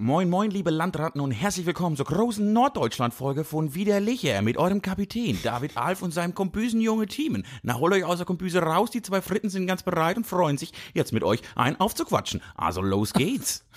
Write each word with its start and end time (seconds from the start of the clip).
Moin, 0.00 0.30
moin, 0.30 0.50
liebe 0.50 0.70
Landratten 0.70 1.20
und 1.20 1.32
herzlich 1.32 1.66
willkommen 1.66 1.96
zur 1.96 2.06
großen 2.06 2.50
Norddeutschland-Folge 2.52 3.44
von 3.44 3.74
Widerlicher 3.74 4.40
mit 4.40 4.56
eurem 4.56 4.80
Kapitän 4.80 5.38
David 5.42 5.76
Alf 5.76 6.00
und 6.00 6.12
seinem 6.12 6.34
Kombüsen 6.34 6.80
junge 6.80 7.06
Teamen. 7.06 7.44
Na, 7.62 7.74
holt 7.74 7.92
euch 7.92 8.04
aus 8.04 8.16
der 8.16 8.26
Kombüse 8.26 8.60
raus, 8.60 8.90
die 8.90 9.02
zwei 9.02 9.20
Fritten 9.20 9.50
sind 9.50 9.66
ganz 9.66 9.82
bereit 9.82 10.16
und 10.16 10.26
freuen 10.26 10.56
sich, 10.56 10.72
jetzt 10.94 11.12
mit 11.12 11.24
euch 11.24 11.42
ein 11.56 11.78
aufzuquatschen. 11.78 12.40
Also 12.56 12.80
los 12.80 13.12
geht's. 13.12 13.67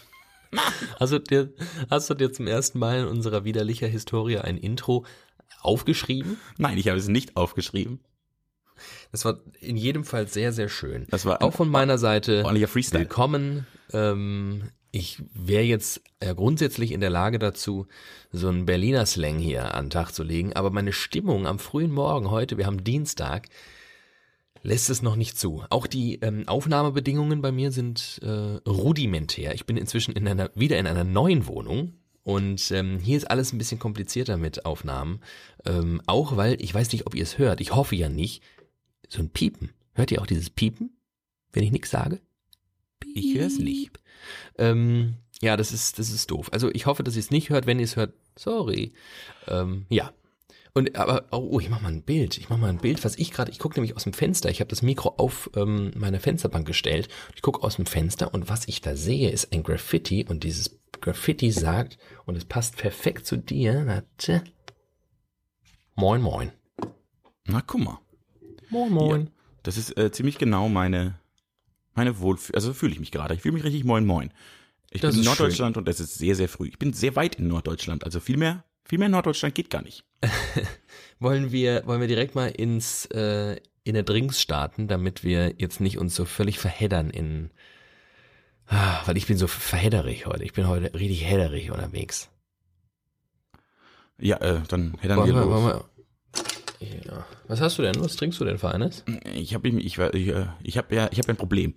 Hast 1.00 1.14
du 1.14 1.20
dir, 1.20 1.54
hast 1.90 2.10
du 2.10 2.14
dir 2.14 2.32
zum 2.32 2.48
ersten 2.48 2.78
Mal 2.80 3.00
in 3.00 3.06
unserer 3.08 3.44
widerlicher 3.44 3.88
Historie 3.88 4.38
ein 4.38 4.58
Intro 4.58 5.06
aufgeschrieben? 5.62 6.38
Nein, 6.58 6.78
ich 6.78 6.88
habe 6.88 6.98
es 6.98 7.08
nicht 7.08 7.38
aufgeschrieben. 7.38 8.00
Das 9.12 9.26
war 9.26 9.40
in 9.60 9.78
jedem 9.78 10.04
Fall 10.04 10.28
sehr, 10.28 10.52
sehr 10.52 10.70
schön. 10.70 11.06
Das 11.10 11.26
war 11.26 11.42
auch 11.42 11.54
von 11.54 11.70
meiner 11.70 11.98
Seite. 11.98 12.40
ordentlicher 12.40 12.68
Freestyle. 12.68 13.02
Willkommen. 13.02 13.68
Ähm, 13.94 14.70
ich 14.92 15.22
wäre 15.34 15.64
jetzt 15.64 16.02
äh, 16.20 16.36
grundsätzlich 16.36 16.92
in 16.92 17.00
der 17.00 17.10
Lage 17.10 17.40
dazu, 17.40 17.88
so 18.32 18.50
einen 18.50 18.66
Berliner 18.66 19.06
Slang 19.06 19.40
hier 19.40 19.74
an 19.74 19.86
den 19.86 19.90
Tag 19.92 20.12
zu 20.12 20.24
legen, 20.24 20.54
aber 20.54 20.70
meine 20.70 20.94
Stimmung 20.94 21.48
am 21.48 21.60
frühen 21.60 21.92
Morgen 21.92 22.30
heute, 22.30 22.58
wir 22.58 22.66
haben 22.66 22.84
Dienstag, 22.84 23.48
lässt 24.64 24.90
es 24.90 25.02
noch 25.02 25.16
nicht 25.16 25.38
zu. 25.38 25.64
Auch 25.70 25.88
die 25.88 26.20
ähm, 26.22 26.48
Aufnahmebedingungen 26.48 27.42
bei 27.42 27.52
mir 27.52 27.72
sind 27.72 28.20
äh, 28.24 28.30
rudimentär. 28.68 29.54
Ich 29.56 29.66
bin 29.66 29.78
inzwischen 29.78 30.14
in 30.14 30.28
einer, 30.28 30.50
wieder 30.56 30.78
in 30.78 30.88
einer 30.88 31.04
neuen 31.04 31.48
Wohnung. 31.48 31.94
Und 32.24 32.70
ähm, 32.72 33.00
hier 33.00 33.18
ist 33.18 33.32
alles 33.32 33.52
ein 33.52 33.58
bisschen 33.58 33.80
komplizierter 33.80 34.38
mit 34.38 34.66
Aufnahmen. 34.66 35.22
Ähm, 35.66 36.02
auch 36.06 36.38
weil, 36.38 36.62
ich 36.62 36.74
weiß 36.74 36.92
nicht, 36.92 37.08
ob 37.08 37.16
ihr 37.16 37.24
es 37.24 37.40
hört, 37.40 37.62
ich 37.62 37.74
hoffe 37.74 37.96
ja 37.96 38.10
nicht, 38.10 38.44
so 39.10 39.22
ein 39.22 39.30
Piepen. 39.30 39.72
Hört 39.94 40.12
ihr 40.12 40.22
auch 40.22 40.28
dieses 40.28 40.50
Piepen, 40.50 40.96
wenn 41.52 41.64
ich 41.64 41.72
nichts 41.72 41.90
sage? 41.90 42.22
Ich 43.14 43.36
höre 43.36 43.48
es 43.48 43.58
nicht. 43.58 44.00
Ähm, 44.58 45.16
ja, 45.42 45.58
das 45.58 45.72
ist, 45.72 45.98
das 45.98 46.12
ist 46.12 46.30
doof. 46.30 46.50
Also 46.54 46.70
ich 46.72 46.86
hoffe, 46.86 47.04
dass 47.04 47.16
ihr 47.16 47.22
es 47.22 47.32
nicht 47.32 47.50
hört. 47.50 47.66
Wenn 47.66 47.80
ihr 47.80 47.86
es 47.86 47.96
hört, 47.96 48.14
sorry. 48.38 48.94
Ähm, 49.48 49.86
ja. 49.90 50.14
Und 50.74 50.96
aber 50.96 51.26
oh, 51.32 51.60
ich 51.60 51.70
mach 51.70 51.82
mal 51.82 51.92
ein 51.92 52.04
Bild. 52.04 52.38
Ich 52.38 52.50
mach 52.50 52.58
mal 52.58 52.70
ein 52.70 52.78
Bild, 52.78 53.04
was 53.04 53.18
ich 53.18 53.32
gerade. 53.32 53.52
Ich 53.52 53.60
gucke 53.60 53.76
nämlich 53.76 53.96
aus 53.96 54.04
dem 54.04 54.14
Fenster. 54.14 54.50
Ich 54.50 54.62
habe 54.62 54.70
das 54.70 54.82
Mikro 54.82 55.16
auf 55.18 55.50
ähm, 55.56 55.92
meine 55.96 56.20
Fensterbank 56.20 56.66
gestellt. 56.66 57.10
Ich 57.36 57.42
gucke 57.42 57.62
aus 57.64 57.76
dem 57.76 57.86
Fenster 57.86 58.34
und 58.34 58.50
was 58.50 58.68
ich 58.68 58.80
da 58.80 58.96
sehe, 58.96 59.30
ist 59.30 59.52
ein 59.52 59.64
Graffiti 59.64 60.26
und 60.28 60.44
dieses 60.44 60.80
Graffiti 61.02 61.52
sagt 61.52 61.98
und 62.26 62.36
es 62.38 62.46
passt 62.46 62.78
perfekt 62.78 63.26
zu 63.26 63.38
dir. 63.38 63.86
Warte. 63.86 64.44
Moin, 65.96 66.22
moin. 66.22 66.52
Na, 67.48 67.62
guck 67.62 67.82
mal. 67.82 68.00
Moin, 68.70 68.94
moin. 68.94 69.22
Ja, 69.26 69.32
das 69.64 69.78
ist 69.78 69.98
äh, 69.98 70.12
ziemlich 70.12 70.38
genau 70.38 70.70
meine, 70.70 71.20
meine 71.94 72.20
Wohlfühl, 72.20 72.56
also 72.56 72.74
fühle 72.74 72.94
ich 72.94 73.00
mich 73.00 73.12
gerade. 73.12 73.34
Ich 73.34 73.42
fühle 73.42 73.56
mich 73.56 73.66
richtig 73.66 73.84
moin 73.84 74.06
moin. 74.06 74.32
Ich 74.90 75.02
Das 75.02 75.12
bin 75.12 75.22
in 75.22 75.26
Norddeutschland 75.26 75.78
und 75.78 75.88
es 75.90 76.00
ist 76.00 76.16
sehr, 76.16 76.36
sehr 76.36 76.50
früh. 76.50 76.68
Ich 76.68 76.80
bin 76.80 76.94
sehr 76.94 77.16
weit 77.16 77.36
in 77.36 77.48
Norddeutschland, 77.48 78.04
also 78.04 78.20
viel 78.20 78.38
mehr, 78.38 78.64
viel 78.86 79.00
mehr 79.00 79.08
in 79.08 79.12
Norddeutschland 79.12 79.56
geht 79.56 79.70
gar 79.70 79.82
nicht. 79.82 80.04
Wollen 81.20 81.52
wir, 81.52 81.86
wollen 81.86 82.02
wir 82.02 82.08
direkt 82.08 82.34
mal 82.34 82.48
ins 82.50 83.06
äh, 83.08 83.58
in 83.84 83.94
der 83.94 84.04
Drinks 84.04 84.42
starten, 84.42 84.88
damit 84.88 85.24
wir 85.24 85.54
jetzt 85.58 85.80
nicht 85.80 85.98
uns 85.98 86.16
so 86.16 86.26
völlig 86.26 86.60
verheddern 86.60 87.10
in, 87.10 87.52
ah, 88.68 89.02
weil 89.06 89.18
ich 89.18 89.28
bin 89.28 89.38
so 89.38 89.48
verhedderig 89.48 90.26
heute. 90.26 90.44
Ich 90.44 90.54
bin 90.54 90.68
heute 90.68 90.94
richtig 90.94 91.26
hedderig 91.26 91.72
unterwegs. 91.72 92.30
Ja, 94.20 94.38
äh, 94.38 94.62
dann 94.68 94.98
dann 95.02 95.18
Wollen 95.18 95.36
wir 95.36 95.46
los. 95.46 95.84
wir, 96.80 97.04
ja. 97.06 97.26
Was 97.48 97.62
hast 97.62 97.78
du 97.78 97.84
denn? 97.84 97.96
Was 98.00 98.16
trinkst 98.16 98.40
du 98.40 98.46
denn 98.46 98.58
für 98.58 98.72
eines? 98.72 99.04
Ich 99.34 99.54
habe 99.54 99.68
ich, 99.68 99.98
ich, 99.98 99.98
äh, 99.98 100.48
ich 100.64 100.78
habe 100.78 100.96
ja, 100.96 101.10
ich 101.12 101.18
habe 101.18 101.30
ein 101.30 101.38
Problem. 101.38 101.74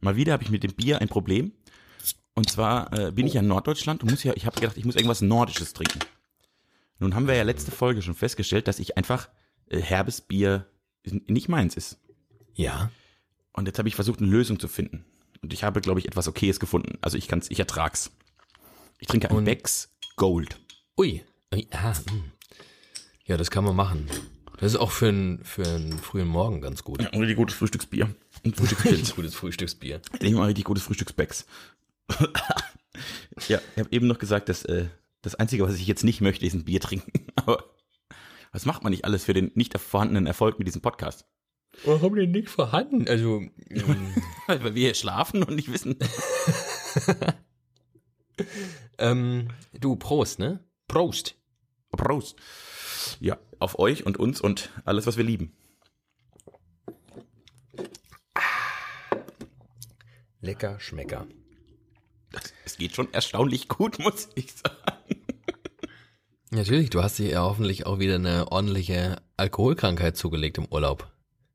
Mal 0.00 0.16
wieder 0.16 0.32
habe 0.32 0.44
ich 0.44 0.50
mit 0.50 0.62
dem 0.62 0.74
Bier 0.74 1.00
ein 1.00 1.08
Problem. 1.08 1.52
Und 2.36 2.50
zwar 2.50 2.92
äh, 2.92 3.10
bin 3.12 3.26
ich 3.26 3.34
ja 3.34 3.40
in 3.40 3.48
Norddeutschland 3.48 4.02
und 4.02 4.10
muss 4.10 4.22
ja, 4.22 4.34
ich 4.36 4.44
habe 4.44 4.60
gedacht, 4.60 4.76
ich 4.76 4.84
muss 4.84 4.94
irgendwas 4.94 5.22
Nordisches 5.22 5.72
trinken. 5.72 6.00
Nun 6.98 7.14
haben 7.14 7.26
wir 7.26 7.34
ja 7.34 7.42
letzte 7.42 7.70
Folge 7.70 8.02
schon 8.02 8.14
festgestellt, 8.14 8.68
dass 8.68 8.78
ich 8.78 8.96
einfach 8.98 9.28
äh, 9.68 9.80
herbes 9.80 10.20
Bier 10.20 10.66
nicht 11.02 11.48
meins 11.48 11.76
ist. 11.76 11.98
Ja. 12.54 12.90
Und 13.52 13.66
jetzt 13.66 13.78
habe 13.78 13.88
ich 13.88 13.94
versucht, 13.94 14.20
eine 14.20 14.30
Lösung 14.30 14.60
zu 14.60 14.68
finden. 14.68 15.06
Und 15.40 15.52
ich 15.54 15.64
habe, 15.64 15.80
glaube 15.80 15.98
ich, 15.98 16.06
etwas 16.06 16.28
Okayes 16.28 16.60
gefunden. 16.60 16.98
Also 17.00 17.16
ich 17.16 17.26
kann's, 17.26 17.50
ich 17.50 17.58
ertrag's. 17.58 18.10
Ich 18.98 19.08
trinke 19.08 19.30
ein 19.30 19.36
Und- 19.36 19.44
Becks 19.44 19.90
Gold. 20.16 20.58
Ui. 20.98 21.22
Ui, 21.54 21.66
ah, 21.70 21.94
hm. 22.10 22.32
Ja, 23.24 23.36
das 23.36 23.50
kann 23.50 23.64
man 23.64 23.76
machen. 23.76 24.08
Das 24.58 24.72
ist 24.72 24.78
auch 24.78 24.90
für 24.90 25.08
einen 25.08 25.44
für 25.44 25.66
einen 25.66 25.98
frühen 25.98 26.28
Morgen 26.28 26.60
ganz 26.60 26.82
gut. 26.84 27.02
Ja, 27.02 27.10
ein 27.10 27.20
richtig 27.20 27.36
gutes 27.36 27.56
Frühstücksbier. 27.56 28.14
Und 28.44 28.56
Frühstückspilz. 28.56 29.14
gutes 29.16 29.34
Frühstücksbier. 29.34 30.00
Ich 30.20 30.32
mal 30.32 30.46
richtig 30.46 30.64
gutes 30.64 30.84
Frühstücksbecks. 30.84 31.46
ja, 33.48 33.60
ich 33.74 33.78
habe 33.78 33.92
eben 33.92 34.06
noch 34.06 34.18
gesagt, 34.18 34.48
dass 34.48 34.64
äh, 34.64 34.86
das 35.22 35.34
Einzige, 35.34 35.64
was 35.64 35.76
ich 35.76 35.86
jetzt 35.86 36.04
nicht 36.04 36.20
möchte, 36.20 36.46
ist 36.46 36.54
ein 36.54 36.64
Bier 36.64 36.80
trinken. 36.80 37.26
Aber 37.36 37.64
was 38.52 38.64
macht 38.64 38.82
man 38.82 38.90
nicht 38.90 39.04
alles 39.04 39.24
für 39.24 39.34
den 39.34 39.50
nicht 39.54 39.78
vorhandenen 39.78 40.26
Erfolg 40.26 40.58
mit 40.58 40.68
diesem 40.68 40.82
Podcast? 40.82 41.26
Warum 41.84 42.14
denn 42.14 42.30
nicht 42.30 42.48
vorhanden? 42.48 43.06
Also, 43.08 43.42
ähm, 43.68 44.14
Weil 44.46 44.74
wir 44.74 44.86
hier 44.86 44.94
schlafen 44.94 45.42
und 45.42 45.56
nicht 45.56 45.70
wissen. 45.70 45.96
ähm, 48.98 49.48
du, 49.78 49.96
Prost, 49.96 50.38
ne? 50.38 50.64
Prost. 50.88 51.36
Prost. 51.90 52.36
Ja, 53.20 53.38
auf 53.58 53.78
euch 53.78 54.06
und 54.06 54.16
uns 54.16 54.40
und 54.40 54.70
alles, 54.84 55.06
was 55.06 55.16
wir 55.16 55.24
lieben. 55.24 55.52
Lecker 60.40 60.78
Schmecker. 60.78 61.26
Es 62.64 62.76
geht 62.78 62.94
schon 62.94 63.12
erstaunlich 63.12 63.68
gut, 63.68 63.98
muss 64.00 64.28
ich 64.34 64.52
sagen. 64.52 65.22
Natürlich, 66.50 66.90
du 66.90 67.02
hast 67.02 67.18
dir 67.18 67.28
ja 67.28 67.42
hoffentlich 67.42 67.86
auch 67.86 67.98
wieder 67.98 68.14
eine 68.14 68.50
ordentliche 68.52 69.20
Alkoholkrankheit 69.36 70.16
zugelegt 70.16 70.58
im 70.58 70.66
Urlaub. 70.66 71.10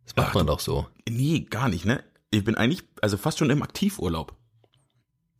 Das 0.06 0.16
macht 0.16 0.30
Ach, 0.30 0.34
man 0.36 0.48
doch 0.48 0.60
so. 0.60 0.88
Nee, 1.10 1.42
gar 1.50 1.70
nicht, 1.70 1.86
ne? 1.86 2.04
Ich 2.30 2.44
bin 2.44 2.56
eigentlich, 2.56 2.84
also 3.02 3.18
fast 3.18 3.40
schon 3.40 3.50
im 3.50 3.64
Aktivurlaub. 3.64 4.36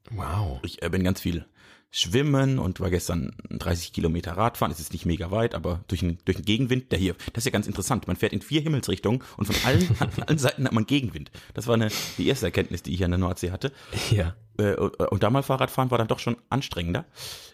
Wow. 0.10 0.60
Ich 0.64 0.82
äh, 0.82 0.90
bin 0.90 1.04
ganz 1.04 1.22
viel 1.22 1.46
schwimmen 1.92 2.58
und 2.58 2.80
war 2.80 2.90
gestern 2.90 3.36
30 3.50 3.92
Kilometer 3.94 4.32
Radfahren. 4.38 4.72
Es 4.72 4.80
ist 4.80 4.94
nicht 4.94 5.06
mega 5.06 5.30
weit, 5.30 5.54
aber 5.54 5.84
durch 5.88 6.00
den, 6.00 6.18
durch 6.26 6.38
den 6.38 6.46
Gegenwind, 6.46 6.92
der 6.92 7.00
hier, 7.00 7.16
das 7.34 7.42
ist 7.42 7.46
ja 7.46 7.52
ganz 7.52 7.68
interessant. 7.68 8.08
Man 8.08 8.16
fährt 8.16 8.34
in 8.34 8.42
vier 8.42 8.62
Himmelsrichtungen 8.62 9.22
und 9.38 9.46
von 9.46 9.56
allen, 9.66 9.88
allen 10.26 10.38
Seiten 10.38 10.66
hat 10.66 10.72
man 10.72 10.86
Gegenwind. 10.86 11.32
Das 11.54 11.68
war 11.68 11.76
eine, 11.76 11.90
die 12.18 12.28
erste 12.28 12.46
Erkenntnis, 12.46 12.82
die 12.82 12.94
ich 12.94 13.04
an 13.04 13.12
der 13.12 13.18
Nordsee 13.18 13.52
hatte. 13.52 13.72
Ja. 14.10 14.36
Äh, 14.58 14.76
und 14.76 15.00
und 15.22 15.24
da 15.24 15.30
mal 15.30 15.44
Fahrradfahren 15.44 15.92
war 15.92 15.98
dann 15.98 16.08
doch 16.08 16.20
schon 16.20 16.38
anstrengender. 16.50 17.06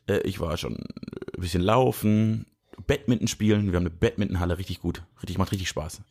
Äh, 0.08 0.20
ich 0.20 0.40
war 0.40 0.56
schon 0.58 0.76
ein 0.76 1.42
bisschen 1.42 1.62
laufen, 1.62 2.46
Badminton 2.86 3.28
spielen. 3.28 3.72
Wir 3.72 3.78
haben 3.78 3.88
eine 3.88 3.90
Badmintonhalle, 3.90 4.58
richtig 4.58 4.80
gut. 4.80 5.04
Richtig, 5.22 5.38
macht 5.38 5.52
richtig 5.52 5.68
Spaß. 5.68 6.02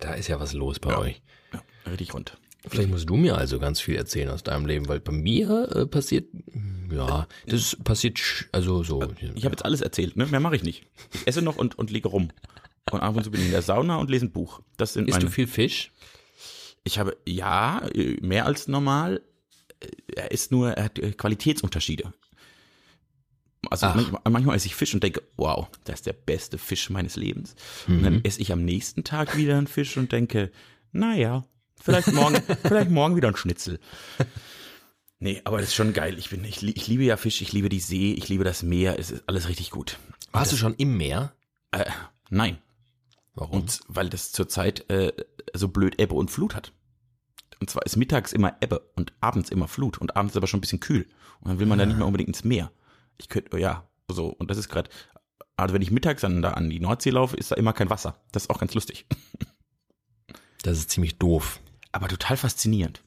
Da 0.00 0.14
ist 0.14 0.28
ja 0.28 0.40
was 0.40 0.52
los 0.52 0.80
bei 0.80 0.96
euch. 0.96 1.22
Ja, 1.52 1.62
richtig 1.90 2.12
rund. 2.14 2.36
Vielleicht 2.66 2.88
musst 2.90 3.08
du 3.08 3.16
mir 3.16 3.36
also 3.36 3.58
ganz 3.58 3.80
viel 3.80 3.94
erzählen 3.96 4.30
aus 4.30 4.42
deinem 4.42 4.64
Leben, 4.66 4.88
weil 4.88 5.00
bei 5.00 5.12
mir 5.12 5.68
äh, 5.74 5.86
passiert, 5.86 6.26
ja, 6.90 7.26
das 7.46 7.76
passiert, 7.84 8.18
also 8.52 8.82
so. 8.82 9.02
Ich 9.34 9.44
habe 9.44 9.52
jetzt 9.54 9.64
alles 9.64 9.80
erzählt, 9.82 10.16
ne? 10.16 10.26
Mehr 10.26 10.40
mache 10.40 10.56
ich 10.56 10.62
nicht. 10.62 10.86
Ich 11.12 11.26
esse 11.26 11.42
noch 11.42 11.56
und, 11.56 11.78
und 11.78 11.90
liege 11.90 12.08
rum. 12.08 12.30
Und 12.90 13.00
ab 13.00 13.16
und 13.16 13.24
zu 13.24 13.30
bin 13.30 13.40
ich 13.40 13.46
in 13.46 13.52
der 13.52 13.62
Sauna 13.62 13.96
und 13.96 14.08
lese 14.10 14.26
ein 14.26 14.32
Buch. 14.32 14.60
Das 14.76 14.92
sind 14.94 15.08
Isst 15.08 15.16
meine. 15.16 15.26
du 15.26 15.30
viel 15.30 15.46
Fisch? 15.46 15.90
Ich 16.84 16.98
habe, 16.98 17.16
ja, 17.26 17.80
äh, 17.94 18.16
mehr 18.20 18.46
als 18.46 18.68
normal. 18.68 19.22
Äh, 19.80 19.86
Er 20.16 20.30
ist 20.30 20.50
nur, 20.52 20.72
er 20.72 20.84
hat 20.84 20.98
äh, 20.98 21.12
Qualitätsunterschiede. 21.12 22.12
Also 23.70 23.86
manchmal, 23.86 24.20
manchmal 24.30 24.56
esse 24.56 24.66
ich 24.66 24.74
Fisch 24.74 24.92
und 24.92 25.02
denke, 25.02 25.22
wow, 25.38 25.68
das 25.84 25.96
ist 26.00 26.06
der 26.06 26.12
beste 26.12 26.58
Fisch 26.58 26.90
meines 26.90 27.16
Lebens. 27.16 27.56
Und 27.88 27.98
Mhm. 28.00 28.02
dann 28.04 28.24
esse 28.24 28.40
ich 28.40 28.52
am 28.52 28.64
nächsten 28.64 29.04
Tag 29.04 29.36
wieder 29.36 29.56
einen 29.56 29.66
Fisch 29.66 29.96
und 29.96 30.12
denke, 30.12 30.50
naja, 30.92 31.44
vielleicht 31.80 32.12
morgen, 32.12 32.42
vielleicht 32.62 32.90
morgen 32.90 33.16
wieder 33.16 33.28
ein 33.28 33.36
Schnitzel. 33.36 33.78
Nee, 35.18 35.40
aber 35.44 35.58
das 35.58 35.68
ist 35.68 35.74
schon 35.74 35.92
geil. 35.92 36.18
Ich 36.18 36.30
bin, 36.30 36.44
ich, 36.44 36.62
ich 36.62 36.86
liebe 36.86 37.04
ja 37.04 37.16
Fisch, 37.16 37.40
ich 37.40 37.52
liebe 37.52 37.68
die 37.68 37.80
See, 37.80 38.12
ich 38.12 38.28
liebe 38.28 38.44
das 38.44 38.62
Meer, 38.62 38.98
es 38.98 39.10
ist 39.10 39.24
alles 39.26 39.48
richtig 39.48 39.70
gut. 39.70 39.98
Warst 40.32 40.52
du 40.52 40.56
schon 40.56 40.74
im 40.74 40.96
Meer? 40.96 41.32
Äh, 41.70 41.84
nein. 42.30 42.58
Warum? 43.34 43.60
Und 43.60 43.80
weil 43.88 44.08
das 44.08 44.32
zurzeit 44.32 44.88
äh, 44.90 45.12
so 45.52 45.68
blöd 45.68 46.00
Ebbe 46.00 46.14
und 46.14 46.30
Flut 46.30 46.54
hat. 46.54 46.72
Und 47.60 47.70
zwar 47.70 47.86
ist 47.86 47.96
mittags 47.96 48.32
immer 48.32 48.56
Ebbe 48.60 48.80
und 48.96 49.12
abends 49.20 49.50
immer 49.50 49.68
Flut 49.68 49.98
und 49.98 50.16
abends 50.16 50.36
aber 50.36 50.46
schon 50.46 50.58
ein 50.58 50.60
bisschen 50.60 50.80
kühl. 50.80 51.06
Und 51.40 51.48
dann 51.48 51.58
will 51.58 51.66
man 51.66 51.78
da 51.78 51.86
nicht 51.86 51.96
mehr 51.96 52.06
unbedingt 52.06 52.28
ins 52.28 52.44
Meer. 52.44 52.70
Ich 53.16 53.28
könnte, 53.28 53.58
ja, 53.58 53.88
so, 54.08 54.26
und 54.26 54.50
das 54.50 54.58
ist 54.58 54.68
gerade, 54.68 54.90
also 55.56 55.74
wenn 55.74 55.82
ich 55.82 55.90
mittags 55.90 56.22
dann 56.22 56.42
da 56.42 56.50
an 56.50 56.70
die 56.70 56.80
Nordsee 56.80 57.10
laufe, 57.10 57.36
ist 57.36 57.50
da 57.50 57.56
immer 57.56 57.72
kein 57.72 57.90
Wasser. 57.90 58.16
Das 58.32 58.44
ist 58.44 58.50
auch 58.50 58.58
ganz 58.58 58.74
lustig. 58.74 59.06
Das 60.62 60.78
ist 60.78 60.90
ziemlich 60.90 61.18
doof. 61.18 61.60
Aber 61.94 62.08
total 62.08 62.36
faszinierend. 62.36 63.04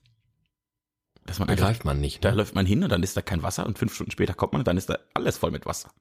Dass 1.25 1.39
man 1.39 1.49
Begreift 1.49 1.83
man 1.83 1.99
nicht. 1.99 2.23
da 2.23 2.31
Ne? 2.31 2.37
läuft 2.37 2.55
man 2.55 2.65
hin 2.65 2.83
und 2.83 2.89
dann 2.89 3.03
ist 3.03 3.17
da 3.17 3.21
kein 3.21 3.43
Wasser 3.43 3.65
und 3.65 3.77
fünf 3.77 3.93
Stunden 3.93 4.11
später 4.11 4.33
kommt 4.33 4.53
man 4.53 4.61
und 4.61 4.67
dann 4.67 4.77
ist 4.77 4.89
da 4.89 4.97
alles 5.13 5.37
voll 5.37 5.51
mit 5.51 5.65
Wasser. 5.65 5.91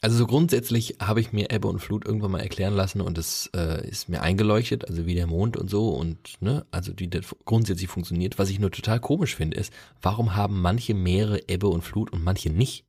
Also 0.00 0.16
so 0.16 0.28
grundsätzlich 0.28 0.98
habe 1.00 1.20
ich 1.20 1.32
mir 1.32 1.50
Ebbe 1.50 1.66
und 1.66 1.80
Flut 1.80 2.06
irgendwann 2.06 2.30
mal 2.30 2.40
erklären 2.40 2.74
lassen 2.74 3.00
und 3.00 3.18
es 3.18 3.50
äh, 3.56 3.84
ist 3.88 4.08
mir 4.08 4.22
eingeleuchtet, 4.22 4.88
also 4.88 5.06
wie 5.06 5.16
der 5.16 5.26
Mond 5.26 5.56
und 5.56 5.68
so 5.68 5.88
und 5.88 6.40
ne, 6.40 6.64
also 6.70 6.92
wie 6.98 7.08
das 7.08 7.34
grundsätzlich 7.46 7.88
funktioniert. 7.88 8.38
Was 8.38 8.48
ich 8.48 8.60
nur 8.60 8.70
total 8.70 9.00
komisch 9.00 9.34
finde, 9.34 9.56
ist, 9.56 9.72
warum 10.00 10.36
haben 10.36 10.60
manche 10.62 10.94
Meere 10.94 11.48
Ebbe 11.48 11.66
und 11.66 11.82
Flut 11.82 12.12
und 12.12 12.22
manche 12.22 12.50
nicht? 12.50 12.84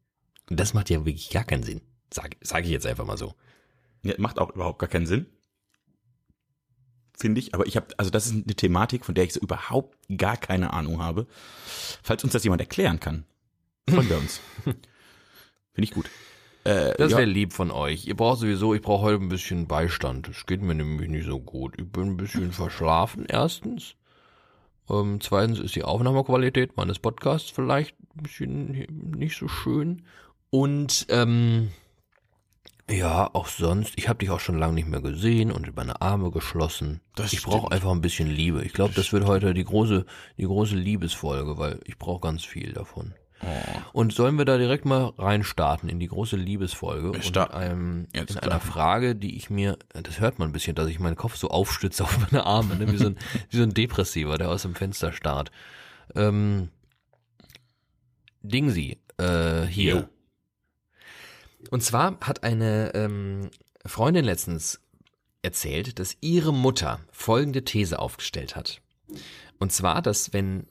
Und 0.52 0.60
das 0.60 0.76
macht 0.76 0.92
ja 0.92 1.00
wirklich 1.00 1.32
gar 1.32 1.46
keinen 1.46 1.64
Sinn. 1.64 1.82
Sag, 2.14 2.38
sag 2.42 2.64
ich 2.66 2.70
jetzt 2.70 2.86
einfach 2.86 3.06
mal 3.06 3.18
so. 3.18 3.34
Ja, 4.04 4.14
macht 4.20 4.38
auch 4.38 4.52
überhaupt 4.54 4.78
gar 4.78 4.90
keinen 4.90 5.08
Sinn. 5.08 5.26
Finde 7.22 7.40
ich, 7.40 7.54
aber 7.54 7.68
ich 7.68 7.76
habe, 7.76 7.86
also 7.98 8.10
das 8.10 8.26
ist 8.26 8.34
eine 8.34 8.56
Thematik, 8.56 9.06
von 9.06 9.14
der 9.14 9.26
ich 9.26 9.34
so 9.34 9.40
überhaupt 9.40 9.96
gar 10.18 10.38
keine 10.38 10.74
Ahnung 10.74 11.04
habe. 11.04 11.28
Falls 12.02 12.24
uns 12.24 12.34
das 12.34 12.44
jemand 12.44 12.62
erklären 12.62 13.00
kann, 13.00 13.26
freuen 13.88 14.10
wir 14.10 14.18
uns. 14.18 14.42
Finde 14.66 14.82
ich 15.84 15.92
gut. 15.92 16.10
Äh, 16.64 16.96
Das 16.98 17.12
ja, 17.12 17.20
wäre 17.20 17.30
lieb 17.30 17.54
von 17.54 17.70
euch. 17.70 18.08
Ihr 18.08 18.16
braucht 18.16 18.40
sowieso, 18.40 18.74
ich 18.74 18.82
brauche 18.82 19.04
heute 19.04 19.22
ein 19.24 19.30
bisschen 19.30 19.68
Beistand. 19.68 20.30
Es 20.30 20.48
geht 20.48 20.64
mir 20.64 20.74
nämlich 20.74 21.12
nicht 21.12 21.28
so 21.28 21.40
gut. 21.40 21.76
Ich 21.80 21.92
bin 21.92 22.06
ein 22.06 22.18
bisschen 22.18 22.52
verschlafen, 22.54 23.28
erstens. 23.28 23.94
Ähm, 24.90 25.22
zweitens 25.22 25.60
ist 25.60 25.76
die 25.76 25.84
Aufnahmequalität 25.84 26.76
meines 26.76 26.98
Podcasts 26.98 27.52
vielleicht 27.52 27.96
ein 28.16 28.24
bisschen 28.24 28.88
nicht 29.16 29.38
so 29.38 29.48
schön. 29.48 30.08
Und 30.50 31.06
ähm, 31.10 31.70
ja, 32.90 33.30
auch 33.34 33.48
sonst, 33.48 33.94
ich 33.96 34.10
habe 34.10 34.20
dich 34.20 34.30
auch 34.30 34.40
schon 34.40 34.58
lange 34.58 34.74
nicht 34.74 34.88
mehr 34.88 35.02
gesehen 35.02 35.52
und 35.52 35.76
meine 35.76 36.02
Arme 36.02 36.32
geschlossen. 36.32 37.02
Das 37.16 37.34
ich 37.34 37.44
brauche 37.44 37.72
einfach 37.72 37.92
ein 37.92 38.02
bisschen 38.02 38.30
Liebe. 38.30 38.64
Ich 38.64 38.74
glaube, 38.74 38.94
das 38.94 39.14
wird 39.14 39.26
heute 39.26 39.54
die 39.54 39.64
große, 39.64 40.06
die 40.38 40.46
große 40.46 40.76
Liebesfolge, 40.76 41.58
weil 41.58 41.80
ich 41.86 41.98
brauche 41.98 42.22
ganz 42.22 42.44
viel 42.44 42.74
davon. 42.74 43.14
oh, 43.44 43.48
Und 43.94 44.14
sollen 44.14 44.38
wir 44.38 44.46
da 44.46 44.58
direkt 44.58 44.86
mal 44.86 45.14
reinstarten 45.18 45.90
in 45.90 46.00
die 46.00 46.08
große 46.08 46.36
Liebesfolge 46.36 47.12
und 47.12 47.38
einem, 47.38 48.08
in 48.14 48.26
klar. 48.26 48.44
einer 48.44 48.60
Frage, 48.60 49.16
die 49.16 49.36
ich 49.38 49.50
mir, 49.50 49.78
das 49.94 50.20
hört 50.20 50.40
man 50.40 50.50
ein 50.50 50.54
bisschen, 50.54 50.76
dass 50.76 50.88
ich 50.88 51.00
meinen 51.00 51.16
Kopf 51.16 51.36
so 51.36 51.50
aufstütze 51.50 52.04
auf 52.04 52.18
meine 52.20 52.46
Arme, 52.46 52.76
ne? 52.76 52.92
wie, 52.92 52.98
so 52.98 53.08
ein, 53.08 53.18
wie 53.50 53.58
so 53.58 53.64
ein 53.64 53.74
Depressiver, 53.74 54.38
der 54.38 54.50
aus 54.50 54.64
dem 54.64 54.76
Fenster 54.76 55.14
starrt. 55.14 55.52
Ähm, 56.16 56.70
Dingsi, 58.44 58.98
äh, 59.18 59.64
hier. 59.64 59.96
Jo. 59.96 60.04
Und 61.70 61.84
zwar 61.84 62.18
hat 62.22 62.44
eine 62.44 62.94
ähm, 62.96 63.50
Freundin 63.86 64.26
letztens 64.26 64.80
erzählt, 65.42 66.00
dass 66.00 66.18
ihre 66.22 66.54
Mutter 66.54 67.00
folgende 67.12 67.64
These 67.64 68.00
aufgestellt 68.00 68.56
hat. 68.56 68.82
Und 69.60 69.72
zwar, 69.72 70.02
dass 70.02 70.34
wenn 70.34 70.68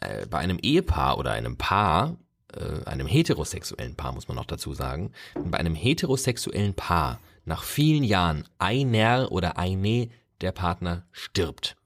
äh, 0.00 0.26
bei 0.26 0.38
einem 0.38 0.58
Ehepaar 0.58 1.18
oder 1.18 1.32
einem 1.32 1.56
Paar, 1.56 2.16
äh, 2.52 2.84
einem 2.84 3.06
heterosexuellen 3.06 3.96
Paar 3.96 4.12
muss 4.12 4.28
man 4.28 4.36
noch 4.36 4.46
dazu 4.46 4.74
sagen, 4.74 5.12
wenn 5.34 5.50
bei 5.50 5.58
einem 5.58 5.74
heterosexuellen 5.74 6.74
Paar 6.74 7.20
nach 7.44 7.62
vielen 7.62 8.04
Jahren 8.04 8.48
einer 8.58 9.30
oder 9.30 9.58
eine 9.58 10.08
der 10.40 10.52
Partner 10.52 11.06
stirbt, 11.12 11.76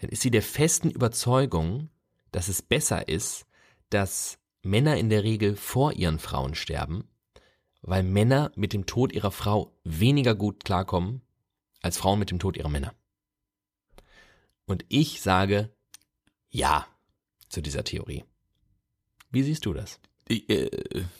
dann 0.00 0.10
ist 0.10 0.22
sie 0.22 0.30
der 0.30 0.42
festen 0.42 0.90
Überzeugung, 0.90 1.88
dass 2.32 2.48
es 2.48 2.62
besser 2.62 3.08
ist, 3.08 3.46
dass 3.90 4.38
Männer 4.62 4.96
in 4.96 5.10
der 5.10 5.22
Regel 5.22 5.56
vor 5.56 5.92
ihren 5.92 6.18
Frauen 6.18 6.54
sterben, 6.54 7.04
weil 7.82 8.02
Männer 8.02 8.52
mit 8.54 8.72
dem 8.72 8.86
Tod 8.86 9.12
ihrer 9.12 9.30
Frau 9.30 9.76
weniger 9.84 10.34
gut 10.34 10.64
klarkommen 10.64 11.22
als 11.82 11.98
Frauen 11.98 12.18
mit 12.18 12.30
dem 12.30 12.38
Tod 12.38 12.56
ihrer 12.56 12.68
Männer. 12.68 12.94
Und 14.66 14.84
ich 14.88 15.20
sage 15.20 15.70
ja 16.48 16.86
zu 17.48 17.60
dieser 17.60 17.84
Theorie. 17.84 18.24
Wie 19.30 19.42
siehst 19.42 19.66
du 19.66 19.72
das? 19.72 20.00
ich 20.32 20.48
äh, 20.48 20.70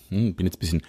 hm, 0.08 0.34
bin 0.34 0.46
jetzt 0.46 0.56
ein 0.56 0.60
bisschen 0.60 0.82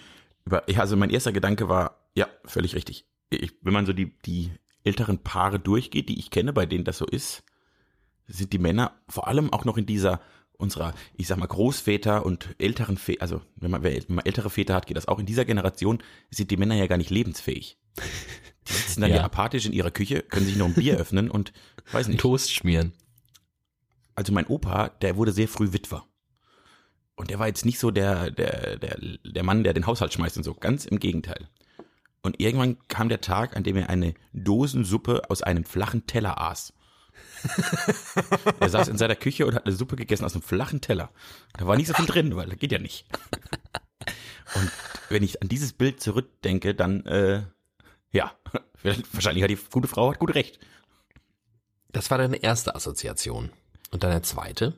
über, 0.46 0.64
also 0.76 0.96
mein 0.96 1.10
erster 1.10 1.32
Gedanke 1.32 1.70
war, 1.70 2.10
ja, 2.16 2.28
völlig 2.46 2.76
richtig. 2.76 3.06
Ich, 3.30 3.54
wenn 3.62 3.74
man 3.74 3.86
so 3.86 3.94
die, 3.94 4.18
die 4.26 4.52
älteren 4.84 5.20
Paare 5.20 5.60
durchgeht, 5.60 6.10
die 6.10 6.20
ich 6.20 6.30
kenne, 6.30 6.54
bei 6.54 6.66
denen 6.66 6.84
das 6.84 6.98
so 6.98 7.06
ist, 7.06 7.44
sind 8.28 8.54
die 8.54 8.60
Männer 8.60 8.94
vor 9.08 9.28
allem 9.28 9.52
auch 9.52 9.66
noch 9.66 9.78
in 9.78 9.86
dieser 9.86 10.22
unserer, 10.58 10.94
ich 11.16 11.28
sag 11.28 11.38
mal, 11.38 11.48
Großväter 11.48 12.26
und 12.26 12.56
älteren 12.58 12.98
Väter, 12.98 13.22
also 13.22 13.42
wenn 13.56 13.72
man, 13.72 13.84
wenn 13.84 14.04
man 14.08 14.26
ältere 14.26 14.50
Väter 14.50 14.76
hat, 14.76 14.88
geht 14.88 14.98
das 14.98 15.08
auch. 15.08 15.20
In 15.20 15.26
dieser 15.26 15.46
Generation 15.46 16.02
sind 16.30 16.52
die 16.52 16.58
Männer 16.58 16.76
ja 16.76 16.88
gar 16.88 16.98
nicht 16.98 17.10
lebensfähig. 17.10 17.78
Die 18.68 18.74
sitzen 18.74 19.02
dann 19.02 19.10
ja, 19.12 19.18
Ja. 19.18 19.24
apathisch 19.24 19.66
in 19.66 19.74
ihrer 19.74 19.92
Küche, 19.92 20.22
können 20.22 20.46
sich 20.46 20.56
noch 20.56 20.68
ein 20.68 20.74
Bier 20.74 20.98
öffnen 20.98 21.30
und 21.30 21.54
weiß 21.92 22.08
nicht. 22.08 22.20
Toast 22.20 22.54
schmieren. 22.54 22.94
Also 24.16 24.32
mein 24.32 24.48
Opa, 24.48 24.90
der 24.90 25.18
wurde 25.18 25.32
sehr 25.32 25.48
früh 25.48 25.74
Witwer. 25.74 26.06
Und 27.16 27.30
der 27.30 27.40
war 27.40 27.48
jetzt 27.48 27.66
nicht 27.66 27.80
so 27.80 27.92
der, 27.92 28.32
der, 28.32 28.78
der, 28.78 28.98
der 29.24 29.44
Mann, 29.44 29.64
der 29.64 29.74
den 29.74 29.86
Haushalt 29.86 30.14
schmeißt 30.14 30.38
und 30.38 30.44
so. 30.44 30.54
Ganz 30.54 30.86
im 30.86 31.00
Gegenteil. 31.00 31.48
Und 32.22 32.40
irgendwann 32.40 32.78
kam 32.88 33.10
der 33.10 33.22
Tag, 33.22 33.56
an 33.56 33.64
dem 33.64 33.76
er 33.76 33.90
eine 33.90 34.14
Dosensuppe 34.34 35.30
aus 35.30 35.42
einem 35.44 35.64
flachen 35.66 36.08
Teller 36.08 36.40
aß. 36.40 36.74
er 38.60 38.70
saß 38.70 38.88
in 38.88 38.98
seiner 38.98 39.16
Küche 39.16 39.46
und 39.46 39.56
hat 39.56 39.66
eine 39.66 39.76
Suppe 39.76 39.96
gegessen 39.96 40.26
aus 40.26 40.34
einem 40.34 40.44
flachen 40.44 40.82
Teller. 40.82 41.12
Da 41.54 41.68
war 41.68 41.76
nicht 41.76 41.88
so 41.88 41.94
viel 41.94 42.06
drin, 42.06 42.36
weil 42.36 42.48
das 42.48 42.60
geht 42.60 42.72
ja 42.72 42.80
nicht. 42.80 43.06
Und 44.56 44.72
wenn 45.10 45.24
ich 45.24 45.42
an 45.42 45.50
dieses 45.50 45.74
Bild 45.74 46.02
zurückdenke, 46.02 46.76
dann, 46.76 47.06
äh, 47.06 47.44
ja, 48.12 48.32
wahrscheinlich 49.12 49.44
hat 49.44 49.52
die 49.52 49.60
gute 49.72 49.88
Frau 49.88 50.12
hat 50.12 50.20
gut 50.20 50.36
recht. 50.36 50.60
Das 51.92 52.10
war 52.12 52.18
deine 52.18 52.38
erste 52.38 52.76
Assoziation. 52.76 53.52
Und 53.92 54.04
deine 54.04 54.22
zweite? 54.22 54.76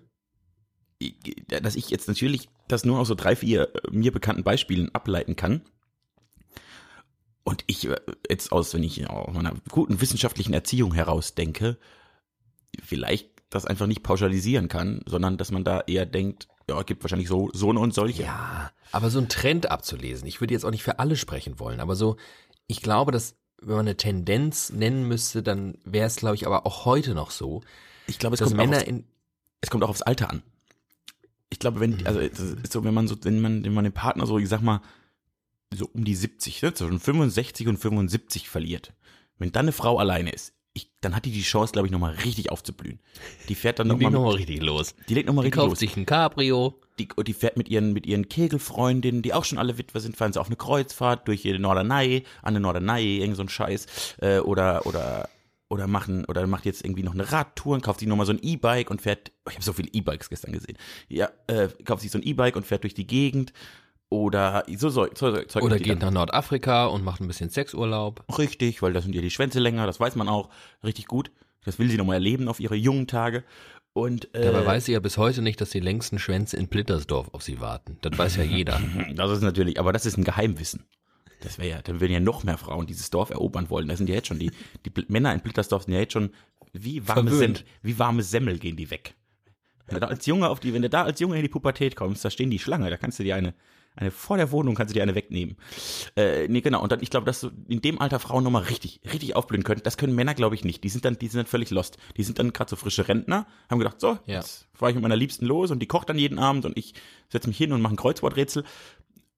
dass 1.48 1.76
ich 1.76 1.90
jetzt 1.90 2.08
natürlich 2.08 2.50
das 2.68 2.86
nur 2.86 3.00
aus 3.00 3.08
so 3.08 3.16
drei, 3.16 3.36
vier 3.36 3.74
äh, 3.76 3.92
mir 3.92 4.12
bekannten 4.12 4.44
Beispielen 4.44 4.94
ableiten 4.94 5.36
kann. 5.36 5.62
Und 7.44 7.64
ich 7.68 7.88
äh, 7.88 7.98
jetzt 8.30 8.52
aus, 8.52 8.74
wenn 8.74 8.84
ich 8.84 9.08
aus 9.10 9.34
meiner 9.34 9.54
guten 9.70 10.02
wissenschaftlichen 10.02 10.54
Erziehung 10.54 10.94
heraus 10.94 11.36
denke, 11.36 11.78
vielleicht 12.84 13.30
das 13.50 13.66
einfach 13.66 13.88
nicht 13.88 14.04
pauschalisieren 14.04 14.68
kann, 14.68 15.02
sondern 15.06 15.38
dass 15.38 15.52
man 15.52 15.64
da 15.64 15.82
eher 15.82 16.06
denkt, 16.06 16.48
ja, 16.70 16.82
gibt 16.84 17.04
wahrscheinlich 17.04 17.28
so, 17.28 17.50
so 17.54 17.70
und 17.70 17.94
solche. 17.94 18.24
Ja, 18.24 18.72
aber 18.92 19.10
so 19.10 19.20
ein 19.20 19.30
Trend 19.30 19.70
abzulesen. 19.70 20.28
Ich 20.28 20.42
würde 20.42 20.54
jetzt 20.54 20.66
auch 20.66 20.72
nicht 20.72 20.84
für 20.84 21.00
alle 21.00 21.16
sprechen 21.16 21.60
wollen, 21.60 21.80
aber 21.80 21.96
so, 21.96 22.18
ich 22.68 22.82
glaube, 22.82 23.12
dass 23.12 23.36
wenn 23.62 23.76
man 23.76 23.88
eine 23.88 23.98
Tendenz 23.98 24.72
nennen 24.72 25.08
müsste, 25.08 25.42
dann 25.42 25.78
wäre 25.86 26.08
es, 26.08 26.18
glaube 26.18 26.36
ich, 26.36 26.46
aber 26.46 26.66
auch 26.66 26.86
heute 26.86 27.14
noch 27.14 27.32
so, 27.32 27.62
Ich 28.08 28.20
glaube, 28.20 28.36
es 28.36 28.40
dass 28.40 28.50
kommt, 28.50 28.60
auch 28.60 28.66
Männer 28.66 28.78
aufs, 28.78 28.88
in, 28.88 29.06
es 29.62 29.70
kommt 29.70 29.84
auch 29.84 29.90
aufs 29.90 30.02
Alter 30.02 30.30
an. 30.30 30.44
Ich 31.50 31.60
glaube, 31.60 31.80
wenn, 31.80 32.06
also 32.06 32.20
es 32.20 32.40
ist 32.40 32.74
so, 32.74 32.84
wenn 32.84 32.94
man 32.94 33.08
so, 33.08 33.16
wenn 33.24 33.42
man, 33.42 33.64
wenn 33.64 33.74
man 33.74 33.84
den 33.84 33.94
Partner 33.94 34.26
so, 34.26 34.38
ich 34.38 34.50
sag 34.50 34.62
mal, 34.62 34.82
so 35.74 35.90
um 35.94 36.04
die 36.04 36.16
70, 36.16 36.62
ne, 36.62 36.74
zwischen 36.74 37.00
65 37.00 37.68
und 37.68 37.78
75 37.78 38.50
verliert, 38.50 38.94
wenn 39.38 39.52
dann 39.52 39.66
eine 39.66 39.72
Frau 39.72 39.98
alleine 39.98 40.32
ist, 40.32 40.54
ich, 40.76 40.92
dann 41.00 41.16
hat 41.16 41.26
die 41.26 41.32
die 41.32 41.42
Chance, 41.42 41.72
glaube 41.72 41.88
ich, 41.88 41.92
nochmal 41.92 42.14
richtig 42.26 42.52
aufzublühen. 42.52 43.00
Die 43.48 43.56
fährt 43.56 43.80
dann 43.80 43.88
die 43.88 43.94
nochmal, 43.94 44.04
legen 44.04 44.14
noch 44.14 44.20
nochmal 44.20 44.36
richtig 44.36 44.62
los. 44.62 44.94
die 45.08 45.14
legt 45.14 45.28
nochmal 45.28 45.44
Die 45.44 45.48
richtig 45.48 45.60
kauft 45.62 45.72
los. 45.72 45.80
sich 45.80 45.96
ein 45.98 46.06
Cabrio. 46.06 46.80
Die, 47.00 47.08
und 47.16 47.28
die 47.28 47.34
fährt 47.34 47.56
mit 47.58 47.70
ihren, 47.70 47.94
mit 47.94 48.06
ihren 48.06 48.28
Kegelfreundinnen, 48.28 49.22
die 49.22 49.34
auch 49.34 49.46
schon 49.46 49.58
alle 49.58 49.78
Witwer 49.78 50.02
sind, 50.02 50.18
fahren 50.18 50.34
sie 50.34 50.40
auf 50.40 50.48
eine 50.48 50.58
Kreuzfahrt 50.58 51.28
durch 51.28 51.42
die 51.44 51.58
Norderney, 51.58 52.24
an 52.42 52.54
der 52.54 52.62
Norderney, 52.62 53.20
irgend 53.20 53.38
so 53.38 53.44
ein 53.44 53.50
Scheiß, 53.50 53.88
äh, 54.22 54.40
oder, 54.40 54.86
oder, 54.86 55.30
oder 55.70 55.88
machen, 55.88 56.26
oder 56.26 56.46
macht 56.48 56.66
jetzt 56.66 56.84
irgendwie 56.84 57.04
noch 57.04 57.14
eine 57.14 57.32
Radtour 57.32 57.76
und 57.76 57.82
kauft 57.82 58.00
sich 58.02 58.10
nochmal 58.10 58.26
so 58.26 58.34
ein 58.34 58.40
E-Bike 58.42 58.90
und 58.92 59.02
fährt, 59.02 59.32
oh, 59.46 59.50
ich 59.50 59.56
habe 59.56 59.64
so 59.64 59.74
viele 59.74 59.90
E-Bikes 59.94 60.30
gestern 60.30 60.52
gesehen, 60.52 60.78
ja, 61.08 61.30
äh, 61.48 61.70
kauft 61.86 62.02
sich 62.02 62.12
so 62.12 62.18
ein 62.18 62.24
E-Bike 62.24 62.56
und 62.58 62.66
fährt 62.66 62.84
durch 62.84 62.94
die 62.94 63.08
Gegend, 63.08 63.54
oder 64.10 64.64
so, 64.68 64.90
so, 64.90 65.08
so, 65.14 65.38
so. 65.48 65.60
Oder 65.60 65.80
geht 65.80 66.00
nach 66.00 66.12
Nordafrika 66.12 66.86
und 66.86 67.04
macht 67.04 67.22
ein 67.22 67.28
bisschen 67.28 67.50
Sexurlaub. 67.50 68.24
Richtig, 68.38 68.82
weil 68.82 68.94
da 68.94 69.02
sind 69.02 69.16
ja 69.16 69.22
die 69.22 69.32
Schwänze 69.32 69.60
länger, 69.60 69.86
das 69.88 70.00
weiß 70.00 70.16
man 70.16 70.30
auch, 70.30 70.50
richtig 70.84 71.08
gut. 71.08 71.32
Das 71.66 71.80
will 71.80 71.90
sie 71.90 71.98
nochmal 71.98 72.16
erleben 72.16 72.48
auf 72.48 72.60
ihre 72.60 72.76
jungen 72.76 73.08
Tage. 73.08 73.44
Und 73.94 74.34
äh, 74.36 74.52
Dabei 74.52 74.66
weiß 74.66 74.86
sie 74.86 74.92
ja 74.92 75.00
bis 75.00 75.18
heute 75.18 75.42
nicht, 75.42 75.60
dass 75.62 75.70
die 75.70 75.80
längsten 75.80 76.20
Schwänze 76.20 76.58
in 76.58 76.68
Blittersdorf 76.68 77.30
auf 77.34 77.42
sie 77.42 77.60
warten. 77.62 77.98
Das 78.02 78.18
weiß 78.18 78.36
ja 78.36 78.44
jeder. 78.44 78.80
Das 79.16 79.32
ist 79.32 79.42
natürlich, 79.42 79.80
aber 79.80 79.94
das 79.94 80.06
ist 80.06 80.18
ein 80.18 80.24
Geheimwissen. 80.24 80.86
Das 81.42 81.58
wäre 81.58 81.70
ja, 81.70 81.82
dann 81.82 82.02
würden 82.02 82.12
ja 82.12 82.20
noch 82.20 82.44
mehr 82.44 82.58
Frauen 82.58 82.88
dieses 82.88 83.10
Dorf 83.10 83.30
erobern 83.30 83.70
wollen. 83.70 83.88
Das 83.88 83.98
sind 83.98 84.10
ja 84.10 84.16
jetzt 84.16 84.28
schon 84.28 84.40
die, 84.40 84.52
die 84.86 84.92
Männer 85.08 85.34
in 85.34 85.40
Blittersdorf 85.40 85.84
sind 85.84 85.94
ja 85.94 86.00
jetzt 86.00 86.14
schon 86.14 86.32
wie 86.74 87.08
warme. 87.08 87.32
Semmel, 87.32 87.60
wie 87.82 87.98
warme 87.98 88.24
Semmel 88.24 88.60
gehen 88.60 88.76
die 88.76 88.92
weg. 88.92 89.16
Wenn 89.88 89.96
du 89.96 90.02
da 90.02 90.08
als 90.08 90.26
Junge 90.26 90.50
auf 90.50 90.60
die, 90.60 90.74
wenn 90.74 90.82
du 90.82 90.90
da 90.90 91.04
als 91.04 91.20
Junge 91.20 91.38
in 91.38 91.44
die 91.44 91.50
Pubertät 91.50 91.96
kommst, 91.96 92.26
da 92.26 92.30
stehen 92.30 92.50
die 92.50 92.60
Schlange, 92.60 92.90
da 92.90 92.98
kannst 92.98 93.20
du 93.20 93.24
dir 93.24 93.36
eine, 93.36 93.54
eine 93.96 94.12
vor 94.12 94.38
der 94.38 94.52
Wohnung 94.52 94.76
kannst 94.76 94.92
du 94.92 94.94
dir 94.94 95.04
eine 95.04 95.16
wegnehmen. 95.16 95.56
Äh, 96.16 96.48
nee, 96.48 96.62
genau. 96.62 96.82
Und 96.82 96.92
dann, 96.92 97.02
ich 97.02 97.10
glaube, 97.10 97.26
dass 97.26 97.40
so 97.40 97.52
in 97.68 97.82
dem 97.82 98.00
Alter 98.00 98.20
Frauen 98.20 98.44
nochmal 98.44 98.64
richtig, 98.64 99.00
richtig 99.12 99.36
aufblühen 99.36 99.64
können. 99.64 99.82
Das 99.84 99.98
können 99.98 100.16
Männer, 100.16 100.34
glaube 100.34 100.56
ich, 100.56 100.64
nicht. 100.64 100.84
Die 100.84 100.90
sind 100.90 101.06
dann, 101.06 101.18
die 101.18 101.28
sind 101.28 101.40
dann 101.40 101.46
völlig 101.46 101.70
lost. 101.72 101.98
Die 102.18 102.24
sind 102.24 102.40
dann 102.40 102.52
gerade 102.54 102.70
so 102.70 102.76
frische 102.76 103.08
Rentner, 103.08 103.48
haben 103.70 103.80
gedacht, 103.80 104.00
so, 104.02 104.20
Ja. 104.26 104.36
jetzt 104.40 104.68
fahre 104.74 104.92
ich 104.92 104.96
mit 104.96 105.02
meiner 105.04 105.16
Liebsten 105.16 105.46
los 105.46 105.72
und 105.72 105.80
die 105.80 105.88
kocht 105.88 106.10
dann 106.10 106.18
jeden 106.18 106.40
Abend 106.40 106.66
und 106.66 106.78
ich 106.78 106.94
setze 107.30 107.48
mich 107.48 107.58
hin 107.58 107.72
und 107.72 107.82
mache 107.82 107.94
ein 107.94 107.98
Kreuzworträtsel. 107.98 108.64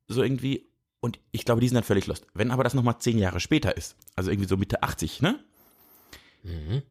So 0.07 0.23
irgendwie. 0.23 0.67
Und 0.99 1.19
ich 1.31 1.45
glaube, 1.45 1.61
die 1.61 1.67
sind 1.67 1.75
dann 1.75 1.83
völlig 1.83 2.07
lost. 2.07 2.25
Wenn 2.33 2.49
aber 2.51 2.63
das 2.63 2.73
nochmal 2.73 2.97
zehn 2.99 3.19
Jahre 3.19 3.39
später 3.39 3.77
ist, 3.77 3.95
also 4.15 4.31
irgendwie 4.31 4.49
so 4.49 4.57
Mitte 4.57 4.81
80, 4.83 5.21
ne? 5.21 5.39
Mhm. 6.43 6.81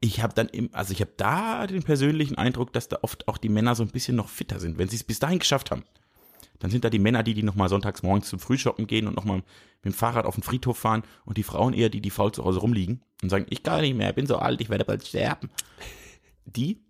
ich 0.00 0.22
habe 0.22 0.34
dann 0.34 0.48
im, 0.48 0.68
also 0.72 0.92
ich 0.92 1.00
habe 1.00 1.12
da 1.16 1.66
den 1.66 1.82
persönlichen 1.82 2.36
Eindruck, 2.36 2.72
dass 2.72 2.88
da 2.88 2.98
oft 3.02 3.26
auch 3.28 3.38
die 3.38 3.48
Männer 3.48 3.74
so 3.74 3.82
ein 3.82 3.88
bisschen 3.90 4.16
noch 4.16 4.28
fitter 4.28 4.60
sind, 4.60 4.78
wenn 4.78 4.88
sie 4.88 4.96
es 4.96 5.04
bis 5.04 5.18
dahin 5.18 5.38
geschafft 5.38 5.70
haben. 5.70 5.84
Dann 6.58 6.70
sind 6.70 6.84
da 6.84 6.90
die 6.90 6.98
Männer, 6.98 7.22
die, 7.22 7.34
die 7.34 7.42
nochmal 7.42 7.68
sonntags 7.68 8.02
morgens 8.02 8.28
zum 8.28 8.38
Frühshoppen 8.38 8.86
gehen 8.86 9.06
und 9.06 9.16
nochmal 9.16 9.38
mit 9.82 9.84
dem 9.84 9.92
Fahrrad 9.92 10.26
auf 10.26 10.34
den 10.34 10.42
Friedhof 10.42 10.78
fahren 10.78 11.02
und 11.24 11.36
die 11.36 11.42
Frauen 11.42 11.72
eher, 11.72 11.88
die, 11.88 12.00
die 12.00 12.10
faul 12.10 12.32
zu 12.32 12.44
Hause 12.44 12.58
rumliegen 12.60 13.02
und 13.22 13.30
sagen, 13.30 13.46
ich 13.50 13.62
kann 13.62 13.80
nicht 13.80 13.96
mehr, 13.96 14.12
bin 14.12 14.26
so 14.26 14.36
alt, 14.36 14.60
ich 14.60 14.70
werde 14.70 14.84
bald 14.84 15.06
sterben. 15.06 15.50
Die, 16.50 16.82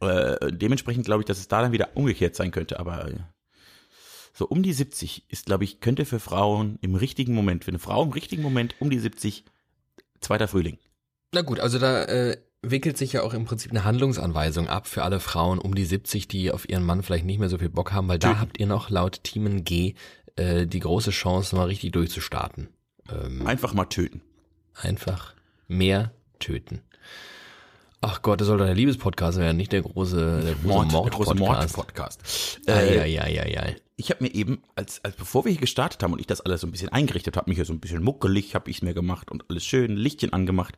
äh, 0.00 0.52
dementsprechend 0.52 1.06
glaube 1.06 1.22
ich, 1.22 1.26
dass 1.26 1.38
es 1.38 1.48
da 1.48 1.62
dann 1.62 1.72
wieder 1.72 1.96
umgekehrt 1.96 2.36
sein 2.36 2.50
könnte, 2.50 2.78
aber 2.78 3.08
äh, 3.08 3.16
so 4.34 4.46
um 4.46 4.62
die 4.62 4.72
70 4.72 5.30
ist, 5.30 5.46
glaube 5.46 5.64
ich, 5.64 5.80
könnte 5.80 6.04
für 6.04 6.20
Frauen 6.20 6.78
im 6.82 6.94
richtigen 6.94 7.34
Moment, 7.34 7.64
für 7.64 7.70
eine 7.70 7.78
Frau 7.78 8.02
im 8.02 8.10
richtigen 8.10 8.42
Moment 8.42 8.74
um 8.78 8.90
die 8.90 8.98
70 8.98 9.44
zweiter 10.20 10.48
Frühling. 10.48 10.78
Na 11.32 11.42
gut, 11.42 11.60
also 11.60 11.78
da 11.78 12.04
äh, 12.04 12.36
wickelt 12.62 12.96
sich 12.96 13.12
ja 13.12 13.22
auch 13.22 13.34
im 13.34 13.44
Prinzip 13.44 13.72
eine 13.72 13.84
Handlungsanweisung 13.84 14.68
ab 14.68 14.86
für 14.86 15.02
alle 15.02 15.20
Frauen 15.20 15.58
um 15.58 15.74
die 15.74 15.84
70, 15.84 16.28
die 16.28 16.52
auf 16.52 16.68
ihren 16.68 16.84
Mann 16.84 17.02
vielleicht 17.02 17.24
nicht 17.24 17.38
mehr 17.38 17.48
so 17.48 17.58
viel 17.58 17.68
Bock 17.68 17.92
haben, 17.92 18.08
weil 18.08 18.18
da 18.20 18.38
habt 18.38 18.58
ihr 18.60 18.66
noch 18.66 18.88
laut 18.88 19.24
Teamen 19.24 19.64
G 19.64 19.94
äh, 20.36 20.66
die 20.66 20.80
große 20.80 21.10
Chance, 21.10 21.56
mal 21.56 21.66
richtig 21.66 21.92
durchzustarten. 21.92 22.68
Ähm, 23.10 23.46
Einfach 23.46 23.74
mal 23.74 23.86
töten. 23.86 24.22
einfach 24.74 25.34
mehr 25.68 26.12
töten. 26.38 26.80
Ach 28.00 28.22
Gott, 28.22 28.40
das 28.40 28.48
soll 28.48 28.58
doch 28.58 28.64
der 28.64 28.74
Liebespodcast 28.74 29.38
werden, 29.38 29.56
nicht 29.56 29.70
der 29.72 29.82
große, 29.82 30.40
der 30.44 30.54
große 30.56 30.88
der 30.88 31.10
große 31.10 31.34
Mord-Podcast. 31.34 32.60
Äh, 32.66 32.72
Eieieiei. 32.72 33.76
ich 33.96 34.10
habe 34.10 34.24
mir 34.24 34.34
eben, 34.34 34.62
als, 34.74 35.04
als 35.04 35.14
bevor 35.14 35.44
wir 35.44 35.52
hier 35.52 35.60
gestartet 35.60 36.02
haben 36.02 36.12
und 36.12 36.18
ich 36.18 36.26
das 36.26 36.40
alles 36.40 36.62
so 36.62 36.66
ein 36.66 36.72
bisschen 36.72 36.88
eingerichtet 36.88 37.36
habe, 37.36 37.48
mich 37.48 37.56
hier 37.56 37.64
so 37.64 37.72
ein 37.72 37.78
bisschen 37.78 38.02
muckelig, 38.02 38.56
habe 38.56 38.70
ich 38.70 38.82
mir 38.82 38.92
gemacht 38.92 39.30
und 39.30 39.44
alles 39.48 39.64
schön, 39.64 39.96
Lichtchen 39.96 40.32
angemacht. 40.32 40.76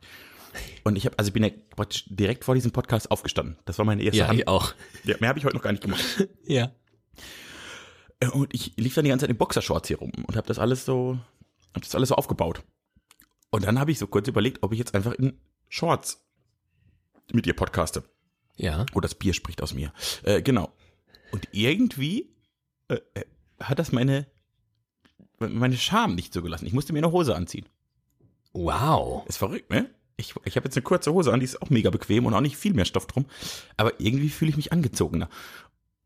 Und 0.83 0.95
ich 0.97 1.05
habe, 1.05 1.17
also 1.19 1.29
ich 1.29 1.33
bin 1.33 1.43
ja 1.43 1.49
praktisch 1.75 2.05
direkt 2.07 2.43
vor 2.45 2.55
diesem 2.55 2.71
Podcast 2.71 3.11
aufgestanden. 3.11 3.57
Das 3.65 3.77
war 3.77 3.85
meine 3.85 4.01
erste 4.03 4.17
Ja, 4.19 4.27
Hand. 4.27 4.39
ich 4.39 4.47
auch. 4.47 4.73
Ja, 5.03 5.15
mehr 5.19 5.29
habe 5.29 5.39
ich 5.39 5.45
heute 5.45 5.55
noch 5.55 5.63
gar 5.63 5.71
nicht 5.71 5.83
gemacht. 5.83 6.03
Ja. 6.47 6.71
Äh, 8.19 8.27
Und 8.29 8.53
ich 8.53 8.75
lief 8.77 8.95
dann 8.95 9.03
die 9.05 9.09
ganze 9.09 9.23
Zeit 9.23 9.29
in 9.31 9.37
Boxershorts 9.37 9.87
hier 9.87 9.97
rum 9.99 10.11
und 10.27 10.35
habe 10.35 10.47
das 10.47 10.59
alles 10.59 10.85
so, 10.85 11.17
habe 11.73 11.81
das 11.81 11.95
alles 11.95 12.09
so 12.09 12.15
aufgebaut. 12.15 12.63
Und 13.49 13.65
dann 13.65 13.79
habe 13.79 13.91
ich 13.91 13.99
so 13.99 14.07
kurz 14.07 14.27
überlegt, 14.27 14.63
ob 14.63 14.71
ich 14.73 14.79
jetzt 14.79 14.95
einfach 14.95 15.13
in 15.13 15.39
Shorts 15.69 16.25
mit 17.31 17.47
ihr 17.47 17.55
podcaste. 17.55 18.03
Ja. 18.57 18.85
Oh, 18.93 18.99
das 19.01 19.15
Bier 19.15 19.33
spricht 19.33 19.61
aus 19.61 19.73
mir. 19.73 19.91
Äh, 20.23 20.41
genau. 20.41 20.71
Und 21.31 21.47
irgendwie 21.51 22.33
äh, 22.87 22.99
äh, 23.15 23.25
hat 23.59 23.79
das 23.79 23.91
meine, 23.91 24.27
meine 25.39 25.75
Scham 25.77 26.15
nicht 26.15 26.33
so 26.33 26.41
gelassen. 26.41 26.65
Ich 26.65 26.73
musste 26.73 26.93
mir 26.93 26.99
eine 26.99 27.11
Hose 27.11 27.35
anziehen. 27.35 27.67
Wow. 28.53 29.25
Ist 29.27 29.37
verrückt, 29.37 29.69
ne? 29.69 29.89
Ich, 30.17 30.33
ich 30.45 30.55
habe 30.55 30.65
jetzt 30.65 30.77
eine 30.77 30.83
kurze 30.83 31.11
Hose 31.11 31.33
an, 31.33 31.39
die 31.39 31.45
ist 31.45 31.61
auch 31.61 31.69
mega 31.69 31.89
bequem 31.89 32.25
und 32.25 32.33
auch 32.33 32.41
nicht 32.41 32.57
viel 32.57 32.73
mehr 32.73 32.85
Stoff 32.85 33.07
drum. 33.07 33.25
Aber 33.75 33.99
irgendwie 33.99 34.29
fühle 34.29 34.49
ich 34.49 34.57
mich 34.57 34.71
angezogener. 34.71 35.29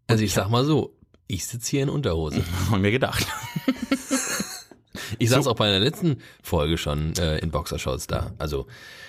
Also 0.08 0.24
ich 0.24 0.34
sag 0.34 0.50
mal 0.50 0.66
so, 0.66 0.98
ich 1.28 1.46
sitze 1.46 1.70
hier 1.70 1.84
in 1.84 1.90
Unterhose. 1.90 2.44
Haben 2.72 2.82
mir 2.82 2.92
gedacht. 2.92 3.28
Ich 5.18 5.30
saß 5.30 5.48
auch 5.48 5.56
bei 5.56 5.70
der 5.70 5.80
letzten 5.80 6.18
Folge 6.44 6.78
schon 6.78 7.14
äh, 7.18 7.40
in 7.40 7.52
Boxershorts 7.52 8.08
da. 8.08 8.34
Also, 8.38 8.68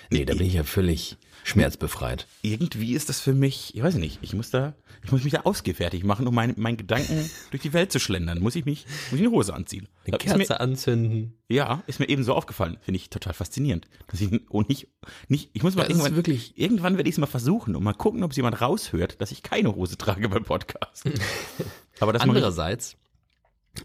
nee, 0.09 0.25
da 0.25 0.33
bin 0.33 0.47
ich 0.47 0.53
ja 0.53 0.63
völlig 0.63 1.17
schmerzbefreit. 1.43 2.27
Irgendwie 2.43 2.93
ist 2.93 3.09
das 3.09 3.19
für 3.19 3.33
mich, 3.33 3.75
ich 3.75 3.81
weiß 3.81 3.95
nicht, 3.95 4.19
ich 4.21 4.33
muss 4.33 4.51
da, 4.51 4.73
ich 5.03 5.11
muss 5.11 5.23
mich 5.23 5.33
da 5.33 5.41
ausgefertigt 5.41 6.03
machen, 6.05 6.27
um 6.27 6.35
meinen 6.35 6.53
meinen 6.59 6.77
Gedanken 6.77 7.29
durch 7.51 7.63
die 7.63 7.73
Welt 7.73 7.91
zu 7.91 7.99
schlendern. 7.99 8.39
Muss 8.39 8.55
ich 8.55 8.65
mich, 8.65 8.85
muss 9.09 9.19
ich 9.19 9.25
eine 9.25 9.35
Hose 9.35 9.53
anziehen. 9.53 9.87
Eine 10.05 10.17
Das 10.17 10.25
ist 10.27 10.31
mir, 10.33 10.37
Kerze 10.45 10.59
anzünden. 10.59 11.33
ja, 11.49 11.81
ist 11.87 11.99
mir 11.99 12.09
eben 12.09 12.23
so 12.23 12.35
aufgefallen. 12.35 12.77
Finde 12.81 12.97
ich 12.97 13.09
total 13.09 13.33
faszinierend. 13.33 13.87
Dass 14.07 14.21
ich, 14.21 14.29
oh, 14.49 14.61
nicht, 14.61 14.87
nicht, 15.27 15.49
ich 15.53 15.63
muss 15.63 15.75
mal 15.75 15.81
Das 15.83 15.89
irgendwann, 15.91 16.15
wirklich- 16.15 16.57
irgendwann 16.57 16.97
werde 16.97 17.09
ich 17.09 17.15
es 17.15 17.19
mal 17.19 17.25
versuchen 17.27 17.75
und 17.75 17.83
mal 17.83 17.93
gucken, 17.93 18.23
ob 18.23 18.31
es 18.31 18.37
jemand 18.37 18.61
raushört, 18.61 19.19
dass 19.21 19.31
ich 19.31 19.41
keine 19.43 19.75
Hose 19.75 19.97
trage 19.97 20.29
beim 20.29 20.43
Podcast. 20.43 21.09
Aber 21.99 22.13
das 22.13 22.21
Andererseits 22.21 22.97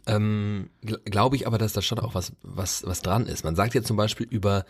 ähm, 0.07 0.71
gl 0.83 0.99
glaube 1.05 1.37
ich 1.37 1.47
aber, 1.47 1.59
dass 1.59 1.73
da 1.73 1.83
schon 1.83 1.99
auch 1.99 2.14
was, 2.14 2.33
was, 2.43 2.85
was 2.87 3.02
dran 3.02 3.26
ist. 3.26 3.45
Man 3.45 3.57
sagt 3.57 3.75
ja 3.75 3.83
zum 3.83 3.97
Beispiel 3.97 4.26
über, 4.28 4.64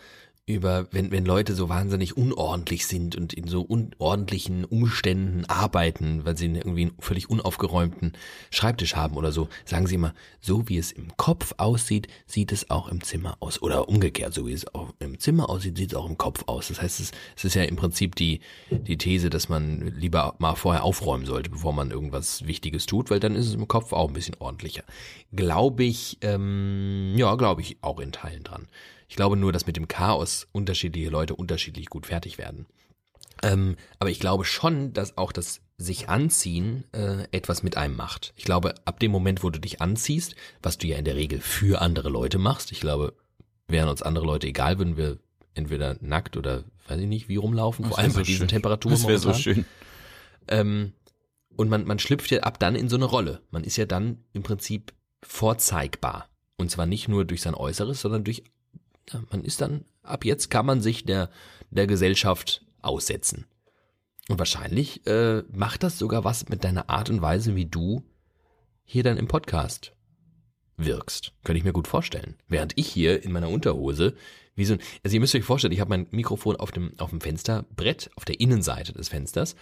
über, 0.47 0.87
wenn, 0.91 1.11
wenn 1.11 1.25
Leute 1.25 1.53
so 1.55 1.67
wahnsinnig 1.67 2.15
unordentlich 2.15 2.87
sind 2.87 3.17
und 3.17 3.33
in 3.33 3.47
so 3.49 3.61
unordentlichen 3.61 4.63
Umständen 4.63 5.43
arbeiten, 5.45 6.23
weil 6.23 6.37
sie 6.37 6.45
irgendwie 6.45 6.83
einen 6.83 6.95
völlig 6.99 7.29
unaufgeräumten 7.29 8.13
Schreibtisch 8.49 8.95
haben 8.95 9.17
oder 9.17 9.33
so, 9.33 9.49
sagen 9.65 9.87
sie 9.87 9.95
immer, 9.95 10.13
so 10.39 10.69
wie 10.69 10.77
es 10.77 10.93
im 10.93 11.15
Kopf 11.17 11.53
aussieht, 11.57 12.07
sieht 12.25 12.53
es 12.53 12.69
auch 12.69 12.87
im 12.87 13.03
Zimmer 13.03 13.35
aus. 13.41 13.61
Oder 13.61 13.89
umgekehrt, 13.89 14.33
so 14.33 14.47
wie 14.47 14.53
es 14.53 14.73
auch 14.73 14.93
im 14.99 15.19
Zimmer 15.19 15.49
aussieht, 15.49 15.77
sieht 15.77 15.91
es 15.91 15.97
auch 15.97 16.09
im 16.09 16.17
Kopf 16.17 16.45
aus. 16.47 16.69
Das 16.69 16.81
heißt, 16.81 17.01
es, 17.01 17.11
es 17.35 17.43
ist 17.43 17.55
ja 17.55 17.63
im 17.63 17.75
Prinzip 17.75 18.15
die, 18.15 18.39
die 18.71 18.97
These, 18.97 19.29
dass 19.29 19.49
man 19.49 19.87
lieber 19.97 20.35
mal 20.39 20.55
vorher 20.55 20.85
aufräumen 20.85 21.25
sollte, 21.25 21.49
bevor 21.49 21.73
man 21.73 21.91
irgendwas 21.91 22.47
Wichtiges 22.47 22.85
tut, 22.85 23.09
weil 23.09 23.19
dann 23.19 23.35
ist 23.35 23.47
es 23.47 23.53
im 23.53 23.67
Kopf 23.67 23.91
auch 23.91 24.07
ein 24.07 24.13
bisschen 24.13 24.37
ordentlicher. 24.39 24.83
Glaube 25.33 25.83
ich, 25.83 26.19
ähm, 26.21 27.15
ja, 27.17 27.35
glaube 27.35 27.61
ich 27.61 27.77
auch 27.81 27.99
in 27.99 28.13
Teilen 28.13 28.43
dran. 28.43 28.67
Ich 29.07 29.15
glaube 29.15 29.37
nur, 29.37 29.51
dass 29.51 29.67
mit 29.67 29.77
dem 29.77 29.87
Chaos 29.87 30.47
unterschiedliche 30.51 31.09
Leute 31.09 31.35
unterschiedlich 31.35 31.87
gut 31.87 32.05
fertig 32.05 32.37
werden. 32.37 32.65
Ähm, 33.43 33.75
aber 33.99 34.09
ich 34.09 34.19
glaube 34.19 34.45
schon, 34.45 34.93
dass 34.93 35.17
auch 35.17 35.31
das 35.31 35.61
sich 35.77 36.09
anziehen 36.09 36.85
äh, 36.91 37.27
etwas 37.31 37.61
mit 37.61 37.77
einem 37.77 37.95
macht. 37.95 38.33
Ich 38.35 38.45
glaube, 38.45 38.73
ab 38.85 38.99
dem 38.99 39.11
Moment, 39.11 39.43
wo 39.43 39.49
du 39.51 39.59
dich 39.59 39.79
anziehst, 39.79 40.35
was 40.63 40.77
du 40.79 40.87
ja 40.87 40.97
in 40.97 41.05
der 41.05 41.15
Regel 41.15 41.39
für 41.39 41.81
andere 41.81 42.09
Leute 42.09 42.39
machst, 42.39 42.71
ich 42.71 42.79
glaube, 42.79 43.13
wären 43.67 43.89
uns 43.89 44.01
andere 44.01 44.25
Leute 44.25 44.47
egal, 44.47 44.79
würden 44.79 44.97
wir 44.97 45.19
entweder 45.53 45.97
nackt 46.01 46.35
oder 46.35 46.63
weiß 46.87 46.99
ich 46.99 47.07
nicht, 47.07 47.29
wie 47.29 47.35
rumlaufen, 47.35 47.85
vor 47.85 47.91
Das 47.91 47.99
allem 47.99 48.11
wär 48.13 48.19
bei 48.21 48.23
so 48.23 48.25
diesen 48.25 48.39
schön. 48.39 48.47
Temperaturen. 48.47 48.95
Das 48.95 49.07
wäre 49.07 49.19
so 49.19 49.33
schön. 49.33 49.65
Ähm, 50.47 50.93
und 51.55 51.69
man, 51.69 51.85
man 51.85 51.99
schlüpft 51.99 52.31
ja 52.31 52.41
ab 52.41 52.59
dann 52.59 52.75
in 52.75 52.89
so 52.89 52.95
eine 52.95 53.05
Rolle. 53.05 53.41
Man 53.51 53.63
ist 53.63 53.77
ja 53.77 53.85
dann 53.85 54.23
im 54.33 54.43
Prinzip 54.43 54.93
vorzeigbar. 55.23 56.29
Und 56.57 56.71
zwar 56.71 56.85
nicht 56.85 57.07
nur 57.07 57.25
durch 57.25 57.41
sein 57.41 57.53
Äußeres, 57.53 58.01
sondern 58.01 58.23
durch, 58.23 58.43
man 59.29 59.43
ist 59.43 59.61
dann, 59.61 59.85
ab 60.03 60.25
jetzt 60.25 60.49
kann 60.49 60.65
man 60.65 60.81
sich 60.81 61.05
der, 61.05 61.29
der 61.69 61.87
Gesellschaft 61.87 62.65
aussetzen. 62.81 63.45
Und 64.29 64.39
wahrscheinlich 64.39 65.05
äh, 65.07 65.43
macht 65.51 65.83
das 65.83 65.97
sogar 65.97 66.23
was 66.23 66.49
mit 66.49 66.63
deiner 66.63 66.89
Art 66.89 67.09
und 67.09 67.21
Weise, 67.21 67.55
wie 67.55 67.65
du 67.65 68.03
hier 68.83 69.03
dann 69.03 69.17
im 69.17 69.27
Podcast 69.27 69.93
wirkst. 70.75 71.33
Könnte 71.43 71.57
ich 71.57 71.63
mir 71.63 71.73
gut 71.73 71.87
vorstellen. 71.87 72.35
Während 72.47 72.73
ich 72.77 72.87
hier 72.87 73.23
in 73.23 73.31
meiner 73.31 73.49
Unterhose, 73.49 74.15
wie 74.55 74.65
so 74.65 74.73
ein, 74.73 74.79
also 75.03 75.15
ihr 75.15 75.19
müsst 75.19 75.35
euch 75.35 75.43
vorstellen, 75.43 75.73
ich 75.73 75.79
habe 75.79 75.89
mein 75.89 76.07
Mikrofon 76.11 76.55
auf 76.55 76.71
dem, 76.71 76.93
auf 76.97 77.09
dem 77.09 77.21
Fensterbrett, 77.21 78.09
auf 78.15 78.25
der 78.25 78.39
Innenseite 78.39 78.93
des 78.93 79.09
Fensters, 79.09 79.55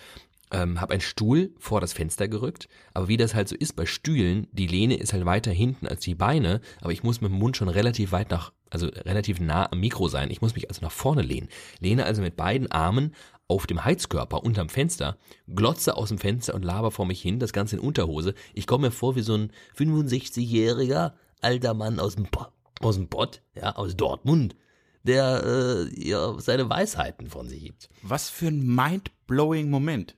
ähm, 0.52 0.80
habe 0.80 0.94
einen 0.94 1.02
Stuhl 1.02 1.54
vor 1.58 1.82
das 1.82 1.94
Fenster 1.94 2.28
gerückt, 2.28 2.68
aber 2.94 3.08
wie 3.08 3.18
das 3.18 3.34
halt 3.34 3.50
so 3.50 3.56
ist 3.56 3.76
bei 3.76 3.86
Stühlen, 3.86 4.48
die 4.52 4.68
Lehne 4.68 4.96
ist 4.96 5.14
halt 5.14 5.26
weiter 5.26 5.52
hinten 5.52 5.88
als 5.88 6.02
die 6.02 6.16
Beine, 6.16 6.62
aber 6.82 6.92
ich 6.92 7.04
muss 7.04 7.22
mit 7.22 7.32
dem 7.32 7.40
Mund 7.40 7.58
schon 7.58 7.70
relativ 7.70 8.12
weit 8.12 8.30
nach, 8.30 8.52
also 8.76 8.88
relativ 8.88 9.40
nah 9.40 9.72
am 9.72 9.80
Mikro 9.80 10.10
sein. 10.10 10.30
Ich 10.30 10.42
muss 10.42 10.54
mich 10.54 10.68
also 10.70 10.82
nach 10.82 10.92
vorne 10.92 11.22
lehnen. 11.22 11.48
Lehne 11.80 12.04
also 12.04 12.22
mit 12.22 12.36
beiden 12.36 12.70
Armen 12.70 13.16
auf 13.48 13.68
dem 13.68 13.86
Heizkörper 13.86 14.44
unterm 14.44 14.68
Fenster, 14.68 15.18
glotze 15.48 15.96
aus 15.96 16.10
dem 16.10 16.18
Fenster 16.18 16.56
und 16.56 16.66
laber 16.66 16.92
vor 16.92 17.06
mich 17.06 17.22
hin, 17.22 17.40
das 17.40 17.54
Ganze 17.54 17.78
in 17.78 17.82
Unterhose. 17.82 18.34
Ich 18.54 18.68
komme 18.68 18.88
mir 18.88 18.92
vor 18.92 19.16
wie 19.16 19.22
so 19.22 19.36
ein 19.36 19.52
65-jähriger 19.78 21.14
alter 21.42 21.74
Mann 21.74 22.00
aus 22.00 22.16
dem, 22.16 22.28
aus 22.82 22.96
dem 22.96 23.08
Pott, 23.08 23.42
ja, 23.56 23.76
aus 23.76 23.96
Dortmund, 23.96 24.58
der 25.04 25.44
äh, 25.46 26.08
ja, 26.08 26.38
seine 26.40 26.70
Weisheiten 26.70 27.30
von 27.30 27.48
sich 27.48 27.64
gibt. 27.64 27.90
Was 28.02 28.30
für 28.30 28.48
ein 28.48 28.66
mind-blowing 28.66 29.70
Moment. 29.70 30.18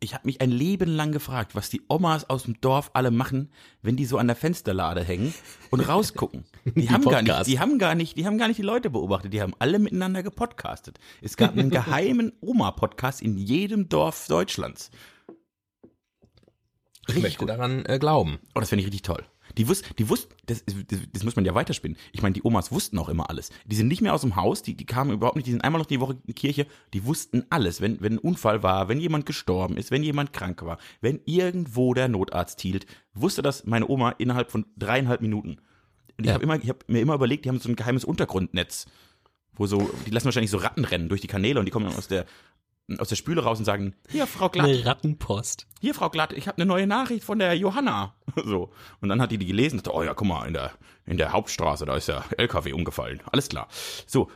Ich 0.00 0.14
habe 0.14 0.26
mich 0.26 0.40
ein 0.40 0.52
Leben 0.52 0.90
lang 0.90 1.10
gefragt, 1.10 1.56
was 1.56 1.70
die 1.70 1.82
Omas 1.88 2.30
aus 2.30 2.44
dem 2.44 2.60
Dorf 2.60 2.92
alle 2.94 3.10
machen, 3.10 3.50
wenn 3.82 3.96
die 3.96 4.04
so 4.04 4.16
an 4.18 4.28
der 4.28 4.36
Fensterlade 4.36 5.02
hängen 5.02 5.34
und 5.70 5.80
rausgucken. 5.80 6.44
Die, 6.76 6.90
haben 6.90 7.04
gar 7.04 7.22
nicht, 7.22 7.46
die 7.46 7.58
haben 7.60 7.78
gar 7.78 7.94
nicht, 7.94 8.16
die 8.16 8.26
haben 8.26 8.38
gar 8.38 8.48
nicht 8.48 8.58
die 8.58 8.62
Leute 8.62 8.90
beobachtet, 8.90 9.32
die 9.32 9.42
haben 9.42 9.54
alle 9.58 9.78
miteinander 9.78 10.22
gepodcastet. 10.22 10.98
Es 11.22 11.36
gab 11.36 11.52
einen 11.52 11.70
geheimen 11.78 12.32
Oma-Podcast 12.40 13.22
in 13.22 13.36
jedem 13.38 13.88
Dorf 13.88 14.26
Deutschlands. 14.28 14.90
Ich 17.08 17.22
möchte 17.22 17.46
daran 17.46 17.84
äh, 17.86 17.98
glauben. 17.98 18.38
Oh, 18.54 18.60
das 18.60 18.68
finde 18.68 18.80
ich 18.80 18.86
richtig 18.86 19.02
toll. 19.02 19.24
Die 19.56 19.66
wussten, 19.66 19.94
die 19.98 20.08
wussten, 20.08 20.34
das, 20.46 20.62
das, 20.64 20.98
das 21.12 21.24
muss 21.24 21.34
man 21.34 21.44
ja 21.44 21.54
weiterspinnen. 21.54 21.96
Ich 22.12 22.22
meine, 22.22 22.34
die 22.34 22.44
Omas 22.44 22.70
wussten 22.70 22.98
auch 22.98 23.08
immer 23.08 23.30
alles. 23.30 23.50
Die 23.64 23.76
sind 23.76 23.88
nicht 23.88 24.02
mehr 24.02 24.14
aus 24.14 24.20
dem 24.20 24.36
Haus, 24.36 24.62
die, 24.62 24.76
die 24.76 24.84
kamen 24.84 25.12
überhaupt 25.12 25.36
nicht, 25.36 25.46
die 25.46 25.52
sind 25.52 25.64
einmal 25.64 25.80
noch 25.80 25.86
die 25.86 26.00
Woche 26.00 26.12
in 26.12 26.22
die 26.26 26.34
Kirche, 26.34 26.66
die 26.92 27.06
wussten 27.06 27.44
alles. 27.48 27.80
Wenn, 27.80 28.00
wenn 28.00 28.14
ein 28.14 28.18
Unfall 28.18 28.62
war, 28.62 28.88
wenn 28.88 29.00
jemand 29.00 29.24
gestorben 29.24 29.76
ist, 29.76 29.90
wenn 29.90 30.02
jemand 30.02 30.32
krank 30.32 30.62
war, 30.64 30.78
wenn 31.00 31.20
irgendwo 31.24 31.94
der 31.94 32.08
Notarzt 32.08 32.60
hielt, 32.60 32.86
wusste 33.14 33.42
das 33.42 33.64
meine 33.64 33.88
Oma 33.88 34.10
innerhalb 34.10 34.50
von 34.50 34.66
dreieinhalb 34.76 35.22
Minuten. 35.22 35.60
Und 36.18 36.24
ich 36.24 36.28
Ja. 36.28 36.34
habe 36.34 36.44
immer, 36.44 36.56
ich 36.62 36.68
habe 36.68 36.80
mir 36.88 37.00
immer 37.00 37.14
überlegt, 37.14 37.44
die 37.44 37.48
haben 37.48 37.60
so 37.60 37.68
ein 37.68 37.76
geheimes 37.76 38.04
Untergrundnetz, 38.04 38.86
wo 39.54 39.66
so, 39.66 39.90
die 40.06 40.10
lassen 40.10 40.26
wahrscheinlich 40.26 40.50
so 40.50 40.58
Ratten 40.58 40.84
rennen 40.84 41.08
durch 41.08 41.20
die 41.20 41.26
Kanäle 41.28 41.58
und 41.60 41.66
die 41.66 41.70
kommen 41.70 41.86
dann 41.86 41.96
aus 41.96 42.08
der, 42.08 42.26
aus 42.98 43.08
der 43.08 43.16
Spüle 43.16 43.42
raus 43.42 43.58
und 43.58 43.64
sagen, 43.64 43.94
hier, 44.08 44.26
Frau 44.26 44.48
Glatt, 44.48 44.66
Eine 44.66 44.84
Rattenpost. 44.84 45.66
hier, 45.80 45.94
Frau 45.94 46.10
Glatt, 46.10 46.32
ich 46.32 46.48
habe 46.48 46.56
eine 46.58 46.66
neue 46.66 46.86
Nachricht 46.86 47.24
von 47.24 47.38
der 47.38 47.54
Johanna. 47.54 48.14
So. 48.44 48.70
Und 49.00 49.08
dann 49.08 49.20
hat 49.20 49.30
die 49.32 49.38
die 49.38 49.46
gelesen 49.46 49.78
und 49.78 49.86
dachte, 49.86 49.96
oh 49.96 50.02
ja, 50.02 50.14
guck 50.14 50.26
mal, 50.28 50.46
in 50.46 50.54
der, 50.54 50.72
in 51.06 51.16
der 51.18 51.32
Hauptstraße, 51.32 51.86
da 51.86 51.96
ist 51.96 52.08
der 52.08 52.24
LKW 52.36 52.72
umgefallen. 52.72 53.20
Alles 53.30 53.48
klar. 53.48 53.68
So. 54.06 54.30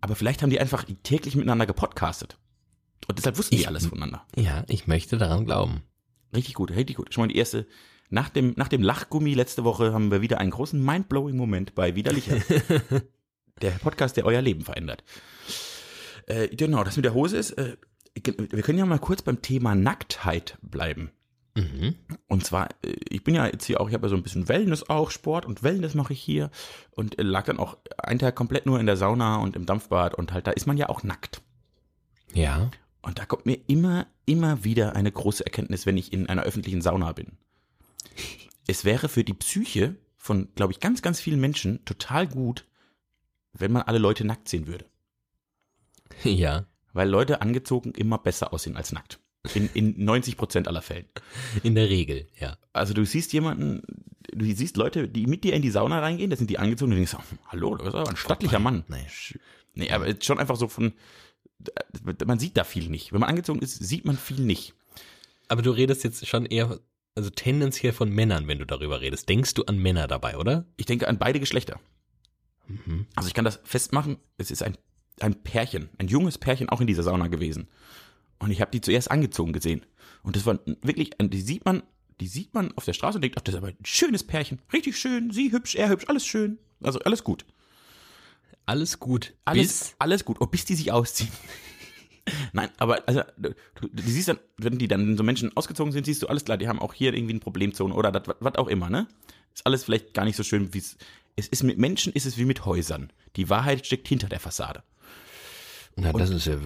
Aber 0.00 0.14
vielleicht 0.14 0.42
haben 0.42 0.50
die 0.50 0.60
einfach 0.60 0.84
täglich 1.02 1.34
miteinander 1.34 1.66
gepodcastet. 1.66 2.38
Und 3.08 3.18
deshalb 3.18 3.36
wussten 3.36 3.56
die 3.56 3.62
Ich- 3.62 3.68
alles 3.68 3.86
voneinander. 3.86 4.24
Ja, 4.36 4.64
ich 4.68 4.86
möchte 4.86 5.18
daran 5.18 5.44
glauben. 5.44 5.82
Richtig 6.34 6.54
gut, 6.54 6.70
richtig 6.70 6.96
gut. 6.96 7.12
Schon 7.12 7.22
mal 7.24 7.28
die 7.28 7.36
erste. 7.36 7.66
Nach 8.10 8.28
dem, 8.28 8.54
nach 8.56 8.68
dem 8.68 8.82
Lachgummi 8.82 9.34
letzte 9.34 9.64
Woche 9.64 9.92
haben 9.92 10.10
wir 10.10 10.22
wieder 10.22 10.38
einen 10.38 10.50
großen 10.50 10.82
mindblowing 10.82 11.36
Moment 11.36 11.74
bei 11.74 11.94
Widerlicher. 11.94 12.36
der 13.62 13.70
Podcast, 13.72 14.16
der 14.16 14.24
euer 14.24 14.40
Leben 14.40 14.62
verändert. 14.62 15.04
Äh, 16.26 16.48
genau, 16.48 16.84
das 16.84 16.96
mit 16.96 17.04
der 17.04 17.14
Hose 17.14 17.36
ist, 17.36 17.52
äh, 17.52 17.76
wir 18.14 18.62
können 18.62 18.78
ja 18.78 18.86
mal 18.86 18.98
kurz 18.98 19.22
beim 19.22 19.42
Thema 19.42 19.74
Nacktheit 19.74 20.58
bleiben. 20.62 21.10
Mhm. 21.54 21.96
Und 22.28 22.44
zwar, 22.44 22.68
äh, 22.82 22.94
ich 23.08 23.24
bin 23.24 23.34
ja 23.34 23.46
jetzt 23.46 23.64
hier 23.64 23.80
auch, 23.80 23.88
ich 23.88 23.94
habe 23.94 24.06
ja 24.06 24.10
so 24.10 24.16
ein 24.16 24.22
bisschen 24.22 24.48
Wellness 24.48 24.88
auch, 24.88 25.10
Sport 25.10 25.46
und 25.46 25.62
Wellness 25.62 25.94
mache 25.94 26.12
ich 26.12 26.20
hier 26.20 26.50
und 26.90 27.18
äh, 27.18 27.22
lag 27.22 27.44
dann 27.44 27.58
auch 27.58 27.76
einen 27.98 28.18
Tag 28.18 28.36
komplett 28.36 28.66
nur 28.66 28.78
in 28.78 28.86
der 28.86 28.96
Sauna 28.96 29.36
und 29.36 29.56
im 29.56 29.66
Dampfbad 29.66 30.14
und 30.14 30.32
halt, 30.32 30.46
da 30.46 30.52
ist 30.52 30.66
man 30.66 30.76
ja 30.76 30.88
auch 30.88 31.02
nackt. 31.02 31.42
Ja. 32.32 32.70
Und 33.02 33.18
da 33.18 33.24
kommt 33.26 33.46
mir 33.46 33.58
immer, 33.66 34.06
immer 34.26 34.64
wieder 34.64 34.94
eine 34.94 35.10
große 35.10 35.44
Erkenntnis, 35.44 35.86
wenn 35.86 35.96
ich 35.96 36.12
in 36.12 36.28
einer 36.28 36.42
öffentlichen 36.42 36.82
Sauna 36.82 37.12
bin. 37.12 37.38
Es 38.66 38.84
wäre 38.84 39.08
für 39.08 39.24
die 39.24 39.34
Psyche 39.34 39.96
von, 40.16 40.48
glaube 40.54 40.72
ich, 40.72 40.80
ganz, 40.80 41.02
ganz 41.02 41.20
vielen 41.20 41.40
Menschen 41.40 41.84
total 41.84 42.26
gut, 42.26 42.66
wenn 43.52 43.72
man 43.72 43.82
alle 43.82 43.98
Leute 43.98 44.24
nackt 44.24 44.48
sehen 44.48 44.66
würde. 44.66 44.86
Ja. 46.24 46.66
Weil 46.94 47.08
Leute 47.08 47.42
angezogen 47.42 47.92
immer 47.92 48.18
besser 48.18 48.52
aussehen 48.52 48.76
als 48.76 48.92
nackt. 48.92 49.20
In, 49.54 49.68
in 49.74 50.04
90 50.04 50.36
Prozent 50.36 50.66
aller 50.66 50.82
Fällen. 50.82 51.04
In 51.62 51.74
der 51.74 51.88
Regel, 51.88 52.26
ja. 52.40 52.56
Also 52.72 52.92
du 52.92 53.04
siehst 53.04 53.32
jemanden, 53.32 53.82
du 54.32 54.44
siehst 54.44 54.76
Leute, 54.76 55.08
die 55.08 55.26
mit 55.26 55.44
dir 55.44 55.52
in 55.54 55.62
die 55.62 55.70
Sauna 55.70 56.00
reingehen, 56.00 56.30
da 56.30 56.36
sind 56.36 56.50
die 56.50 56.58
angezogen 56.58 56.92
und 56.92 56.98
du 56.98 57.04
denkst, 57.04 57.14
oh, 57.14 57.36
hallo, 57.46 57.76
das 57.76 57.88
ist 57.88 57.94
aber 57.94 58.08
ein 58.08 58.16
stattlicher 58.16 58.58
Mann. 58.58 58.84
Nee. 58.88 59.06
Nee, 59.74 59.90
aber 59.90 60.12
schon 60.20 60.38
einfach 60.40 60.56
so 60.56 60.66
von, 60.66 60.92
man 62.26 62.38
sieht 62.38 62.56
da 62.56 62.64
viel 62.64 62.88
nicht. 62.88 63.12
Wenn 63.12 63.20
man 63.20 63.28
angezogen 63.30 63.60
ist, 63.60 63.78
sieht 63.78 64.04
man 64.04 64.16
viel 64.16 64.40
nicht. 64.40 64.74
Aber 65.46 65.62
du 65.62 65.70
redest 65.70 66.04
jetzt 66.04 66.26
schon 66.26 66.46
eher, 66.46 66.80
also 67.18 67.30
tendenziell 67.30 67.92
von 67.92 68.10
Männern, 68.10 68.46
wenn 68.46 68.60
du 68.60 68.64
darüber 68.64 69.00
redest. 69.00 69.28
Denkst 69.28 69.54
du 69.54 69.64
an 69.64 69.76
Männer 69.76 70.06
dabei, 70.06 70.36
oder? 70.36 70.66
Ich 70.76 70.86
denke 70.86 71.08
an 71.08 71.18
beide 71.18 71.40
Geschlechter. 71.40 71.80
Mhm. 72.68 73.06
Also 73.16 73.26
ich 73.26 73.34
kann 73.34 73.44
das 73.44 73.58
festmachen, 73.64 74.18
es 74.36 74.52
ist 74.52 74.62
ein, 74.62 74.78
ein 75.18 75.42
Pärchen, 75.42 75.88
ein 75.98 76.06
junges 76.06 76.38
Pärchen 76.38 76.68
auch 76.68 76.80
in 76.80 76.86
dieser 76.86 77.02
Sauna 77.02 77.26
gewesen. 77.26 77.66
Und 78.38 78.52
ich 78.52 78.60
habe 78.60 78.70
die 78.70 78.80
zuerst 78.80 79.10
angezogen 79.10 79.52
gesehen. 79.52 79.84
Und 80.22 80.36
das 80.36 80.46
war 80.46 80.60
wirklich, 80.82 81.10
die 81.20 81.40
sieht 81.40 81.64
man, 81.64 81.82
die 82.20 82.28
sieht 82.28 82.54
man 82.54 82.70
auf 82.76 82.84
der 82.84 82.92
Straße 82.92 83.18
und 83.18 83.22
denkt, 83.22 83.36
ach, 83.36 83.42
das 83.42 83.56
ist 83.56 83.58
aber 83.58 83.68
ein 83.68 83.84
schönes 83.84 84.22
Pärchen. 84.22 84.62
Richtig 84.72 84.96
schön, 84.96 85.32
sie 85.32 85.50
hübsch, 85.50 85.74
er 85.74 85.88
hübsch, 85.88 86.04
alles 86.06 86.24
schön. 86.24 86.58
Also 86.80 87.00
alles 87.00 87.24
gut. 87.24 87.44
Alles 88.64 89.00
gut. 89.00 89.34
Alles, 89.44 89.96
alles 89.98 90.24
gut. 90.24 90.36
Oh, 90.38 90.46
bis 90.46 90.64
die 90.64 90.76
sich 90.76 90.92
ausziehen. 90.92 91.32
Nein, 92.52 92.70
aber 92.78 93.02
also 93.06 93.22
du, 93.36 93.54
du, 93.80 94.02
siehst 94.02 94.28
dann, 94.28 94.38
wenn 94.56 94.78
die 94.78 94.88
dann 94.88 95.16
so 95.16 95.22
Menschen 95.22 95.56
ausgezogen 95.56 95.92
sind, 95.92 96.06
siehst 96.06 96.22
du 96.22 96.26
alles 96.26 96.44
klar, 96.44 96.56
die 96.56 96.68
haben 96.68 96.80
auch 96.80 96.94
hier 96.94 97.14
irgendwie 97.14 97.32
eine 97.32 97.40
Problemzone 97.40 97.94
oder 97.94 98.12
das, 98.12 98.34
was 98.40 98.54
auch 98.56 98.68
immer, 98.68 98.90
ne? 98.90 99.06
Ist 99.54 99.66
alles 99.66 99.84
vielleicht 99.84 100.14
gar 100.14 100.24
nicht 100.24 100.36
so 100.36 100.42
schön, 100.42 100.72
wie 100.74 100.78
es 100.78 100.96
es 101.38 101.46
ist 101.46 101.62
mit 101.62 101.78
Menschen 101.78 102.12
ist 102.12 102.26
es 102.26 102.36
wie 102.36 102.44
mit 102.44 102.64
Häusern. 102.64 103.12
Die 103.36 103.48
Wahrheit 103.48 103.86
steckt 103.86 104.08
hinter 104.08 104.28
der 104.28 104.40
Fassade. 104.40 104.82
na, 105.94 106.12
das 106.12 106.30
ist 106.30 106.46
ja, 106.46 106.58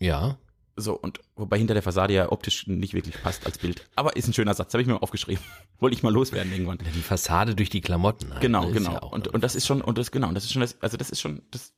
ja. 0.00 0.38
So, 0.76 0.94
und 0.94 1.20
wobei 1.36 1.58
hinter 1.58 1.74
der 1.74 1.82
Fassade 1.82 2.14
ja 2.14 2.32
optisch 2.32 2.66
nicht 2.68 2.94
wirklich 2.94 3.20
passt 3.20 3.44
als 3.44 3.58
Bild. 3.58 3.84
Aber 3.96 4.16
ist 4.16 4.28
ein 4.28 4.32
schöner 4.32 4.54
Satz, 4.54 4.72
habe 4.72 4.80
ich 4.80 4.86
mir 4.86 4.94
mal 4.94 5.00
aufgeschrieben. 5.00 5.44
Wollte 5.80 5.94
ich 5.94 6.02
mal 6.02 6.12
loswerden 6.12 6.52
irgendwann. 6.52 6.78
Die 6.78 7.02
Fassade 7.02 7.54
durch 7.54 7.68
die 7.68 7.80
Klamotten. 7.80 8.32
Halt, 8.32 8.40
Genau, 8.40 8.66
ne, 8.66 8.72
genau. 8.72 8.92
ja 8.92 8.98
und, 9.00 9.28
und 9.28 9.44
das 9.44 9.54
ist 9.54 9.66
schon, 9.66 9.82
und 9.82 9.98
das, 9.98 10.10
genau, 10.10 10.28
und 10.28 10.34
das 10.34 10.44
ist 10.44 10.52
schon 10.52 10.60
das, 10.60 10.80
also 10.80 10.96
das 10.96 11.10
ist 11.10 11.20
schon, 11.20 11.42
das 11.50 11.74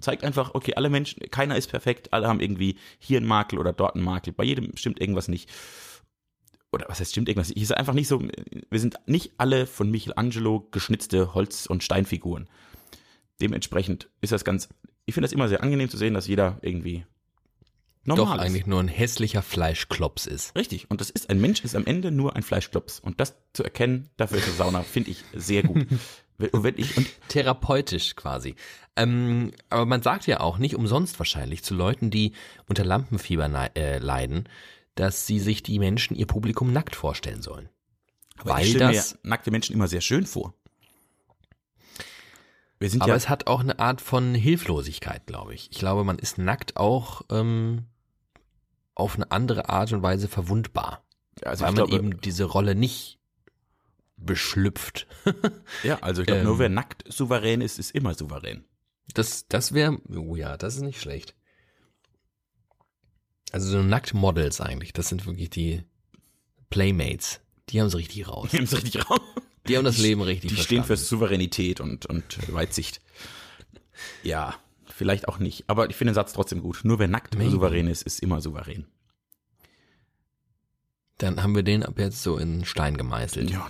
zeigt 0.00 0.24
einfach, 0.24 0.54
okay, 0.54 0.74
alle 0.74 0.90
Menschen, 0.90 1.20
keiner 1.30 1.56
ist 1.56 1.68
perfekt, 1.68 2.12
alle 2.12 2.28
haben 2.28 2.40
irgendwie 2.40 2.76
hier 2.98 3.18
einen 3.18 3.26
Makel 3.26 3.58
oder 3.58 3.72
dort 3.72 3.94
einen 3.94 4.04
Makel, 4.04 4.32
bei 4.32 4.44
jedem 4.44 4.76
stimmt 4.76 5.00
irgendwas 5.00 5.28
nicht. 5.28 5.50
Oder 6.72 6.86
was 6.88 7.00
heißt 7.00 7.12
stimmt 7.12 7.28
irgendwas 7.28 7.48
nicht? 7.48 7.58
Ich 7.58 7.68
sage 7.68 7.78
einfach 7.78 7.94
nicht 7.94 8.08
so, 8.08 8.20
wir 8.20 8.80
sind 8.80 8.96
nicht 9.06 9.34
alle 9.38 9.66
von 9.66 9.90
Michelangelo 9.90 10.68
geschnitzte 10.72 11.34
Holz- 11.34 11.66
und 11.66 11.84
Steinfiguren. 11.84 12.48
Dementsprechend 13.40 14.08
ist 14.20 14.32
das 14.32 14.44
ganz, 14.44 14.68
ich 15.06 15.14
finde 15.14 15.26
das 15.26 15.32
immer 15.32 15.48
sehr 15.48 15.62
angenehm 15.62 15.88
zu 15.88 15.96
sehen, 15.96 16.14
dass 16.14 16.26
jeder 16.26 16.58
irgendwie 16.62 17.04
doch 18.06 18.16
normal 18.16 18.38
ist. 18.38 18.44
eigentlich 18.44 18.66
nur 18.66 18.80
ein 18.80 18.88
hässlicher 18.88 19.42
Fleischklops 19.42 20.26
ist. 20.26 20.54
Richtig. 20.56 20.90
Und 20.90 21.00
das 21.00 21.10
ist, 21.10 21.30
ein 21.30 21.40
Mensch 21.40 21.64
ist 21.64 21.74
am 21.74 21.86
Ende 21.86 22.10
nur 22.10 22.36
ein 22.36 22.42
Fleischklops. 22.42 23.00
Und 23.00 23.20
das 23.20 23.36
zu 23.52 23.64
erkennen, 23.64 24.10
dafür 24.16 24.38
ist 24.38 24.46
eine 24.46 24.56
Sauna, 24.56 24.82
finde 24.82 25.10
ich 25.10 25.24
sehr 25.32 25.62
gut. 25.62 25.86
Und 26.38 26.62
wenn 26.64 26.76
ich, 26.78 26.96
und 26.96 27.06
Therapeutisch 27.28 28.16
quasi. 28.16 28.56
Ähm, 28.96 29.52
aber 29.70 29.86
man 29.86 30.02
sagt 30.02 30.26
ja 30.26 30.40
auch 30.40 30.58
nicht 30.58 30.74
umsonst 30.76 31.18
wahrscheinlich 31.18 31.62
zu 31.64 31.74
Leuten, 31.74 32.10
die 32.10 32.32
unter 32.68 32.84
Lampenfieber 32.84 33.48
äh, 33.76 33.98
leiden, 33.98 34.48
dass 34.94 35.26
sie 35.26 35.38
sich 35.40 35.62
die 35.62 35.78
Menschen, 35.78 36.16
ihr 36.16 36.26
Publikum 36.26 36.72
nackt 36.72 36.94
vorstellen 36.96 37.42
sollen. 37.42 37.68
aber 38.38 38.50
Weil 38.54 38.64
ich 38.64 38.70
stelle 38.70 38.86
mir 38.88 38.96
das- 38.96 39.18
nackte 39.22 39.50
Menschen 39.50 39.74
immer 39.74 39.88
sehr 39.88 40.00
schön 40.00 40.26
vor. 40.26 40.54
Wir 42.78 42.90
sind 42.90 43.02
Aber 43.02 43.12
ja, 43.12 43.16
es 43.16 43.28
hat 43.28 43.46
auch 43.46 43.60
eine 43.60 43.78
Art 43.78 44.00
von 44.00 44.34
Hilflosigkeit, 44.34 45.26
glaube 45.26 45.54
ich. 45.54 45.70
Ich 45.70 45.78
glaube, 45.78 46.04
man 46.04 46.18
ist 46.18 46.38
nackt 46.38 46.76
auch 46.76 47.22
ähm, 47.30 47.86
auf 48.94 49.14
eine 49.14 49.30
andere 49.30 49.68
Art 49.68 49.92
und 49.92 50.02
Weise 50.02 50.28
verwundbar, 50.28 51.02
also 51.44 51.64
weil 51.64 51.70
ich 51.72 51.76
man 51.78 51.86
glaube, 51.88 51.94
eben 51.94 52.20
diese 52.20 52.44
Rolle 52.44 52.74
nicht 52.74 53.18
beschlüpft. 54.16 55.06
ja, 55.82 55.98
also 56.00 56.22
ich 56.22 56.26
glaube, 56.26 56.40
ähm, 56.40 56.46
nur 56.46 56.58
wer 56.58 56.68
nackt 56.68 57.04
souverän 57.12 57.60
ist, 57.60 57.78
ist 57.78 57.90
immer 57.92 58.14
souverän. 58.14 58.64
Das, 59.12 59.46
das 59.48 59.72
wäre, 59.74 59.98
oh 60.14 60.36
ja, 60.36 60.56
das 60.56 60.76
ist 60.76 60.82
nicht 60.82 61.00
schlecht. 61.00 61.34
Also 63.52 63.68
so 63.70 63.82
Nacktmodels 63.82 64.60
eigentlich, 64.60 64.92
das 64.92 65.08
sind 65.08 65.26
wirklich 65.26 65.50
die 65.50 65.82
Playmates. 66.70 67.40
Die 67.68 67.80
haben 67.80 67.86
es 67.86 67.96
richtig 67.96 68.26
raus. 68.28 68.48
Die 68.50 68.56
haben 68.58 68.64
es 68.64 68.74
richtig 68.76 69.08
raus. 69.08 69.20
Die 69.68 69.76
haben 69.76 69.84
das 69.84 69.98
Leben 69.98 70.20
richtig 70.22 70.50
Die 70.50 70.56
stehen 70.56 70.82
für 70.82 70.88
verstanden. 70.88 71.08
Souveränität 71.08 71.80
und, 71.80 72.06
und 72.06 72.52
Weitsicht. 72.52 73.00
Ja, 74.22 74.54
vielleicht 74.84 75.28
auch 75.28 75.38
nicht. 75.38 75.64
Aber 75.68 75.88
ich 75.88 75.96
finde 75.96 76.10
den 76.10 76.16
Satz 76.16 76.32
trotzdem 76.32 76.60
gut. 76.60 76.80
Nur 76.82 76.98
wer 76.98 77.08
nackt 77.08 77.36
Maybe. 77.36 77.50
souverän 77.50 77.86
ist, 77.86 78.02
ist 78.02 78.20
immer 78.20 78.40
souverän. 78.40 78.86
Dann 81.24 81.42
haben 81.42 81.54
wir 81.54 81.62
den 81.62 81.82
ab 81.82 81.98
jetzt 81.98 82.22
so 82.22 82.36
in 82.36 82.66
Stein 82.66 82.98
gemeißelt. 82.98 83.50
Ja, 83.50 83.66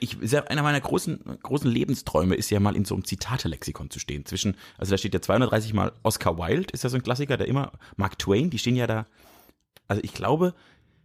ich, 0.00 0.16
einer 0.34 0.62
meiner 0.62 0.80
großen, 0.80 1.38
großen 1.42 1.70
Lebensträume 1.70 2.34
ist 2.34 2.48
ja 2.48 2.60
mal 2.60 2.74
in 2.74 2.86
so 2.86 2.94
einem 2.94 3.04
Zitate-Lexikon 3.04 3.90
zu 3.90 3.98
stehen. 3.98 4.24
Zwischen, 4.24 4.56
also 4.78 4.90
da 4.90 4.96
steht 4.96 5.12
ja 5.12 5.20
230 5.20 5.74
Mal 5.74 5.92
Oscar 6.02 6.38
Wilde, 6.38 6.72
ist 6.72 6.82
ja 6.82 6.88
so 6.88 6.96
ein 6.96 7.02
Klassiker, 7.02 7.36
der 7.36 7.46
immer, 7.46 7.72
Mark 7.96 8.18
Twain, 8.18 8.48
die 8.48 8.58
stehen 8.58 8.74
ja 8.74 8.86
da, 8.86 9.06
also 9.86 10.02
ich 10.02 10.14
glaube, 10.14 10.54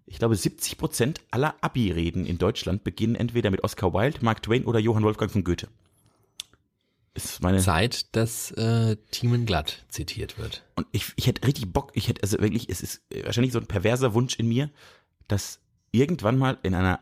ich 0.06 0.20
glaube 0.20 0.38
70 0.38 0.78
Prozent 0.78 1.20
aller 1.32 1.56
Abi-Reden 1.60 2.26
in 2.26 2.38
Deutschland 2.38 2.86
beginnen 2.86 3.16
entweder 3.16 3.52
mit 3.52 3.66
Oscar 3.66 3.94
Wilde, 3.94 4.20
Mark 4.22 4.42
Twain 4.42 4.64
oder 4.64 4.80
Johann 4.80 5.04
Wolfgang 5.04 5.30
von 5.30 5.44
Goethe. 5.44 5.68
Ist 7.14 7.44
meine, 7.44 7.60
Zeit, 7.60 8.16
dass 8.16 8.52
äh, 8.52 8.96
Thiemen 9.12 9.46
Glatt 9.46 9.84
zitiert 9.90 10.38
wird. 10.38 10.64
und 10.78 10.88
ich, 10.94 11.12
ich 11.18 11.28
hätte 11.28 11.46
richtig 11.46 11.74
Bock, 11.74 11.92
ich 11.94 12.08
hätte, 12.08 12.24
also 12.24 12.40
wirklich, 12.40 12.70
es 12.70 12.82
ist 12.82 13.02
wahrscheinlich 13.26 13.52
so 13.52 13.60
ein 13.60 13.68
perverser 13.68 14.14
Wunsch 14.14 14.36
in 14.36 14.48
mir, 14.48 14.70
dass 15.28 15.60
irgendwann 15.92 16.38
mal 16.38 16.58
in 16.64 16.74
einer 16.76 17.00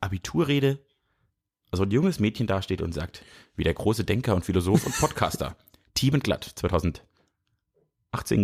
Abiturrede 0.00 0.78
so 1.72 1.82
ein 1.84 1.90
junges 1.90 2.18
Mädchen 2.18 2.46
dasteht 2.46 2.82
und 2.82 2.92
sagt, 2.92 3.22
wie 3.56 3.64
der 3.64 3.74
große 3.74 4.04
Denker 4.04 4.34
und 4.34 4.44
Philosoph 4.44 4.86
und 4.86 4.96
Podcaster 4.98 5.56
Thieben 5.94 6.20
Glatt 6.20 6.44
2018 6.44 7.04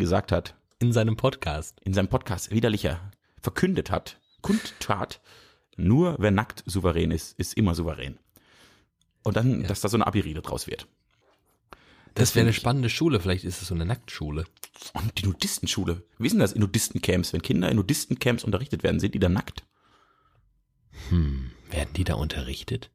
gesagt 0.00 0.32
hat, 0.32 0.54
In 0.78 0.92
seinem 0.92 1.16
Podcast. 1.16 1.80
in 1.80 1.94
seinem 1.94 2.08
Podcast 2.08 2.50
widerlicher 2.50 3.10
verkündet 3.40 3.90
hat, 3.90 4.20
kundtat, 4.42 5.20
nur 5.76 6.16
wer 6.18 6.30
nackt 6.30 6.62
souverän 6.66 7.10
ist, 7.10 7.38
ist 7.38 7.54
immer 7.54 7.74
souverän. 7.74 8.18
Und 9.24 9.36
dann, 9.36 9.62
Ja. 9.62 9.68
dass 9.68 9.80
da 9.80 9.88
so 9.88 9.96
eine 9.96 10.06
Abi-Rede 10.06 10.40
draus 10.42 10.66
wird. 10.66 10.86
Das 12.16 12.34
wäre 12.34 12.44
eine 12.46 12.52
spannende 12.52 12.88
Schule, 12.90 13.20
vielleicht 13.20 13.44
ist 13.44 13.62
es 13.62 13.68
so 13.68 13.74
eine 13.74 13.84
Nacktschule. 13.84 14.44
Und 14.94 15.18
die 15.18 15.26
Nudistenschule. 15.26 16.02
Wie 16.18 16.26
ist 16.26 16.32
denn 16.32 16.40
das 16.40 16.52
in 16.52 16.60
Nudistencamps? 16.60 17.32
Wenn 17.32 17.42
Kinder 17.42 17.70
in 17.70 17.76
Nudistencamps 17.76 18.44
unterrichtet 18.44 18.82
werden, 18.82 19.00
sind 19.00 19.14
die 19.14 19.18
dann 19.18 19.32
nackt? 19.34 19.64
Hm, 21.08 21.50
werden 21.70 21.90
die 21.94 22.04
da 22.04 22.14
unterrichtet? 22.14 22.90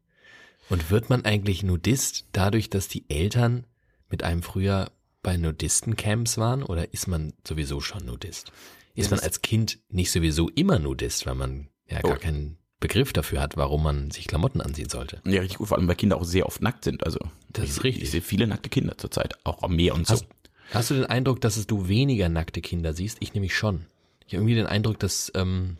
Und 0.69 0.89
wird 0.89 1.09
man 1.09 1.25
eigentlich 1.25 1.63
Nudist 1.63 2.25
dadurch, 2.31 2.69
dass 2.69 2.87
die 2.87 3.09
Eltern 3.09 3.65
mit 4.09 4.23
einem 4.23 4.41
früher 4.43 4.91
bei 5.21 5.37
Nudistencamps 5.37 6.37
waren 6.37 6.63
oder 6.63 6.93
ist 6.93 7.07
man 7.07 7.33
sowieso 7.47 7.81
schon 7.81 8.05
Nudist? 8.05 8.51
Ist 8.95 9.11
man 9.11 9.19
als 9.19 9.41
Kind 9.41 9.79
nicht 9.89 10.11
sowieso 10.11 10.49
immer 10.49 10.79
Nudist, 10.79 11.25
weil 11.25 11.35
man 11.35 11.69
ja 11.89 12.01
gar 12.01 12.13
Oh. 12.17 12.19
keinen 12.19 12.57
Begriff 12.81 13.13
dafür 13.13 13.39
hat, 13.41 13.55
warum 13.55 13.83
man 13.83 14.11
sich 14.11 14.27
Klamotten 14.27 14.59
anziehen 14.59 14.89
sollte? 14.89 15.21
Ja, 15.23 15.39
richtig 15.39 15.59
gut, 15.59 15.69
vor 15.69 15.77
allem 15.77 15.87
weil 15.87 15.95
Kinder 15.95 16.17
auch 16.17 16.25
sehr 16.25 16.45
oft 16.47 16.61
nackt 16.61 16.83
sind. 16.83 17.05
Also 17.05 17.19
Das 17.49 17.69
ist 17.69 17.83
richtig. 17.85 18.03
Ich 18.03 18.11
sehe 18.11 18.21
viele 18.21 18.45
nackte 18.47 18.67
Kinder 18.69 18.97
zurzeit, 18.97 19.35
auch 19.45 19.63
am 19.63 19.75
Meer 19.77 19.95
und 19.95 20.05
so. 20.07 20.15
Hast, 20.15 20.25
hast 20.73 20.89
du 20.89 20.95
den 20.95 21.05
Eindruck, 21.05 21.39
dass 21.39 21.55
es 21.55 21.67
du 21.67 21.87
weniger 21.87 22.27
nackte 22.27 22.59
Kinder 22.59 22.93
siehst? 22.93 23.17
Ich 23.21 23.33
nämlich 23.33 23.55
schon. 23.55 23.85
Ich 24.27 24.33
habe 24.33 24.41
irgendwie 24.43 24.55
den 24.55 24.65
Eindruck, 24.67 24.99
dass 24.99 25.31
ähm, 25.35 25.77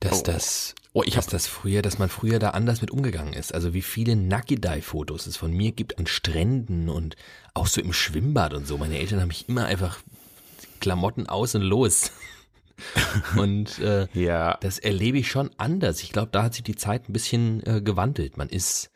dass 0.00 0.20
Oh. 0.20 0.22
das, 0.24 0.74
Oh, 0.92 1.02
ich 1.04 1.14
dass 1.14 1.26
das 1.26 1.46
früher, 1.46 1.82
dass 1.82 1.98
man 1.98 2.08
früher 2.08 2.38
da 2.38 2.50
anders 2.50 2.80
mit 2.80 2.90
umgegangen 2.90 3.32
ist. 3.34 3.54
Also 3.54 3.74
wie 3.74 3.82
viele 3.82 4.16
Nakidai-Fotos 4.16 5.26
es 5.26 5.36
von 5.36 5.52
mir 5.52 5.72
gibt 5.72 5.98
an 5.98 6.06
Stränden 6.06 6.88
und 6.88 7.16
auch 7.54 7.66
so 7.66 7.80
im 7.80 7.92
Schwimmbad 7.92 8.54
und 8.54 8.66
so. 8.66 8.78
Meine 8.78 8.98
Eltern 8.98 9.20
haben 9.20 9.28
mich 9.28 9.48
immer 9.48 9.66
einfach 9.66 9.98
Klamotten 10.80 11.26
aus 11.28 11.54
und 11.54 11.62
los. 11.62 12.12
und 13.36 13.78
äh, 13.78 14.06
Ja. 14.12 14.56
das 14.60 14.78
erlebe 14.78 15.18
ich 15.18 15.30
schon 15.30 15.50
anders. 15.56 16.02
Ich 16.02 16.12
glaube, 16.12 16.28
da 16.32 16.42
hat 16.44 16.54
sich 16.54 16.62
die 16.64 16.76
Zeit 16.76 17.08
ein 17.08 17.12
bisschen 17.12 17.64
äh, 17.66 17.80
gewandelt. 17.80 18.36
Man 18.36 18.48
ist 18.48 18.90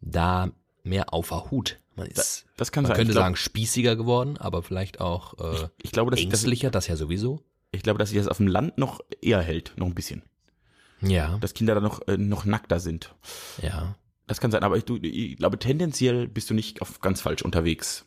da 0.00 0.50
mehr 0.82 1.12
auf 1.12 1.28
der 1.28 1.50
Hut. 1.50 1.78
Man 1.96 2.06
ist, 2.06 2.46
Das 2.56 2.70
kann 2.72 2.82
man 2.84 2.90
sein. 2.90 2.96
könnte 2.96 3.10
ich, 3.10 3.14
glaub, 3.16 3.24
sagen, 3.24 3.36
spießiger 3.36 3.96
geworden, 3.96 4.36
aber 4.38 4.62
vielleicht 4.62 5.00
auch 5.00 5.34
äh, 5.38 5.68
ich 5.82 5.90
glaube, 5.90 6.10
dass, 6.12 6.20
ängstlicher, 6.20 6.70
das 6.70 6.86
ja 6.86 6.96
sowieso. 6.96 7.42
ich 7.72 7.82
glaube, 7.82 7.98
dass 7.98 8.10
sich 8.10 8.18
das 8.18 8.28
auf 8.28 8.36
dem 8.36 8.46
Land 8.46 8.78
noch 8.78 9.00
eher 9.20 9.40
hält, 9.42 9.72
noch 9.76 9.86
ein 9.86 9.94
bisschen. 9.94 10.22
Ja, 11.00 11.38
Dass 11.38 11.54
Kinder 11.54 11.74
da 11.76 11.80
noch, 11.80 12.06
äh, 12.08 12.16
noch 12.16 12.44
nackter 12.44 12.80
sind. 12.80 13.14
ja. 13.62 13.96
Das 14.26 14.40
kann 14.40 14.50
sein, 14.50 14.62
aber 14.62 14.76
ich, 14.76 14.84
du, 14.84 14.96
ich 14.96 15.38
glaube, 15.38 15.58
tendenziell 15.58 16.28
bist 16.28 16.50
du 16.50 16.54
nicht 16.54 16.82
auf 16.82 17.00
ganz 17.00 17.22
falsch 17.22 17.40
unterwegs. 17.40 18.04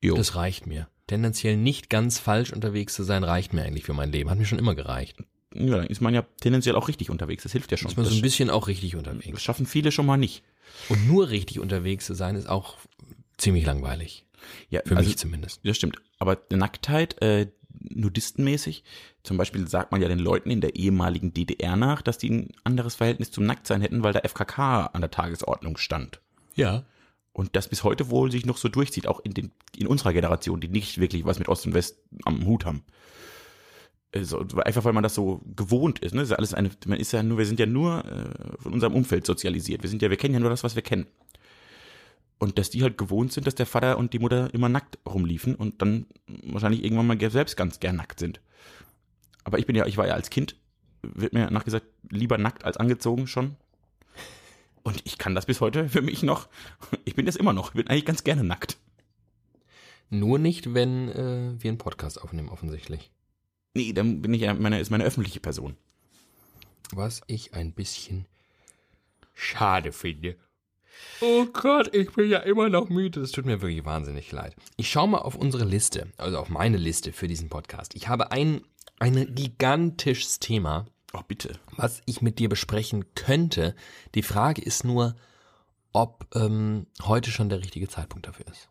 Jo. 0.00 0.14
Das 0.16 0.34
reicht 0.34 0.66
mir. 0.66 0.88
Tendenziell 1.12 1.56
nicht 1.58 1.90
ganz 1.90 2.18
falsch 2.18 2.52
unterwegs 2.52 2.94
zu 2.94 3.02
sein, 3.02 3.22
reicht 3.22 3.52
mir 3.52 3.62
eigentlich 3.62 3.84
für 3.84 3.92
mein 3.92 4.10
Leben. 4.12 4.30
Hat 4.30 4.38
mir 4.38 4.46
schon 4.46 4.58
immer 4.58 4.74
gereicht. 4.74 5.18
ja, 5.54 5.76
dann 5.76 5.86
ist 5.86 6.00
man 6.00 6.14
ja 6.14 6.24
tendenziell 6.40 6.74
auch 6.74 6.88
richtig 6.88 7.10
unterwegs. 7.10 7.42
Das 7.42 7.52
hilft 7.52 7.70
ja 7.70 7.76
schon. 7.76 7.90
Ist 7.90 7.96
man 7.96 8.04
so 8.06 8.10
Das, 8.10 8.18
ein 8.18 8.22
bisschen 8.22 8.48
auch 8.48 8.66
richtig 8.66 8.92
das 8.92 8.98
unterwegs. 8.98 9.42
schaffen 9.42 9.66
viele 9.66 9.92
schon 9.92 10.06
mal 10.06 10.16
nicht. 10.16 10.42
Und 10.88 11.06
nur 11.06 11.28
richtig 11.28 11.60
unterwegs 11.60 12.06
zu 12.06 12.14
sein, 12.14 12.34
ist 12.34 12.48
auch 12.48 12.78
ziemlich 13.36 13.66
langweilig. 13.66 14.24
Ja, 14.70 14.80
Für 14.86 14.96
also, 14.96 15.08
mich 15.08 15.18
zumindest. 15.18 15.60
Das 15.64 15.76
stimmt. 15.76 15.96
Aber 16.18 16.38
Nacktheit, 16.50 17.20
äh, 17.20 17.48
nudistenmäßig, 17.78 18.84
zum 19.22 19.36
Beispiel 19.36 19.68
sagt 19.68 19.92
man 19.92 20.00
ja 20.02 20.08
den 20.08 20.18
Leuten 20.18 20.50
in 20.50 20.60
der 20.60 20.76
ehemaligen 20.76 21.32
DDR 21.34 21.76
nach, 21.76 22.02
dass 22.02 22.18
die 22.18 22.30
ein 22.30 22.48
anderes 22.64 22.94
Verhältnis 22.94 23.30
zum 23.30 23.44
Nacktsein 23.44 23.80
hätten, 23.82 24.02
weil 24.02 24.12
der 24.12 24.24
FKK 24.24 24.86
an 24.86 25.00
der 25.00 25.10
Tagesordnung 25.10 25.76
stand. 25.76 26.20
Ja. 26.56 26.84
Und 27.32 27.56
das 27.56 27.68
bis 27.68 27.82
heute 27.82 28.10
wohl 28.10 28.30
sich 28.30 28.44
noch 28.44 28.58
so 28.58 28.68
durchzieht, 28.68 29.06
auch 29.06 29.20
in, 29.20 29.32
den, 29.32 29.52
in 29.76 29.86
unserer 29.86 30.12
Generation, 30.12 30.60
die 30.60 30.68
nicht 30.68 31.00
wirklich 31.00 31.24
was 31.24 31.38
mit 31.38 31.48
Ost 31.48 31.66
und 31.66 31.74
West 31.74 31.98
am 32.24 32.44
Hut 32.44 32.66
haben. 32.66 32.84
Also, 34.14 34.40
einfach 34.64 34.84
weil 34.84 34.92
man 34.92 35.02
das 35.02 35.14
so 35.14 35.40
gewohnt 35.56 36.00
ist. 36.00 36.14
Ne? 36.14 36.22
Ist 36.22 36.30
ja 36.30 36.36
alles 36.36 36.52
eine, 36.52 36.70
man 36.86 37.00
ist 37.00 37.12
ja 37.12 37.22
nur, 37.22 37.38
wir 37.38 37.46
sind 37.46 37.58
ja 37.58 37.64
nur 37.64 38.04
äh, 38.04 38.62
von 38.62 38.74
unserem 38.74 38.94
Umfeld 38.94 39.24
sozialisiert. 39.26 39.82
Wir 39.82 39.88
sind 39.88 40.02
ja, 40.02 40.10
wir 40.10 40.18
kennen 40.18 40.34
ja 40.34 40.40
nur 40.40 40.50
das, 40.50 40.62
was 40.62 40.74
wir 40.74 40.82
kennen. 40.82 41.06
Und 42.38 42.58
dass 42.58 42.68
die 42.68 42.82
halt 42.82 42.98
gewohnt 42.98 43.32
sind, 43.32 43.46
dass 43.46 43.54
der 43.54 43.66
Vater 43.66 43.96
und 43.96 44.12
die 44.12 44.18
Mutter 44.18 44.52
immer 44.52 44.68
nackt 44.68 44.98
rumliefen 45.06 45.54
und 45.54 45.80
dann 45.80 46.06
wahrscheinlich 46.26 46.84
irgendwann 46.84 47.06
mal 47.06 47.30
selbst 47.30 47.56
ganz 47.56 47.80
gern 47.80 47.96
nackt 47.96 48.18
sind. 48.18 48.40
Aber 49.44 49.58
ich 49.58 49.66
bin 49.66 49.76
ja, 49.76 49.86
ich 49.86 49.96
war 49.96 50.06
ja 50.06 50.14
als 50.14 50.28
Kind, 50.28 50.56
wird 51.02 51.32
mir 51.32 51.50
nachgesagt, 51.50 51.86
lieber 52.10 52.36
nackt 52.38 52.64
als 52.64 52.76
angezogen 52.76 53.26
schon. 53.26 53.56
Und 54.82 55.00
ich 55.04 55.18
kann 55.18 55.34
das 55.34 55.46
bis 55.46 55.60
heute 55.60 55.88
für 55.88 56.02
mich 56.02 56.22
noch. 56.22 56.48
Ich 57.04 57.14
bin 57.14 57.26
das 57.26 57.36
immer 57.36 57.52
noch. 57.52 57.68
Ich 57.68 57.74
bin 57.74 57.88
eigentlich 57.88 58.04
ganz 58.04 58.24
gerne 58.24 58.44
nackt. 58.44 58.78
Nur 60.10 60.38
nicht, 60.38 60.74
wenn 60.74 61.08
äh, 61.08 61.62
wir 61.62 61.70
einen 61.70 61.78
Podcast 61.78 62.20
aufnehmen, 62.20 62.48
offensichtlich. 62.48 63.10
Nee, 63.74 63.92
dann 63.92 64.20
bin 64.20 64.34
ich 64.34 64.42
ja 64.42 64.52
meine, 64.52 64.80
ist 64.80 64.90
meine 64.90 65.04
öffentliche 65.04 65.40
Person. 65.40 65.76
Was 66.92 67.22
ich 67.26 67.54
ein 67.54 67.72
bisschen 67.72 68.26
schade 69.32 69.92
finde. 69.92 70.36
Oh 71.20 71.46
Gott, 71.46 71.94
ich 71.94 72.12
bin 72.12 72.28
ja 72.28 72.40
immer 72.40 72.68
noch 72.68 72.90
müde. 72.90 73.20
Das 73.20 73.30
tut 73.30 73.46
mir 73.46 73.62
wirklich 73.62 73.84
wahnsinnig 73.84 74.30
leid. 74.32 74.54
Ich 74.76 74.90
schaue 74.90 75.08
mal 75.08 75.18
auf 75.18 75.36
unsere 75.36 75.64
Liste, 75.64 76.08
also 76.18 76.38
auf 76.38 76.50
meine 76.50 76.76
Liste 76.76 77.12
für 77.12 77.28
diesen 77.28 77.48
Podcast. 77.48 77.94
Ich 77.94 78.08
habe 78.08 78.30
ein, 78.30 78.60
ein 78.98 79.34
gigantisches 79.34 80.38
Thema, 80.38 80.86
Oh, 81.14 81.20
bitte. 81.26 81.58
was 81.76 82.02
ich 82.06 82.22
mit 82.22 82.38
dir 82.38 82.48
besprechen 82.48 83.14
könnte. 83.14 83.74
Die 84.14 84.22
Frage 84.22 84.62
ist 84.62 84.84
nur, 84.84 85.14
ob 85.92 86.26
ähm, 86.34 86.86
heute 87.02 87.30
schon 87.30 87.48
der 87.48 87.60
richtige 87.60 87.88
Zeitpunkt 87.88 88.26
dafür 88.26 88.46
ist. 88.46 88.68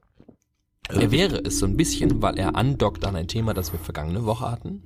Er 0.89 1.11
wäre 1.11 1.37
es 1.37 1.59
so 1.59 1.65
ein 1.65 1.77
bisschen, 1.77 2.21
weil 2.21 2.37
er 2.37 2.55
andockt 2.55 3.05
an 3.05 3.15
ein 3.15 3.27
Thema, 3.27 3.53
das 3.53 3.71
wir 3.71 3.79
vergangene 3.79 4.25
Woche 4.25 4.49
hatten. 4.49 4.83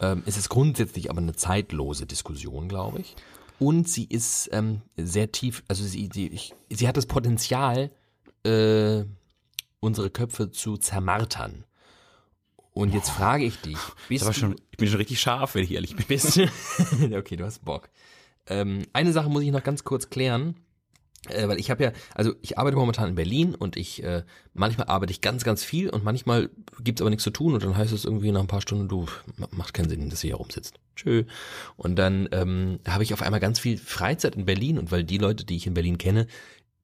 Ähm, 0.00 0.22
es 0.24 0.36
ist 0.36 0.48
grundsätzlich 0.48 1.10
aber 1.10 1.20
eine 1.20 1.34
zeitlose 1.34 2.06
Diskussion, 2.06 2.68
glaube 2.68 3.00
ich. 3.00 3.16
Und 3.58 3.88
sie 3.88 4.04
ist 4.04 4.48
ähm, 4.52 4.82
sehr 4.96 5.30
tief, 5.30 5.62
also 5.68 5.84
sie, 5.84 6.08
sie, 6.12 6.28
ich, 6.28 6.54
sie 6.70 6.88
hat 6.88 6.96
das 6.96 7.06
Potenzial, 7.06 7.90
äh, 8.44 9.04
unsere 9.80 10.10
Köpfe 10.10 10.50
zu 10.50 10.76
zermartern. 10.76 11.64
Und 12.74 12.94
jetzt 12.94 13.10
frage 13.10 13.44
ich 13.44 13.58
dich, 13.60 13.76
bist 14.08 14.24
Das 14.26 14.34
du- 14.34 14.40
schon, 14.40 14.56
ich 14.70 14.78
bin 14.78 14.88
schon 14.88 14.96
richtig 14.98 15.20
scharf, 15.20 15.54
wenn 15.54 15.64
ich 15.64 15.72
ehrlich 15.72 15.94
bin. 15.96 16.06
bist 16.06 16.36
du? 16.36 16.48
okay, 17.16 17.36
du 17.36 17.44
hast 17.44 17.64
Bock. 17.64 17.90
Ähm, 18.46 18.82
eine 18.92 19.12
Sache 19.12 19.28
muss 19.28 19.42
ich 19.42 19.50
noch 19.50 19.62
ganz 19.62 19.84
kurz 19.84 20.08
klären. 20.10 20.56
Äh, 21.28 21.46
weil 21.46 21.60
ich 21.60 21.70
habe 21.70 21.84
ja, 21.84 21.92
also 22.16 22.34
ich 22.42 22.58
arbeite 22.58 22.76
momentan 22.76 23.10
in 23.10 23.14
Berlin 23.14 23.54
und 23.54 23.76
ich, 23.76 24.02
äh, 24.02 24.24
manchmal 24.54 24.88
arbeite 24.88 25.12
ich 25.12 25.20
ganz, 25.20 25.44
ganz 25.44 25.62
viel 25.62 25.88
und 25.88 26.02
manchmal 26.02 26.50
gibt's 26.80 27.00
aber 27.00 27.10
nichts 27.10 27.22
zu 27.22 27.30
tun 27.30 27.54
und 27.54 27.62
dann 27.62 27.76
heißt 27.76 27.92
es 27.92 28.04
irgendwie 28.04 28.32
nach 28.32 28.40
ein 28.40 28.48
paar 28.48 28.60
Stunden, 28.60 28.88
du, 28.88 29.06
ma- 29.36 29.46
macht 29.52 29.72
keinen 29.72 29.88
Sinn, 29.88 30.10
dass 30.10 30.24
ihr 30.24 30.30
hier 30.30 30.36
rumsitzt. 30.38 30.80
Tschö. 30.96 31.22
Und 31.76 31.94
dann 31.94 32.28
ähm, 32.32 32.80
habe 32.88 33.04
ich 33.04 33.14
auf 33.14 33.22
einmal 33.22 33.38
ganz 33.38 33.60
viel 33.60 33.78
Freizeit 33.78 34.34
in 34.34 34.46
Berlin 34.46 34.80
und 34.80 34.90
weil 34.90 35.04
die 35.04 35.18
Leute, 35.18 35.44
die 35.44 35.54
ich 35.54 35.68
in 35.68 35.74
Berlin 35.74 35.96
kenne, 35.96 36.26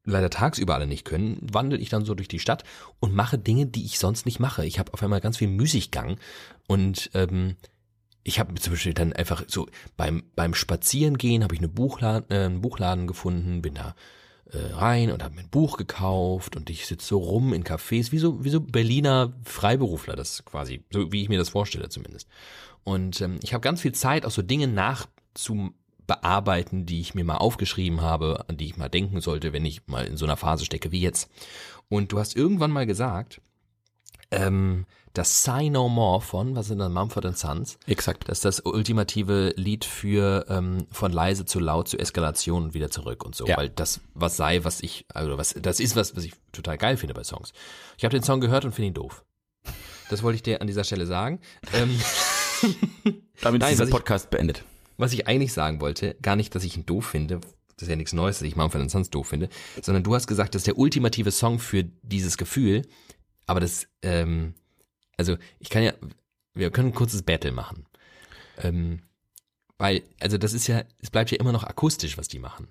leider 0.09 0.31
tagsüber 0.31 0.75
alle 0.75 0.87
nicht 0.87 1.05
können, 1.05 1.39
wandel 1.41 1.81
ich 1.81 1.89
dann 1.89 2.05
so 2.05 2.15
durch 2.15 2.29
die 2.29 2.39
Stadt 2.39 2.65
und 3.01 3.15
mache 3.15 3.39
Dinge, 3.39 3.67
die 3.67 3.85
ich 3.85 3.99
sonst 3.99 4.27
nicht 4.27 4.41
mache. 4.41 4.67
Ich 4.67 4.79
habe 4.79 4.93
auf 4.93 5.03
einmal 5.03 5.21
ganz 5.21 5.37
viel 5.37 5.49
Müßiggang 5.49 6.19
und 6.67 7.11
ähm, 7.15 7.57
ich 8.25 8.39
habe 8.39 8.55
zum 8.55 8.73
Beispiel 8.75 8.95
dann 8.95 9.13
einfach 9.13 9.45
so 9.47 9.69
beim 9.97 10.23
beim 10.35 10.55
Spazierengehen 10.55 11.43
habe 11.45 11.55
ich 11.55 11.61
eine 11.61 11.69
Buchladen, 11.69 12.31
äh, 12.31 12.45
einen 12.45 12.61
Buchladen 12.61 13.07
gefunden, 13.07 13.63
bin 13.63 13.75
da 13.75 13.95
äh, 14.51 14.73
rein 14.73 15.11
und 15.11 15.23
habe 15.23 15.35
mir 15.35 15.43
ein 15.43 15.51
Buch 15.51 15.77
gekauft 15.77 16.57
und 16.57 16.71
ich 16.71 16.87
sitze 16.87 17.07
so 17.07 17.19
rum 17.19 17.53
in 17.53 17.65
Cafés, 17.65 18.13
wie 18.13 18.19
so 18.19 18.45
wie 18.45 18.51
so 18.51 18.61
Berliner 18.61 19.35
Freiberufler, 19.45 20.17
das 20.17 20.45
quasi 20.45 20.85
so 20.91 21.13
wie 21.13 21.23
ich 21.23 21.29
mir 21.29 21.39
das 21.39 21.51
vorstelle 21.51 21.89
zumindest. 21.89 22.29
Und 22.85 23.21
ähm, 23.21 23.39
ich 23.43 23.53
habe 23.53 23.61
ganz 23.61 23.83
viel 23.83 23.93
Zeit, 23.93 24.25
auch 24.25 24.31
so 24.31 24.43
Dinge 24.43 24.69
nachzubearbeiten, 26.09 26.87
die 26.87 27.01
ich 27.01 27.15
mir 27.15 27.25
mal 27.25 27.37
aufgeschrieben 27.37 28.01
habe, 28.01 28.45
an 28.49 28.57
die 28.57 28.67
ich 28.67 28.77
mal 28.77 28.89
denken 28.89 29.21
sollte, 29.21 29.53
wenn 29.53 29.65
ich 29.65 29.87
mal 29.87 30.07
in 30.07 30.17
so 30.17 30.25
einer 30.25 30.37
Phase 30.37 30.65
stecke 30.65 30.93
wie 30.93 31.01
jetzt. 31.01 31.31
Und 31.89 32.13
du 32.13 32.19
hast 32.19 32.37
irgendwann 32.37 32.71
mal 32.71 32.87
gesagt, 32.87 33.41
ähm, 34.31 34.87
das 35.15 35.43
Say 35.43 35.71
No 35.71 35.89
More 35.89 36.21
von, 36.21 36.55
was 36.55 36.67
sind 36.67 36.79
dann 36.81 36.93
Mumford 36.93 37.37
Sons, 37.37 37.79
Exakt. 37.87 38.29
das 38.29 38.39
ist 38.39 38.45
das 38.45 38.61
ultimative 38.61 39.55
Lied 39.57 39.85
für 39.87 40.45
ähm, 40.49 40.87
von 40.91 41.13
leise 41.13 41.47
zu 41.47 41.59
laut 41.61 41.89
zu 41.89 41.99
Eskalation 41.99 42.65
und 42.65 42.75
wieder 42.75 42.91
zurück 42.91 43.25
und 43.25 43.35
so, 43.35 43.47
Ja. 43.47 43.57
weil 43.57 43.71
das 43.71 44.01
was 44.15 44.37
sei, 44.37 44.65
was 44.65 44.81
ich 44.83 45.07
also 45.15 45.39
was 45.39 45.55
das 45.61 45.81
ist 45.81 45.97
was 45.97 46.15
was 46.15 46.25
ich 46.25 46.35
total 46.53 46.77
geil 46.77 46.97
finde 46.99 47.15
bei 47.15 47.25
Songs. 47.25 47.53
Ich 47.97 48.05
habe 48.05 48.13
den 48.15 48.23
Song 48.23 48.41
gehört 48.41 48.65
und 48.67 48.73
finde 48.73 48.89
ihn 48.89 48.95
doof. 48.95 49.25
Das 50.11 50.23
wollte 50.23 50.37
ich 50.37 50.43
dir 50.43 50.61
an 50.61 50.67
dieser 50.67 50.85
Stelle 50.85 51.07
sagen. 51.07 51.41
Ähm, 51.73 51.99
Damit 53.41 53.61
Nein, 53.63 53.71
ist 53.73 53.77
dieser 53.77 53.81
was 53.85 53.89
ich- 53.89 53.95
Podcast 53.95 54.31
beendet. 54.31 54.63
Was 54.99 55.13
ich 55.15 55.27
eigentlich 55.27 55.53
sagen 55.55 55.81
wollte, 55.81 56.17
gar 56.21 56.37
nicht, 56.37 56.55
dass 56.55 56.65
ich 56.65 56.77
ihn 56.77 56.85
doof 56.85 57.07
finde, 57.07 57.41
das 57.77 57.83
ist 57.85 57.89
ja 57.89 57.97
nichts 57.97 58.13
Neues, 58.13 58.41
dass 58.41 58.49
ich 58.49 58.57
Mumford 58.57 58.91
Sons 58.91 59.09
doof 59.09 59.29
finde, 59.29 59.49
sondern 59.81 60.03
du 60.03 60.15
hast 60.15 60.27
gesagt, 60.27 60.55
das 60.55 60.61
ist 60.61 60.67
der 60.67 60.79
ultimative 60.79 61.31
Song 61.31 61.59
für 61.59 61.85
dieses 62.03 62.37
Gefühl, 62.37 62.83
aber 63.47 63.61
das, 63.61 63.87
ähm, 64.03 64.55
also 65.17 65.37
ich 65.61 65.71
kann 65.71 65.83
ja, 65.85 65.95
wir 66.55 66.71
können 66.71 66.89
ein 66.89 66.95
kurzes 66.95 67.23
Battle 67.23 67.53
machen. 67.53 67.87
Ähm, 68.59 69.03
weil, 69.79 70.03
also 70.21 70.39
das 70.39 70.53
ist 70.53 70.67
ja, 70.67 70.83
es 71.01 71.11
bleibt 71.11 71.31
ja 71.31 71.39
immer 71.39 71.53
noch 71.53 71.63
akustisch, 71.65 72.19
was 72.19 72.27
die 72.27 72.41
machen. 72.41 72.69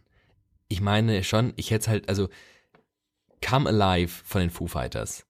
Ich 0.67 0.81
meine 0.81 1.23
schon, 1.23 1.53
ich 1.55 1.71
hätte 1.71 1.89
halt, 1.89 2.09
also 2.09 2.27
Come 3.41 3.69
Alive 3.69 4.23
von 4.25 4.41
den 4.41 4.49
Foo 4.49 4.67
Fighters. 4.67 5.25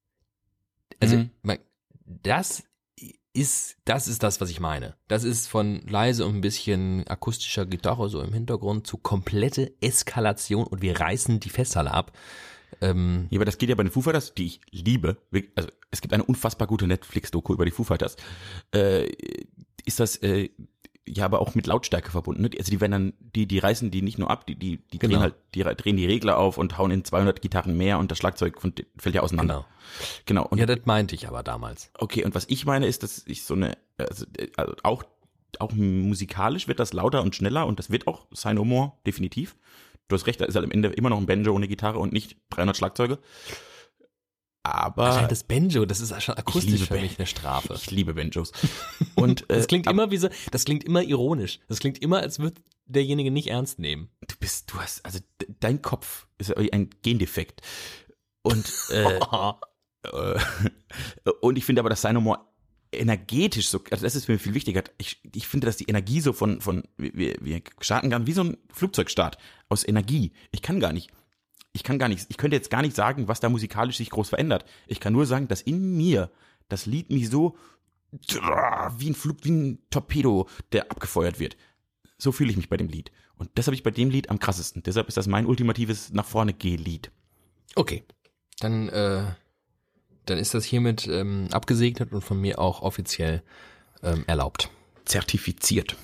Also, 0.98 1.16
Mhm. 1.18 1.30
man, 1.42 1.58
das 2.04 2.64
ist, 3.38 3.76
das 3.84 4.08
ist 4.08 4.22
das, 4.22 4.40
was 4.40 4.50
ich 4.50 4.60
meine. 4.60 4.94
Das 5.06 5.24
ist 5.24 5.48
von 5.48 5.80
leise 5.86 6.26
und 6.26 6.36
ein 6.36 6.40
bisschen 6.40 7.06
akustischer 7.06 7.66
Gitarre 7.66 8.08
so 8.08 8.20
im 8.20 8.32
Hintergrund 8.32 8.86
zu 8.86 8.98
komplette 8.98 9.72
Eskalation 9.80 10.66
und 10.66 10.82
wir 10.82 10.98
reißen 10.98 11.40
die 11.40 11.50
Festhalle 11.50 11.92
ab. 11.92 12.12
Ähm, 12.80 13.26
Ja, 13.30 13.38
aber 13.38 13.44
das 13.44 13.58
geht 13.58 13.68
ja 13.68 13.74
bei 13.74 13.82
den 13.82 13.92
Foo 13.92 14.02
Fighters, 14.02 14.34
die 14.34 14.46
ich 14.46 14.60
liebe. 14.70 15.16
Also 15.54 15.70
es 15.90 16.00
gibt 16.00 16.12
eine 16.14 16.24
unfassbar 16.24 16.68
gute 16.68 16.86
Netflix-Doku 16.86 17.54
über 17.54 17.64
die 17.64 17.70
Foo 17.70 17.84
Fighters. 17.84 18.16
Äh, 18.74 19.10
ist 19.84 20.00
das 20.00 20.16
äh, 20.16 20.50
ja 21.16 21.24
aber 21.24 21.40
auch 21.40 21.54
mit 21.54 21.66
Lautstärke 21.66 22.10
verbunden. 22.10 22.42
Ne? 22.42 22.50
Also 22.58 22.70
die 22.70 22.80
werden 22.80 22.92
dann, 22.92 23.12
die, 23.34 23.46
die 23.46 23.58
reißen 23.58 23.90
die 23.90 24.02
nicht 24.02 24.18
nur 24.18 24.30
ab, 24.30 24.46
die, 24.46 24.54
die, 24.56 24.78
die 24.92 24.98
drehen 24.98 25.10
Genau. 25.10 25.20
halt, 25.22 25.34
die 25.54 25.62
re- 25.62 25.74
drehen 25.76 25.96
die 25.96 26.06
Regler 26.06 26.38
auf 26.38 26.58
und 26.58 26.78
hauen 26.78 26.90
in 26.90 27.04
200 27.04 27.40
Gitarren 27.42 27.76
mehr 27.76 27.98
und 27.98 28.10
das 28.10 28.18
Schlagzeug 28.18 28.60
von, 28.60 28.72
fällt 28.96 29.14
ja 29.14 29.22
auseinander. 29.22 29.66
genau. 30.26 30.42
Genau. 30.42 30.46
Und 30.46 30.58
Ja, 30.58 30.66
das 30.66 30.80
meinte 30.84 31.14
ich 31.14 31.26
aber 31.28 31.42
damals. 31.42 31.90
Okay, 31.98 32.24
und 32.24 32.34
was 32.34 32.46
ich 32.48 32.66
meine 32.66 32.86
ist, 32.86 33.02
dass 33.02 33.24
ich 33.26 33.42
so 33.42 33.54
eine, 33.54 33.76
also, 33.96 34.26
also 34.56 34.74
auch, 34.82 35.02
auch 35.58 35.72
musikalisch 35.72 36.68
wird 36.68 36.78
das 36.78 36.92
lauter 36.92 37.22
und 37.22 37.34
schneller 37.34 37.66
und 37.66 37.78
das 37.78 37.90
wird 37.90 38.06
auch 38.06 38.26
No 38.52 38.64
More, 38.64 38.92
definitiv. 39.06 39.56
Du 40.08 40.14
hast 40.14 40.26
recht, 40.26 40.40
da 40.40 40.44
ist 40.46 40.54
halt 40.54 40.64
am 40.64 40.70
Ende 40.70 40.88
immer 40.88 41.10
noch 41.10 41.18
ein 41.18 41.26
Banjo 41.26 41.52
ohne 41.54 41.68
Gitarre 41.68 41.98
und 41.98 42.12
nicht 42.12 42.36
300 42.50 42.76
Schlagzeuge. 42.76 43.18
Aber 44.74 45.04
Allein 45.12 45.28
das 45.28 45.44
Banjo, 45.44 45.84
das 45.86 46.00
ist 46.00 46.22
schon 46.22 46.34
akustisch 46.36 46.84
für 46.84 46.94
mich 47.00 47.18
eine 47.18 47.26
Strafe. 47.26 47.74
ich 47.74 47.90
liebe 47.90 48.14
Banjos. 48.14 48.52
Und 49.14 49.42
äh, 49.50 49.56
Das 49.56 49.66
klingt 49.66 49.86
immer 49.88 50.10
wie 50.10 50.16
so, 50.18 50.28
das 50.50 50.64
klingt 50.64 50.84
immer 50.84 51.02
ironisch. 51.02 51.58
Das 51.68 51.78
klingt 51.80 51.98
immer, 51.98 52.18
als 52.20 52.38
würde 52.38 52.60
derjenige 52.86 53.30
nicht 53.30 53.48
ernst 53.48 53.78
nehmen. 53.78 54.08
du 54.26 54.34
bist, 54.40 54.72
du 54.72 54.78
hast, 54.80 55.04
also 55.04 55.18
de- 55.40 55.48
dein 55.60 55.82
Kopf 55.82 56.26
ist 56.38 56.56
ein 56.56 56.90
Gendefekt. 57.02 57.60
Und 58.42 58.72
äh, 58.90 59.18
Äh, 60.12 60.38
und 61.40 61.58
ich 61.58 61.64
finde 61.64 61.80
aber, 61.80 61.90
dass 61.90 62.00
sein 62.02 62.16
Humor 62.16 62.44
energetisch 62.92 63.68
so, 63.68 63.80
also 63.90 64.04
das 64.04 64.14
ist 64.14 64.28
mir 64.28 64.38
viel 64.38 64.54
wichtiger. 64.54 64.82
Ich, 64.96 65.20
ich 65.34 65.46
finde, 65.46 65.66
dass 65.66 65.76
die 65.76 65.84
Energie 65.88 66.20
so 66.20 66.32
von, 66.32 66.60
von, 66.60 66.84
wir, 66.96 67.34
wir 67.40 67.60
starten 67.80 68.08
gar 68.08 68.26
wie 68.26 68.32
so 68.32 68.42
ein 68.44 68.56
Flugzeugstart 68.72 69.36
aus 69.68 69.86
Energie. 69.86 70.32
Ich 70.52 70.62
kann 70.62 70.80
gar 70.80 70.92
nicht, 70.92 71.10
ich 71.78 71.84
kann 71.84 72.00
gar 72.00 72.08
nicht, 72.08 72.26
ich 72.28 72.36
könnte 72.36 72.56
jetzt 72.56 72.70
gar 72.70 72.82
nicht 72.82 72.96
sagen, 72.96 73.28
was 73.28 73.38
da 73.38 73.48
musikalisch 73.48 73.98
sich 73.98 74.10
groß 74.10 74.30
verändert. 74.30 74.64
Ich 74.88 74.98
kann 74.98 75.12
nur 75.12 75.26
sagen, 75.26 75.46
dass 75.46 75.62
in 75.62 75.96
mir 75.96 76.28
das 76.68 76.86
Lied 76.86 77.10
mich 77.10 77.30
so 77.30 77.56
wie 78.10 79.10
ein 79.10 79.14
Flug, 79.14 79.44
wie 79.44 79.50
ein 79.50 79.78
Torpedo, 79.88 80.48
der 80.72 80.90
abgefeuert 80.90 81.38
wird. 81.38 81.56
So 82.16 82.32
fühle 82.32 82.50
ich 82.50 82.56
mich 82.56 82.68
bei 82.68 82.76
dem 82.76 82.88
Lied. 82.88 83.12
Und 83.36 83.50
das 83.54 83.68
habe 83.68 83.76
ich 83.76 83.84
bei 83.84 83.92
dem 83.92 84.10
Lied 84.10 84.28
am 84.28 84.40
krassesten. 84.40 84.82
Deshalb 84.82 85.06
ist 85.06 85.16
das 85.16 85.28
mein 85.28 85.46
ultimatives 85.46 86.12
nach 86.12 86.24
vorne 86.24 86.52
Geh-Lied. 86.52 87.12
Okay. 87.76 88.02
Dann, 88.58 88.88
äh, 88.88 89.22
dann 90.26 90.38
ist 90.38 90.54
das 90.54 90.64
hiermit 90.64 91.06
ähm, 91.06 91.46
abgesegnet 91.52 92.12
und 92.12 92.22
von 92.22 92.40
mir 92.40 92.58
auch 92.58 92.82
offiziell 92.82 93.44
ähm, 94.02 94.24
erlaubt. 94.26 94.68
Zertifiziert. 95.04 95.94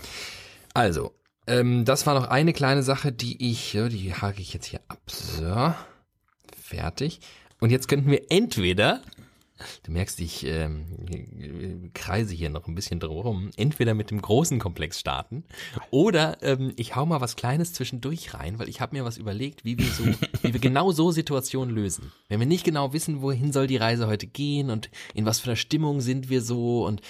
Also, 0.72 1.12
ähm, 1.46 1.84
das 1.84 2.06
war 2.06 2.14
noch 2.14 2.28
eine 2.28 2.52
kleine 2.52 2.82
Sache, 2.82 3.12
die 3.12 3.50
ich, 3.50 3.72
die 3.72 4.14
hake 4.14 4.40
ich 4.40 4.54
jetzt 4.54 4.66
hier 4.66 4.80
ab. 4.88 5.00
So, 5.06 5.74
fertig. 6.60 7.20
Und 7.60 7.70
jetzt 7.70 7.88
könnten 7.88 8.10
wir 8.10 8.30
entweder, 8.30 9.00
du 9.84 9.92
merkst, 9.92 10.20
ich 10.20 10.44
ähm, 10.46 11.90
kreise 11.94 12.34
hier 12.34 12.50
noch 12.50 12.66
ein 12.66 12.74
bisschen 12.74 13.00
drumherum, 13.00 13.50
entweder 13.56 13.94
mit 13.94 14.10
dem 14.10 14.20
großen 14.20 14.58
Komplex 14.58 15.00
starten 15.00 15.44
oder 15.90 16.42
ähm, 16.42 16.72
ich 16.76 16.96
hau 16.96 17.06
mal 17.06 17.20
was 17.20 17.36
Kleines 17.36 17.72
zwischendurch 17.72 18.34
rein, 18.34 18.58
weil 18.58 18.68
ich 18.68 18.80
habe 18.80 18.96
mir 18.96 19.04
was 19.04 19.16
überlegt, 19.16 19.64
wie 19.64 19.78
wir 19.78 19.86
so, 19.86 20.04
wie 20.42 20.52
wir 20.52 20.60
genau 20.60 20.92
so 20.92 21.10
Situationen 21.10 21.74
lösen. 21.74 22.12
Wenn 22.28 22.40
wir 22.40 22.46
nicht 22.46 22.64
genau 22.64 22.92
wissen, 22.92 23.22
wohin 23.22 23.52
soll 23.52 23.66
die 23.66 23.76
Reise 23.76 24.06
heute 24.08 24.26
gehen 24.26 24.70
und 24.70 24.90
in 25.14 25.24
was 25.24 25.40
für 25.40 25.50
einer 25.50 25.56
Stimmung 25.56 26.00
sind 26.00 26.28
wir 26.28 26.42
so 26.42 26.84
und 26.84 27.00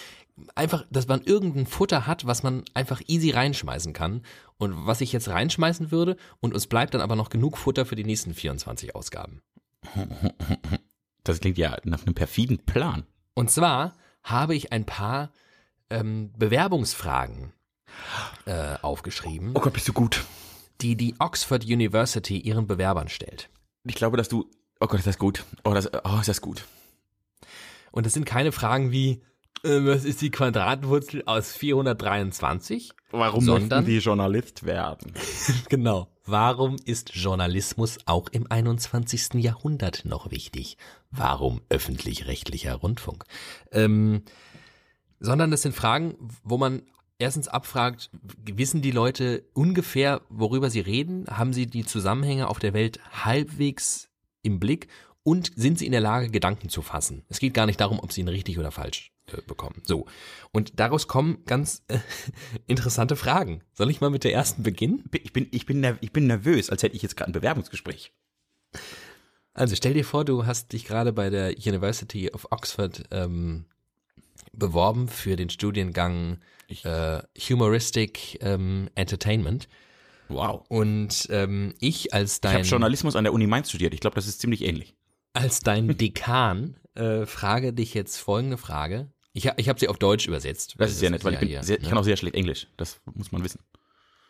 einfach, 0.54 0.84
dass 0.90 1.06
man 1.06 1.22
irgendein 1.22 1.66
Futter 1.66 2.06
hat, 2.06 2.26
was 2.26 2.42
man 2.42 2.64
einfach 2.74 3.00
easy 3.06 3.30
reinschmeißen 3.30 3.92
kann 3.92 4.22
und 4.58 4.86
was 4.86 5.00
ich 5.00 5.12
jetzt 5.12 5.28
reinschmeißen 5.28 5.90
würde 5.90 6.16
und 6.40 6.54
uns 6.54 6.66
bleibt 6.66 6.94
dann 6.94 7.00
aber 7.00 7.16
noch 7.16 7.30
genug 7.30 7.56
Futter 7.58 7.86
für 7.86 7.96
die 7.96 8.04
nächsten 8.04 8.34
24 8.34 8.94
Ausgaben. 8.94 9.42
Das 11.26 11.40
klingt 11.40 11.56
ja 11.56 11.78
nach 11.84 12.02
einem 12.04 12.14
perfiden 12.14 12.58
Plan. 12.66 13.06
Und 13.32 13.50
zwar 13.50 13.94
habe 14.22 14.54
ich 14.54 14.72
ein 14.72 14.84
paar 14.84 15.32
ähm, 15.88 16.32
Bewerbungsfragen 16.36 17.54
äh, 18.44 18.76
aufgeschrieben, 18.82 19.52
Oh 19.54 19.60
Gott, 19.60 19.72
bist 19.72 19.88
du 19.88 19.94
gut. 19.94 20.22
die 20.82 20.96
die 20.96 21.14
Oxford 21.18 21.64
University 21.64 22.38
ihren 22.38 22.66
Bewerbern 22.66 23.08
stellt. 23.08 23.48
Ich 23.84 23.94
glaube, 23.94 24.18
dass 24.18 24.28
du. 24.28 24.50
Oh 24.80 24.86
Gott, 24.86 24.98
ist 24.98 25.06
das 25.06 25.16
gut. 25.18 25.44
Oh, 25.64 25.72
das, 25.72 25.88
oh 26.04 26.18
ist 26.20 26.28
das 26.28 26.42
gut. 26.42 26.66
Und 27.90 28.06
es 28.06 28.12
sind 28.12 28.26
keine 28.26 28.52
Fragen 28.52 28.92
wie, 28.92 29.22
äh, 29.62 29.80
was 29.84 30.04
ist 30.04 30.20
die 30.22 30.30
Quadratwurzel 30.30 31.22
aus 31.26 31.52
423? 31.52 32.92
Warum 33.10 33.44
Sondern- 33.44 33.68
möchten 33.80 33.86
die 33.86 33.98
Journalist 33.98 34.64
werden? 34.66 35.12
Genau. 35.68 36.08
Warum 36.26 36.76
ist 36.86 37.14
Journalismus 37.14 37.98
auch 38.06 38.28
im 38.30 38.50
21. 38.50 39.34
Jahrhundert 39.34 40.06
noch 40.06 40.30
wichtig? 40.30 40.78
Warum 41.10 41.60
öffentlich-rechtlicher 41.68 42.74
Rundfunk? 42.76 43.24
Ähm, 43.72 44.22
sondern 45.20 45.50
das 45.50 45.60
sind 45.62 45.74
Fragen, 45.74 46.14
wo 46.42 46.56
man 46.56 46.80
erstens 47.18 47.46
abfragt, 47.48 48.10
wissen 48.42 48.80
die 48.80 48.90
Leute 48.90 49.44
ungefähr, 49.52 50.22
worüber 50.30 50.70
sie 50.70 50.80
reden? 50.80 51.26
Haben 51.28 51.52
sie 51.52 51.66
die 51.66 51.84
Zusammenhänge 51.84 52.48
auf 52.48 52.58
der 52.58 52.72
Welt 52.72 53.00
halbwegs 53.24 54.08
im 54.42 54.58
Blick? 54.60 54.88
Und 55.24 55.52
sind 55.56 55.78
sie 55.78 55.86
in 55.86 55.92
der 55.92 56.02
Lage, 56.02 56.30
Gedanken 56.30 56.68
zu 56.68 56.82
fassen? 56.82 57.24
Es 57.28 57.38
geht 57.38 57.54
gar 57.54 57.64
nicht 57.64 57.80
darum, 57.80 57.98
ob 57.98 58.12
sie 58.12 58.20
ihn 58.20 58.28
richtig 58.28 58.58
oder 58.58 58.70
falsch 58.70 59.10
äh, 59.32 59.40
bekommen. 59.40 59.82
So. 59.84 60.06
Und 60.52 60.78
daraus 60.78 61.08
kommen 61.08 61.44
ganz 61.46 61.82
äh, 61.88 61.98
interessante 62.66 63.16
Fragen. 63.16 63.62
Soll 63.72 63.90
ich 63.90 64.02
mal 64.02 64.10
mit 64.10 64.24
der 64.24 64.34
ersten 64.34 64.62
beginnen? 64.62 65.08
Ich 65.12 65.32
bin, 65.32 65.48
ich 65.50 65.64
bin, 65.64 65.96
ich 66.00 66.12
bin 66.12 66.26
nervös, 66.26 66.68
als 66.68 66.82
hätte 66.82 66.94
ich 66.94 67.02
jetzt 67.02 67.16
gerade 67.16 67.30
ein 67.30 67.32
Bewerbungsgespräch. 67.32 68.12
Also 69.54 69.74
stell 69.76 69.94
dir 69.94 70.04
vor, 70.04 70.26
du 70.26 70.44
hast 70.44 70.72
dich 70.72 70.84
gerade 70.84 71.12
bei 71.12 71.30
der 71.30 71.56
University 71.56 72.30
of 72.30 72.48
Oxford 72.50 73.04
ähm, 73.10 73.64
beworben 74.52 75.08
für 75.08 75.36
den 75.36 75.48
Studiengang 75.48 76.38
äh, 76.82 77.22
Humoristic 77.48 78.38
ähm, 78.42 78.90
Entertainment. 78.94 79.68
Wow. 80.28 80.64
Und 80.68 81.28
ähm, 81.30 81.74
ich 81.80 82.12
als 82.12 82.38
Ich 82.38 82.48
habe 82.48 82.56
dein, 82.56 82.64
Journalismus 82.64 83.16
an 83.16 83.24
der 83.24 83.32
Uni 83.32 83.46
Mainz 83.46 83.68
studiert. 83.68 83.94
Ich 83.94 84.00
glaube, 84.00 84.16
das 84.16 84.26
ist 84.26 84.40
ziemlich 84.40 84.62
ähnlich. 84.62 84.94
Als 85.34 85.60
dein 85.60 85.88
Dekan 85.98 86.76
äh, 86.94 87.26
frage 87.26 87.72
dich 87.72 87.92
jetzt 87.92 88.16
folgende 88.16 88.56
Frage. 88.56 89.10
Ich, 89.32 89.46
ich 89.56 89.68
habe 89.68 89.80
sie 89.80 89.88
auf 89.88 89.98
Deutsch 89.98 90.26
übersetzt. 90.26 90.76
Das 90.78 90.92
ist 90.92 91.00
sehr 91.00 91.10
nett, 91.10 91.24
weil 91.24 91.34
ich, 91.34 91.40
bin 91.40 91.48
hier, 91.48 91.62
sehr, 91.62 91.76
ich 91.76 91.82
ne? 91.82 91.88
kann 91.88 91.98
auch 91.98 92.04
sehr 92.04 92.16
schlecht 92.16 92.36
Englisch. 92.36 92.68
Das 92.76 93.00
muss 93.12 93.32
man 93.32 93.42
wissen. 93.42 93.60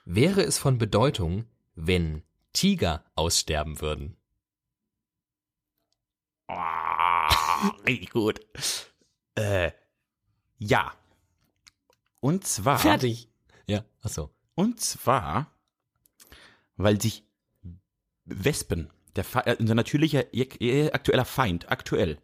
Wäre 0.07 0.43
es 0.43 0.59
von 0.59 0.79
Bedeutung, 0.79 1.45
wenn 1.75 2.23
Tiger 2.55 3.05
aussterben 3.15 3.81
würden? 3.81 4.17
Oh, 6.49 6.55
richtig 7.87 8.11
gut. 8.11 8.41
Äh, 9.35 9.73
ja. 10.59 10.93
Und 12.21 12.47
zwar. 12.47 12.79
Fertig. 12.79 13.29
Ja, 13.67 13.85
ach 14.03 14.11
so. 14.11 14.31
Und 14.55 14.81
zwar, 14.81 15.51
weil 16.77 17.01
sich 17.01 17.25
Wespen, 18.25 18.91
der 19.17 19.25
Fe- 19.25 19.47
äh, 19.47 19.57
unser 19.59 19.75
natürlicher, 19.75 20.25
äh, 20.35 20.91
aktueller 20.93 21.25
Feind, 21.25 21.71
aktuell, 21.71 22.19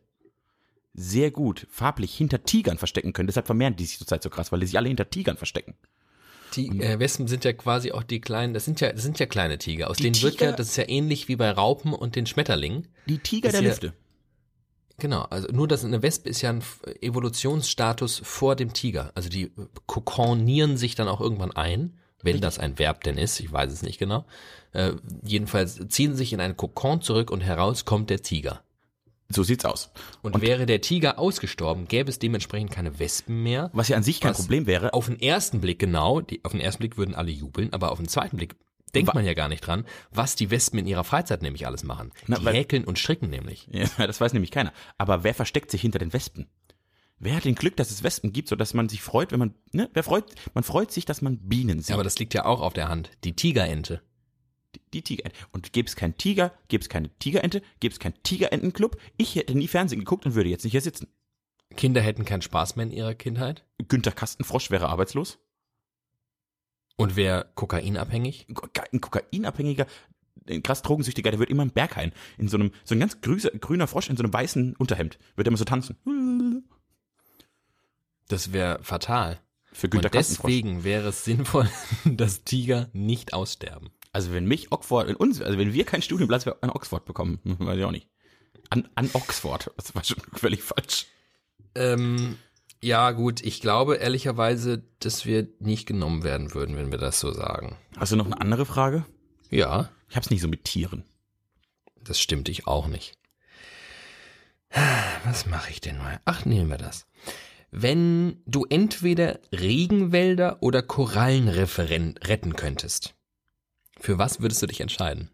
sehr 0.93 1.31
gut 1.31 1.67
farblich 1.71 2.15
hinter 2.17 2.43
Tigern 2.45 2.79
verstecken 2.79 3.13
können. 3.13 3.29
Deshalb 3.29 3.47
vermehren 3.47 3.77
die 3.77 3.85
sich 3.87 3.99
zurzeit 3.99 4.23
so 4.23 4.31
krass, 4.31 4.51
weil 4.53 4.61
die 4.61 4.67
sich 4.67 4.77
alle 4.77 4.89
hinter 4.89 5.09
Tigern 5.09 5.37
verstecken. 5.37 5.75
Die 6.57 6.67
äh, 6.81 6.99
Wespen 6.99 7.29
sind 7.29 7.45
ja 7.45 7.53
quasi 7.53 7.93
auch 7.93 8.03
die 8.03 8.21
kleinen, 8.21 8.55
das 8.55 8.65
sind 8.65 8.81
ja, 8.81 8.93
das 8.93 9.05
sind 9.05 9.21
ja 9.21 9.27
kleine 9.27 9.59
Tiger. 9.59 9.89
Aus 9.89 9.99
Die 9.99 10.03
denen 10.05 10.21
wird 10.21 10.35
ja, 10.41 10.49
Tiger- 10.49 10.57
das 10.57 10.71
ist 10.71 10.77
ja 10.77 10.89
ähnlich 10.89 11.29
wie 11.29 11.37
bei 11.37 11.49
Raupen 11.51 11.93
und 11.93 12.17
den 12.17 12.27
Schmetterlingen. 12.27 12.89
Die 13.07 13.19
Tiger 13.19 13.51
der 13.53 13.63
ja- 13.63 13.69
Lüfte. 13.69 13.93
Genau, 14.99 15.23
also 15.23 15.49
nur 15.53 15.67
dass 15.69 15.85
eine 15.85 16.03
Wespe 16.03 16.29
ist 16.29 16.43
ja 16.43 16.51
ein 16.51 16.63
Evolutionsstatus 17.01 18.21
vor 18.25 18.57
dem 18.57 18.73
Tiger. 18.75 19.13
Also 19.15 19.29
die 19.31 19.51
kokonieren 19.87 20.77
sich 20.77 20.95
dann 20.95 21.09
auch 21.09 21.21
irgendwann 21.21 21.53
ein, 21.53 21.95
wenn 22.23 22.41
das 22.41 22.59
ein 22.59 22.79
Verb 22.79 23.05
denn 23.05 23.19
ist, 23.19 23.41
ich 23.41 23.53
weiß 23.53 23.73
es 23.73 23.83
nicht 23.83 23.99
genau. 23.99 24.25
Äh, 24.73 24.93
jedenfalls 25.23 25.81
ziehen 25.89 26.15
sich 26.15 26.33
in 26.33 26.41
einen 26.41 26.57
Kokon 26.57 27.03
zurück 27.03 27.31
und 27.31 27.41
heraus 27.41 27.85
kommt 27.85 28.11
der 28.11 28.23
Tiger. 28.23 28.63
So 29.33 29.43
sieht's 29.45 29.65
aus. 29.65 29.91
Und, 30.23 30.35
Und- 30.35 30.43
wäre 30.43 30.67
der 30.67 30.81
Tiger 30.81 31.19
ausgestorben, 31.19 31.87
gäbe 31.87 32.11
es 32.11 32.19
dementsprechend 32.19 32.71
keine 32.73 32.99
Wespen 32.99 33.43
mehr. 33.43 33.71
Was 33.73 33.89
ja 33.89 33.97
an 33.97 34.03
sich 34.03 34.21
kein? 34.21 34.33
Problem 34.33 34.67
wäre. 34.67 34.93
Auf 34.93 35.07
den 35.07 35.21
ersten 35.21 35.61
Blick 35.61 35.79
genau, 35.79 36.21
die, 36.21 36.45
auf 36.45 36.53
den 36.53 36.61
ersten 36.61 36.81
Blick 36.81 36.97
würden 36.97 37.15
alle 37.15 37.31
jubeln, 37.31 37.73
aber 37.73 37.93
auf 37.93 37.99
den 37.99 38.09
zweiten 38.09 38.37
Blick 38.37 38.57
denkt 38.93 39.15
man 39.15 39.25
ja 39.25 39.35
gar 39.35 39.49
nicht 39.49 39.61
dran, 39.61 39.85
was 40.11 40.35
die 40.35 40.51
Wespen 40.51 40.81
in 40.81 40.87
ihrer 40.89 41.05
Freizeit 41.05 41.43
nämlich 41.43 41.65
alles 41.65 41.85
machen. 41.85 42.11
Na, 42.27 42.39
die 42.39 42.47
häkeln 42.49 42.85
und 42.85 42.99
stricken 42.99 43.31
nämlich. 43.31 43.69
Ja, 43.71 43.87
das 44.07 44.21
weiß 44.21 44.33
nämlich 44.33 44.51
keiner. 44.51 44.73
Aber 44.99 45.23
wer 45.23 45.33
versteckt 45.35 45.71
sich 45.71 45.81
hinter 45.81 46.01
den 46.01 46.13
Wespen? 46.13 46.49
Wer 47.23 47.37
hat 47.37 47.45
den 47.45 47.55
Glück, 47.55 47.77
dass 47.77 47.91
es 47.91 48.03
Wespen 48.03 48.33
gibt, 48.33 48.49
sodass 48.49 48.73
man 48.75 48.89
sich 48.89 49.03
freut, 49.03 49.31
wenn 49.31 49.39
man, 49.39 49.55
ne, 49.73 49.91
wer 49.93 50.03
freut, 50.03 50.35
man 50.55 50.65
freut 50.65 50.91
sich, 50.91 51.05
dass 51.05 51.21
man 51.21 51.37
Bienen 51.39 51.81
sieht. 51.81 51.91
Ja, 51.91 51.97
aber 51.97 52.05
das 52.05 52.19
liegt 52.19 52.33
ja 52.33 52.47
auch 52.47 52.63
auf 52.63 52.73
der 52.73 52.89
Hand. 52.89 53.11
Die 53.25 53.37
Tigerente. 53.37 54.03
die, 54.75 54.81
die 54.95 55.03
Tigerente. 55.03 55.39
Und 55.53 55.73
gäbe 55.73 55.87
es 55.87 55.97
keinen 55.97 56.17
Tiger, 56.17 56.53
gäbe 56.69 56.83
es 56.83 56.89
keine 56.89 57.11
Tigerente, 57.19 57.63
gäbe 57.79 57.93
es 57.93 57.99
keinen 57.99 58.21
Tigerentenclub, 58.23 58.99
ich 59.19 59.37
hätte 59.37 59.55
nie 59.55 59.69
Fernsehen 59.69 60.01
geguckt 60.01 60.27
und 60.27 60.35
würde 60.35 60.49
jetzt 60.49 60.65
nicht 60.65 60.73
hier 60.73 60.81
sitzen. 60.81 61.09
Kinder 61.77 62.01
hätten 62.01 62.25
keinen 62.25 62.43
Spaß 62.43 62.77
mehr 62.77 62.87
in 62.87 62.93
ihrer 62.93 63.15
Kindheit. 63.15 63.65
Günther 63.87 64.13
Kastenfrosch 64.13 64.71
wäre 64.71 64.89
arbeitslos. 64.89 65.39
Und 66.97 67.17
wer 67.17 67.45
kokainabhängig? 67.55 68.47
Ein 68.49 69.01
Kokainabhängiger, 69.01 69.87
ein 70.49 70.63
krass 70.63 70.83
Drogensüchtiger, 70.83 71.31
der 71.31 71.39
wird 71.39 71.51
immer 71.51 71.63
im 71.63 71.71
Berghain. 71.71 72.13
In 72.39 72.49
so 72.49 72.57
einem, 72.57 72.73
so 72.85 72.95
ein 72.95 73.01
ganz 73.01 73.21
grüner 73.21 73.87
Frosch 73.87 74.11
in 74.11 74.17
so 74.17 74.23
einem 74.23 74.33
weißen 74.33 74.75
Unterhemd. 74.77 75.19
Wird 75.37 75.49
immer 75.49 75.57
so 75.57 75.65
tanzen. 75.65 75.97
Das 78.31 78.53
wäre 78.53 78.79
fatal. 78.83 79.41
Für 79.73 79.89
Günther 79.89 80.07
Und 80.07 80.15
deswegen 80.15 80.85
wäre 80.85 81.09
es 81.09 81.25
sinnvoll, 81.25 81.69
dass 82.05 82.45
Tiger 82.45 82.89
nicht 82.93 83.33
aussterben. 83.35 83.91
Also 84.13 84.33
wenn 84.33 84.47
mich 84.47 84.71
Oxford, 84.71 85.09
wenn 85.09 85.17
uns, 85.17 85.41
also 85.43 85.59
wenn 85.59 85.73
wir 85.73 85.85
keinen 85.85 86.03
Studienplatz 86.03 86.47
an 86.47 86.71
Oxford 86.71 87.05
bekommen, 87.05 87.41
weiß 87.45 87.77
ich 87.79 87.85
auch 87.85 87.91
nicht. 87.91 88.09
An, 88.69 88.89
an 88.95 89.11
Oxford. 89.15 89.73
Das 89.77 89.95
war 89.97 90.05
schon 90.05 90.19
völlig 90.33 90.63
falsch. 90.63 91.07
Ähm, 91.75 92.37
ja, 92.81 93.11
gut, 93.11 93.43
ich 93.43 93.61
glaube 93.61 93.97
ehrlicherweise, 93.97 94.85
dass 95.01 95.27
wir 95.27 95.49
nicht 95.59 95.87
genommen 95.87 96.23
werden 96.23 96.55
würden, 96.55 96.77
wenn 96.77 96.93
wir 96.93 96.99
das 96.99 97.19
so 97.19 97.33
sagen. 97.33 97.77
Hast 97.97 98.13
du 98.13 98.17
noch 98.17 98.27
eine 98.27 98.41
andere 98.41 98.65
Frage? 98.65 99.05
Ja, 99.51 99.91
Ich 100.09 100.17
hab's 100.17 100.31
nicht 100.31 100.41
so 100.41 100.47
mit 100.49 100.65
Tieren. 100.65 101.03
das 102.03 102.21
stimmt 102.21 102.49
ich 102.49 102.69
auch 102.69 102.87
nicht. 102.87 103.19
Was 105.25 105.47
mache 105.47 105.71
ich 105.73 105.81
denn 105.81 105.99
mal? 105.99 106.21
Ach, 106.25 106.45
nehmen 106.45 106.71
wir 106.71 106.79
das. 106.79 107.07
Wenn 107.71 108.43
du 108.47 108.67
entweder 108.69 109.39
Regenwälder 109.53 110.63
oder 110.63 110.83
Korallenriffe 110.83 111.89
retten 111.89 112.57
könntest, 112.57 113.15
für 113.99 114.19
was 114.19 114.41
würdest 114.41 114.63
du 114.63 114.67
dich 114.67 114.81
entscheiden? 114.81 115.31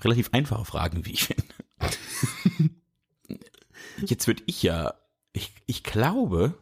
Relativ 0.00 0.30
einfache 0.32 0.64
Fragen, 0.64 1.06
wie 1.06 1.12
ich 1.12 1.24
finde. 1.24 1.44
Jetzt 4.04 4.26
würde 4.26 4.42
ich 4.46 4.62
ja, 4.62 4.94
ich, 5.32 5.52
ich 5.66 5.82
glaube, 5.82 6.54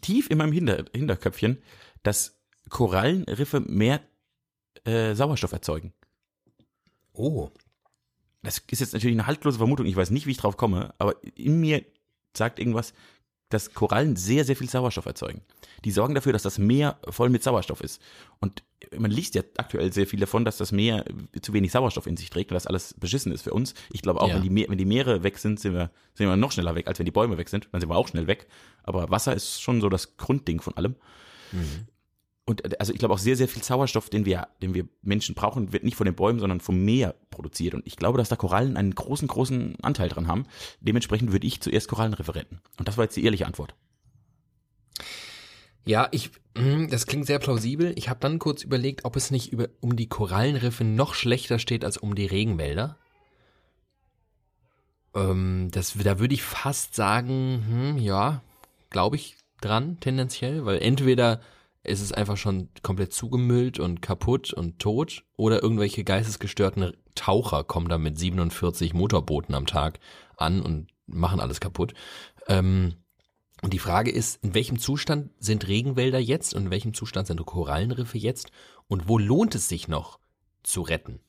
tief 0.00 0.30
in 0.30 0.38
meinem 0.38 0.52
Hinter, 0.52 0.84
Hinterköpfchen, 0.94 1.62
dass 2.02 2.38
Korallenriffe 2.68 3.60
mehr 3.60 4.00
äh, 4.84 5.14
Sauerstoff 5.14 5.52
erzeugen. 5.52 5.92
Oh. 7.12 7.50
Das 8.42 8.60
ist 8.70 8.80
jetzt 8.80 8.92
natürlich 8.92 9.16
eine 9.16 9.26
haltlose 9.26 9.58
Vermutung. 9.58 9.86
Ich 9.86 9.96
weiß 9.96 10.10
nicht, 10.10 10.26
wie 10.26 10.32
ich 10.32 10.36
drauf 10.36 10.56
komme, 10.56 10.94
aber 10.98 11.14
in 11.36 11.60
mir 11.60 11.84
sagt 12.36 12.58
irgendwas, 12.58 12.92
dass 13.50 13.74
Korallen 13.74 14.16
sehr, 14.16 14.44
sehr 14.44 14.56
viel 14.56 14.68
Sauerstoff 14.68 15.04
erzeugen. 15.04 15.42
Die 15.84 15.90
sorgen 15.90 16.14
dafür, 16.14 16.32
dass 16.32 16.42
das 16.42 16.58
Meer 16.58 16.98
voll 17.10 17.28
mit 17.28 17.42
Sauerstoff 17.42 17.82
ist. 17.82 18.00
Und 18.40 18.62
man 18.96 19.10
liest 19.10 19.34
ja 19.34 19.42
aktuell 19.58 19.92
sehr 19.92 20.06
viel 20.06 20.20
davon, 20.20 20.44
dass 20.44 20.56
das 20.56 20.72
Meer 20.72 21.04
zu 21.42 21.52
wenig 21.52 21.70
Sauerstoff 21.70 22.06
in 22.06 22.16
sich 22.16 22.30
trägt 22.30 22.50
und 22.50 22.54
dass 22.54 22.66
alles 22.66 22.94
beschissen 22.94 23.30
ist 23.30 23.42
für 23.42 23.52
uns. 23.52 23.74
Ich 23.92 24.00
glaube 24.00 24.22
auch, 24.22 24.28
ja. 24.28 24.36
wenn, 24.36 24.42
die 24.42 24.50
Meer, 24.50 24.68
wenn 24.70 24.78
die 24.78 24.86
Meere 24.86 25.22
weg 25.22 25.38
sind, 25.38 25.60
sind 25.60 25.74
wir, 25.74 25.90
sind 26.14 26.26
wir 26.26 26.36
noch 26.36 26.52
schneller 26.52 26.74
weg, 26.74 26.88
als 26.88 26.98
wenn 26.98 27.04
die 27.04 27.12
Bäume 27.12 27.36
weg 27.36 27.50
sind. 27.50 27.68
Dann 27.72 27.80
sind 27.80 27.90
wir 27.90 27.96
auch 27.96 28.08
schnell 28.08 28.26
weg. 28.26 28.46
Aber 28.84 29.10
Wasser 29.10 29.34
ist 29.34 29.60
schon 29.60 29.82
so 29.82 29.90
das 29.90 30.16
Grundding 30.16 30.60
von 30.60 30.76
allem. 30.76 30.96
Mhm 31.52 31.86
und 32.44 32.64
äh, 32.64 32.76
also 32.78 32.92
ich 32.92 32.98
glaube 32.98 33.14
auch 33.14 33.18
sehr, 33.18 33.36
sehr 33.36 33.48
viel 33.48 33.62
Sauerstoff, 33.62 34.10
den 34.10 34.24
wir, 34.24 34.48
den 34.60 34.74
wir 34.74 34.88
Menschen 35.02 35.34
brauchen, 35.34 35.72
wird 35.72 35.84
nicht 35.84 35.96
von 35.96 36.06
den 36.06 36.14
Bäumen, 36.14 36.40
sondern 36.40 36.60
vom 36.60 36.84
Meer 36.84 37.14
produziert. 37.30 37.74
Und 37.74 37.86
ich 37.86 37.96
glaube, 37.96 38.18
dass 38.18 38.28
da 38.28 38.36
Korallen 38.36 38.76
einen 38.76 38.94
großen, 38.94 39.28
großen 39.28 39.76
Anteil 39.82 40.08
dran 40.08 40.28
haben. 40.28 40.46
Dementsprechend 40.80 41.32
würde 41.32 41.46
ich 41.46 41.60
zuerst 41.60 41.88
Korallenriffe 41.88 42.34
retten. 42.34 42.60
Und 42.78 42.88
das 42.88 42.96
war 42.96 43.04
jetzt 43.04 43.16
die 43.16 43.24
ehrliche 43.24 43.46
Antwort. 43.46 43.74
Ja, 45.84 46.08
ich, 46.12 46.30
hm, 46.56 46.88
das 46.90 47.06
klingt 47.06 47.26
sehr 47.26 47.38
plausibel. 47.38 47.92
Ich 47.96 48.08
habe 48.08 48.20
dann 48.20 48.38
kurz 48.38 48.62
überlegt, 48.62 49.04
ob 49.04 49.16
es 49.16 49.30
nicht 49.30 49.52
über, 49.52 49.68
um 49.80 49.96
die 49.96 50.08
Korallenriffe 50.08 50.84
noch 50.84 51.14
schlechter 51.14 51.58
steht 51.58 51.84
als 51.84 51.96
um 51.96 52.14
die 52.14 52.26
Regenwälder. 52.26 52.98
Ähm, 55.14 55.68
das, 55.72 55.94
da 56.02 56.18
würde 56.18 56.34
ich 56.34 56.42
fast 56.42 56.94
sagen, 56.94 57.64
hm, 57.68 57.98
ja, 57.98 58.42
glaube 58.90 59.16
ich 59.16 59.36
dran 59.60 59.98
tendenziell, 60.00 60.64
weil 60.64 60.78
entweder 60.80 61.40
ist 61.84 62.00
es 62.00 62.12
einfach 62.12 62.36
schon 62.36 62.68
komplett 62.82 63.12
zugemüllt 63.12 63.78
und 63.78 64.02
kaputt 64.02 64.52
und 64.52 64.78
tot 64.78 65.24
oder 65.36 65.62
irgendwelche 65.62 66.04
geistesgestörten 66.04 66.92
Taucher 67.14 67.64
kommen 67.64 67.88
da 67.88 67.98
mit 67.98 68.18
47 68.18 68.94
Motorbooten 68.94 69.54
am 69.54 69.66
Tag 69.66 69.98
an 70.36 70.62
und 70.62 70.88
machen 71.06 71.40
alles 71.40 71.60
kaputt. 71.60 71.94
Ähm, 72.46 72.94
und 73.62 73.72
die 73.72 73.78
Frage 73.78 74.10
ist, 74.10 74.42
in 74.42 74.54
welchem 74.54 74.78
Zustand 74.78 75.30
sind 75.38 75.68
Regenwälder 75.68 76.18
jetzt 76.18 76.54
und 76.54 76.66
in 76.66 76.70
welchem 76.70 76.94
Zustand 76.94 77.28
sind 77.28 77.44
Korallenriffe 77.44 78.18
jetzt 78.18 78.50
und 78.88 79.08
wo 79.08 79.18
lohnt 79.18 79.54
es 79.54 79.68
sich 79.68 79.88
noch 79.88 80.18
zu 80.62 80.82
retten? 80.82 81.20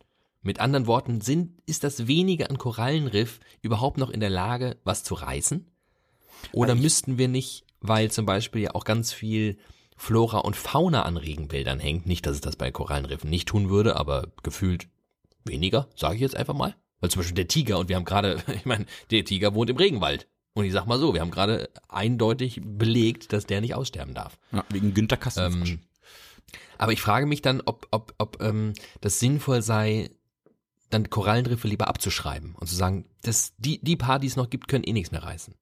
Mit 0.41 0.59
anderen 0.59 0.87
Worten, 0.87 1.21
sind, 1.21 1.61
ist 1.65 1.83
das 1.83 2.07
wenige 2.07 2.49
an 2.49 2.57
Korallenriff 2.57 3.39
überhaupt 3.61 3.97
noch 3.97 4.09
in 4.09 4.19
der 4.19 4.29
Lage, 4.29 4.77
was 4.83 5.03
zu 5.03 5.13
reißen? 5.13 5.71
Oder 6.51 6.75
müssten 6.75 7.17
wir 7.17 7.27
nicht, 7.27 7.65
weil 7.79 8.11
zum 8.11 8.25
Beispiel 8.25 8.63
ja 8.63 8.75
auch 8.75 8.83
ganz 8.83 9.13
viel 9.13 9.57
Flora 10.03 10.39
und 10.39 10.57
Fauna 10.57 11.03
an 11.03 11.15
Regenwäldern 11.15 11.79
hängt. 11.79 12.05
Nicht, 12.07 12.25
dass 12.25 12.35
es 12.35 12.41
das 12.41 12.57
bei 12.57 12.71
Korallenriffen 12.71 13.29
nicht 13.29 13.47
tun 13.47 13.69
würde, 13.69 13.95
aber 13.95 14.27
gefühlt 14.43 14.89
weniger, 15.45 15.87
sage 15.95 16.15
ich 16.15 16.21
jetzt 16.21 16.35
einfach 16.35 16.53
mal. 16.53 16.75
Weil 16.99 17.09
zum 17.09 17.21
Beispiel 17.21 17.35
der 17.35 17.47
Tiger, 17.47 17.79
und 17.79 17.87
wir 17.87 17.95
haben 17.95 18.03
gerade, 18.03 18.43
ich 18.53 18.65
meine, 18.65 18.85
der 19.11 19.23
Tiger 19.23 19.55
wohnt 19.55 19.69
im 19.69 19.77
Regenwald. 19.77 20.27
Und 20.55 20.65
ich 20.65 20.73
sag 20.73 20.87
mal 20.87 20.99
so, 20.99 21.13
wir 21.13 21.21
haben 21.21 21.31
gerade 21.31 21.69
eindeutig 21.87 22.59
belegt, 22.61 23.31
dass 23.31 23.45
der 23.45 23.61
nicht 23.61 23.75
aussterben 23.75 24.13
darf. 24.13 24.37
Ja, 24.51 24.65
wegen 24.69 24.93
Günter 24.93 25.15
Kastenfrosch. 25.15 25.71
Ähm, 25.71 25.79
aber 26.77 26.91
ich 26.91 26.99
frage 26.99 27.25
mich 27.25 27.41
dann, 27.41 27.61
ob, 27.61 27.87
ob, 27.91 28.13
ob 28.17 28.41
ähm, 28.41 28.73
das 28.99 29.19
sinnvoll 29.19 29.61
sei, 29.61 30.09
dann 30.89 31.09
Korallenriffe 31.09 31.69
lieber 31.69 31.87
abzuschreiben 31.87 32.55
und 32.55 32.67
zu 32.67 32.75
sagen, 32.75 33.05
dass 33.21 33.53
die, 33.57 33.81
die 33.81 33.95
paar, 33.95 34.19
die 34.19 34.27
es 34.27 34.35
noch 34.35 34.49
gibt, 34.49 34.67
können 34.67 34.83
eh 34.83 34.91
nichts 34.91 35.11
mehr 35.11 35.23
reißen. 35.23 35.55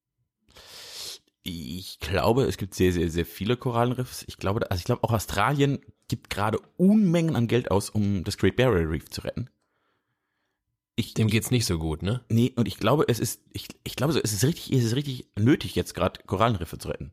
Ich 1.43 1.99
glaube, 1.99 2.43
es 2.43 2.57
gibt 2.57 2.75
sehr, 2.75 2.91
sehr, 2.93 3.09
sehr 3.09 3.25
viele 3.25 3.57
Korallenriffs. 3.57 4.23
Ich 4.27 4.37
glaube, 4.37 4.69
also 4.69 4.79
ich 4.79 4.85
glaube, 4.85 5.03
auch 5.03 5.11
Australien 5.11 5.79
gibt 6.07 6.29
gerade 6.29 6.59
Unmengen 6.77 7.35
an 7.35 7.47
Geld 7.47 7.71
aus, 7.71 7.89
um 7.89 8.23
das 8.23 8.37
Great 8.37 8.55
Barrier 8.55 8.89
Reef 8.89 9.09
zu 9.09 9.21
retten. 9.21 9.49
Ich, 10.95 11.13
Dem 11.15 11.27
geht's 11.27 11.49
nicht 11.49 11.65
so 11.65 11.79
gut, 11.79 12.03
ne? 12.03 12.23
Nee, 12.29 12.53
und 12.55 12.67
ich 12.67 12.77
glaube, 12.77 13.05
es 13.07 13.19
ist, 13.19 13.41
ich, 13.53 13.69
ich 13.83 13.95
glaube 13.95 14.13
es 14.13 14.33
ist 14.33 14.43
richtig, 14.43 14.71
es 14.71 14.83
ist 14.83 14.95
richtig 14.95 15.25
nötig, 15.35 15.73
jetzt 15.73 15.95
gerade 15.95 16.21
Korallenriffe 16.27 16.77
zu 16.77 16.89
retten. 16.89 17.11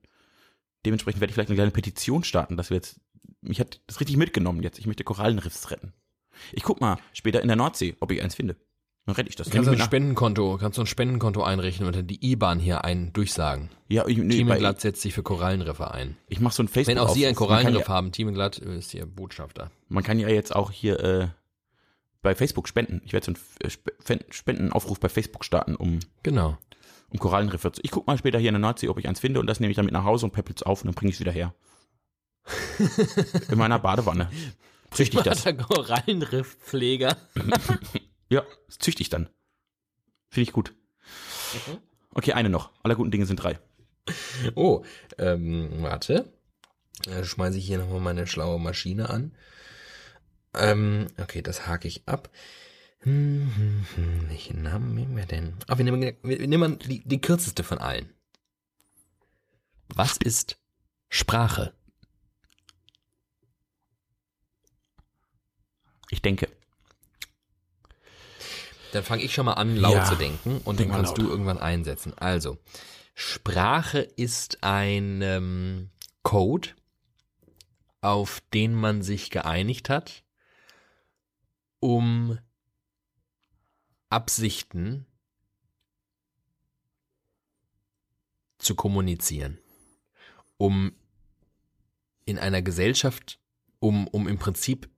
Dementsprechend 0.85 1.21
werde 1.21 1.31
ich 1.31 1.35
vielleicht 1.35 1.51
eine 1.51 1.57
kleine 1.57 1.71
Petition 1.71 2.23
starten, 2.23 2.57
dass 2.57 2.71
wir 2.71 2.77
jetzt, 2.77 3.01
mich 3.41 3.61
hat 3.61 3.81
das 3.87 4.01
richtig 4.01 4.17
mitgenommen 4.17 4.63
jetzt. 4.63 4.79
Ich 4.79 4.87
möchte 4.87 5.05
Korallenriffs 5.05 5.71
retten. 5.71 5.95
Ich 6.53 6.65
guck 6.65 6.81
mal 6.81 6.99
später 7.15 7.41
in 7.41 7.49
der 7.49 7.57
Nordsee, 7.57 7.97
ob 8.01 8.13
ich 8.13 8.23
eins 8.23 8.35
finde. 8.35 8.57
Dann 9.09 9.15
rette 9.15 9.31
ich 9.31 9.37
das. 9.37 9.49
Kannst 9.49 9.69
du 9.69 9.73
ein 9.73 9.79
Spendenkonto, 9.79 10.59
kannst 10.61 10.77
du 10.77 10.83
ein 10.83 10.87
Spendenkonto 10.87 11.43
einrichten 11.43 11.87
und 11.87 11.97
dann 11.97 12.07
die 12.07 12.31
IBAN 12.31 12.59
hier 12.59 12.85
ein 12.85 13.11
durchsagen. 13.15 13.71
Ja, 13.89 14.07
ich, 14.07 14.19
nee, 14.19 14.37
Thiemenglatt 14.37 14.83
setzt 14.83 15.01
sich 15.01 15.15
für 15.15 15.23
Korallenriffe 15.23 15.91
ein. 15.91 16.19
Ich 16.29 16.41
mache 16.41 16.55
so 16.55 16.63
ein 16.63 16.69
Facebook. 16.69 16.95
Wenn 16.95 17.03
auch 17.03 17.15
Sie 17.15 17.27
ein 17.27 17.35
Korallenriff 17.35 17.89
ja, 17.89 17.95
haben, 17.95 18.13
Thiemenglatt 18.13 18.59
ist 18.59 18.93
Ihr 18.93 19.07
Botschafter. 19.07 19.71
Man 19.89 20.05
kann 20.05 20.19
ja 20.19 20.29
jetzt 20.29 20.55
auch 20.55 20.71
hier 20.71 21.01
äh, 21.01 21.29
bei 22.21 22.35
Facebook 22.35 22.69
spenden. 22.69 23.01
Ich 23.03 23.15
werde 23.15 23.25
so 23.25 23.33
einen 23.33 24.21
äh, 24.21 24.25
Spendenaufruf 24.29 25.01
bei 25.01 25.09
Facebook 25.09 25.43
starten, 25.43 25.75
um 25.75 26.01
genau 26.23 26.59
um 27.09 27.19
Korallenriffe 27.19 27.73
zu. 27.73 27.81
Ich 27.83 27.91
guck 27.91 28.07
mal 28.07 28.19
später 28.19 28.39
hier 28.39 28.51
in 28.51 28.57
der 28.57 28.61
Nordsee, 28.61 28.91
ob 28.91 28.99
ich 28.99 29.09
eins 29.09 29.21
finde 29.21 29.41
und 29.41 29.47
das 29.47 29.59
nehme 29.59 29.71
ich 29.71 29.77
dann 29.77 29.87
mit 29.87 29.95
nach 29.95 30.05
Hause 30.05 30.27
und 30.27 30.33
peppel's 30.33 30.63
auf 30.63 30.83
und 30.83 30.89
dann 30.89 30.95
bringe 30.95 31.13
ich 31.13 31.19
wieder 31.19 31.33
her. 31.33 31.55
in 33.49 33.57
meiner 33.57 33.79
Badewanne. 33.79 34.29
Züchte 34.91 35.17
ich 35.17 35.23
das. 35.23 35.45
Korallenrifffpfleger. 35.45 37.17
Ja, 38.29 38.45
das 38.67 38.79
züchte 38.79 39.03
ich 39.03 39.09
dann. 39.09 39.29
Finde 40.29 40.49
ich 40.49 40.53
gut. 40.53 40.75
Mhm. 41.55 41.79
Okay, 42.15 42.33
eine 42.33 42.49
noch. 42.49 42.71
Aller 42.83 42.95
guten 42.95 43.11
Dinge 43.11 43.27
sind 43.27 43.43
drei. 43.43 43.59
Oh, 44.55 44.85
ähm, 45.19 45.83
warte. 45.83 46.33
Da 47.05 47.25
schmeiße 47.25 47.59
ich 47.59 47.67
hier 47.67 47.79
nochmal 47.79 48.01
meine 48.01 48.27
schlaue 48.27 48.59
Maschine 48.59 49.11
an. 49.11 49.35
Ähm, 50.55 51.07
okay, 51.19 51.43
das 51.43 51.67
hake 51.67 51.87
ich 51.87 52.09
ab. 52.09 52.31
Hm, 53.01 53.53
hm, 53.55 53.87
hm, 53.95 54.29
welchen 54.29 54.63
Namen 54.63 54.95
nehmen 54.95 55.17
wir 55.17 55.27
denn? 55.27 55.55
Ah, 55.69 55.79
wir 55.79 55.85
nehmen, 55.85 56.17
wir 56.23 56.49
nehmen 56.49 56.79
die, 56.81 57.07
die 57.07 57.21
kürzeste 57.21 57.63
von 57.63 57.79
allen. 57.79 58.13
Was 59.89 60.17
ist 60.17 60.59
Sprache? 61.09 61.75
Ich 66.11 66.23
denke. 66.23 66.49
Dann 68.93 69.05
fange 69.05 69.23
ich 69.23 69.35
schon 69.35 69.47
mal 69.47 69.55
an, 69.55 69.77
laut 69.77 69.95
ja, 69.95 70.05
zu 70.05 70.17
denken 70.17 70.61
und 70.65 70.79
denk 70.79 70.91
dann 70.91 71.03
kannst 71.03 71.19
du 71.19 71.29
irgendwann 71.29 71.59
einsetzen. 71.59 72.15
Also, 72.17 72.59
Sprache 73.15 74.01
ist 74.01 74.63
ein 74.63 75.21
ähm, 75.23 75.91
Code, 76.23 76.71
auf 78.01 78.41
den 78.55 78.75
man 78.75 79.03
sich 79.03 79.31
geeinigt 79.31 79.91
hat, 79.91 80.23
um 81.81 82.39
Absichten 84.11 85.07
zu 88.59 88.75
kommunizieren, 88.75 89.59
um 90.57 90.93
in 92.25 92.39
einer 92.39 92.63
Gesellschaft, 92.63 93.41
um, 93.79 94.07
um 94.09 94.29
im 94.29 94.39
Prinzip 94.39 94.89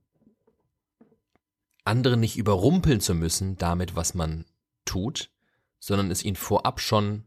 andere 1.83 2.17
nicht 2.17 2.37
überrumpeln 2.37 3.01
zu 3.01 3.15
müssen 3.15 3.57
damit, 3.57 3.95
was 3.95 4.13
man 4.13 4.45
tut, 4.85 5.31
sondern 5.79 6.11
es 6.11 6.23
ihnen 6.23 6.35
vorab 6.35 6.79
schon 6.79 7.23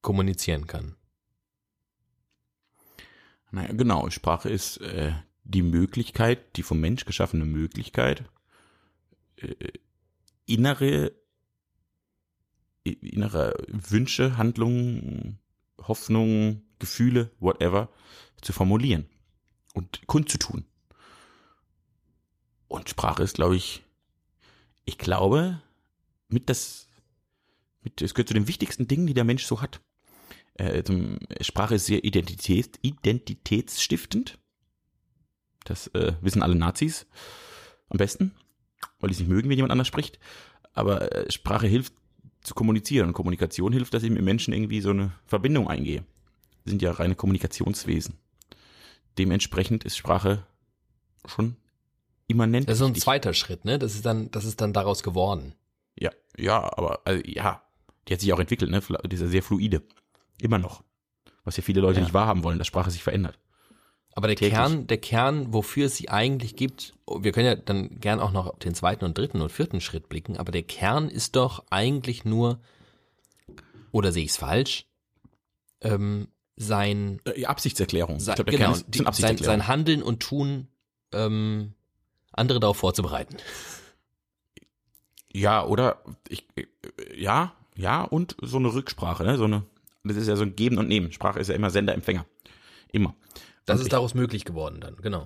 kommunizieren 0.00 0.66
kann. 0.66 0.96
Naja, 3.50 3.72
genau. 3.72 4.10
Sprache 4.10 4.50
ist 4.50 4.78
äh, 4.78 5.12
die 5.44 5.62
Möglichkeit, 5.62 6.56
die 6.56 6.62
vom 6.62 6.80
Mensch 6.80 7.04
geschaffene 7.04 7.44
Möglichkeit, 7.44 8.24
äh, 9.36 9.54
innere, 10.46 11.12
innere 12.82 13.54
Wünsche, 13.68 14.36
Handlungen, 14.36 15.38
Hoffnungen, 15.78 16.66
Gefühle, 16.78 17.30
whatever, 17.38 17.90
zu 18.42 18.52
formulieren 18.52 19.08
und 19.74 20.06
kundzutun. 20.06 20.64
Und 22.68 22.88
Sprache 22.88 23.22
ist, 23.22 23.34
glaube 23.34 23.56
ich, 23.56 23.84
ich 24.86 24.96
glaube, 24.96 25.60
mit 26.28 26.48
das, 26.48 26.88
mit, 27.82 28.00
es 28.00 28.14
gehört 28.14 28.28
zu 28.28 28.34
den 28.34 28.48
wichtigsten 28.48 28.88
Dingen, 28.88 29.06
die 29.06 29.14
der 29.14 29.24
Mensch 29.24 29.44
so 29.44 29.60
hat. 29.60 29.80
Äh, 30.54 30.82
Sprache 31.42 31.74
ist 31.74 31.86
sehr 31.86 32.04
Identität, 32.04 32.78
identitätsstiftend. 32.82 34.38
Das 35.64 35.88
äh, 35.88 36.14
wissen 36.20 36.42
alle 36.42 36.54
Nazis 36.54 37.06
am 37.88 37.98
besten, 37.98 38.32
weil 39.00 39.08
die 39.08 39.14
es 39.14 39.20
nicht 39.20 39.28
mögen, 39.28 39.48
wenn 39.48 39.56
jemand 39.56 39.72
anders 39.72 39.88
spricht. 39.88 40.18
Aber 40.72 41.12
äh, 41.12 41.30
Sprache 41.30 41.66
hilft 41.66 41.92
zu 42.42 42.54
kommunizieren 42.54 43.08
und 43.08 43.14
Kommunikation 43.14 43.72
hilft, 43.72 43.94
dass 43.94 44.02
ich 44.02 44.10
mit 44.10 44.22
Menschen 44.22 44.52
irgendwie 44.52 44.80
so 44.80 44.90
eine 44.90 45.12
Verbindung 45.26 45.68
eingehe. 45.68 46.04
Wir 46.64 46.70
sind 46.70 46.82
ja 46.82 46.92
reine 46.92 47.14
Kommunikationswesen. 47.14 48.18
Dementsprechend 49.18 49.84
ist 49.84 49.96
Sprache 49.96 50.46
schon 51.26 51.56
immanent. 52.26 52.68
Das 52.68 52.74
ist 52.74 52.78
so 52.80 52.86
ein 52.86 52.94
zweiter 52.94 53.32
Schritt, 53.34 53.64
ne? 53.64 53.78
Das 53.78 53.94
ist 53.94 54.04
dann, 54.06 54.30
das 54.30 54.44
ist 54.44 54.60
dann 54.60 54.72
daraus 54.72 55.02
geworden. 55.02 55.54
Ja, 55.98 56.10
ja, 56.36 56.62
aber 56.76 57.00
also, 57.04 57.22
ja, 57.24 57.62
die 58.08 58.12
hat 58.14 58.20
sich 58.20 58.32
auch 58.32 58.40
entwickelt, 58.40 58.70
ne? 58.70 58.80
Fla- 58.80 59.06
Die 59.06 59.14
ist 59.14 59.22
ja 59.22 59.28
sehr 59.28 59.42
fluide. 59.42 59.82
Immer 60.40 60.58
noch. 60.58 60.82
Was 61.44 61.56
ja 61.56 61.62
viele 61.62 61.80
Leute 61.80 62.00
Ja. 62.00 62.04
nicht 62.04 62.14
wahrhaben 62.14 62.42
wollen, 62.42 62.58
dass 62.58 62.66
Sprache 62.66 62.90
sich 62.90 63.02
verändert. 63.02 63.38
Aber 64.16 64.28
der 64.28 64.36
Täglich. 64.36 64.54
Kern, 64.54 64.86
der 64.86 64.98
Kern, 64.98 65.52
wofür 65.52 65.86
es 65.86 65.96
sie 65.96 66.08
eigentlich 66.08 66.54
gibt, 66.56 66.94
wir 67.20 67.32
können 67.32 67.46
ja 67.46 67.56
dann 67.56 67.98
gern 68.00 68.20
auch 68.20 68.30
noch 68.32 68.46
auf 68.46 68.58
den 68.60 68.74
zweiten 68.74 69.04
und 69.04 69.18
dritten 69.18 69.40
und 69.40 69.50
vierten 69.50 69.80
Schritt 69.80 70.08
blicken, 70.08 70.36
aber 70.36 70.52
der 70.52 70.62
Kern 70.62 71.08
ist 71.08 71.34
doch 71.36 71.64
eigentlich 71.70 72.24
nur, 72.24 72.60
oder 73.90 74.12
sehe 74.12 74.22
ich 74.24 74.30
es 74.30 74.36
falsch, 74.36 74.86
ähm, 75.80 76.28
sein, 76.56 77.20
Äh, 77.24 77.44
Absichtserklärung. 77.46 78.20
sein, 78.20 78.32
ich 78.32 78.36
glaube, 78.36 78.50
der 78.50 78.60
genau, 78.60 78.78
die, 78.88 79.04
sein, 79.20 79.36
sein 79.38 79.66
Handeln 79.66 80.02
und 80.02 80.20
Tun, 80.20 80.68
ähm, 81.12 81.74
andere 82.32 82.60
darauf 82.60 82.76
vorzubereiten. 82.76 83.36
ja, 85.32 85.64
oder 85.64 86.02
ich, 86.28 86.46
äh, 86.56 86.66
ja, 87.16 87.54
ja, 87.76 88.02
und 88.02 88.36
so 88.40 88.58
eine 88.58 88.72
Rücksprache, 88.72 89.24
ne? 89.24 89.36
So 89.36 89.44
eine, 89.44 89.64
das 90.04 90.16
ist 90.16 90.28
ja 90.28 90.36
so 90.36 90.42
ein 90.44 90.54
Geben 90.56 90.78
und 90.78 90.88
Nehmen. 90.88 91.12
Sprache 91.12 91.40
ist 91.40 91.48
ja 91.48 91.54
immer 91.54 91.70
Sender-Empfänger. 91.70 92.24
Immer. 92.92 93.14
Das 93.66 93.76
Und 93.76 93.80
ist 93.80 93.86
ich, 93.86 93.90
daraus 93.90 94.14
möglich 94.14 94.44
geworden 94.44 94.80
dann, 94.80 94.96
genau. 94.96 95.24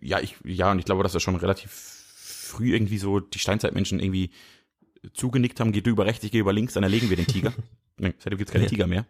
ja, 0.00 0.20
ich, 0.20 0.36
ja, 0.44 0.70
und 0.70 0.78
ich 0.78 0.84
glaube, 0.84 1.02
dass 1.02 1.12
das 1.12 1.22
schon 1.22 1.36
relativ 1.36 1.72
früh 1.72 2.72
irgendwie 2.74 2.98
so 2.98 3.18
die 3.20 3.38
Steinzeitmenschen 3.38 3.98
irgendwie 4.00 4.30
zugenickt 5.14 5.58
haben, 5.60 5.72
geht 5.72 5.86
du 5.86 5.90
über 5.90 6.06
rechts, 6.06 6.22
ich 6.24 6.30
gehe 6.32 6.40
über 6.40 6.52
links, 6.52 6.74
dann 6.74 6.82
erlegen 6.82 7.08
wir 7.10 7.16
den 7.16 7.26
Tiger. 7.26 7.52
seitdem 7.98 8.38
gibt's 8.38 8.52
keine 8.52 8.64
Ja. 8.64 8.70
Tiger 8.70 8.86
mehr. 8.86 9.06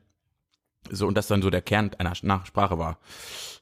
So, 0.91 1.07
und 1.07 1.17
das 1.17 1.27
dann 1.27 1.43
so 1.43 1.51
der 1.51 1.63
Kern 1.63 1.91
einer 1.99 2.15
Nachsprache 2.23 2.79
war. 2.79 2.99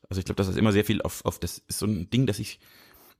Also 0.08 0.20
ich 0.20 0.24
glaube, 0.24 0.36
dass 0.36 0.46
das 0.46 0.56
immer 0.56 0.72
sehr 0.72 0.84
viel 0.84 1.02
auf, 1.02 1.24
auf 1.24 1.38
das 1.38 1.58
ist 1.66 1.78
so 1.78 1.86
ein 1.86 2.08
Ding, 2.10 2.26
dass 2.26 2.38
ich, 2.38 2.60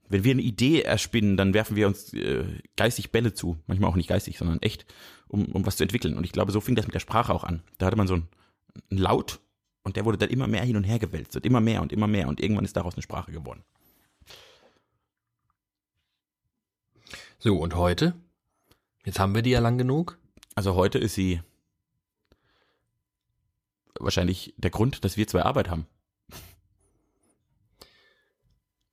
wenn 0.07 0.23
wir 0.23 0.31
eine 0.31 0.41
Idee 0.41 0.81
erspinnen, 0.81 1.35
dann 1.35 1.53
werfen 1.53 1.75
wir 1.75 1.87
uns 1.87 2.13
äh, 2.13 2.45
geistig 2.75 3.11
Bälle 3.11 3.33
zu. 3.33 3.57
Manchmal 3.67 3.89
auch 3.89 3.95
nicht 3.95 4.09
geistig, 4.09 4.37
sondern 4.37 4.61
echt, 4.61 4.85
um, 5.27 5.45
um 5.47 5.65
was 5.65 5.77
zu 5.77 5.83
entwickeln. 5.83 6.17
Und 6.17 6.23
ich 6.23 6.31
glaube, 6.31 6.51
so 6.51 6.61
fing 6.61 6.75
das 6.75 6.85
mit 6.85 6.95
der 6.95 7.01
Sprache 7.01 7.33
auch 7.33 7.43
an. 7.43 7.61
Da 7.77 7.85
hatte 7.85 7.97
man 7.97 8.07
so 8.07 8.13
einen, 8.13 8.29
einen 8.89 8.99
Laut 8.99 9.39
und 9.83 9.95
der 9.95 10.05
wurde 10.05 10.17
dann 10.17 10.29
immer 10.29 10.47
mehr 10.47 10.63
hin 10.63 10.77
und 10.77 10.83
her 10.83 10.99
gewälzt 10.99 11.35
und 11.35 11.45
immer 11.45 11.61
mehr 11.61 11.81
und 11.81 11.91
immer 11.91 12.07
mehr 12.07 12.27
und 12.27 12.39
irgendwann 12.39 12.65
ist 12.65 12.77
daraus 12.77 12.95
eine 12.95 13.03
Sprache 13.03 13.31
geworden. 13.31 13.63
So, 17.39 17.57
und 17.57 17.75
heute? 17.75 18.13
Jetzt 19.05 19.19
haben 19.19 19.35
wir 19.35 19.41
die 19.41 19.51
ja 19.51 19.59
lang 19.59 19.77
genug. 19.77 20.17
Also 20.55 20.75
heute 20.75 20.97
ist 20.97 21.15
sie 21.15 21.39
wahrscheinlich 23.99 24.53
der 24.57 24.71
Grund, 24.71 25.03
dass 25.03 25.17
wir 25.17 25.27
zwei 25.27 25.43
Arbeit 25.43 25.69
haben. 25.69 25.87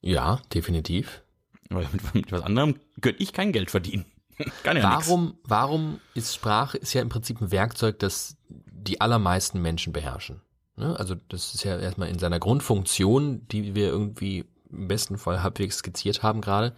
Ja, 0.01 0.43
definitiv. 0.53 1.23
Weil 1.71 1.89
mit, 1.93 2.15
mit 2.15 2.33
was 2.33 2.43
anderem 2.43 2.79
könnte 3.01 3.23
ich 3.23 3.33
kein 3.33 3.53
Geld 3.53 3.71
verdienen. 3.71 4.05
Kann 4.63 4.77
ja 4.77 4.97
nix. 4.97 5.09
Warum, 5.09 5.39
warum 5.45 6.01
ist 6.15 6.35
Sprache 6.35 6.77
ist 6.77 6.93
ja 6.93 7.01
im 7.01 7.09
Prinzip 7.09 7.41
ein 7.41 7.51
Werkzeug, 7.51 7.99
das 7.99 8.37
die 8.49 9.01
allermeisten 9.01 9.63
Menschen 9.63 9.93
beherrschen. 9.93 10.43
Ne? 10.77 10.99
Also 10.99 11.15
das 11.29 11.55
ist 11.55 11.65
ja 11.65 11.79
erstmal 11.79 12.09
in 12.09 12.19
seiner 12.19 12.39
Grundfunktion, 12.39 13.47
die 13.49 13.75
wir 13.75 13.89
irgendwie 13.89 14.45
im 14.71 14.89
besten 14.89 15.19
Fall 15.19 15.43
halbwegs 15.43 15.79
skizziert 15.79 16.23
haben 16.23 16.41
gerade, 16.41 16.75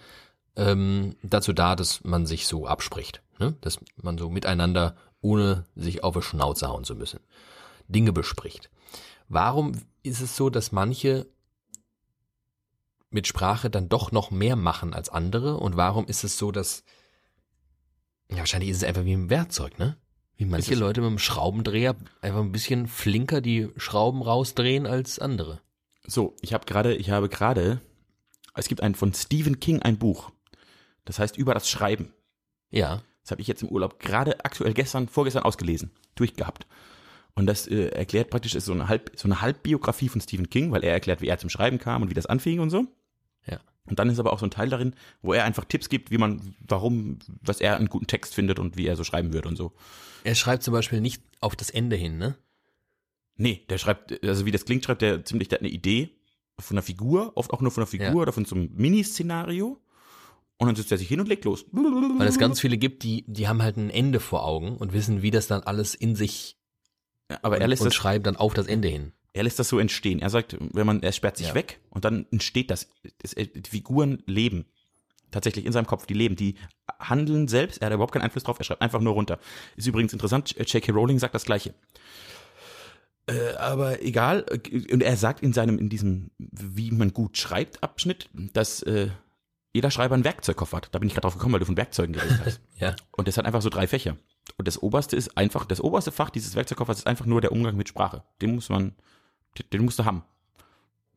ähm, 0.55 1.17
dazu 1.23 1.53
da, 1.53 1.77
dass 1.77 2.05
man 2.05 2.27
sich 2.27 2.47
so 2.47 2.67
abspricht. 2.67 3.23
Ne? 3.39 3.57
Dass 3.61 3.81
man 4.01 4.19
so 4.19 4.31
miteinander, 4.31 4.97
ohne 5.21 5.65
sich 5.75 6.05
auf 6.05 6.15
die 6.15 6.23
Schnauze 6.23 6.69
hauen 6.69 6.85
zu 6.85 6.95
müssen, 6.95 7.21
Dinge 7.89 8.13
bespricht. 8.13 8.71
Warum 9.29 9.73
ist 10.03 10.21
es 10.21 10.37
so, 10.37 10.51
dass 10.51 10.73
manche 10.73 11.27
mit 13.11 13.27
Sprache 13.27 13.71
dann 13.71 13.89
doch 13.89 14.13
noch 14.13 14.31
mehr 14.31 14.57
machen 14.57 14.95
als 14.95 15.09
andere? 15.09 15.59
Und 15.59 15.77
warum 15.77 16.07
ist 16.07 16.25
es 16.25 16.39
so, 16.39 16.53
dass 16.53 16.85
ja, 18.31 18.39
wahrscheinlich 18.39 18.71
ist 18.71 18.79
es 18.79 18.85
einfach 18.85 19.05
wie 19.05 19.13
ein 19.13 19.31
Werkzeug, 19.31 19.79
ne? 19.79 19.97
Wie 20.37 20.45
manche. 20.45 20.75
Leute 20.75 21.01
mit 21.01 21.11
dem 21.11 21.19
Schraubendreher 21.19 21.97
einfach 22.21 22.41
ein 22.41 22.53
bisschen 22.53 22.89
flinker 22.89 23.41
die 23.41 23.71
Schrauben 23.77 24.23
rausdrehen 24.23 24.87
als 24.87 25.19
andere. 25.19 25.61
So, 26.07 26.37
ich 26.41 26.53
habe 26.53 26.67
gerade, 26.67 26.95
ich 26.95 27.11
habe 27.11 27.29
gerade, 27.29 27.81
es 28.55 28.69
gibt 28.69 28.83
ein 28.83 28.95
von 28.95 29.15
Stephen 29.15 29.61
King 29.61 29.83
ein 29.83 29.99
Buch. 29.99 30.31
Das 31.05 31.19
heißt 31.19 31.37
über 31.37 31.55
das 31.55 31.71
Schreiben. 31.71 32.13
Ja. 32.71 33.03
Das 33.23 33.33
habe 33.33 33.41
ich 33.41 33.49
jetzt 33.49 33.63
im 33.63 33.71
Urlaub 33.71 33.99
gerade 33.99 34.45
aktuell 34.45 34.73
gestern, 34.73 35.09
vorgestern 35.09 35.43
ausgelesen, 35.43 35.91
durchgehabt. 36.15 36.67
Und 37.37 37.47
das 37.47 37.67
äh, 37.69 37.89
erklärt 37.89 38.31
praktisch, 38.31 38.55
ist 38.55 38.65
so 38.65 38.73
eine, 38.73 38.89
Halb, 38.89 39.13
so 39.15 39.29
eine 39.29 39.43
Halbbiografie 39.43 40.09
von 40.09 40.21
Stephen 40.23 40.49
King, 40.51 40.73
weil 40.73 40.83
er 40.83 40.93
erklärt, 40.93 41.21
wie 41.21 41.29
er 41.29 41.39
zum 41.39 41.51
Schreiben 41.51 41.79
kam 41.79 42.03
und 42.03 42.11
wie 42.11 42.15
das 42.15 42.27
anfing 42.27 42.61
und 42.61 42.71
so. 42.71 42.87
Ja. 43.47 43.61
Und 43.85 43.99
dann 43.99 44.09
ist 44.09 44.19
aber 44.19 44.33
auch 44.33 44.39
so 44.39 44.47
ein 44.47 44.51
Teil 44.51 44.71
darin, 44.71 44.95
wo 45.21 45.35
er 45.35 45.45
einfach 45.45 45.67
Tipps 45.67 45.89
gibt, 45.91 46.11
wie 46.11 46.19
man, 46.19 46.57
warum, 46.67 47.19
was 47.43 47.61
er 47.61 47.77
einen 47.77 47.89
guten 47.89 48.07
Text 48.07 48.35
findet 48.35 48.59
und 48.59 48.77
wie 48.79 48.87
er 48.87 48.97
so 48.97 49.05
schreiben 49.05 49.33
wird 49.35 49.45
und 49.47 49.57
so. 49.57 49.73
Er 50.25 50.35
schreibt 50.35 50.63
zum 50.63 50.73
Beispiel 50.73 51.01
nicht 51.01 51.23
auf 51.41 51.55
das 51.55 51.71
Ende 51.71 51.95
hin, 51.95 52.17
ne? 52.17 52.37
Nee, 53.37 53.65
der 53.69 53.77
schreibt, 53.77 54.25
also 54.25 54.47
wie 54.47 54.51
das 54.51 54.65
klingt, 54.65 54.85
schreibt 54.87 55.03
der 55.03 55.25
ziemlich, 55.25 55.49
der 55.49 55.59
hat 55.59 55.63
eine 55.63 55.71
Idee 55.73 56.11
von 56.59 56.75
einer 56.77 56.83
Figur, 56.83 57.33
oft 57.37 57.53
auch 57.53 57.61
nur 57.61 57.71
von 57.71 57.83
einer 57.83 57.87
Figur 57.87 58.07
Ja. 58.07 58.15
oder 58.15 58.33
von 58.33 58.47
so 58.47 58.57
einem 58.57 58.71
Miniszenario. 58.75 59.79
Und 60.57 60.69
dann 60.69 60.75
setzt 60.75 60.91
er 60.91 60.97
sich 60.97 61.09
hin 61.09 61.21
und 61.21 61.29
legt 61.29 61.45
los. 61.45 61.67
Weil 61.71 62.29
es 62.29 62.39
ganz 62.39 62.61
viele 62.61 62.79
gibt, 62.79 63.03
die, 63.03 63.25
die 63.27 63.47
haben 63.47 63.61
halt 63.61 63.77
ein 63.77 63.91
Ende 63.91 64.21
vor 64.21 64.43
Augen 64.47 64.79
und 64.79 64.95
wissen, 64.95 65.21
wie 65.21 65.31
das 65.31 65.49
dann 65.49 65.63
alles 65.63 65.95
in 65.95 66.17
sich 66.17 66.57
Aber 67.43 67.59
er 67.61 67.69
lässt, 67.69 67.83
und 67.83 67.87
das, 67.87 67.95
schreiben 67.95 68.25
dann 68.25 68.37
auf 68.37 68.55
das 68.55 68.67
Ende 68.67 68.89
hin. 68.89 69.13
er 69.33 69.43
lässt 69.43 69.59
das 69.59 69.69
so 69.69 69.79
entstehen. 69.79 70.21
Er 70.21 70.31
sagt, 70.31 70.57
wenn 70.61 70.87
man, 70.87 71.03
er 71.03 71.13
sperrt 71.13 71.37
sich 71.37 71.49
Ja. 71.49 71.55
weg 71.55 71.81
und 71.91 72.05
dann 72.05 72.27
entsteht 72.31 72.71
das. 72.71 72.89
das. 73.23 73.35
Die 73.35 73.63
Figuren 73.69 74.23
leben. 74.27 74.67
Tatsächlich 75.33 75.67
in 75.67 75.73
seinem 75.73 75.87
Kopf, 75.87 76.07
die 76.07 76.15
leben, 76.15 76.37
die 76.37 76.55
handeln 77.01 77.49
selbst, 77.49 77.83
er 77.83 77.87
hat 77.87 77.93
überhaupt 77.95 78.13
keinen 78.13 78.23
Einfluss 78.23 78.45
drauf, 78.45 78.59
er 78.61 78.65
schreibt 78.65 78.81
einfach 78.81 79.01
nur 79.01 79.13
runter. 79.15 79.39
Ist 79.77 79.87
übrigens 79.89 80.13
interessant, 80.13 80.55
J.K. 80.57 80.93
Rowling 80.93 81.19
sagt 81.19 81.35
das 81.35 81.45
Gleiche. 81.45 81.75
Äh, 83.29 83.55
aber 83.57 84.03
egal, 84.03 84.47
äh, 84.51 84.93
und 84.93 85.03
er 85.03 85.17
sagt 85.17 85.43
in 85.43 85.53
seinem, 85.53 85.79
in 85.79 85.89
diesem, 85.89 86.31
wie 86.39 86.93
man 86.93 87.13
gut 87.13 87.37
schreibt, 87.37 87.83
Abschnitt, 87.83 88.29
dass 88.33 88.83
äh, 88.85 89.09
jeder 89.75 89.91
Schreiber 89.91 90.15
einen 90.15 90.25
Werkzeugkoffer 90.25 90.77
hat. 90.77 90.89
Da 90.93 91.01
bin 91.01 91.09
ich 91.09 91.15
gerade 91.15 91.23
drauf 91.25 91.35
gekommen, 91.35 91.55
weil 91.55 91.61
du 91.61 91.67
von 91.67 91.77
Werkzeugen 91.77 92.13
geredet 92.13 92.41
hast. 92.45 92.61
Ja. 92.79 92.95
Und 93.11 93.27
das 93.27 93.37
hat 93.37 93.47
einfach 93.47 93.63
so 93.63 93.69
drei 93.69 93.87
Fächer. 93.89 94.17
Und 94.57 94.69
das 94.69 94.83
oberste 94.83 95.17
ist 95.17 95.37
einfach, 95.37 95.65
das 95.65 95.81
oberste 95.81 96.13
Fach 96.13 96.31
dieses 96.31 96.55
Werkzeugkoffers 96.55 96.99
ist 96.99 97.07
einfach 97.07 97.27
nur 97.27 97.41
der 97.41 97.53
Umgang 97.53 97.77
mit 97.77 97.89
Sprache. 97.89 98.23
Den 98.41 98.55
muss 98.55 98.69
man, 98.69 98.95
den, 99.59 99.71
den 99.71 99.85
musst 99.85 99.99
du 99.99 100.05
haben. 100.05 100.23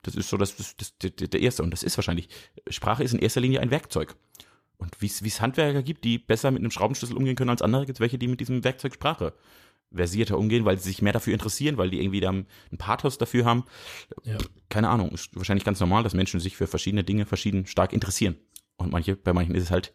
Das 0.01 0.15
ist 0.15 0.29
so 0.29 0.37
das, 0.37 0.55
das, 0.55 0.75
das, 0.77 0.97
der, 0.97 1.11
der 1.11 1.39
erste. 1.39 1.63
Und 1.63 1.71
das 1.71 1.83
ist 1.83 1.97
wahrscheinlich, 1.97 2.29
Sprache 2.69 3.03
ist 3.03 3.13
in 3.13 3.19
erster 3.19 3.41
Linie 3.41 3.59
ein 3.61 3.71
Werkzeug. 3.71 4.15
Und 4.77 5.01
wie 5.01 5.07
es 5.07 5.41
Handwerker 5.41 5.83
gibt, 5.83 6.05
die 6.05 6.17
besser 6.17 6.51
mit 6.51 6.61
einem 6.61 6.71
Schraubenschlüssel 6.71 7.17
umgehen 7.17 7.35
können 7.35 7.49
als 7.49 7.61
andere, 7.61 7.85
gibt 7.85 7.97
es 7.97 8.01
welche, 8.01 8.17
die 8.17 8.27
mit 8.27 8.39
diesem 8.39 8.63
Werkzeug 8.63 8.93
Sprache 8.93 9.33
versierter 9.93 10.37
umgehen, 10.37 10.65
weil 10.65 10.77
sie 10.77 10.89
sich 10.89 11.01
mehr 11.01 11.13
dafür 11.13 11.33
interessieren, 11.33 11.77
weil 11.77 11.89
die 11.89 11.99
irgendwie 11.99 12.19
da 12.19 12.29
ein 12.29 12.45
Pathos 12.77 13.17
dafür 13.17 13.45
haben. 13.45 13.65
Ja. 14.23 14.37
Keine 14.69 14.89
Ahnung, 14.89 15.09
ist 15.09 15.35
wahrscheinlich 15.35 15.65
ganz 15.65 15.79
normal, 15.79 16.03
dass 16.03 16.13
Menschen 16.13 16.39
sich 16.39 16.55
für 16.55 16.67
verschiedene 16.67 17.03
Dinge 17.03 17.25
verschieden 17.25 17.65
stark 17.65 17.91
interessieren. 17.91 18.35
Und 18.77 18.91
manche, 18.91 19.15
bei 19.15 19.33
manchen 19.33 19.55
ist 19.55 19.63
es 19.63 19.71
halt 19.71 19.93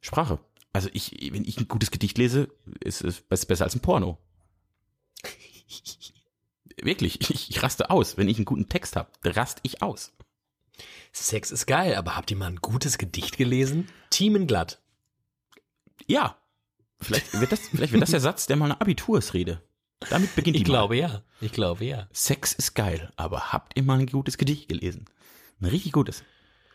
Sprache. 0.00 0.38
Also 0.76 0.90
ich, 0.92 1.30
wenn 1.32 1.46
ich 1.46 1.56
ein 1.58 1.68
gutes 1.68 1.90
Gedicht 1.90 2.18
lese, 2.18 2.48
ist 2.80 3.02
es 3.02 3.22
bes- 3.30 3.46
besser 3.46 3.64
als 3.64 3.74
ein 3.74 3.80
Porno. 3.80 4.18
Wirklich, 6.82 7.18
ich, 7.30 7.48
ich 7.50 7.62
raste 7.62 7.88
aus. 7.90 8.18
Wenn 8.18 8.28
ich 8.28 8.36
einen 8.36 8.44
guten 8.44 8.68
Text 8.68 8.94
habe, 8.96 9.08
raste 9.24 9.60
ich 9.64 9.80
aus. 9.82 10.12
Sex 11.12 11.50
ist 11.50 11.64
geil, 11.66 11.94
aber 11.94 12.14
habt 12.14 12.30
ihr 12.30 12.36
mal 12.36 12.48
ein 12.48 12.56
gutes 12.60 12.98
Gedicht 12.98 13.38
gelesen? 13.38 13.88
Thiemenglatt. 14.10 14.82
Ja, 16.06 16.36
vielleicht 17.00 17.32
wird 17.40 17.52
das, 17.52 17.68
vielleicht 17.68 17.92
wird 17.94 18.02
das 18.02 18.10
der 18.10 18.20
Satz, 18.20 18.46
der 18.46 18.56
mal 18.56 18.66
eine 18.66 18.80
Abitursrede. 18.82 19.62
Damit 20.10 20.34
beginnt 20.36 20.56
Ich 20.58 20.64
die 20.64 20.70
mal. 20.70 20.76
glaube 20.80 20.98
ja. 20.98 21.22
Ich 21.40 21.52
glaube 21.52 21.86
ja. 21.86 22.06
Sex 22.12 22.52
ist 22.52 22.74
geil, 22.74 23.10
aber 23.16 23.54
habt 23.54 23.78
ihr 23.78 23.82
mal 23.82 23.98
ein 23.98 24.06
gutes 24.06 24.36
Gedicht 24.36 24.68
gelesen? 24.68 25.06
Ein 25.58 25.66
richtig 25.68 25.92
gutes. 25.92 26.22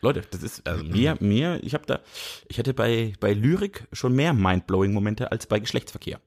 Leute, 0.02 0.22
das 0.32 0.42
ist 0.42 0.66
also 0.66 0.82
mir 0.82 1.16
mir, 1.20 1.60
ich 1.62 1.74
habe 1.74 1.86
da 1.86 2.00
ich 2.48 2.58
hätte 2.58 2.74
bei 2.74 3.14
bei 3.20 3.32
Lyrik 3.32 3.86
schon 3.92 4.14
mehr 4.14 4.32
mindblowing 4.32 4.92
Momente 4.92 5.30
als 5.30 5.46
bei 5.46 5.60
Geschlechtsverkehr. 5.60 6.20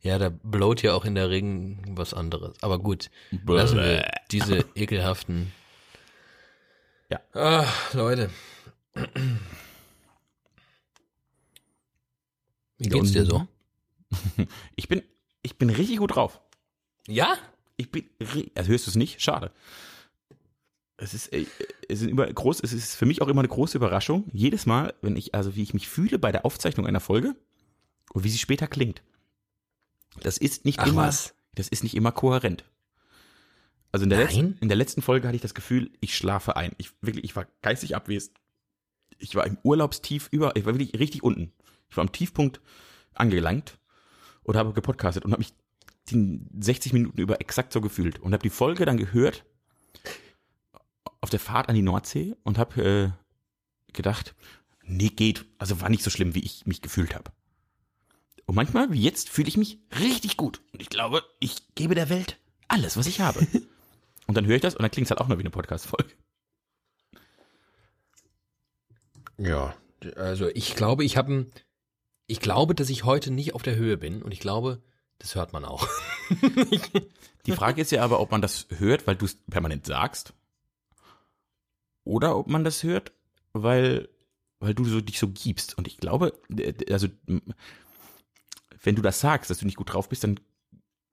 Ja, 0.00 0.18
da 0.18 0.28
blowt 0.28 0.82
ja 0.82 0.92
auch 0.92 1.06
in 1.06 1.14
der 1.14 1.30
Regel 1.30 1.78
was 1.88 2.12
anderes. 2.12 2.62
Aber 2.62 2.78
gut, 2.78 3.10
lassen 3.46 3.78
wir 3.78 4.06
diese 4.30 4.66
ekelhaften. 4.74 5.50
Ja. 7.08 7.20
Ah, 7.32 7.72
Leute. 7.94 8.28
Wie 12.76 12.88
geht's 12.88 13.12
dir 13.12 13.24
so? 13.24 13.48
Ich 14.76 14.88
bin 14.88 15.02
ich 15.42 15.56
bin 15.56 15.70
richtig 15.70 15.98
gut 15.98 16.14
drauf. 16.14 16.40
Ja? 17.06 17.38
Ich 17.76 17.90
bin 17.90 18.04
also 18.54 18.70
hörst 18.70 18.86
du 18.86 18.90
es 18.90 18.96
nicht? 18.96 19.22
Schade. 19.22 19.52
Es 20.96 21.12
ist, 21.12 21.32
äh, 21.32 21.46
es 21.88 22.02
ist 22.02 22.08
immer 22.08 22.26
groß, 22.26 22.60
es 22.62 22.72
ist 22.72 22.94
für 22.94 23.06
mich 23.06 23.20
auch 23.20 23.28
immer 23.28 23.40
eine 23.40 23.48
große 23.48 23.76
Überraschung. 23.76 24.24
Jedes 24.32 24.66
Mal, 24.66 24.94
wenn 25.02 25.16
ich, 25.16 25.34
also 25.34 25.56
wie 25.56 25.62
ich 25.62 25.74
mich 25.74 25.88
fühle 25.88 26.18
bei 26.18 26.32
der 26.32 26.44
Aufzeichnung 26.44 26.86
einer 26.86 27.00
Folge 27.00 27.34
und 28.12 28.24
wie 28.24 28.30
sie 28.30 28.38
später 28.38 28.66
klingt. 28.66 29.02
Das 30.20 30.38
ist 30.38 30.64
nicht 30.64 30.78
Ach 30.78 30.86
immer, 30.86 31.06
was. 31.08 31.34
das 31.54 31.68
ist 31.68 31.82
nicht 31.82 31.96
immer 31.96 32.12
kohärent. 32.12 32.64
Also 33.90 34.04
in 34.04 34.10
der, 34.10 34.20
letzten, 34.20 34.58
in 34.60 34.68
der 34.68 34.76
letzten 34.76 35.02
Folge 35.02 35.28
hatte 35.28 35.36
ich 35.36 35.42
das 35.42 35.54
Gefühl, 35.54 35.90
ich 36.00 36.16
schlafe 36.16 36.56
ein. 36.56 36.72
Ich 36.78 36.90
wirklich, 37.00 37.24
ich 37.24 37.36
war 37.36 37.46
geistig 37.62 37.94
abwesend. 37.94 38.36
Ich 39.18 39.36
war 39.36 39.46
im 39.46 39.56
Urlaubstief 39.62 40.28
über, 40.32 40.56
ich 40.56 40.66
war 40.66 40.74
wirklich 40.74 40.98
richtig 40.98 41.22
unten. 41.22 41.52
Ich 41.88 41.96
war 41.96 42.02
am 42.02 42.10
Tiefpunkt 42.10 42.60
angelangt 43.14 43.78
und 44.42 44.56
habe 44.56 44.72
gepodcastet 44.72 45.24
und 45.24 45.32
habe 45.32 45.40
mich 45.40 45.52
die 46.10 46.40
60 46.60 46.92
Minuten 46.92 47.20
über 47.20 47.40
exakt 47.40 47.72
so 47.72 47.80
gefühlt 47.80 48.18
und 48.18 48.32
habe 48.32 48.42
die 48.42 48.50
Folge 48.50 48.84
dann 48.84 48.96
gehört 48.96 49.44
auf 51.24 51.30
der 51.30 51.40
Fahrt 51.40 51.68
an 51.68 51.74
die 51.74 51.82
Nordsee 51.82 52.36
und 52.44 52.58
habe 52.58 52.82
äh, 52.82 53.92
gedacht, 53.92 54.34
nee, 54.84 55.08
geht. 55.08 55.44
Also 55.58 55.80
war 55.80 55.88
nicht 55.88 56.04
so 56.04 56.10
schlimm, 56.10 56.34
wie 56.34 56.44
ich 56.44 56.66
mich 56.66 56.82
gefühlt 56.82 57.14
habe. 57.14 57.32
Und 58.46 58.54
manchmal, 58.54 58.92
wie 58.92 59.00
jetzt, 59.00 59.30
fühle 59.30 59.48
ich 59.48 59.56
mich 59.56 59.78
richtig 59.98 60.36
gut. 60.36 60.60
Und 60.72 60.82
ich 60.82 60.90
glaube, 60.90 61.24
ich 61.40 61.74
gebe 61.74 61.94
der 61.94 62.10
Welt 62.10 62.38
alles, 62.68 62.96
was 62.96 63.06
ich 63.06 63.20
habe. 63.20 63.46
und 64.26 64.36
dann 64.36 64.46
höre 64.46 64.56
ich 64.56 64.62
das 64.62 64.76
und 64.76 64.82
dann 64.82 64.90
klingt 64.90 65.06
es 65.06 65.10
halt 65.10 65.20
auch 65.20 65.28
nur 65.28 65.38
wie 65.38 65.42
eine 65.42 65.50
Podcast-Folge. 65.50 66.12
Ja, 69.38 69.74
also 70.16 70.48
ich 70.48 70.76
glaube, 70.76 71.04
ich 71.04 71.16
habe 71.16 71.46
ich 72.26 72.40
glaube, 72.40 72.74
dass 72.74 72.90
ich 72.90 73.04
heute 73.04 73.30
nicht 73.30 73.54
auf 73.54 73.62
der 73.62 73.76
Höhe 73.76 73.96
bin 73.96 74.22
und 74.22 74.32
ich 74.32 74.40
glaube, 74.40 74.82
das 75.18 75.34
hört 75.34 75.52
man 75.52 75.64
auch. 75.64 75.88
Die 77.46 77.52
Frage 77.52 77.80
ist 77.80 77.92
ja 77.92 78.02
aber, 78.02 78.20
ob 78.20 78.30
man 78.30 78.42
das 78.42 78.66
hört, 78.76 79.06
weil 79.06 79.16
du 79.16 79.24
es 79.26 79.36
permanent 79.46 79.86
sagst. 79.86 80.34
Oder 82.04 82.36
ob 82.36 82.48
man 82.48 82.64
das 82.64 82.82
hört, 82.82 83.12
weil, 83.52 84.08
weil 84.60 84.74
du 84.74 84.84
so, 84.84 85.00
dich 85.00 85.18
so 85.18 85.28
gibst. 85.28 85.76
Und 85.78 85.86
ich 85.86 85.96
glaube, 85.96 86.32
äh, 86.56 86.92
also, 86.92 87.08
wenn 88.82 88.94
du 88.94 89.02
das 89.02 89.20
sagst, 89.20 89.50
dass 89.50 89.58
du 89.58 89.64
nicht 89.64 89.76
gut 89.76 89.92
drauf 89.92 90.08
bist, 90.08 90.24
dann, 90.24 90.38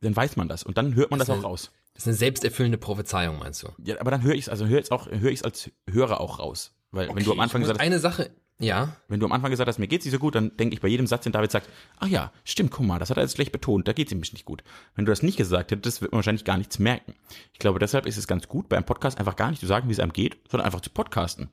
dann 0.02 0.16
weiß 0.16 0.36
man 0.36 0.48
das. 0.48 0.64
Und 0.64 0.78
dann 0.78 0.96
hört 0.96 1.12
man 1.12 1.20
das, 1.20 1.28
Das 1.28 1.40
auch 1.40 1.44
raus. 1.44 1.72
Das 1.94 2.04
ist 2.04 2.08
eine 2.08 2.16
selbsterfüllende 2.16 2.78
Prophezeiung, 2.78 3.40
meinst 3.40 3.64
du? 3.64 3.70
Ja, 3.84 4.00
aber 4.00 4.12
dann 4.12 4.24
höre 4.24 4.34
ich 4.34 4.42
es, 4.42 4.50
also 4.50 4.66
höre 4.66 4.80
ich 4.80 4.86
es 4.86 4.92
auch, 4.92 5.08
höre 5.08 5.32
ich 5.32 5.40
es 5.40 5.44
als 5.44 5.72
Hörer 5.90 6.22
auch 6.22 6.40
raus. 6.40 6.74
Weil 6.92 7.08
wenn 7.08 7.24
du 7.24 7.32
am 7.32 7.40
Okay, 7.40 7.42
Anfang 7.42 7.68
hast, 7.68 7.80
eine 7.80 8.00
Sache, 8.00 8.32
ja, 8.62 8.96
wenn 9.08 9.20
du 9.20 9.26
am 9.26 9.32
Anfang 9.32 9.52
gesagt 9.52 9.68
hast, 9.68 9.80
mir 9.80 9.88
geht's 9.88 10.06
nicht 10.06 10.14
so 10.14 10.20
gut, 10.20 10.36
dann 10.36 10.56
denke 10.58 10.74
ich 10.74 10.82
bei 10.82 10.88
jedem 10.88 11.08
Satz, 11.08 11.24
den 11.24 11.32
David 11.32 11.52
sagt, 11.52 11.70
ach 12.00 12.08
ja, 12.08 12.32
stimmt, 12.44 12.72
guck 12.72 12.86
mal, 12.86 13.00
das 13.00 13.10
hat 13.10 13.18
er 13.18 13.24
jetzt 13.24 13.36
schlecht 13.36 13.52
betont, 13.52 13.88
da 13.88 13.94
geht's 13.94 14.12
ihm 14.12 14.20
nicht 14.20 14.46
gut. 14.46 14.64
Wenn 14.96 15.06
du 15.06 15.12
das 15.12 15.24
nicht 15.24 15.38
gesagt 15.38 15.72
hättest, 15.72 16.02
wird 16.02 16.12
man 16.12 16.20
wahrscheinlich 16.20 16.46
gar 16.46 16.58
nichts 16.58 16.80
merken. 16.80 17.16
Ich 17.54 17.60
glaube, 17.60 17.80
deshalb 17.80 18.06
ist 18.06 18.18
es 18.18 18.28
ganz 18.28 18.48
gut, 18.48 18.70
beim 18.70 18.84
Podcast 18.84 19.18
einfach 19.20 19.36
gar 19.36 19.50
nicht 19.50 19.60
zu 19.60 19.68
sagen, 19.68 19.88
wie 19.90 19.94
es 19.94 20.00
einem 20.00 20.14
geht, 20.14 20.38
sondern 20.50 20.66
einfach 20.66 20.82
zu 20.82 20.90
podcasten. 20.90 21.50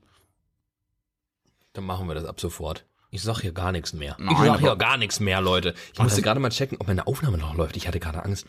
dann 1.72 1.84
machen 1.84 2.09
wir 2.09 2.14
das 2.14 2.24
ab 2.24 2.40
sofort. 2.40 2.84
Ich 3.11 3.22
sag 3.22 3.40
hier 3.40 3.52
gar 3.52 3.72
nichts 3.72 3.94
mehr. 3.94 4.16
Nein, 4.18 4.34
ich 4.34 4.38
sag 4.38 4.61
hier 4.61 4.76
gar 4.76 4.98
nichts 4.98 5.18
mehr, 5.18 5.40
Leute. 5.40 5.72
Ich 5.94 5.98
musste 5.98 6.20
gerade 6.20 6.40
mal 6.40 6.50
checken, 6.50 6.76
ob 6.78 6.88
meine 6.88 7.06
Aufnahme 7.06 7.38
noch 7.38 7.54
läuft. 7.54 7.76
Ich 7.78 7.88
hatte 7.88 8.00
gerade 8.00 8.22
Angst. 8.22 8.46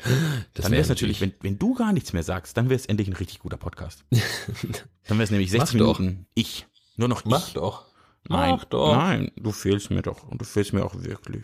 Das 0.54 0.64
Dann 0.64 0.64
wär 0.66 0.72
wäre 0.72 0.82
es 0.82 0.90
natürlich, 0.90 1.22
wenn, 1.22 1.32
wenn 1.40 1.58
du 1.58 1.76
gar 1.76 1.94
nichts 1.94 2.12
mehr 2.12 2.24
sagst, 2.24 2.58
dann 2.58 2.68
wäre 2.70 2.76
es 2.78 2.86
endlich 2.86 3.08
ein 3.08 3.14
richtig 3.14 3.40
guter 3.40 3.56
Podcast. 3.56 4.04
dann 4.12 5.18
wäre 5.18 5.24
es 5.24 5.32
nämlich 5.32 5.50
60 5.50 5.80
Mach 5.80 5.88
doch. 5.88 6.00
Minuten 6.00 6.26
ich. 6.34 6.68
Nur 6.98 7.08
noch 7.08 7.24
Mach 7.24 7.48
ich. 7.48 7.54
doch. 7.54 7.86
Nein, 8.30 8.52
Mach 8.52 8.66
doch. 8.66 8.96
nein, 8.96 9.32
du 9.36 9.52
fehlst 9.52 9.90
mir 9.92 10.02
doch. 10.02 10.24
Und 10.28 10.40
du 10.40 10.46
fehlst 10.46 10.72
mir 10.74 10.86
auch 10.86 10.94
wirklich. 10.96 11.44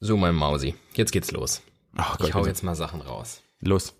So, 0.00 0.16
mein 0.16 0.34
Mausi. 0.34 0.74
Jetzt 0.94 1.12
geht's 1.12 1.30
los. 1.30 1.62
Ach 1.96 2.18
Ich 2.20 2.34
hau 2.34 2.44
jetzt 2.46 2.62
mal 2.62 2.74
Sachen 2.74 3.00
raus. 3.00 3.42
Los. 3.60 3.94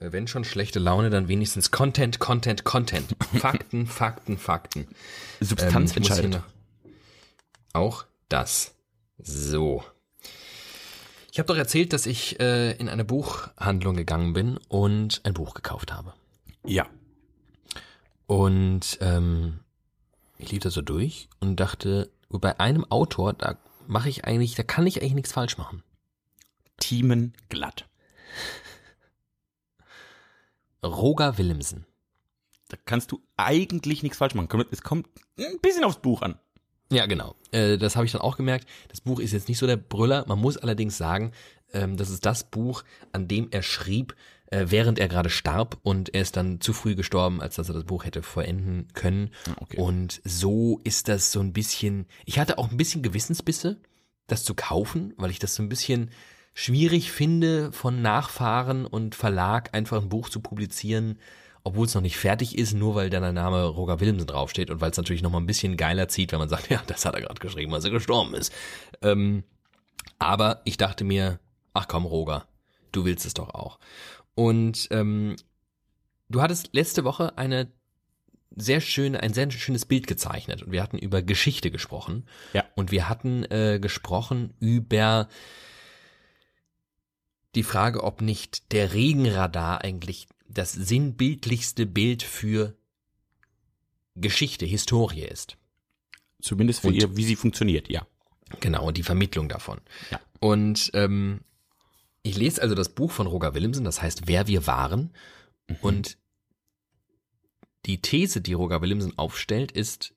Wenn 0.00 0.28
schon 0.28 0.44
schlechte 0.44 0.78
Laune, 0.78 1.10
dann 1.10 1.26
wenigstens 1.28 1.70
Content, 1.70 2.18
Content, 2.18 2.64
Content. 2.64 3.16
Fakten, 3.38 3.86
Fakten, 3.86 4.38
Fakten. 4.38 4.86
Substanz 5.40 5.92
Ähm, 5.92 5.96
entscheidet. 5.98 6.42
Auch 7.72 8.04
das. 8.28 8.74
So. 9.18 9.82
Ich 11.32 11.38
habe 11.38 11.46
doch 11.46 11.56
erzählt, 11.56 11.92
dass 11.92 12.06
ich 12.06 12.38
äh, 12.40 12.72
in 12.72 12.88
eine 12.88 13.04
Buchhandlung 13.04 13.96
gegangen 13.96 14.32
bin 14.32 14.58
und 14.68 15.20
ein 15.24 15.34
Buch 15.34 15.54
gekauft 15.54 15.92
habe. 15.92 16.12
Ja. 16.64 16.86
Und 18.26 18.98
ähm, 19.00 19.60
ich 20.38 20.52
lief 20.52 20.62
da 20.62 20.70
so 20.70 20.82
durch 20.82 21.28
und 21.40 21.56
dachte, 21.56 22.10
bei 22.28 22.58
einem 22.60 22.84
Autor, 22.90 23.32
da 23.32 23.58
mache 23.86 24.08
ich 24.08 24.24
eigentlich, 24.24 24.54
da 24.54 24.62
kann 24.62 24.86
ich 24.86 25.00
eigentlich 25.00 25.14
nichts 25.14 25.32
falsch 25.32 25.58
machen. 25.58 25.82
Teamen 26.78 27.34
glatt. 27.48 27.88
Roger 30.84 31.38
Willemsen. 31.38 31.86
Da 32.68 32.76
kannst 32.84 33.10
du 33.12 33.22
eigentlich 33.36 34.02
nichts 34.02 34.18
falsch 34.18 34.34
machen. 34.34 34.48
Es 34.70 34.82
kommt 34.82 35.08
ein 35.38 35.58
bisschen 35.60 35.84
aufs 35.84 36.00
Buch 36.00 36.22
an. 36.22 36.38
Ja, 36.90 37.06
genau. 37.06 37.34
Äh, 37.50 37.76
das 37.76 37.96
habe 37.96 38.06
ich 38.06 38.12
dann 38.12 38.20
auch 38.20 38.36
gemerkt. 38.36 38.66
Das 38.88 39.00
Buch 39.00 39.20
ist 39.20 39.32
jetzt 39.32 39.48
nicht 39.48 39.58
so 39.58 39.66
der 39.66 39.76
Brüller. 39.76 40.24
Man 40.26 40.38
muss 40.38 40.56
allerdings 40.56 40.96
sagen, 40.96 41.32
ähm, 41.72 41.96
das 41.96 42.10
ist 42.10 42.24
das 42.24 42.44
Buch, 42.44 42.84
an 43.12 43.28
dem 43.28 43.48
er 43.50 43.62
schrieb, 43.62 44.14
äh, 44.50 44.66
während 44.68 44.98
er 44.98 45.08
gerade 45.08 45.30
starb 45.30 45.78
und 45.82 46.14
er 46.14 46.22
ist 46.22 46.36
dann 46.36 46.60
zu 46.60 46.72
früh 46.72 46.94
gestorben, 46.94 47.40
als 47.40 47.56
dass 47.56 47.68
er 47.68 47.74
das 47.74 47.84
Buch 47.84 48.04
hätte 48.04 48.22
vollenden 48.22 48.88
können. 48.94 49.30
okay. 49.60 49.76
Und 49.78 50.20
so 50.24 50.80
ist 50.84 51.08
das 51.08 51.32
so 51.32 51.40
ein 51.40 51.52
bisschen. 51.52 52.06
Ich 52.24 52.38
hatte 52.38 52.58
auch 52.58 52.70
ein 52.70 52.76
bisschen 52.76 53.02
Gewissensbisse, 53.02 53.80
das 54.26 54.44
zu 54.44 54.54
kaufen, 54.54 55.14
weil 55.16 55.30
ich 55.30 55.38
das 55.38 55.54
so 55.54 55.62
ein 55.62 55.68
bisschen 55.68 56.10
schwierig 56.54 57.12
finde, 57.12 57.72
von 57.72 58.02
Nachfahren 58.02 58.84
und 58.84 59.14
Verlag 59.14 59.74
einfach 59.74 60.02
ein 60.02 60.08
Buch 60.08 60.28
zu 60.28 60.40
publizieren, 60.40 61.18
obwohl 61.62 61.86
es 61.86 61.94
noch 61.94 62.02
nicht 62.02 62.16
fertig 62.16 62.56
ist, 62.56 62.72
nur 62.72 62.94
weil 62.94 63.10
da 63.10 63.20
der 63.20 63.32
Name 63.32 63.64
Roger 63.64 64.00
Willemsen 64.00 64.26
draufsteht 64.26 64.70
und 64.70 64.80
weil 64.80 64.90
es 64.90 64.96
natürlich 64.96 65.22
noch 65.22 65.30
mal 65.30 65.38
ein 65.38 65.46
bisschen 65.46 65.76
geiler 65.76 66.08
zieht, 66.08 66.32
wenn 66.32 66.38
man 66.38 66.48
sagt, 66.48 66.68
ja, 66.70 66.82
das 66.86 67.04
hat 67.04 67.14
er 67.14 67.20
gerade 67.20 67.38
geschrieben, 67.40 67.74
als 67.74 67.84
er 67.84 67.90
gestorben 67.90 68.34
ist. 68.34 68.52
Ähm, 69.02 69.44
aber 70.18 70.62
ich 70.64 70.76
dachte 70.78 71.04
mir, 71.04 71.38
ach 71.74 71.86
komm, 71.86 72.06
Roger, 72.06 72.46
du 72.92 73.04
willst 73.04 73.26
es 73.26 73.34
doch 73.34 73.50
auch. 73.50 73.78
Und 74.38 74.86
ähm, 74.92 75.34
du 76.28 76.40
hattest 76.40 76.68
letzte 76.72 77.02
Woche 77.02 77.36
eine 77.36 77.72
sehr 78.54 78.80
schöne, 78.80 79.20
ein 79.20 79.34
sehr 79.34 79.50
schönes 79.50 79.84
Bild 79.84 80.06
gezeichnet 80.06 80.62
und 80.62 80.70
wir 80.70 80.80
hatten 80.80 80.96
über 80.96 81.22
Geschichte 81.22 81.72
gesprochen. 81.72 82.24
Ja. 82.52 82.64
Und 82.76 82.92
wir 82.92 83.08
hatten 83.08 83.42
äh, 83.50 83.80
gesprochen 83.82 84.54
über 84.60 85.28
die 87.56 87.64
Frage, 87.64 88.04
ob 88.04 88.20
nicht 88.20 88.70
der 88.70 88.94
Regenradar 88.94 89.82
eigentlich 89.82 90.28
das 90.48 90.72
sinnbildlichste 90.72 91.84
Bild 91.86 92.22
für 92.22 92.76
Geschichte, 94.14 94.66
Historie 94.66 95.22
ist. 95.24 95.56
Zumindest 96.40 96.82
für 96.82 96.88
Und- 96.88 96.94
ihr, 96.94 97.16
wie 97.16 97.24
sie 97.24 97.34
funktioniert, 97.34 97.88
ja. 97.88 98.06
Genau, 98.60 98.86
und 98.86 98.98
die 98.98 99.02
Vermittlung 99.02 99.48
davon. 99.48 99.80
Ja. 100.12 100.20
Und 100.38 100.92
ähm, 100.94 101.40
ich 102.28 102.36
lese 102.36 102.62
also 102.62 102.74
das 102.74 102.90
Buch 102.90 103.10
von 103.10 103.26
Roger 103.26 103.54
Willemsen, 103.54 103.84
das 103.84 104.02
heißt 104.02 104.22
Wer 104.26 104.46
wir 104.46 104.66
waren. 104.66 105.12
Und 105.80 106.18
die 107.86 108.00
These, 108.00 108.40
die 108.40 108.52
Roger 108.52 108.80
Willemsen 108.82 109.16
aufstellt, 109.18 109.72
ist, 109.72 110.14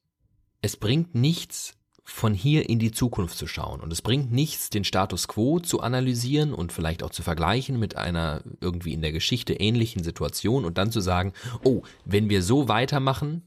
es 0.62 0.78
bringt 0.78 1.16
nichts, 1.16 1.78
von 2.04 2.34
hier 2.34 2.68
in 2.68 2.80
die 2.80 2.92
Zukunft 2.92 3.38
zu 3.38 3.48
schauen. 3.48 3.80
Und 3.80 3.94
es 3.94 4.02
bringt 4.02 4.32
nichts, 4.32 4.70
den 4.70 4.84
Status 4.84 5.28
quo 5.28 5.60
zu 5.60 5.82
analysieren 5.82 6.54
und 6.54 6.74
vielleicht 6.74 7.04
auch 7.04 7.12
zu 7.12 7.24
vergleichen 7.24 7.80
mit 7.80 7.96
einer 7.96 8.44
irgendwie 8.60 8.94
in 8.94 9.02
der 9.02 9.12
Geschichte 9.12 9.54
ähnlichen 9.54 10.04
Situation 10.04 10.66
und 10.66 10.78
dann 10.78 10.92
zu 10.92 11.00
sagen, 11.00 11.32
oh, 11.64 11.84
wenn 12.04 12.30
wir 12.30 12.44
so 12.44 12.68
weitermachen, 12.68 13.44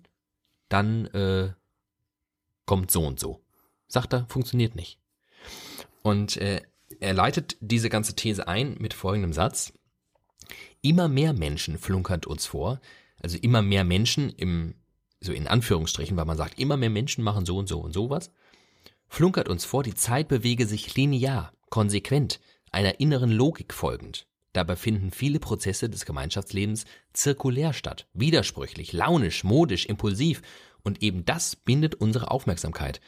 dann 0.69 1.07
äh, 1.07 1.53
kommt 2.65 2.91
so 2.91 3.07
und 3.07 3.21
so. 3.21 3.43
Sagt 3.89 4.15
er, 4.15 4.27
funktioniert 4.29 4.77
nicht. 4.77 4.99
Und 6.03 6.37
äh, 6.39 6.63
er 7.05 7.15
leitet 7.15 7.57
diese 7.61 7.91
ganze 7.91 8.17
These 8.17 8.49
ein 8.49 8.77
mit 8.81 8.95
folgendem 8.95 9.33
Satz. 9.33 9.73
Immer 10.81 11.07
mehr 11.09 11.33
Menschen 11.33 11.79
flunkert 11.79 12.27
uns 12.27 12.47
vor, 12.47 12.81
also 13.21 13.37
immer 13.39 13.63
mehr 13.63 13.85
Menschen 13.85 14.31
im, 14.31 14.75
so 15.21 15.33
in 15.33 15.47
Anführungsstrichen, 15.47 16.17
weil 16.17 16.25
man 16.25 16.37
sagt, 16.37 16.59
immer 16.59 16.77
mehr 16.77 16.91
Menschen 16.91 17.23
machen 17.23 17.47
so 17.47 17.59
und 17.59 17.69
so 17.69 17.81
und 17.81 17.93
sowas, 17.93 18.31
flunkert 19.07 19.49
uns 19.49 19.65
vor, 19.65 19.83
die 19.83 19.95
Zeit 19.95 20.29
bewege 20.29 20.67
sich 20.67 20.95
linear, 20.95 21.53
konsequent, 21.71 22.41
einer 22.71 23.01
inneren 23.01 23.31
Logik 23.31 23.73
folgend. 23.73 24.27
Dabei 24.55 24.77
finden 24.77 25.11
viele 25.11 25.41
Prozesse 25.41 25.91
des 25.91 26.07
Gemeinschaftslebens 26.07 26.85
zirkulär 27.13 27.73
statt, 27.73 28.07
widersprüchlich, 28.15 28.93
launisch, 28.93 29.45
modisch, 29.45 29.87
impulsiv 29.87 30.43
und 30.83 31.03
eben 31.03 31.25
das 31.25 31.57
bindet 31.57 31.97
unsere 31.97 32.31
Aufmerksamkeit. 32.31 33.01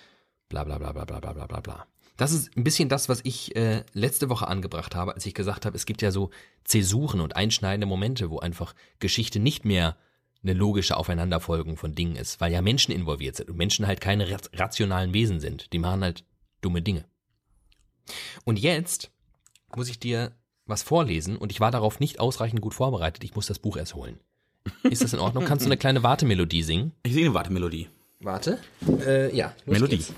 Bla 0.48 0.64
bla 0.64 0.78
bla 0.78 0.92
bla 0.92 1.04
bla 1.04 1.20
bla 1.20 1.32
bla 1.32 1.46
bla 1.46 1.60
bla. 1.60 1.86
Das 2.16 2.32
ist 2.32 2.56
ein 2.56 2.64
bisschen 2.64 2.88
das, 2.88 3.08
was 3.08 3.20
ich 3.24 3.54
äh, 3.56 3.84
letzte 3.92 4.28
Woche 4.30 4.48
angebracht 4.48 4.94
habe, 4.94 5.14
als 5.14 5.26
ich 5.26 5.34
gesagt 5.34 5.66
habe, 5.66 5.76
es 5.76 5.84
gibt 5.86 6.00
ja 6.02 6.10
so 6.10 6.30
Zäsuren 6.64 7.20
und 7.20 7.36
einschneidende 7.36 7.86
Momente, 7.86 8.30
wo 8.30 8.38
einfach 8.38 8.74
Geschichte 9.00 9.38
nicht 9.38 9.64
mehr 9.64 9.96
eine 10.42 10.52
logische 10.54 10.96
Aufeinanderfolgung 10.96 11.76
von 11.76 11.94
Dingen 11.94 12.16
ist, 12.16 12.40
weil 12.40 12.52
ja 12.52 12.62
Menschen 12.62 12.92
involviert 12.92 13.36
sind 13.36 13.50
und 13.50 13.56
Menschen 13.56 13.86
halt 13.86 14.00
keine 14.00 14.30
ra- 14.30 14.36
rationalen 14.54 15.12
Wesen 15.12 15.40
sind. 15.40 15.72
Die 15.72 15.78
machen 15.78 16.02
halt 16.02 16.24
dumme 16.62 16.82
Dinge. 16.82 17.04
Und 18.44 18.58
jetzt 18.58 19.10
muss 19.74 19.88
ich 19.88 19.98
dir 19.98 20.32
was 20.64 20.82
vorlesen 20.82 21.36
und 21.36 21.52
ich 21.52 21.60
war 21.60 21.70
darauf 21.70 22.00
nicht 22.00 22.18
ausreichend 22.20 22.60
gut 22.60 22.74
vorbereitet. 22.74 23.24
Ich 23.24 23.34
muss 23.34 23.46
das 23.46 23.58
Buch 23.58 23.76
erst 23.76 23.94
holen. 23.94 24.18
Ist 24.84 25.02
das 25.02 25.12
in 25.12 25.18
Ordnung? 25.20 25.44
Kannst 25.44 25.64
du 25.64 25.68
eine 25.68 25.76
kleine 25.84 26.02
Wartemelodie 26.02 26.62
singen? 26.62 26.92
Ich 27.02 27.12
singe 27.12 27.26
eine 27.26 27.34
Wartemelodie. 27.34 27.88
Warte. 28.20 28.58
Äh, 29.04 29.36
ja. 29.36 29.54
Melodie. 29.66 29.96
geht's. 29.98 30.12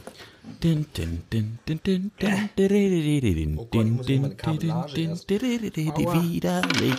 Din, 0.62 0.86
din, 0.96 1.22
din, 1.30 1.58
din, 1.66 1.80
din, 1.84 2.10
din, 2.16 2.50
din, 2.56 3.58
Oh 3.58 3.66
Gott, 3.70 3.86
ich 3.86 3.92
muss 3.92 4.06
din, 4.06 4.22
meine 4.22 4.34
Kabellage 4.34 4.94
din, 4.94 5.10
erst. 5.10 5.28
din, 5.28 5.38
din, 5.38 5.70
din, 5.70 6.06
Aua. 6.06 6.22
Widerlich. 6.22 6.94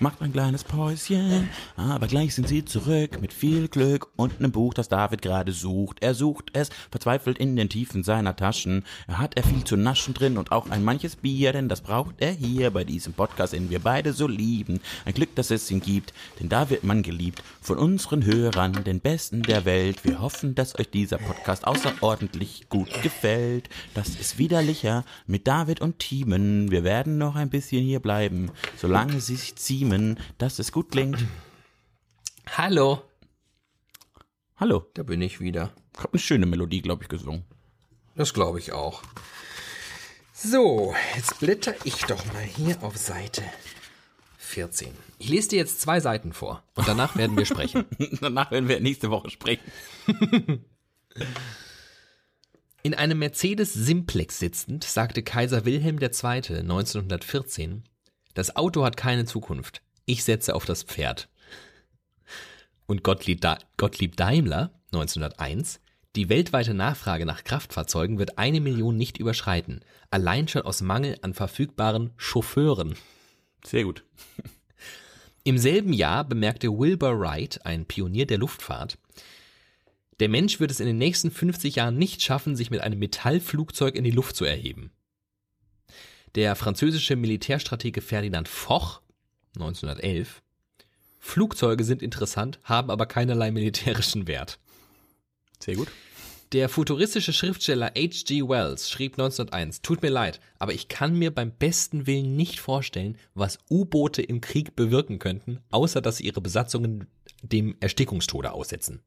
Macht 0.00 0.22
ein 0.22 0.32
kleines 0.32 0.64
Päuschen, 0.64 1.50
aber 1.76 2.06
gleich 2.06 2.34
sind 2.34 2.48
sie 2.48 2.64
zurück 2.64 3.20
mit 3.20 3.32
viel 3.34 3.68
Glück 3.68 4.08
und 4.16 4.38
einem 4.38 4.52
Buch, 4.52 4.72
das 4.72 4.88
David 4.88 5.20
gerade 5.20 5.52
sucht. 5.52 5.98
Er 6.02 6.14
sucht 6.14 6.50
es 6.54 6.70
verzweifelt 6.90 7.36
in 7.38 7.56
den 7.56 7.68
Tiefen 7.68 8.02
seiner 8.04 8.36
Taschen. 8.36 8.84
Er 9.06 9.18
hat 9.18 9.36
er 9.36 9.42
viel 9.42 9.64
zu 9.64 9.76
naschen 9.76 10.14
drin 10.14 10.38
und 10.38 10.50
auch 10.50 10.70
ein 10.70 10.82
manches 10.82 11.16
Bier, 11.16 11.52
denn 11.52 11.68
das 11.68 11.82
braucht 11.82 12.14
er 12.20 12.32
hier 12.32 12.70
bei 12.70 12.84
diesem 12.84 13.12
Podcast, 13.12 13.52
den 13.52 13.68
wir 13.68 13.80
beide 13.80 14.12
so 14.14 14.26
lieben. 14.26 14.80
Ein 15.04 15.12
Glück, 15.14 15.34
dass 15.34 15.50
es 15.50 15.70
ihn 15.70 15.80
gibt, 15.80 16.14
denn 16.40 16.48
da 16.48 16.70
wird 16.70 16.84
man 16.84 17.02
geliebt 17.02 17.42
von 17.60 17.76
unseren 17.76 18.24
Hörern, 18.24 18.84
den 18.84 19.00
Besten 19.00 19.42
der 19.42 19.66
Welt. 19.66 20.04
Wir 20.04 20.20
hoffen, 20.20 20.54
dass 20.54 20.78
euch 20.78 20.90
dieser 20.90 21.18
Podcast 21.18 21.66
außerordentlich 21.66 22.68
gut 22.70 22.83
gefällt. 23.02 23.68
Das 23.94 24.08
ist 24.10 24.38
widerlicher 24.38 25.04
mit 25.26 25.46
David 25.46 25.80
und 25.80 25.98
Teamen. 25.98 26.70
Wir 26.70 26.84
werden 26.84 27.18
noch 27.18 27.36
ein 27.36 27.50
bisschen 27.50 27.82
hier 27.84 28.00
bleiben, 28.00 28.50
solange 28.76 29.20
sie 29.20 29.36
sich 29.36 29.56
ziemen, 29.56 30.18
dass 30.38 30.58
es 30.58 30.72
gut 30.72 30.90
klingt. 30.90 31.24
Hallo. 32.56 33.02
Hallo, 34.56 34.86
Da 34.94 35.02
bin 35.02 35.20
ich 35.20 35.40
wieder. 35.40 35.72
ich 35.96 36.02
hab 36.02 36.12
eine 36.12 36.20
schöne 36.20 36.46
Melodie, 36.46 36.82
glaube 36.82 37.02
ich, 37.02 37.08
gesungen. 37.08 37.44
Das 38.14 38.32
glaube 38.32 38.58
ich 38.60 38.72
auch. 38.72 39.02
So, 40.32 40.94
jetzt 41.16 41.40
blätter 41.40 41.74
ich 41.84 41.96
doch 42.04 42.24
mal 42.32 42.42
hier 42.42 42.82
auf 42.82 42.96
Seite 42.96 43.42
14. 44.38 44.92
Ich 45.18 45.28
lese 45.28 45.48
dir 45.50 45.56
jetzt 45.58 45.80
zwei 45.80 46.00
Seiten 46.00 46.32
vor 46.32 46.62
und 46.74 46.86
danach 46.86 47.16
werden 47.16 47.36
wir 47.36 47.46
sprechen. 47.46 47.86
Danach 48.20 48.50
werden 48.50 48.68
wir 48.68 48.78
nächste 48.78 49.10
Woche 49.10 49.30
sprechen. 49.30 49.62
In 52.86 52.92
einem 52.92 53.18
Mercedes 53.18 53.72
Simplex 53.72 54.38
sitzend 54.38 54.84
sagte 54.84 55.22
Kaiser 55.22 55.64
Wilhelm 55.64 55.98
II. 55.98 56.10
1914, 56.10 57.82
das 58.34 58.56
Auto 58.56 58.84
hat 58.84 58.98
keine 58.98 59.24
Zukunft. 59.24 59.80
Ich 60.04 60.22
setze 60.22 60.54
auf 60.54 60.66
das 60.66 60.82
Pferd. 60.82 61.30
Und 62.84 63.02
Gottlieb, 63.02 63.40
da 63.40 63.56
Gottlieb 63.78 64.18
Daimler 64.18 64.70
1901, 64.92 65.80
die 66.14 66.28
weltweite 66.28 66.74
Nachfrage 66.74 67.24
nach 67.24 67.44
Kraftfahrzeugen 67.44 68.18
wird 68.18 68.36
eine 68.36 68.60
Million 68.60 68.98
nicht 68.98 69.16
überschreiten, 69.16 69.80
allein 70.10 70.46
schon 70.46 70.60
aus 70.60 70.82
Mangel 70.82 71.16
an 71.22 71.32
verfügbaren 71.32 72.10
Chauffeuren. 72.18 72.96
Sehr 73.64 73.84
gut. 73.84 74.04
Im 75.42 75.56
selben 75.56 75.94
Jahr 75.94 76.24
bemerkte 76.24 76.68
Wilbur 76.68 77.18
Wright, 77.18 77.64
ein 77.64 77.86
Pionier 77.86 78.26
der 78.26 78.36
Luftfahrt, 78.36 78.98
der 80.20 80.28
Mensch 80.28 80.60
wird 80.60 80.70
es 80.70 80.80
in 80.80 80.86
den 80.86 80.98
nächsten 80.98 81.30
50 81.30 81.76
Jahren 81.76 81.96
nicht 81.96 82.22
schaffen, 82.22 82.56
sich 82.56 82.70
mit 82.70 82.80
einem 82.80 82.98
Metallflugzeug 82.98 83.94
in 83.94 84.04
die 84.04 84.10
Luft 84.10 84.36
zu 84.36 84.44
erheben. 84.44 84.90
Der 86.34 86.56
französische 86.56 87.16
Militärstratege 87.16 88.00
Ferdinand 88.00 88.48
Foch 88.48 89.00
1911 89.56 90.42
Flugzeuge 91.20 91.84
sind 91.84 92.02
interessant, 92.02 92.58
haben 92.64 92.90
aber 92.90 93.06
keinerlei 93.06 93.50
militärischen 93.50 94.26
Wert. 94.26 94.58
Sehr 95.58 95.76
gut. 95.76 95.88
Der 96.52 96.68
futuristische 96.68 97.32
Schriftsteller 97.32 97.86
H.G. 97.96 98.42
Wells 98.42 98.90
schrieb 98.90 99.14
1901, 99.14 99.80
tut 99.80 100.02
mir 100.02 100.10
leid, 100.10 100.40
aber 100.58 100.72
ich 100.72 100.88
kann 100.88 101.18
mir 101.18 101.34
beim 101.34 101.50
besten 101.50 102.06
Willen 102.06 102.36
nicht 102.36 102.60
vorstellen, 102.60 103.16
was 103.34 103.58
U-Boote 103.70 104.22
im 104.22 104.40
Krieg 104.40 104.76
bewirken 104.76 105.18
könnten, 105.18 105.60
außer 105.70 106.00
dass 106.00 106.18
sie 106.18 106.26
ihre 106.26 106.40
Besatzungen 106.40 107.06
dem 107.42 107.74
Erstickungstode 107.80 108.52
aussetzen. 108.52 109.02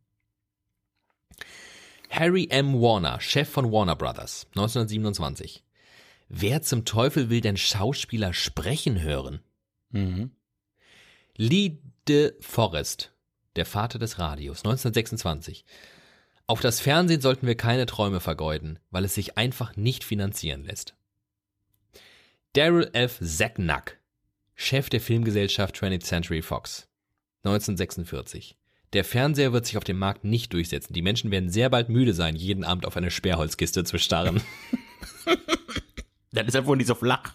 Harry 2.09 2.47
M. 2.49 2.81
Warner, 2.81 3.19
Chef 3.19 3.49
von 3.49 3.71
Warner 3.71 3.95
Brothers, 3.95 4.47
1927. 4.55 5.63
Wer 6.29 6.61
zum 6.61 6.85
Teufel 6.85 7.29
will 7.29 7.41
denn 7.41 7.57
Schauspieler 7.57 8.33
sprechen 8.33 9.01
hören? 9.01 9.41
Mhm. 9.91 10.31
Lee 11.35 11.77
de 12.07 12.33
Forest, 12.41 13.13
der 13.55 13.65
Vater 13.65 13.99
des 13.99 14.19
Radios, 14.19 14.59
1926. 14.59 15.65
Auf 16.47 16.61
das 16.61 16.79
Fernsehen 16.79 17.21
sollten 17.21 17.45
wir 17.45 17.55
keine 17.55 17.85
Träume 17.85 18.19
vergeuden, 18.19 18.79
weil 18.89 19.05
es 19.05 19.13
sich 19.13 19.37
einfach 19.37 19.75
nicht 19.75 20.03
finanzieren 20.03 20.63
lässt. 20.63 20.95
Daryl 22.53 22.89
F. 22.93 23.19
Zacknack, 23.21 23.99
Chef 24.55 24.89
der 24.89 25.01
Filmgesellschaft 25.01 25.75
20th 25.75 26.03
Century 26.03 26.41
Fox, 26.41 26.87
1946. 27.43 28.57
Der 28.93 29.03
Fernseher 29.03 29.51
wird 29.51 29.65
sich 29.65 29.77
auf 29.77 29.83
dem 29.83 29.97
Markt 29.99 30.23
nicht 30.23 30.53
durchsetzen. 30.53 30.93
Die 30.93 31.01
Menschen 31.01 31.29
werden 31.29 31.49
sehr 31.49 31.69
bald 31.69 31.89
müde 31.89 32.13
sein, 32.13 32.35
jeden 32.35 32.63
Abend 32.63 32.85
auf 32.85 32.95
eine 32.95 33.11
Sperrholzkiste 33.11 33.83
zu 33.83 33.97
starren. 33.97 34.41
Das 36.33 36.45
ist 36.45 36.53
ja 36.53 36.65
wohl 36.67 36.77
nicht 36.77 36.87
so 36.87 36.93
flach. 36.93 37.33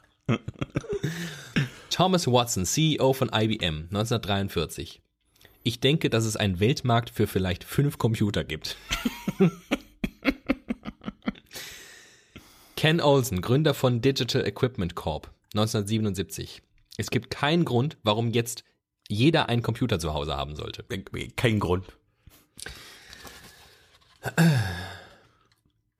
Thomas 1.90 2.28
Watson, 2.28 2.64
CEO 2.64 3.12
von 3.14 3.30
IBM, 3.34 3.88
1943. 3.90 5.02
Ich 5.64 5.80
denke, 5.80 6.08
dass 6.08 6.24
es 6.24 6.36
einen 6.36 6.60
Weltmarkt 6.60 7.10
für 7.10 7.26
vielleicht 7.26 7.64
fünf 7.64 7.98
Computer 7.98 8.44
gibt. 8.44 8.76
Ken 12.76 13.00
Olsen, 13.00 13.40
Gründer 13.40 13.74
von 13.74 14.00
Digital 14.00 14.46
Equipment 14.46 14.94
Corp, 14.94 15.32
1977. 15.54 16.62
Es 16.96 17.10
gibt 17.10 17.30
keinen 17.30 17.64
Grund, 17.64 17.96
warum 18.04 18.30
jetzt 18.30 18.64
jeder 19.08 19.48
einen 19.48 19.62
Computer 19.62 19.98
zu 19.98 20.14
Hause 20.14 20.36
haben 20.36 20.56
sollte. 20.56 20.84
Kein 21.36 21.60
Grund. 21.60 21.86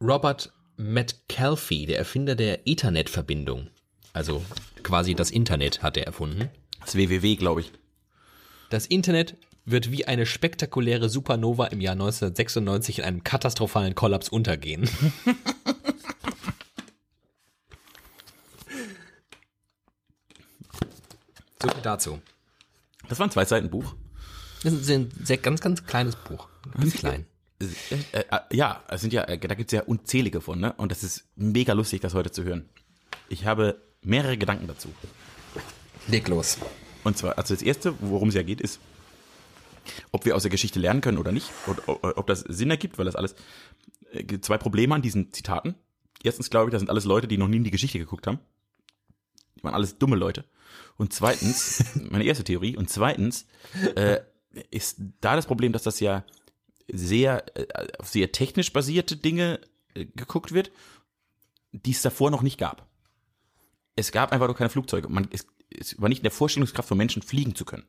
Robert 0.00 0.52
Metcalfe, 0.76 1.86
der 1.86 1.98
Erfinder 1.98 2.34
der 2.34 2.66
Ethernet-Verbindung, 2.66 3.68
also 4.12 4.44
quasi 4.82 5.14
das 5.14 5.30
Internet 5.30 5.82
hat 5.82 5.96
er 5.96 6.06
erfunden. 6.06 6.50
Das 6.80 6.96
WWW, 6.96 7.36
glaube 7.36 7.60
ich. 7.62 7.72
Das 8.70 8.86
Internet 8.86 9.36
wird 9.64 9.92
wie 9.92 10.06
eine 10.06 10.26
spektakuläre 10.26 11.08
Supernova 11.08 11.66
im 11.66 11.80
Jahr 11.80 11.92
1996 11.92 12.98
in 12.98 13.04
einem 13.04 13.22
katastrophalen 13.22 13.94
Kollaps 13.94 14.28
untergehen. 14.28 14.86
so 21.62 21.68
viel 21.68 21.82
dazu. 21.82 22.20
Das 23.12 23.18
war 23.18 23.26
ein 23.26 23.30
Zwei-Seiten-Buch. 23.30 23.94
Das 24.62 24.72
ist 24.72 24.88
ein 24.90 25.10
sehr 25.22 25.36
ganz, 25.36 25.60
ganz 25.60 25.84
kleines 25.84 26.16
Buch. 26.16 26.48
Ganz 26.74 26.94
klein. 26.94 27.26
Äh, 27.60 27.66
äh, 28.12 28.40
ja, 28.52 28.82
es 28.88 29.02
sind 29.02 29.12
ja, 29.12 29.24
äh, 29.24 29.36
da 29.36 29.54
gibt 29.54 29.70
es 29.70 29.76
ja 29.76 29.82
unzählige 29.82 30.40
von, 30.40 30.58
ne? 30.58 30.72
Und 30.78 30.90
das 30.90 31.04
ist 31.04 31.24
mega 31.36 31.74
lustig, 31.74 32.00
das 32.00 32.14
heute 32.14 32.30
zu 32.30 32.42
hören. 32.42 32.70
Ich 33.28 33.44
habe 33.44 33.82
mehrere 34.00 34.38
Gedanken 34.38 34.66
dazu. 34.66 34.88
Leg 36.08 36.26
los. 36.28 36.56
Und 37.04 37.18
zwar, 37.18 37.36
also 37.36 37.52
das 37.52 37.62
erste, 37.62 37.94
worum 38.00 38.30
es 38.30 38.34
ja 38.34 38.42
geht, 38.42 38.62
ist, 38.62 38.80
ob 40.10 40.24
wir 40.24 40.34
aus 40.34 40.40
der 40.44 40.50
Geschichte 40.50 40.80
lernen 40.80 41.02
können 41.02 41.18
oder 41.18 41.32
nicht, 41.32 41.50
und 41.66 41.86
ob 41.86 42.26
das 42.26 42.40
Sinn 42.40 42.70
ergibt, 42.70 42.96
weil 42.96 43.04
das 43.04 43.14
alles 43.14 43.34
zwei 44.40 44.56
Probleme 44.56 44.94
an 44.94 45.02
diesen 45.02 45.34
Zitaten. 45.34 45.74
Erstens 46.22 46.48
glaube 46.48 46.70
ich, 46.70 46.72
das 46.72 46.80
sind 46.80 46.88
alles 46.88 47.04
Leute, 47.04 47.28
die 47.28 47.36
noch 47.36 47.48
nie 47.48 47.58
in 47.58 47.64
die 47.64 47.70
Geschichte 47.70 47.98
geguckt 47.98 48.26
haben. 48.26 48.38
Die 49.58 49.64
waren 49.64 49.74
alles 49.74 49.98
dumme 49.98 50.16
Leute. 50.16 50.46
Und 50.96 51.12
zweitens, 51.12 51.84
meine 52.10 52.24
erste 52.24 52.44
Theorie, 52.44 52.76
und 52.76 52.90
zweitens 52.90 53.46
äh, 53.96 54.20
ist 54.70 54.96
da 55.20 55.36
das 55.36 55.46
Problem, 55.46 55.72
dass 55.72 55.82
das 55.82 56.00
ja 56.00 56.24
sehr 56.88 57.44
äh, 57.56 57.66
auf 57.98 58.08
sehr 58.08 58.32
technisch 58.32 58.72
basierte 58.72 59.16
Dinge 59.16 59.60
äh, 59.94 60.06
geguckt 60.06 60.52
wird, 60.52 60.70
die 61.72 61.92
es 61.92 62.02
davor 62.02 62.30
noch 62.30 62.42
nicht 62.42 62.58
gab. 62.58 62.86
Es 63.96 64.12
gab 64.12 64.32
einfach 64.32 64.46
nur 64.46 64.56
keine 64.56 64.70
Flugzeuge. 64.70 65.08
Man, 65.08 65.28
es, 65.30 65.46
es 65.70 66.00
war 66.00 66.08
nicht 66.08 66.18
in 66.18 66.24
der 66.24 66.32
Vorstellungskraft 66.32 66.88
von 66.88 66.98
Menschen 66.98 67.22
fliegen 67.22 67.54
zu 67.54 67.64
können. 67.64 67.84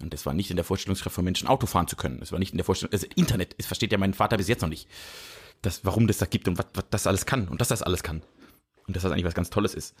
Und 0.00 0.12
es 0.12 0.26
war 0.26 0.34
nicht 0.34 0.50
in 0.50 0.56
der 0.56 0.64
Vorstellungskraft 0.64 1.14
von 1.14 1.24
Menschen 1.24 1.48
Auto 1.48 1.66
fahren 1.66 1.88
zu 1.88 1.96
können. 1.96 2.20
Es 2.20 2.32
war 2.32 2.38
nicht 2.38 2.52
in 2.52 2.58
der 2.58 2.64
Vorstellung, 2.64 2.92
also 2.92 3.06
Internet, 3.16 3.54
es 3.58 3.66
versteht 3.66 3.92
ja 3.92 3.98
mein 3.98 4.14
Vater 4.14 4.36
bis 4.36 4.48
jetzt 4.48 4.60
noch 4.60 4.68
nicht, 4.68 4.88
das, 5.62 5.84
warum 5.84 6.06
das 6.06 6.18
da 6.18 6.26
gibt 6.26 6.48
und 6.48 6.58
was, 6.58 6.66
was 6.74 6.84
das 6.90 7.06
alles 7.06 7.24
kann 7.24 7.48
und 7.48 7.60
dass 7.60 7.68
das 7.68 7.82
alles 7.82 8.02
kann. 8.02 8.22
Und 8.86 8.94
dass 8.94 9.02
das 9.02 9.12
eigentlich 9.12 9.24
was 9.24 9.34
ganz 9.34 9.50
Tolles 9.50 9.74
ist. 9.74 9.96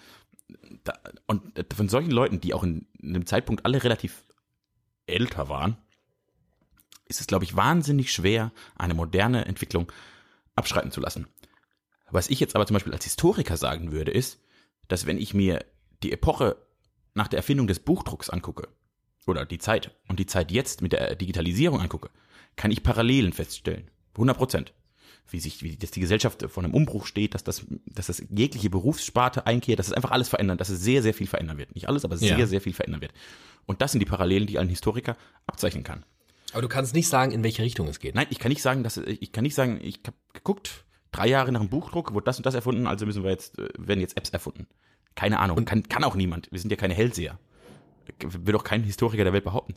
Da, 0.84 0.92
und 1.26 1.42
von 1.74 1.88
solchen 1.88 2.10
Leuten, 2.10 2.40
die 2.40 2.54
auch 2.54 2.62
in, 2.62 2.86
in 2.98 3.10
einem 3.10 3.26
Zeitpunkt 3.26 3.64
alle 3.64 3.82
relativ 3.82 4.24
älter 5.06 5.48
waren, 5.48 5.76
ist 7.06 7.20
es, 7.20 7.26
glaube 7.26 7.44
ich, 7.44 7.56
wahnsinnig 7.56 8.12
schwer, 8.12 8.52
eine 8.76 8.94
moderne 8.94 9.44
Entwicklung 9.46 9.90
abschreiten 10.54 10.90
zu 10.90 11.00
lassen. 11.00 11.26
Was 12.10 12.28
ich 12.28 12.40
jetzt 12.40 12.54
aber 12.54 12.66
zum 12.66 12.74
Beispiel 12.74 12.92
als 12.92 13.04
Historiker 13.04 13.56
sagen 13.56 13.92
würde, 13.92 14.10
ist, 14.10 14.40
dass 14.88 15.06
wenn 15.06 15.18
ich 15.18 15.34
mir 15.34 15.64
die 16.02 16.12
Epoche 16.12 16.56
nach 17.14 17.28
der 17.28 17.38
Erfindung 17.38 17.66
des 17.66 17.80
Buchdrucks 17.80 18.30
angucke, 18.30 18.68
oder 19.26 19.44
die 19.44 19.58
Zeit, 19.58 19.90
und 20.08 20.20
die 20.20 20.26
Zeit 20.26 20.52
jetzt 20.52 20.82
mit 20.82 20.92
der 20.92 21.16
Digitalisierung 21.16 21.80
angucke, 21.80 22.10
kann 22.54 22.70
ich 22.70 22.82
Parallelen 22.82 23.32
feststellen. 23.32 23.90
100 24.14 24.36
Prozent. 24.36 24.72
Wie 25.28 25.40
sich, 25.40 25.62
wie 25.62 25.76
dass 25.76 25.90
die 25.90 26.00
Gesellschaft 26.00 26.44
vor 26.48 26.62
einem 26.64 26.74
Umbruch 26.74 27.06
steht, 27.06 27.34
dass 27.34 27.44
das, 27.44 27.66
dass 27.86 28.06
das 28.06 28.22
jegliche 28.30 28.70
Berufssparte 28.70 29.46
einkehrt, 29.46 29.78
dass 29.78 29.88
es 29.88 29.92
einfach 29.92 30.10
alles 30.12 30.28
verändert, 30.28 30.60
dass 30.60 30.68
es 30.68 30.80
sehr, 30.80 31.02
sehr 31.02 31.14
viel 31.14 31.26
verändern 31.26 31.58
wird. 31.58 31.74
Nicht 31.74 31.88
alles, 31.88 32.04
aber 32.04 32.16
sehr, 32.16 32.38
Ja. 32.38 32.46
sehr 32.46 32.60
viel 32.60 32.72
verändern 32.74 33.00
wird. 33.00 33.12
Und 33.66 33.82
das 33.82 33.92
sind 33.92 34.00
die 34.00 34.06
Parallelen, 34.06 34.46
die 34.46 34.58
ein 34.58 34.68
Historiker 34.68 35.16
abzeichnen 35.46 35.82
kann. 35.84 36.04
Aber 36.52 36.62
du 36.62 36.68
kannst 36.68 36.94
nicht 36.94 37.08
sagen, 37.08 37.32
in 37.32 37.42
welche 37.42 37.62
Richtung 37.62 37.88
es 37.88 37.98
geht. 37.98 38.14
Nein, 38.14 38.28
ich 38.30 38.38
kann 38.38 38.50
nicht 38.50 38.62
sagen, 38.62 38.82
dass 38.84 38.96
ich 38.96 39.32
kann 39.32 39.42
nicht 39.42 39.54
sagen, 39.56 39.80
ich 39.82 40.00
habe 40.06 40.16
geguckt, 40.32 40.84
drei 41.10 41.26
Jahre 41.28 41.50
nach 41.50 41.60
dem 41.60 41.68
Buchdruck 41.68 42.14
wurde 42.14 42.24
das 42.24 42.36
und 42.38 42.46
das 42.46 42.54
erfunden, 42.54 42.86
also 42.86 43.04
müssen 43.04 43.24
wir 43.24 43.30
jetzt 43.30 43.58
äh, 43.58 43.68
werden 43.76 44.00
jetzt 44.00 44.16
Apps 44.16 44.30
erfunden. 44.30 44.66
Keine 45.16 45.40
Ahnung, 45.40 45.64
kann, 45.64 45.82
kann 45.88 46.04
auch 46.04 46.14
niemand. 46.14 46.48
Wir 46.52 46.60
sind 46.60 46.70
ja 46.70 46.76
keine 46.76 46.94
Hellseher. 46.94 47.38
Will 48.20 48.52
doch 48.52 48.64
kein 48.64 48.84
Historiker 48.84 49.24
der 49.24 49.32
Welt 49.32 49.44
behaupten. 49.44 49.74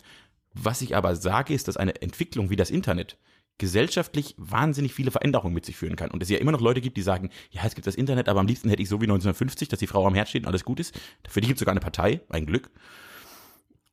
Was 0.54 0.82
ich 0.82 0.94
aber 0.96 1.16
sage, 1.16 1.54
ist, 1.54 1.66
dass 1.68 1.76
eine 1.76 2.00
Entwicklung 2.02 2.50
wie 2.50 2.56
das 2.56 2.70
Internet 2.70 3.16
gesellschaftlich 3.60 4.34
wahnsinnig 4.38 4.92
viele 4.94 5.10
Veränderungen 5.12 5.54
mit 5.54 5.64
sich 5.64 5.76
führen 5.76 5.94
kann. 5.94 6.10
Und 6.10 6.22
es 6.22 6.30
ja 6.30 6.38
immer 6.38 6.50
noch 6.50 6.60
Leute 6.60 6.80
gibt, 6.80 6.96
die 6.96 7.02
sagen, 7.02 7.30
ja, 7.50 7.62
es 7.64 7.74
gibt 7.76 7.86
das 7.86 7.94
Internet, 7.94 8.28
aber 8.28 8.40
am 8.40 8.46
liebsten 8.46 8.70
hätte 8.70 8.82
ich 8.82 8.88
so 8.88 9.00
wie 9.00 9.04
1950, 9.04 9.68
dass 9.68 9.78
die 9.78 9.86
Frau 9.86 10.06
am 10.06 10.14
Herd 10.14 10.28
steht 10.28 10.42
und 10.42 10.48
alles 10.48 10.64
gut 10.64 10.80
ist. 10.80 10.98
Für 11.28 11.40
die 11.40 11.46
gibt 11.46 11.58
es 11.58 11.60
sogar 11.60 11.72
eine 11.72 11.80
Partei, 11.80 12.22
ein 12.30 12.46
Glück. 12.46 12.70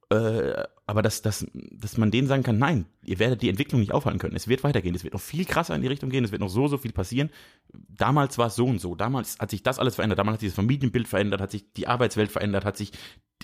Äh, 0.10 0.64
aber 0.86 1.02
dass, 1.02 1.22
dass, 1.22 1.46
dass 1.54 1.98
man 1.98 2.12
denen 2.12 2.30
sagen 2.30 2.44
kann, 2.44 2.58
nein, 2.58 2.86
ihr 3.04 3.20
werdet 3.20 3.42
die 3.42 3.50
Entwicklung 3.50 3.82
nicht 3.82 3.92
aufhalten 3.92 4.20
können. 4.20 4.38
Es 4.38 4.48
wird 4.48 4.64
weitergehen, 4.64 4.96
es 4.96 5.04
wird 5.04 5.14
noch 5.14 5.22
viel 5.22 5.44
krasser 5.44 5.76
in 5.76 5.82
die 5.82 5.90
Richtung 5.90 6.10
gehen, 6.10 6.24
es 6.24 6.32
wird 6.32 6.40
noch 6.40 6.50
so, 6.50 6.70
so 6.70 6.78
viel 6.78 6.94
passieren. 6.94 7.30
Damals 7.74 8.38
war 8.38 8.48
es 8.48 8.56
so 8.56 8.66
und 8.66 8.80
so, 8.80 8.96
damals 8.96 9.38
hat 9.38 9.52
sich 9.52 9.64
das 9.64 9.80
alles 9.80 9.96
verändert, 9.96 10.18
damals 10.18 10.36
hat 10.36 10.40
sich 10.40 10.50
das 10.50 10.56
Familienbild 10.56 11.10
verändert, 11.10 11.42
hat 11.42 11.52
sich 11.52 11.74
die 11.74 11.88
Arbeitswelt 11.88 12.32
verändert, 12.32 12.64
hat 12.64 12.78
sich 12.78 12.94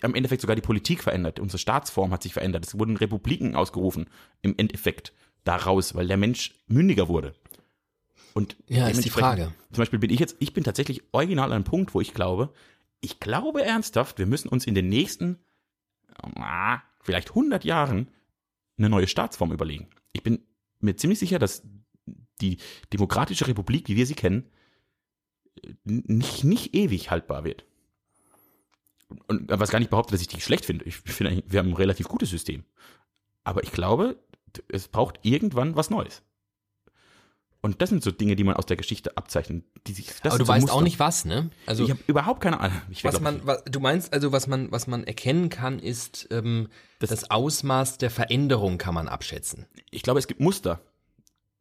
am 0.02 0.16
Endeffekt 0.16 0.40
sogar 0.40 0.56
die 0.56 0.62
Politik 0.62 1.04
verändert, 1.04 1.42
unsere 1.42 1.58
Staatsform 1.58 2.14
hat 2.14 2.24
sich 2.24 2.32
verändert, 2.32 2.66
es 2.66 2.80
wurden 2.80 2.96
Republiken 2.96 3.56
ausgerufen 3.56 4.06
im 4.42 4.56
Endeffekt 4.58 5.12
daraus, 5.44 5.96
weil 5.96 6.08
der 6.08 6.18
Mensch 6.18 6.54
mündiger 6.68 7.08
wurde. 7.08 7.34
Und 8.34 8.56
Ja, 8.68 8.88
ist 8.88 9.06
die 9.06 9.10
Frage. 9.10 9.54
Zum 9.72 9.82
Beispiel 9.82 10.00
bin 10.00 10.10
ich 10.10 10.20
jetzt, 10.20 10.36
ich 10.40 10.54
bin 10.54 10.64
tatsächlich 10.64 11.04
original 11.12 11.48
an 11.48 11.54
einem 11.54 11.64
Punkt, 11.64 11.94
wo 11.94 12.02
ich 12.02 12.14
glaube, 12.14 12.52
ich 13.02 13.20
glaube 13.20 13.64
ernsthaft, 13.64 14.18
wir 14.18 14.26
müssen 14.26 14.48
uns 14.48 14.66
in 14.66 14.76
den 14.76 14.90
nächsten 14.90 15.40
ah, 16.36 16.82
vielleicht 17.02 17.30
100 17.30 17.64
Jahren 17.64 18.08
eine 18.78 18.90
neue 18.90 19.08
Staatsform 19.08 19.52
überlegen. 19.52 19.90
Ich 20.14 20.24
bin 20.24 20.40
mir 20.80 20.96
ziemlich 20.96 21.20
sicher, 21.20 21.40
dass 21.40 21.64
die 22.42 22.58
demokratische 22.92 23.48
Republik, 23.48 23.88
wie 23.88 23.96
wir 23.96 24.06
sie 24.06 24.16
kennen, 24.16 24.50
nicht, 25.84 26.44
nicht 26.44 26.76
ewig 26.76 27.12
haltbar 27.12 27.44
wird. 27.44 27.66
Und 29.28 29.48
was 29.48 29.70
gar 29.70 29.80
nicht 29.80 29.92
behauptet, 29.92 30.16
dass 30.16 30.22
ich 30.22 30.28
die 30.28 30.42
schlecht 30.42 30.66
finde. 30.66 30.86
Ich 30.86 30.98
finde, 30.98 31.44
wir 31.46 31.60
haben 31.60 31.70
ein 31.70 31.76
relativ 31.76 32.08
gutes 32.08 32.30
System. 32.30 32.64
Aber 33.44 33.64
ich 33.64 33.72
glaube, 33.72 34.18
es 34.70 34.88
braucht 34.88 35.20
irgendwann 35.24 35.76
was 35.76 35.90
Neues. 35.90 36.22
Und 37.66 37.82
das 37.82 37.90
sind 37.90 38.04
so 38.04 38.12
Dinge, 38.12 38.36
die 38.36 38.44
man 38.44 38.58
aus 38.58 38.66
der 38.66 38.76
Geschichte 38.76 39.16
abzeichnet. 39.16 39.64
Die 39.88 39.94
sich, 39.94 40.08
das 40.22 40.34
Aber 40.34 40.40
du 40.40 40.44
so 40.46 40.48
weißt 40.50 40.62
Muster. 40.64 40.76
auch 40.76 40.82
nicht 40.82 41.00
was, 41.00 41.24
ne? 41.24 41.50
Also 41.66 41.86
Ich 41.86 41.92
habe 41.92 42.02
überhaupt 42.08 42.42
keine 42.42 42.60
Ahnung. 42.60 42.82
Ich 42.90 43.06
was 43.06 43.22
man, 43.22 43.40
was, 43.46 43.64
du 43.64 43.80
meinst 43.80 44.12
also, 44.12 44.34
was 44.34 44.48
man, 44.48 44.70
was 44.70 44.86
man 44.86 45.06
erkennen 45.06 45.48
kann, 45.48 45.80
ist 45.80 46.28
ähm, 46.30 46.68
das, 47.00 47.32
Ausmaß 47.32 48.00
der 48.00 48.10
Veränderung 48.10 48.78
kann 48.78 48.94
man 48.94 49.08
abschätzen. 49.08 49.66
ich 49.92 50.04
glaube, 50.04 50.20
es 50.20 50.28
gibt 50.28 50.42
Muster, 50.42 50.82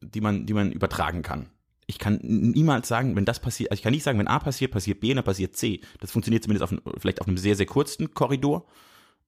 die 0.01 0.19
man, 0.19 0.45
die 0.45 0.53
man 0.53 0.73
übertragen 0.73 1.21
kann. 1.21 1.49
Ich 1.85 1.99
kann 1.99 2.19
niemals 2.21 2.89
sagen, 2.89 3.15
wenn 3.15 3.23
das 3.23 3.39
passiert, 3.39 3.71
also 3.71 3.79
ich 3.79 3.83
kann 3.83 3.93
nicht 3.93 4.03
sagen, 4.03 4.19
wenn 4.19 4.27
A 4.27 4.39
passiert, 4.39 4.71
passiert 4.71 4.99
B 4.99 5.11
und 5.11 5.17
dann 5.17 5.25
passiert 5.25 5.55
C. 5.55 5.79
Das 6.01 6.11
funktioniert 6.11 6.43
zumindest 6.43 6.63
auf, 6.63 6.81
vielleicht 6.99 7.21
auf 7.21 7.27
einem 7.27 7.37
sehr, 7.37 7.55
sehr 7.55 7.65
kurzen 7.65 8.13
Korridor, 8.13 8.65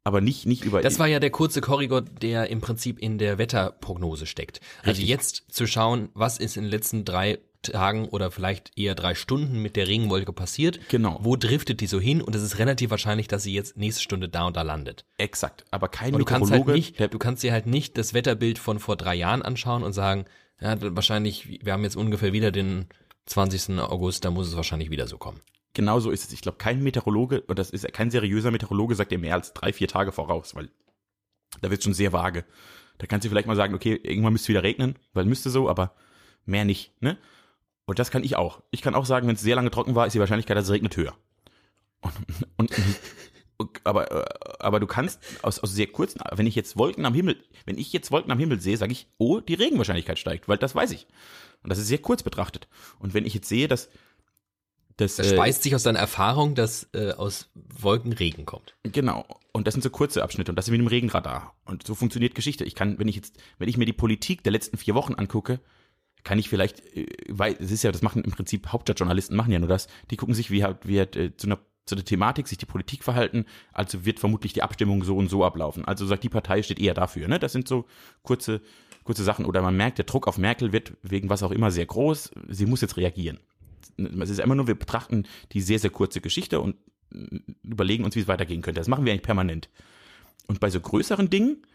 aber 0.06 0.22
nicht, 0.22 0.45
nicht 0.45 0.64
über. 0.64 0.82
Das 0.82 0.99
war 0.99 1.08
ja 1.08 1.20
der 1.20 1.32
kurze 1.32 1.60
Korridor, 1.60 2.01
der 2.01 2.49
im 2.49 2.62
Prinzip 2.62 2.99
in 2.99 3.18
der 3.18 3.38
Wetterprognose 3.38 4.28
steckt. 4.28 4.62
Also 4.84 4.91
Richtig. 4.91 5.10
jetzt 5.10 5.43
zu 5.49 5.66
schauen, 5.68 6.10
was 6.14 6.38
ist 6.38 6.56
in 6.56 6.64
den 6.64 6.72
letzten 6.72 7.03
drei 7.03 7.39
Tagen 7.64 8.08
oder 8.10 8.30
vielleicht 8.30 8.72
eher 8.78 8.93
drei 8.93 9.16
Stunden 9.16 9.64
mit 9.64 9.76
der 9.76 9.88
Regenwolke 9.88 10.32
passiert. 10.32 10.80
Genau. 10.89 11.18
Wo 11.24 11.36
driftet 11.36 11.82
die 11.82 11.88
so 11.88 11.99
hin? 11.99 12.22
Und 12.22 12.36
es 12.36 12.43
ist 12.43 12.60
relativ 12.60 12.91
wahrscheinlich, 12.91 13.28
dass 13.28 13.41
sie 13.41 13.53
jetzt 13.56 13.78
nächste 13.78 14.03
Stunde 14.03 14.30
da 14.30 14.45
und 14.45 14.56
da 14.56 14.62
landet. 14.62 15.06
exakt, 15.18 15.66
aber 15.72 15.88
kein 15.88 16.10
Aber 16.10 16.20
du 16.20 16.26
kannst 16.26 16.51
halt 16.51 16.68
nicht, 16.68 16.99
du 16.99 17.18
kannst 17.18 17.41
dir 17.41 17.51
halt 17.51 17.66
nicht 17.66 17.97
das 17.97 18.14
Wetterbild 18.14 18.60
von 18.60 18.78
vor 18.78 18.97
drei 18.97 19.16
Jahren 19.16 19.41
anschauen 19.41 19.82
und 19.82 19.93
sagen, 19.93 20.26
ja, 20.62 20.76
wahrscheinlich, 20.80 21.60
wir 21.66 21.74
haben 21.74 21.84
jetzt 21.84 21.97
ungefähr 21.97 22.32
wieder 22.32 22.51
den 22.51 22.86
20. 23.26 23.80
August, 23.80 24.24
da 24.24 24.30
muss 24.30 24.47
es 24.47 24.56
wahrscheinlich 24.56 24.91
wieder 24.91 25.08
so 25.08 25.18
kommen. 25.18 25.41
Genau 25.76 25.99
so 25.99 26.09
ist 26.09 26.26
es. 26.26 26.34
Ich 26.34 26.41
glaube, 26.41 26.57
kein 26.57 26.82
Meteorologe, 26.82 27.41
und 27.41 27.59
das 27.59 27.69
ist 27.69 27.91
kein 27.93 28.09
seriöser 28.09 28.49
Meteorologe, 28.49 28.95
sagt 28.95 29.11
dir 29.11 29.19
mehr 29.19 29.36
als 29.36 29.53
drei, 29.53 29.71
vier 29.71 29.88
Tage 29.88 30.11
voraus, 30.11 30.55
weil 30.55 30.69
da 31.61 31.69
wird 31.69 31.84
schon 31.84 31.93
sehr 31.93 32.11
vage. 32.11 32.43
Da 32.97 33.05
kannst 33.05 33.26
du 33.26 33.30
vielleicht 33.30 33.47
mal 33.47 33.55
sagen, 33.55 33.76
okay, 33.76 33.99
irgendwann 34.01 34.34
müsste 34.34 34.49
wieder 34.49 34.63
regnen, 34.63 34.95
weil 35.13 35.26
müsste 35.26 35.49
so, 35.49 35.69
aber 35.69 35.93
mehr 36.45 36.65
nicht, 36.65 36.99
ne? 37.01 37.17
Und 37.86 37.99
das 37.99 38.09
kann 38.09 38.23
ich 38.23 38.36
auch. 38.36 38.63
Ich 38.71 38.82
kann 38.82 38.95
auch 38.95 39.05
sagen, 39.05 39.28
wenn 39.28 39.36
es 39.36 39.41
sehr 39.41 39.55
lange 39.55 39.69
trocken 39.69 39.93
war, 39.93 40.07
ist 40.07 40.13
die 40.13 40.19
Wahrscheinlichkeit, 40.19 40.57
dass 40.57 40.65
es 40.65 40.71
regnet, 40.71 40.97
höher. 40.97 41.15
Und, 42.01 42.71
und 43.57 43.82
aber, 43.84 44.11
äh, 44.11 44.26
aber 44.59 44.80
du 44.80 44.88
kannst 44.88 45.21
aus, 45.43 45.59
aus 45.59 45.71
sehr 45.71 45.88
kurzen, 45.88 46.21
wenn 46.32 46.47
ich 46.47 46.55
jetzt 46.55 46.78
Wolken 46.78 47.05
am 47.05 47.13
Himmel, 47.13 47.43
wenn 47.65 47.78
ich 47.78 47.93
jetzt 47.93 48.11
Wolken 48.11 48.32
am 48.32 48.39
Himmel 48.39 48.59
sehe, 48.59 48.78
sage 48.78 48.91
ich, 48.91 49.07
oh, 49.17 49.39
die 49.39 49.53
Regenwahrscheinlichkeit 49.53 50.17
steigt, 50.17 50.47
weil 50.47 50.57
das 50.57 50.73
weiß 50.73 50.91
ich. 50.91 51.05
Und 51.63 51.69
das 51.69 51.78
ist 51.78 51.88
sehr 51.88 51.99
kurz 51.99 52.23
betrachtet. 52.23 52.67
Und 52.99 53.13
wenn 53.13 53.26
ich 53.26 53.34
jetzt 53.34 53.49
sehe, 53.49 53.67
dass 53.67 53.89
das, 54.98 55.18
Das 55.18 55.32
äh, 55.32 55.36
speist 55.36 55.64
sich 55.64 55.76
aus 55.76 55.84
deiner 55.84 56.00
Erfahrung, 56.00 56.56
dass 56.56 56.89
äh, 56.93 57.12
aus 57.12 57.50
Wolken 57.54 58.14
Regen 58.14 58.46
kommt. 58.46 58.76
Genau. 58.84 59.26
Und 59.52 59.68
das 59.68 59.74
sind 59.74 59.84
so 59.84 59.89
kurze 59.89 60.24
Abschnitte 60.24 60.52
und 60.52 60.56
das 60.56 60.68
ist 60.68 60.72
wie 60.72 60.78
einem 60.78 60.88
Regenradar. 60.88 61.56
Und 61.66 61.86
so 61.86 61.96
funktioniert 61.96 62.36
Geschichte. 62.36 62.64
Ich 62.66 62.76
kann, 62.76 63.00
wenn 63.00 63.08
ich 63.08 63.16
jetzt, 63.16 63.38
wenn 63.58 63.70
ich 63.70 63.78
mir 63.78 63.86
die 63.86 63.93
Politik 63.93 64.43
der 64.43 64.52
letzten 64.52 64.78
vier 64.78 64.96
Wochen 64.96 65.16
angucke, 65.16 65.60
kann 66.24 66.39
ich 66.39 66.50
vielleicht, 66.50 66.80
äh, 66.96 67.08
weil 67.30 67.56
es 67.60 67.72
ist 67.72 67.84
ja, 67.84 67.91
das 67.91 68.02
machen 68.02 68.24
im 68.24 68.32
Prinzip 68.32 68.68
Hauptstadtjournalisten 68.68 69.36
machen 69.36 69.52
ja 69.52 69.60
nur 69.60 69.70
das. 69.70 69.88
Die 70.12 70.18
gucken 70.18 70.36
sich, 70.36 70.52
wie 70.52 70.64
hat, 70.64 70.88
wie 70.88 71.00
hat 71.00 71.16
äh, 71.16 71.36
zu 71.36 71.48
einer 71.48 71.60
zu 71.86 71.96
der 71.96 72.06
Thematik 72.06 72.48
sich 72.48 72.58
die 72.58 72.66
Politik 72.66 73.04
verhalten, 73.04 73.46
also 73.72 74.06
wird 74.06 74.20
vermutlich 74.20 74.54
die 74.54 74.64
Abstimmung 74.64 75.04
so 75.04 75.16
und 75.16 75.30
so 75.30 75.46
ablaufen. 75.46 75.86
Also 75.86 76.06
sagt 76.06 76.24
die 76.24 76.30
Partei 76.30 76.64
steht 76.64 76.80
eher 76.80 76.96
dafür. 76.96 77.28
Ne? 77.28 77.38
Das 77.39 77.52
sind 77.52 77.68
so 77.68 77.86
kurze, 78.24 78.62
kurze 79.04 79.24
Sachen. 79.24 79.46
Oder 79.46 79.62
man 79.62 79.78
merkt, 79.78 80.00
der 80.00 80.06
Druck 80.06 80.28
auf 80.28 80.38
Merkel 80.38 80.74
wird 80.74 80.93
wegen 81.04 81.30
was 81.30 81.43
auch 81.43 81.52
immer 81.52 81.70
sehr 81.72 81.86
groß. 81.86 82.32
Sie 82.50 82.66
muss 82.66 82.82
jetzt 82.82 82.98
reagieren. 82.98 83.39
Es 83.97 84.29
ist 84.29 84.39
immer 84.39 84.55
nur, 84.55 84.67
wir 84.67 84.75
betrachten 84.75 85.27
die 85.51 85.61
sehr, 85.61 85.79
sehr 85.79 85.89
kurze 85.89 86.21
Geschichte 86.21 86.59
und 86.61 86.75
äh, 87.13 87.39
überlegen 87.63 88.03
uns, 88.03 88.15
wie 88.15 88.21
es 88.21 88.27
weitergehen 88.27 88.61
könnte. 88.61 88.79
Das 88.79 88.88
machen 88.88 89.05
wir 89.05 89.11
eigentlich 89.11 89.23
permanent. 89.23 89.69
Und 90.47 90.59
bei 90.59 90.69
so 90.69 90.79
größeren 90.79 91.29
Dingen, 91.29 91.65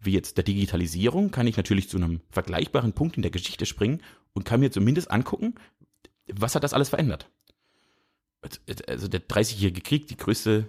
wie 0.00 0.12
jetzt 0.12 0.36
der 0.36 0.44
Digitalisierung, 0.44 1.30
kann 1.30 1.46
ich 1.46 1.56
natürlich 1.56 1.88
zu 1.88 1.96
einem 1.96 2.20
vergleichbaren 2.30 2.92
Punkt 2.92 3.16
in 3.16 3.22
der 3.22 3.30
Geschichte 3.30 3.66
springen 3.66 4.02
und 4.32 4.44
kann 4.44 4.60
mir 4.60 4.70
zumindest 4.70 5.10
angucken, 5.10 5.54
was 6.32 6.54
hat 6.54 6.64
das 6.64 6.72
alles 6.72 6.88
verändert. 6.88 7.28
Also 8.86 9.08
der 9.08 9.26
30-jährige 9.26 9.82
Krieg, 9.82 10.06
die 10.06 10.16
größte, 10.16 10.68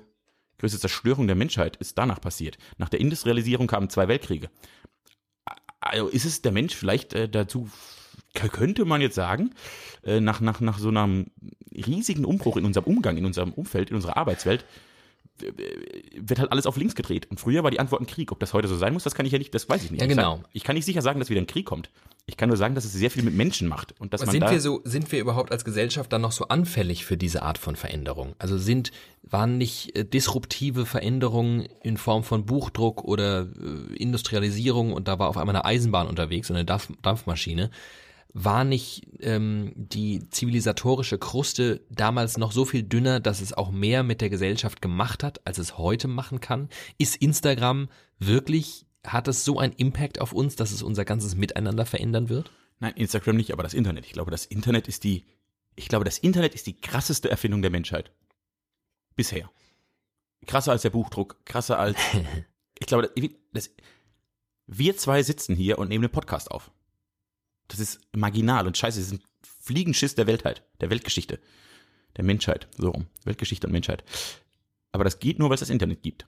größte 0.58 0.80
Zerstörung 0.80 1.28
der 1.28 1.36
Menschheit 1.36 1.78
ist 1.78 1.98
danach 1.98 2.20
passiert. 2.20 2.58
Nach 2.78 2.90
der 2.90 3.00
Industrialisierung 3.00 3.68
kamen 3.68 3.90
zwei 3.90 4.08
Weltkriege. 4.08 4.50
Also 5.80 6.08
ist 6.08 6.26
es 6.26 6.42
der 6.42 6.52
Mensch 6.52 6.76
vielleicht 6.76 7.14
äh, 7.14 7.30
dazu, 7.30 7.70
könnte 8.34 8.86
man 8.86 9.02
jetzt 9.02 9.16
sagen, 9.16 9.52
äh, 10.04 10.20
nach, 10.20 10.42
nach, 10.42 10.60
nach 10.60 10.80
so 10.80 10.90
einem 10.90 11.28
riesigen 11.74 12.26
Umbruch 12.26 12.58
in 12.58 12.66
unserem 12.66 12.86
Umgang, 12.86 13.18
in 13.18 13.26
unserem 13.26 13.54
Umfeld, 13.54 13.90
in 13.90 13.96
unserer 13.96 14.18
Arbeitswelt, 14.18 14.66
wird 16.16 16.40
halt 16.40 16.52
alles 16.52 16.66
auf 16.66 16.78
links 16.78 16.96
gedreht. 16.96 17.30
Und 17.30 17.40
früher 17.40 17.64
war 17.64 17.72
die 17.72 17.80
Antwort 17.80 18.02
ein 18.02 18.08
Krieg. 18.08 18.32
Ob 18.32 18.40
das 18.40 18.54
heute 18.54 18.68
so 18.68 18.78
sein 18.78 18.94
muss, 18.94 19.04
das 19.04 19.16
kann 19.16 19.26
ich 19.26 19.32
ja 19.32 19.40
nicht, 19.40 19.54
das 19.54 19.68
weiß 19.68 19.84
ich 19.84 19.92
nicht. 19.92 20.02
Ja, 20.02 20.08
Ich 20.08 20.16
genau. 20.16 20.44
ich 20.54 20.64
kann 20.64 20.76
nicht 20.76 20.86
sicher 20.86 21.02
sagen, 21.02 21.20
dass 21.20 21.30
wieder 21.30 21.42
ein 21.42 21.48
Krieg 21.48 21.66
kommt. 21.66 21.90
Ich 22.28 22.38
kann 22.38 22.50
nur 22.50 22.58
sagen, 22.58 22.76
dass 22.76 22.86
es 22.86 22.94
sehr 22.94 23.10
viel 23.10 23.24
mit 23.24 23.34
Menschen 23.34 23.68
macht. 23.68 24.00
Und 24.00 24.14
dass 24.14 24.22
Sind 24.22 24.50
wir 24.50 24.62
so, 24.62 24.82
sind 24.84 25.12
wir 25.12 25.20
überhaupt 25.20 25.52
als 25.52 25.66
Gesellschaft 25.66 26.14
dann 26.14 26.22
noch 26.22 26.32
so 26.32 26.48
anfällig 26.48 27.06
für 27.06 27.18
diese 27.18 27.42
Art 27.42 27.58
von 27.58 27.76
Veränderung? 27.76 28.36
Also 28.38 28.58
sind, 28.58 28.92
waren 29.24 29.58
nicht 29.58 29.96
äh, 29.96 30.06
disruptive 30.06 30.86
Veränderungen 30.86 31.68
in 31.84 31.98
Form 31.98 32.24
von 32.24 32.46
Buchdruck 32.46 33.04
oder 33.04 33.42
äh, 33.42 33.96
Industrialisierung 33.96 34.94
und 34.94 35.08
da 35.08 35.18
war 35.18 35.30
auf 35.30 35.38
einmal 35.38 35.56
eine 35.56 35.66
Eisenbahn 35.66 36.08
unterwegs 36.08 36.50
und 36.50 36.58
eine 36.58 36.66
Dampf 36.66 36.90
Dampfmaschine, 37.02 37.72
war 38.34 38.64
nicht 38.64 39.08
ähm, 39.20 39.74
die 39.76 40.30
zivilisatorische 40.30 41.18
Kruste 41.18 41.82
damals 41.90 42.38
noch 42.38 42.52
so 42.52 42.66
viel 42.66 42.84
dünner, 42.84 43.20
dass 43.20 43.42
es 43.42 43.54
auch 43.54 43.72
mehr 43.72 44.04
mit 44.04 44.22
der 44.22 44.30
Gesellschaft 44.30 44.82
gemacht 44.82 45.24
hat, 45.24 45.46
als 45.46 45.58
es 45.58 45.78
heute 45.78 46.08
machen 46.08 46.40
kann? 46.40 46.70
Ist 46.98 47.18
Instagram 47.18 47.90
wirklich, 48.20 48.86
hat 49.06 49.28
es 49.28 49.44
so 49.44 49.60
einen 49.60 49.74
Impact 49.74 50.22
auf 50.22 50.32
uns, 50.32 50.56
dass 50.56 50.72
es 50.72 50.82
unser 50.82 51.04
ganzes 51.04 51.36
Miteinander 51.36 51.86
verändern 51.86 52.30
wird? 52.30 52.52
Nein, 52.80 52.94
Instagram 52.96 53.36
nicht, 53.36 53.52
aber 53.52 53.64
das 53.64 53.74
Internet. 53.74 54.06
Ich 54.06 54.14
glaube, 54.14 54.32
das 54.32 54.46
Internet 54.46 54.88
ist 54.88 55.04
die, 55.04 55.26
ich 55.76 55.90
glaube, 55.90 56.06
das 56.06 56.18
Internet 56.18 56.56
ist 56.56 56.68
die 56.68 56.80
krasseste 56.80 57.30
Erfindung 57.30 57.62
der 57.62 57.72
Menschheit. 57.72 58.12
Bisher. 59.16 59.52
Krasser 60.48 60.72
als 60.72 60.82
der 60.84 60.90
Buchdruck, 60.90 61.46
krasser 61.46 61.78
als, 61.78 61.98
ich 62.80 62.88
glaube, 62.88 63.12
das, 63.14 63.30
das, 63.52 63.70
wir 64.68 64.96
zwei 64.96 65.22
sitzen 65.22 65.56
hier 65.56 65.78
und 65.80 65.90
nehmen 65.90 66.06
einen 66.06 66.14
Podcast 66.14 66.50
auf. 66.50 66.72
Das 67.72 67.80
ist 67.80 68.02
marginal 68.14 68.68
und 68.68 68.78
scheiße, 68.78 69.00
das 69.00 69.08
ist 69.08 69.14
ein 69.14 69.24
Fliegenschiss 69.62 70.14
der 70.16 70.28
Weltheit, 70.28 70.62
der 70.82 70.90
Weltgeschichte, 70.90 71.40
der 72.18 72.26
Menschheit, 72.26 72.68
so 72.78 72.90
rum. 72.90 73.08
Weltgeschichte 73.24 73.68
und 73.68 73.72
Menschheit. 73.72 74.04
Aber 74.92 75.06
das 75.06 75.20
geht 75.20 75.40
nur, 75.40 75.50
weil 75.50 75.56
es 75.56 75.62
das 75.62 75.70
Internet 75.70 76.04
gibt. 76.04 76.28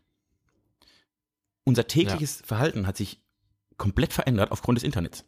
Unser 1.65 1.85
tägliches 1.87 2.41
Verhalten 2.45 2.87
hat 2.87 2.95
sich 2.95 3.19
komplett 3.77 4.13
verändert 4.13 4.51
aufgrund 4.51 4.77
des 4.77 4.83
Internets. 4.83 5.25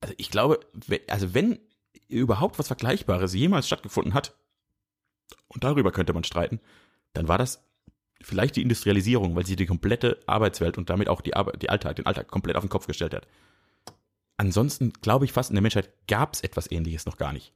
also 0.00 0.14
ich 0.18 0.30
glaube, 0.30 0.60
also 1.08 1.34
wenn 1.34 1.58
überhaupt 2.06 2.60
was 2.60 2.68
Vergleichbares 2.68 3.34
jemals 3.34 3.66
stattgefunden 3.66 4.14
hat, 4.14 4.36
und 5.48 5.64
darüber 5.64 5.90
könnte 5.90 6.12
man 6.12 6.24
streiten, 6.24 6.60
dann 7.12 7.26
war 7.26 7.38
das 7.38 7.64
vielleicht 8.20 8.56
die 8.56 8.62
Industrialisierung, 8.62 9.34
weil 9.34 9.46
sie 9.46 9.56
die 9.56 9.66
komplette 9.66 10.20
Arbeitswelt 10.26 10.78
und 10.78 10.90
damit 10.90 11.08
auch 11.08 11.20
die, 11.20 11.34
Arbeit, 11.34 11.62
die 11.62 11.70
Alltag, 11.70 11.96
den 11.96 12.06
Alltag 12.06 12.28
komplett 12.28 12.56
auf 12.56 12.64
den 12.64 12.70
Kopf 12.70 12.86
gestellt 12.86 13.14
hat. 13.14 13.26
Ansonsten 14.38 14.92
glaube 15.02 15.24
ich 15.24 15.32
fast 15.32 15.50
in 15.50 15.56
der 15.56 15.62
Menschheit 15.62 15.92
gab 16.06 16.32
es 16.32 16.40
etwas 16.40 16.70
Ähnliches 16.70 17.04
noch 17.04 17.18
gar 17.18 17.32
nicht. 17.32 17.52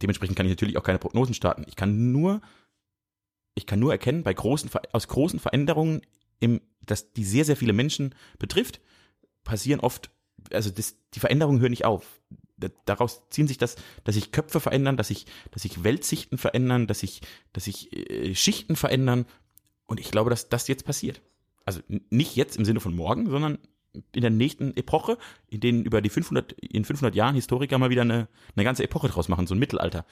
Dementsprechend 0.00 0.36
kann 0.36 0.46
ich 0.46 0.52
natürlich 0.52 0.78
auch 0.78 0.84
keine 0.84 1.00
Prognosen 1.00 1.34
starten. 1.34 1.64
Ich 1.66 1.74
kann 1.74 2.12
nur, 2.12 2.40
ich 3.56 3.66
kann 3.66 3.80
nur 3.80 3.92
erkennen, 3.92 4.22
bei 4.22 4.32
großen, 4.32 4.70
aus 4.92 5.08
großen 5.08 5.40
Veränderungen, 5.40 6.02
im, 6.38 6.60
dass 6.80 7.12
die 7.12 7.24
sehr, 7.24 7.44
sehr 7.44 7.56
viele 7.56 7.72
Menschen 7.72 8.14
betrifft, 8.38 8.80
passieren 9.42 9.80
oft, 9.80 10.10
also 10.52 10.70
das, 10.70 10.96
die 11.14 11.20
Veränderungen 11.20 11.60
hören 11.60 11.70
nicht 11.70 11.84
auf. 11.84 12.20
Daraus 12.84 13.28
ziehen 13.30 13.48
sich 13.48 13.58
das, 13.58 13.76
dass 14.04 14.14
sich 14.14 14.30
Köpfe 14.30 14.60
verändern, 14.60 14.96
dass 14.96 15.08
sich, 15.08 15.26
dass 15.50 15.62
sich 15.62 15.82
Weltsichten 15.82 16.38
verändern, 16.38 16.86
dass 16.86 17.00
sich, 17.00 17.22
dass 17.52 17.64
sich 17.64 17.92
äh, 17.92 18.34
Schichten 18.36 18.76
verändern. 18.76 19.26
Und 19.86 19.98
ich 19.98 20.10
glaube, 20.10 20.30
dass 20.30 20.48
das 20.48 20.68
jetzt 20.68 20.84
passiert. 20.84 21.22
Also 21.64 21.80
nicht 21.88 22.36
jetzt 22.36 22.56
im 22.56 22.64
Sinne 22.64 22.80
von 22.80 22.94
morgen, 22.94 23.28
sondern 23.28 23.58
in 24.12 24.20
der 24.20 24.30
nächsten 24.30 24.76
Epoche, 24.76 25.18
in 25.48 25.60
denen 25.60 25.84
über 25.84 26.02
die 26.02 26.10
500, 26.10 26.52
in 26.52 26.84
500 26.84 27.14
Jahren 27.14 27.34
Historiker 27.34 27.78
mal 27.78 27.90
wieder 27.90 28.02
eine, 28.02 28.28
eine 28.54 28.64
ganze 28.64 28.84
Epoche 28.84 29.08
draus 29.08 29.28
machen, 29.28 29.46
so 29.46 29.54
ein 29.54 29.58
Mittelalter. 29.58 30.04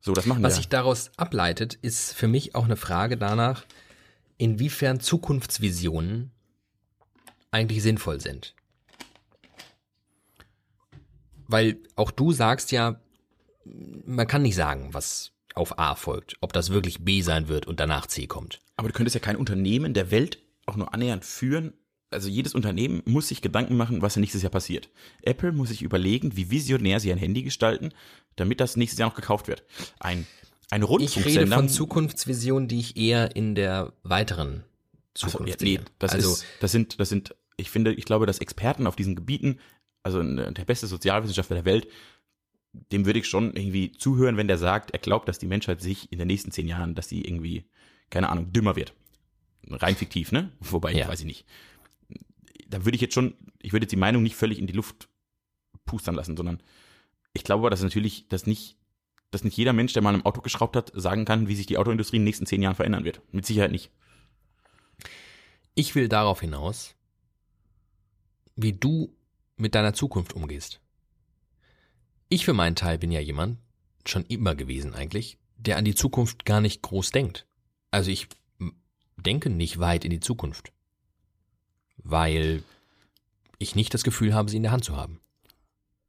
So, 0.00 0.12
das 0.12 0.26
machen 0.26 0.42
Was 0.42 0.56
sich 0.56 0.68
daraus 0.68 1.10
ableitet, 1.16 1.74
ist 1.74 2.14
für 2.14 2.28
mich 2.28 2.54
auch 2.54 2.64
eine 2.64 2.76
Frage 2.76 3.16
danach, 3.16 3.64
inwiefern 4.36 5.00
Zukunftsvisionen 5.00 6.30
eigentlich 7.50 7.82
sinnvoll 7.82 8.20
sind. 8.20 8.54
Weil 11.48 11.78
auch 11.96 12.10
du 12.10 12.32
sagst 12.32 12.70
ja, 12.72 13.00
man 13.64 14.26
kann 14.26 14.42
nicht 14.42 14.54
sagen, 14.54 14.94
was 14.94 15.32
auf 15.54 15.78
A 15.78 15.94
folgt, 15.94 16.36
ob 16.40 16.52
das 16.52 16.70
wirklich 16.70 17.04
B 17.04 17.22
sein 17.22 17.48
wird 17.48 17.66
und 17.66 17.80
danach 17.80 18.06
C 18.06 18.26
kommt. 18.26 18.60
Aber 18.76 18.88
du 18.88 18.94
könntest 18.94 19.14
ja 19.14 19.20
kein 19.20 19.36
Unternehmen 19.36 19.94
der 19.94 20.10
Welt 20.10 20.38
auch 20.66 20.76
nur 20.76 20.94
annähernd 20.94 21.24
führen. 21.24 21.72
Also 22.10 22.28
jedes 22.28 22.54
Unternehmen 22.54 23.02
muss 23.04 23.28
sich 23.28 23.42
Gedanken 23.42 23.76
machen, 23.76 24.00
was 24.00 24.16
nächstes 24.16 24.42
Jahr 24.42 24.50
passiert. 24.50 24.88
Apple 25.22 25.52
muss 25.52 25.68
sich 25.68 25.82
überlegen, 25.82 26.36
wie 26.36 26.50
visionär 26.50 27.00
sie 27.00 27.12
ein 27.12 27.18
Handy 27.18 27.42
gestalten, 27.42 27.90
damit 28.36 28.60
das 28.60 28.76
nächstes 28.76 28.98
Jahr 28.98 29.10
noch 29.10 29.16
gekauft 29.16 29.48
wird. 29.48 29.64
Ein 30.00 30.26
ein 30.70 30.82
Rundfunksender. 30.82 31.28
Ich 31.28 31.38
rede 31.38 31.54
von 31.54 31.68
Zukunftsvisionen, 31.68 32.68
die 32.68 32.80
ich 32.80 32.96
eher 32.96 33.34
in 33.34 33.54
der 33.54 33.92
weiteren 34.02 34.64
Zukunft 35.14 35.54
also, 35.54 35.64
nee, 35.64 35.80
das 35.98 36.12
also, 36.12 36.32
ist, 36.32 36.44
das 36.60 36.72
sind, 36.72 37.00
das 37.00 37.08
sind, 37.08 37.34
ich 37.56 37.70
finde, 37.70 37.92
ich 37.92 38.04
glaube, 38.04 38.26
dass 38.26 38.38
Experten 38.38 38.86
auf 38.86 38.94
diesen 38.94 39.16
Gebieten, 39.16 39.58
also 40.02 40.22
der 40.22 40.64
beste 40.64 40.86
Sozialwissenschaftler 40.86 41.56
der 41.56 41.64
Welt, 41.64 41.88
dem 42.92 43.06
würde 43.06 43.18
ich 43.18 43.26
schon 43.26 43.54
irgendwie 43.56 43.92
zuhören, 43.92 44.36
wenn 44.36 44.46
der 44.46 44.58
sagt, 44.58 44.90
er 44.90 44.98
glaubt, 44.98 45.26
dass 45.28 45.38
die 45.38 45.46
Menschheit 45.46 45.80
sich 45.80 46.12
in 46.12 46.18
den 46.18 46.28
nächsten 46.28 46.52
zehn 46.52 46.68
Jahren, 46.68 46.94
dass 46.94 47.08
sie 47.08 47.22
irgendwie, 47.22 47.64
keine 48.10 48.28
Ahnung, 48.28 48.52
dümmer 48.52 48.76
wird. 48.76 48.92
Rein 49.70 49.96
fiktiv, 49.96 50.32
ne? 50.32 50.52
Wobei, 50.60 50.92
ja. 50.92 51.08
weiß 51.08 51.20
ich 51.20 51.26
nicht. 51.26 51.46
Da 52.68 52.84
würde 52.84 52.96
ich 52.96 53.02
jetzt 53.02 53.14
schon, 53.14 53.34
ich 53.60 53.72
würde 53.72 53.84
jetzt 53.84 53.92
die 53.92 53.96
Meinung 53.96 54.22
nicht 54.22 54.36
völlig 54.36 54.58
in 54.58 54.66
die 54.66 54.74
Luft 54.74 55.08
pustern 55.84 56.14
lassen, 56.14 56.36
sondern 56.36 56.62
ich 57.32 57.44
glaube 57.44 57.62
aber, 57.62 57.70
dass 57.70 57.82
natürlich 57.82 58.28
das 58.28 58.46
nicht 58.46 58.78
dass 59.30 59.44
nicht 59.44 59.56
jeder 59.56 59.72
Mensch, 59.72 59.92
der 59.92 60.02
mal 60.02 60.14
im 60.14 60.24
Auto 60.24 60.40
geschraubt 60.40 60.76
hat, 60.76 60.90
sagen 60.94 61.24
kann, 61.24 61.48
wie 61.48 61.54
sich 61.54 61.66
die 61.66 61.78
Autoindustrie 61.78 62.16
in 62.16 62.22
den 62.22 62.24
nächsten 62.24 62.46
zehn 62.46 62.62
Jahren 62.62 62.74
verändern 62.74 63.04
wird. 63.04 63.20
Mit 63.32 63.44
Sicherheit 63.44 63.72
nicht. 63.72 63.90
Ich 65.74 65.94
will 65.94 66.08
darauf 66.08 66.40
hinaus, 66.40 66.94
wie 68.56 68.72
du 68.72 69.14
mit 69.56 69.74
deiner 69.74 69.92
Zukunft 69.92 70.32
umgehst. 70.32 70.80
Ich 72.28 72.44
für 72.44 72.54
meinen 72.54 72.76
Teil 72.76 72.98
bin 72.98 73.12
ja 73.12 73.20
jemand, 73.20 73.58
schon 74.06 74.24
immer 74.26 74.54
gewesen 74.54 74.94
eigentlich, 74.94 75.38
der 75.56 75.76
an 75.76 75.84
die 75.84 75.94
Zukunft 75.94 76.44
gar 76.44 76.60
nicht 76.60 76.82
groß 76.82 77.10
denkt. 77.10 77.46
Also 77.90 78.10
ich 78.10 78.28
denke 79.16 79.50
nicht 79.50 79.78
weit 79.78 80.04
in 80.04 80.10
die 80.10 80.20
Zukunft, 80.20 80.72
weil 81.98 82.62
ich 83.58 83.74
nicht 83.74 83.92
das 83.94 84.04
Gefühl 84.04 84.34
habe, 84.34 84.50
sie 84.50 84.56
in 84.56 84.62
der 84.62 84.72
Hand 84.72 84.84
zu 84.84 84.96
haben. 84.96 85.20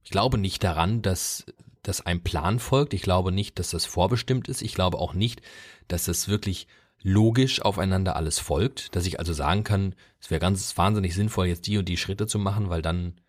Ich 0.03 0.11
glaube 0.11 0.37
nicht 0.37 0.63
daran, 0.63 1.01
dass 1.01 1.45
dass 1.83 2.05
ein 2.05 2.21
Plan 2.21 2.59
folgt. 2.59 2.93
Ich 2.93 3.01
glaube 3.01 3.31
nicht, 3.31 3.59
dass 3.59 3.71
das 3.71 3.85
vorbestimmt 3.85 4.47
ist. 4.47 4.61
Ich 4.61 4.73
glaube 4.73 4.97
auch 4.97 5.13
nicht, 5.13 5.41
dass 5.87 6.05
das 6.05 6.27
wirklich 6.27 6.67
logisch 7.01 7.61
aufeinander 7.61 8.15
alles 8.15 8.39
folgt, 8.39 8.95
dass 8.95 9.05
ich 9.05 9.19
also 9.19 9.33
sagen 9.33 9.63
kann, 9.63 9.95
es 10.19 10.29
wäre 10.29 10.41
ganz 10.41 10.77
wahnsinnig 10.77 11.15
sinnvoll, 11.15 11.47
jetzt 11.47 11.65
die 11.67 11.77
und 11.77 11.87
die 11.87 11.97
Schritte 11.97 12.27
zu 12.27 12.39
machen, 12.39 12.69
weil 12.69 12.81
dann 12.81 13.19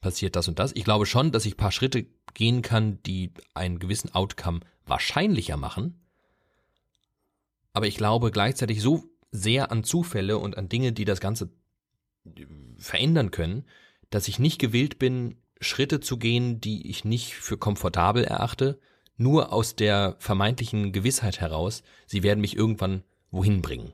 passiert 0.00 0.34
das 0.34 0.48
und 0.48 0.58
das. 0.58 0.72
Ich 0.74 0.84
glaube 0.84 1.04
schon, 1.04 1.30
dass 1.30 1.44
ich 1.44 1.56
paar 1.56 1.72
Schritte 1.72 2.06
gehen 2.34 2.62
kann, 2.62 3.02
die 3.02 3.32
einen 3.54 3.78
gewissen 3.78 4.14
Outcome 4.14 4.60
wahrscheinlicher 4.86 5.58
machen. 5.58 6.00
Aber 7.74 7.86
ich 7.86 7.96
glaube 7.96 8.30
gleichzeitig 8.30 8.80
so 8.80 9.04
sehr 9.30 9.70
an 9.70 9.84
Zufälle 9.84 10.38
und 10.38 10.56
an 10.56 10.68
Dinge, 10.68 10.92
die 10.92 11.04
das 11.04 11.20
Ganze 11.20 11.50
verändern 12.78 13.30
können, 13.30 13.64
dass 14.10 14.28
ich 14.28 14.38
nicht 14.38 14.58
gewillt 14.58 14.98
bin, 14.98 15.36
Schritte 15.60 16.00
zu 16.00 16.18
gehen, 16.18 16.60
die 16.60 16.88
ich 16.88 17.04
nicht 17.04 17.34
für 17.34 17.56
komfortabel 17.56 18.24
erachte, 18.24 18.80
nur 19.16 19.52
aus 19.52 19.76
der 19.76 20.16
vermeintlichen 20.18 20.92
Gewissheit 20.92 21.40
heraus, 21.40 21.82
sie 22.06 22.22
werden 22.22 22.40
mich 22.40 22.56
irgendwann 22.56 23.04
wohin 23.30 23.62
bringen. 23.62 23.92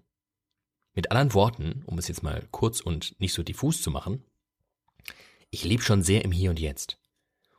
Mit 0.95 1.11
anderen 1.11 1.35
Worten, 1.35 1.83
um 1.87 1.99
es 1.99 2.09
jetzt 2.09 2.22
mal 2.22 2.47
kurz 2.51 2.81
und 2.81 3.18
nicht 3.20 3.33
so 3.33 3.43
diffus 3.43 3.83
zu 3.83 3.91
machen, 3.91 4.24
ich 5.51 5.64
lebe 5.64 5.83
schon 5.83 6.03
sehr 6.03 6.24
im 6.24 6.33
Hier 6.33 6.51
und 6.51 6.59
Jetzt. 6.59 6.99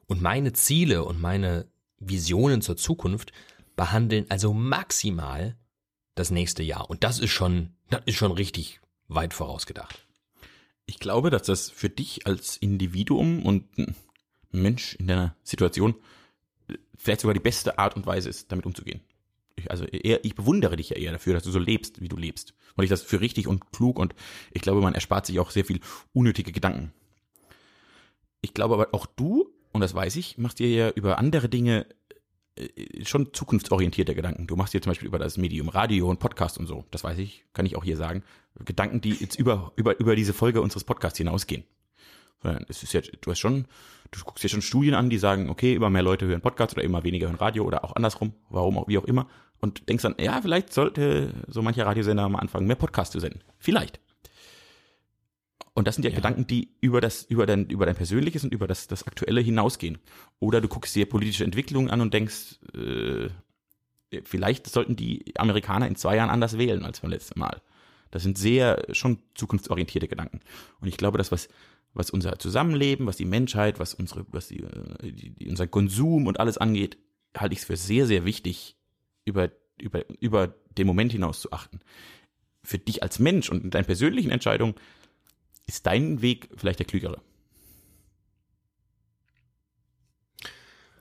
Und 0.08 0.22
meine 0.22 0.54
Ziele 0.54 1.04
und 1.04 1.22
meine 1.22 1.68
Visionen 2.00 2.62
zur 2.62 2.78
Zukunft 2.78 3.32
behandeln 3.76 4.26
also 4.30 4.54
maximal 4.54 5.58
das 6.16 6.32
nächste 6.32 6.64
Jahr. 6.64 6.90
Und 6.90 7.04
das 7.04 7.20
ist 7.20 7.32
schon, 7.32 7.76
das 7.90 8.02
ist 8.06 8.16
schon 8.16 8.32
richtig 8.32 8.82
weit 9.08 9.34
vorausgedacht. 9.34 10.09
Ich 10.90 10.98
glaube, 10.98 11.30
dass 11.30 11.44
das 11.44 11.70
für 11.70 11.88
dich 11.88 12.26
als 12.26 12.58
Individuum 12.58 13.46
und 13.46 13.66
Mensch 14.50 14.96
in 14.96 15.06
deiner 15.06 15.36
Situation 15.44 15.94
vielleicht 16.98 17.22
sogar 17.22 17.36
die 17.36 17.40
beste 17.40 17.78
Art 17.78 17.96
und 17.96 18.08
Weise 18.08 18.28
ist, 18.28 18.52
damit 18.52 18.66
umzugehen. 18.66 19.00
Ich, 19.56 19.70
also 19.70 19.86
eher, 19.86 20.26
ich 20.26 20.34
bewundere 20.34 20.78
dich 20.78 20.90
ja 20.90 20.98
eher 20.98 21.12
dafür, 21.12 21.36
dass 21.36 21.44
du 21.44 21.52
so 21.52 21.60
lebst, 21.60 22.02
wie 22.02 22.08
du 22.08 22.18
lebst. 22.18 22.56
Weil 22.76 22.86
ich 22.86 22.90
das 22.90 23.04
für 23.04 23.22
richtig 23.22 23.46
und 23.46 23.72
klug 23.72 24.00
und 24.00 24.16
ich 24.52 24.64
glaube, 24.64 24.82
man 24.82 24.96
erspart 24.96 25.28
sich 25.28 25.40
auch 25.40 25.52
sehr 25.52 25.64
viel 25.64 25.80
unnötige 26.12 26.52
Gedanken. 26.52 26.92
Ich 28.42 28.56
glaube 28.56 28.74
aber 28.74 28.88
auch 28.92 29.06
du, 29.06 29.54
und 29.72 29.82
das 29.82 29.94
weiß 29.94 30.16
ich, 30.16 30.40
machst 30.40 30.58
dir 30.58 30.72
ja 30.72 30.90
über 30.90 31.20
andere 31.20 31.50
Dinge 31.50 31.86
äh, 31.86 31.94
schon 33.04 33.34
zukunftsorientierte 33.34 34.16
Gedanken. 34.16 34.48
Du 34.48 34.56
machst 34.56 34.74
dir 34.74 34.82
zum 34.82 34.92
Beispiel 34.92 35.08
über 35.08 35.20
das 35.20 35.38
Medium 35.38 35.70
Radio 35.70 36.10
und 36.10 36.20
Podcast 36.20 36.58
und 36.58 36.68
so. 36.68 36.86
Das 36.92 37.04
weiß 37.04 37.18
ich, 37.18 37.46
kann 37.54 37.66
ich 37.66 37.76
auch 37.76 37.84
hier 37.84 37.98
sagen. 37.98 38.24
Gedanken, 38.66 39.02
die 39.02 39.12
jetzt 39.12 39.38
über, 39.38 39.72
über, 39.76 40.00
über 40.00 40.16
diese 40.16 40.34
Folge 40.34 40.62
unseres 40.62 40.84
Podcasts 40.84 41.18
hinausgehen. 41.18 41.64
Es 42.68 42.84
ist 42.84 42.94
ja, 42.94 43.02
du 43.02 43.32
hast 43.32 43.40
schon, 43.40 43.66
du 44.12 44.20
guckst 44.24 44.44
dir 44.44 44.50
schon 44.50 44.62
Studien 44.62 44.94
an, 44.94 45.10
die 45.10 45.18
sagen, 45.18 45.50
okay, 45.50 45.74
immer 45.74 45.90
mehr 45.90 46.04
Leute 46.04 46.26
hören 46.26 46.42
Podcasts 46.42 46.74
oder 46.74 46.84
immer 46.84 47.04
weniger 47.04 47.28
hören 47.28 47.36
Radio 47.36 47.66
oder 47.66 47.84
auch 47.84 47.96
andersrum, 47.96 48.34
warum 48.50 48.78
auch, 48.78 48.88
wie 48.88 48.98
auch 48.98 49.06
immer. 49.06 49.28
Und 49.60 49.90
denkst 49.90 50.04
dann, 50.04 50.16
ja, 50.20 50.42
vielleicht 50.42 50.72
sollte 50.72 51.34
so 51.48 51.62
mancher 51.62 51.86
Radiosender 51.86 52.30
mal 52.30 52.40
anfangen, 52.40 52.66
mehr 52.66 52.78
Podcasts 52.78 53.12
zu 53.12 53.20
senden. 53.20 53.42
Vielleicht. 53.58 54.00
Und 55.80 55.88
das 55.88 55.96
sind 55.96 56.04
ja, 56.04 56.10
ja, 56.10 56.18
Gedanken, 56.18 56.46
die 56.46 56.74
über 56.82 57.00
das, 57.00 57.24
über 57.24 57.46
dein, 57.46 57.68
über 57.68 57.86
dein 57.86 57.96
Persönliches 57.96 58.44
und 58.44 58.54
über 58.54 58.68
das, 58.68 58.88
das 58.88 59.08
Aktuelle 59.08 59.40
hinausgehen. 59.40 59.98
Oder 60.40 60.60
du 60.60 60.68
guckst 60.68 60.94
dir 60.94 61.08
politische 61.08 61.46
Entwicklungen 61.46 61.90
an 61.90 62.02
und 62.02 62.14
denkst, 62.14 62.60
äh, 62.74 63.30
vielleicht 64.26 64.68
sollten 64.68 64.98
die 64.98 65.24
Amerikaner 65.38 65.88
in 65.88 65.96
zwei 65.96 66.18
Jahren 66.18 66.30
anders 66.30 66.58
wählen 66.58 66.84
als 66.84 67.00
beim 67.00 67.12
letzten 67.12 67.40
Mal. 67.40 67.62
Das 68.12 68.24
sind 68.24 68.38
sehr 68.38 68.88
schon 68.92 69.20
zukunftsorientierte 69.36 70.10
Gedanken. 70.10 70.42
Und 70.82 70.90
ich 70.90 70.98
glaube, 70.98 71.18
das, 71.18 71.32
was, 71.32 71.48
was 71.94 72.10
unser 72.10 72.38
Zusammenleben, 72.40 73.08
was 73.08 73.16
die 73.16 73.24
Menschheit, 73.24 73.80
was 73.80 73.94
unsere, 73.94 74.26
was 74.32 74.50
die, 74.50 74.64
äh, 74.64 75.14
die, 75.14 75.30
die 75.30 75.48
unser 75.48 75.68
Konsum 75.68 76.28
und 76.28 76.42
alles 76.42 76.58
angeht, 76.58 76.98
halte 77.38 77.54
ich 77.54 77.60
es 77.60 77.66
für 77.66 77.78
sehr, 77.78 78.06
sehr 78.06 78.26
wichtig, 78.26 78.76
über, 79.24 79.50
über, 79.80 80.04
über 80.20 80.54
den 80.78 80.88
Moment 80.88 81.14
hinaus 81.14 81.40
zu 81.40 81.54
achten. 81.54 81.80
Für 82.66 82.80
dich 82.80 83.02
als 83.02 83.20
Mensch 83.20 83.50
und 83.50 83.64
in 83.64 83.70
deinen 83.70 83.86
persönlichen 83.86 84.32
Entscheidungen 84.32 84.76
ist 85.70 85.86
dein 85.86 86.22
Weg 86.22 86.50
vielleicht 86.56 86.80
der 86.80 86.86
klügere? 86.86 87.22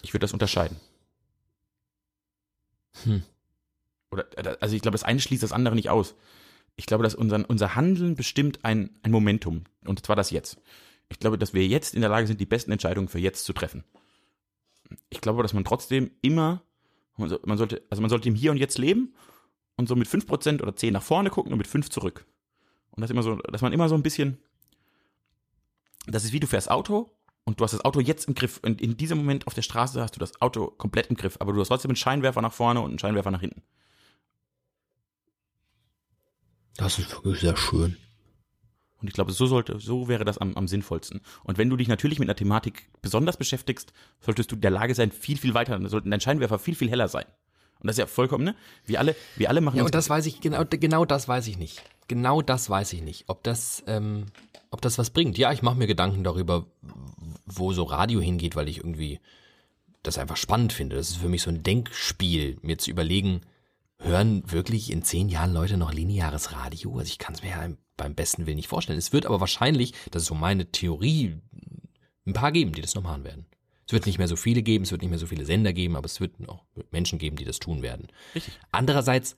Ich 0.02 0.12
würde 0.12 0.24
das 0.24 0.32
unterscheiden. 0.32 0.78
Hm. 3.04 3.22
Oder, 4.10 4.26
also 4.60 4.76
ich 4.76 4.82
glaube, 4.82 4.94
das 4.94 5.04
eine 5.04 5.20
schließt 5.20 5.42
das 5.42 5.52
andere 5.52 5.74
nicht 5.74 5.90
aus. 5.90 6.14
Ich 6.76 6.86
glaube, 6.86 7.02
dass 7.02 7.14
unser, 7.14 7.48
unser 7.48 7.74
Handeln 7.74 8.14
bestimmt 8.14 8.64
ein, 8.64 8.90
ein 9.02 9.10
Momentum. 9.10 9.64
Und 9.84 10.04
zwar 10.04 10.16
das 10.16 10.30
jetzt. 10.30 10.60
Ich 11.08 11.18
glaube, 11.18 11.38
dass 11.38 11.54
wir 11.54 11.66
jetzt 11.66 11.94
in 11.94 12.00
der 12.00 12.10
Lage 12.10 12.26
sind, 12.26 12.40
die 12.40 12.46
besten 12.46 12.70
Entscheidungen 12.70 13.08
für 13.08 13.18
jetzt 13.18 13.44
zu 13.44 13.52
treffen. 13.52 13.84
Ich 15.10 15.20
glaube, 15.20 15.42
dass 15.42 15.54
man 15.54 15.64
trotzdem 15.64 16.10
immer, 16.22 16.62
man 17.16 17.58
sollte, 17.58 17.82
also 17.90 18.00
man 18.00 18.10
sollte 18.10 18.28
im 18.28 18.34
Hier 18.34 18.50
und 18.50 18.58
Jetzt 18.58 18.78
leben 18.78 19.14
und 19.76 19.88
so 19.88 19.96
mit 19.96 20.08
5% 20.08 20.62
oder 20.62 20.76
10 20.76 20.92
nach 20.92 21.02
vorne 21.02 21.30
gucken 21.30 21.52
und 21.52 21.58
mit 21.58 21.66
5 21.66 21.90
zurück. 21.90 22.26
Und 22.90 23.00
das 23.00 23.10
immer 23.10 23.22
so, 23.22 23.36
dass 23.36 23.62
man 23.62 23.72
immer 23.72 23.88
so 23.88 23.94
ein 23.94 24.02
bisschen 24.02 24.38
das 26.12 26.24
ist 26.24 26.32
wie 26.32 26.40
du 26.40 26.46
fährst 26.46 26.70
Auto 26.70 27.10
und 27.44 27.60
du 27.60 27.64
hast 27.64 27.72
das 27.72 27.84
Auto 27.84 28.00
jetzt 28.00 28.28
im 28.28 28.34
Griff 28.34 28.60
und 28.62 28.80
in 28.80 28.96
diesem 28.96 29.18
Moment 29.18 29.46
auf 29.46 29.54
der 29.54 29.62
Straße 29.62 30.00
hast 30.00 30.16
du 30.16 30.20
das 30.20 30.40
Auto 30.40 30.66
komplett 30.66 31.08
im 31.08 31.16
Griff, 31.16 31.36
aber 31.40 31.52
du 31.52 31.60
hast 31.60 31.68
trotzdem 31.68 31.90
einen 31.90 31.96
Scheinwerfer 31.96 32.42
nach 32.42 32.52
vorne 32.52 32.80
und 32.80 32.90
einen 32.90 32.98
Scheinwerfer 32.98 33.30
nach 33.30 33.40
hinten. 33.40 33.62
Das 36.76 36.98
ist 36.98 37.10
wirklich 37.10 37.40
sehr 37.40 37.56
schön. 37.56 37.96
Und 39.00 39.06
ich 39.08 39.14
glaube, 39.14 39.32
so 39.32 39.46
sollte, 39.46 39.78
so 39.78 40.08
wäre 40.08 40.24
das 40.24 40.38
am, 40.38 40.54
am 40.56 40.66
sinnvollsten. 40.66 41.20
Und 41.44 41.56
wenn 41.56 41.70
du 41.70 41.76
dich 41.76 41.88
natürlich 41.88 42.18
mit 42.18 42.28
einer 42.28 42.36
Thematik 42.36 42.90
besonders 43.00 43.36
beschäftigst, 43.36 43.92
solltest 44.20 44.50
du 44.50 44.56
in 44.56 44.60
der 44.60 44.70
Lage 44.70 44.94
sein, 44.94 45.12
viel, 45.12 45.38
viel 45.38 45.54
weiter, 45.54 45.80
sollten 45.88 46.10
dein 46.10 46.20
Scheinwerfer 46.20 46.58
viel, 46.58 46.74
viel 46.74 46.90
heller 46.90 47.08
sein. 47.08 47.26
Und 47.80 47.86
das 47.86 47.94
ist 47.94 48.00
ja 48.00 48.06
vollkommen, 48.06 48.44
ne? 48.44 48.56
Wir 48.84 48.98
alle, 48.98 49.14
wir 49.36 49.48
alle 49.48 49.60
machen 49.60 49.76
Ja, 49.76 49.84
und 49.84 49.94
das 49.94 50.10
weiß 50.10 50.26
ich, 50.26 50.40
genau, 50.40 50.64
genau 50.68 51.04
das 51.04 51.28
weiß 51.28 51.46
ich 51.46 51.58
nicht. 51.58 51.82
Genau 52.08 52.42
das 52.42 52.68
weiß 52.68 52.92
ich 52.94 53.02
nicht. 53.02 53.24
Ob 53.28 53.42
das, 53.42 53.84
ähm, 53.86 54.26
ob 54.70 54.80
das 54.80 54.98
was 54.98 55.10
bringt. 55.10 55.38
Ja, 55.38 55.52
ich 55.52 55.62
mache 55.62 55.78
mir 55.78 55.86
Gedanken 55.86 56.24
darüber, 56.24 56.66
wo 57.46 57.72
so 57.72 57.84
Radio 57.84 58.20
hingeht, 58.20 58.56
weil 58.56 58.68
ich 58.68 58.78
irgendwie 58.78 59.20
das 60.02 60.18
einfach 60.18 60.36
spannend 60.36 60.72
finde. 60.72 60.96
Das 60.96 61.10
ist 61.10 61.18
für 61.18 61.28
mich 61.28 61.42
so 61.42 61.50
ein 61.50 61.62
Denkspiel, 61.62 62.58
mir 62.62 62.78
zu 62.78 62.90
überlegen, 62.90 63.42
hören 63.98 64.42
wirklich 64.50 64.90
in 64.90 65.02
zehn 65.02 65.28
Jahren 65.28 65.52
Leute 65.52 65.76
noch 65.76 65.92
lineares 65.92 66.52
Radio? 66.52 66.98
Also 66.98 67.08
ich 67.08 67.18
kann 67.18 67.34
es 67.34 67.42
mir 67.42 67.50
ja 67.50 67.68
beim 67.96 68.14
besten 68.14 68.46
Willen 68.46 68.56
nicht 68.56 68.68
vorstellen. 68.68 68.98
Es 68.98 69.12
wird 69.12 69.26
aber 69.26 69.40
wahrscheinlich, 69.40 69.92
das 70.10 70.22
ist 70.22 70.28
so 70.28 70.34
meine 70.34 70.70
Theorie, 70.70 71.36
ein 72.26 72.32
paar 72.32 72.52
geben, 72.52 72.72
die 72.72 72.80
das 72.80 72.94
noch 72.94 73.02
machen 73.02 73.24
werden. 73.24 73.46
Es 73.86 73.92
wird 73.92 74.06
nicht 74.06 74.18
mehr 74.18 74.28
so 74.28 74.36
viele 74.36 74.62
geben, 74.62 74.84
es 74.84 74.90
wird 74.90 75.00
nicht 75.00 75.10
mehr 75.10 75.18
so 75.18 75.26
viele 75.26 75.46
Sender 75.46 75.72
geben, 75.72 75.96
aber 75.96 76.06
es 76.06 76.20
wird 76.20 76.40
noch 76.40 76.62
Menschen 76.90 77.18
geben, 77.18 77.36
die 77.36 77.44
das 77.44 77.58
tun 77.58 77.82
werden. 77.82 78.08
Richtig. 78.34 78.58
Andererseits, 78.70 79.36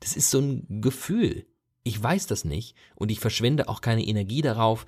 das 0.00 0.16
ist 0.16 0.30
so 0.30 0.38
ein 0.38 0.82
Gefühl. 0.82 1.46
Ich 1.86 2.02
weiß 2.02 2.26
das 2.26 2.44
nicht 2.44 2.74
und 2.96 3.10
ich 3.12 3.20
verschwende 3.20 3.68
auch 3.68 3.80
keine 3.80 4.04
Energie 4.04 4.42
darauf, 4.42 4.86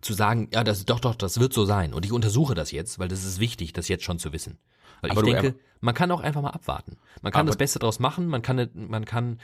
zu 0.00 0.12
sagen, 0.12 0.48
ja, 0.52 0.62
das 0.62 0.84
doch, 0.84 1.00
doch, 1.00 1.14
das 1.16 1.40
wird 1.40 1.52
so 1.52 1.64
sein. 1.64 1.92
Und 1.92 2.04
ich 2.04 2.12
untersuche 2.12 2.54
das 2.54 2.70
jetzt, 2.70 2.98
weil 2.98 3.08
das 3.08 3.24
ist 3.24 3.40
wichtig, 3.40 3.72
das 3.72 3.88
jetzt 3.88 4.04
schon 4.04 4.18
zu 4.20 4.32
wissen. 4.32 4.58
Weil 5.00 5.10
Aber 5.10 5.22
ich 5.22 5.26
du- 5.26 5.32
denke, 5.32 5.58
man 5.80 5.94
kann 5.94 6.10
auch 6.12 6.20
einfach 6.20 6.40
mal 6.42 6.50
abwarten. 6.50 6.98
Man 7.22 7.32
kann 7.32 7.46
das 7.46 7.56
Beste 7.56 7.78
draus 7.78 7.98
machen, 7.98 8.28
man 8.28 8.42
kann, 8.42 8.68
man 8.74 9.04
kann 9.04 9.38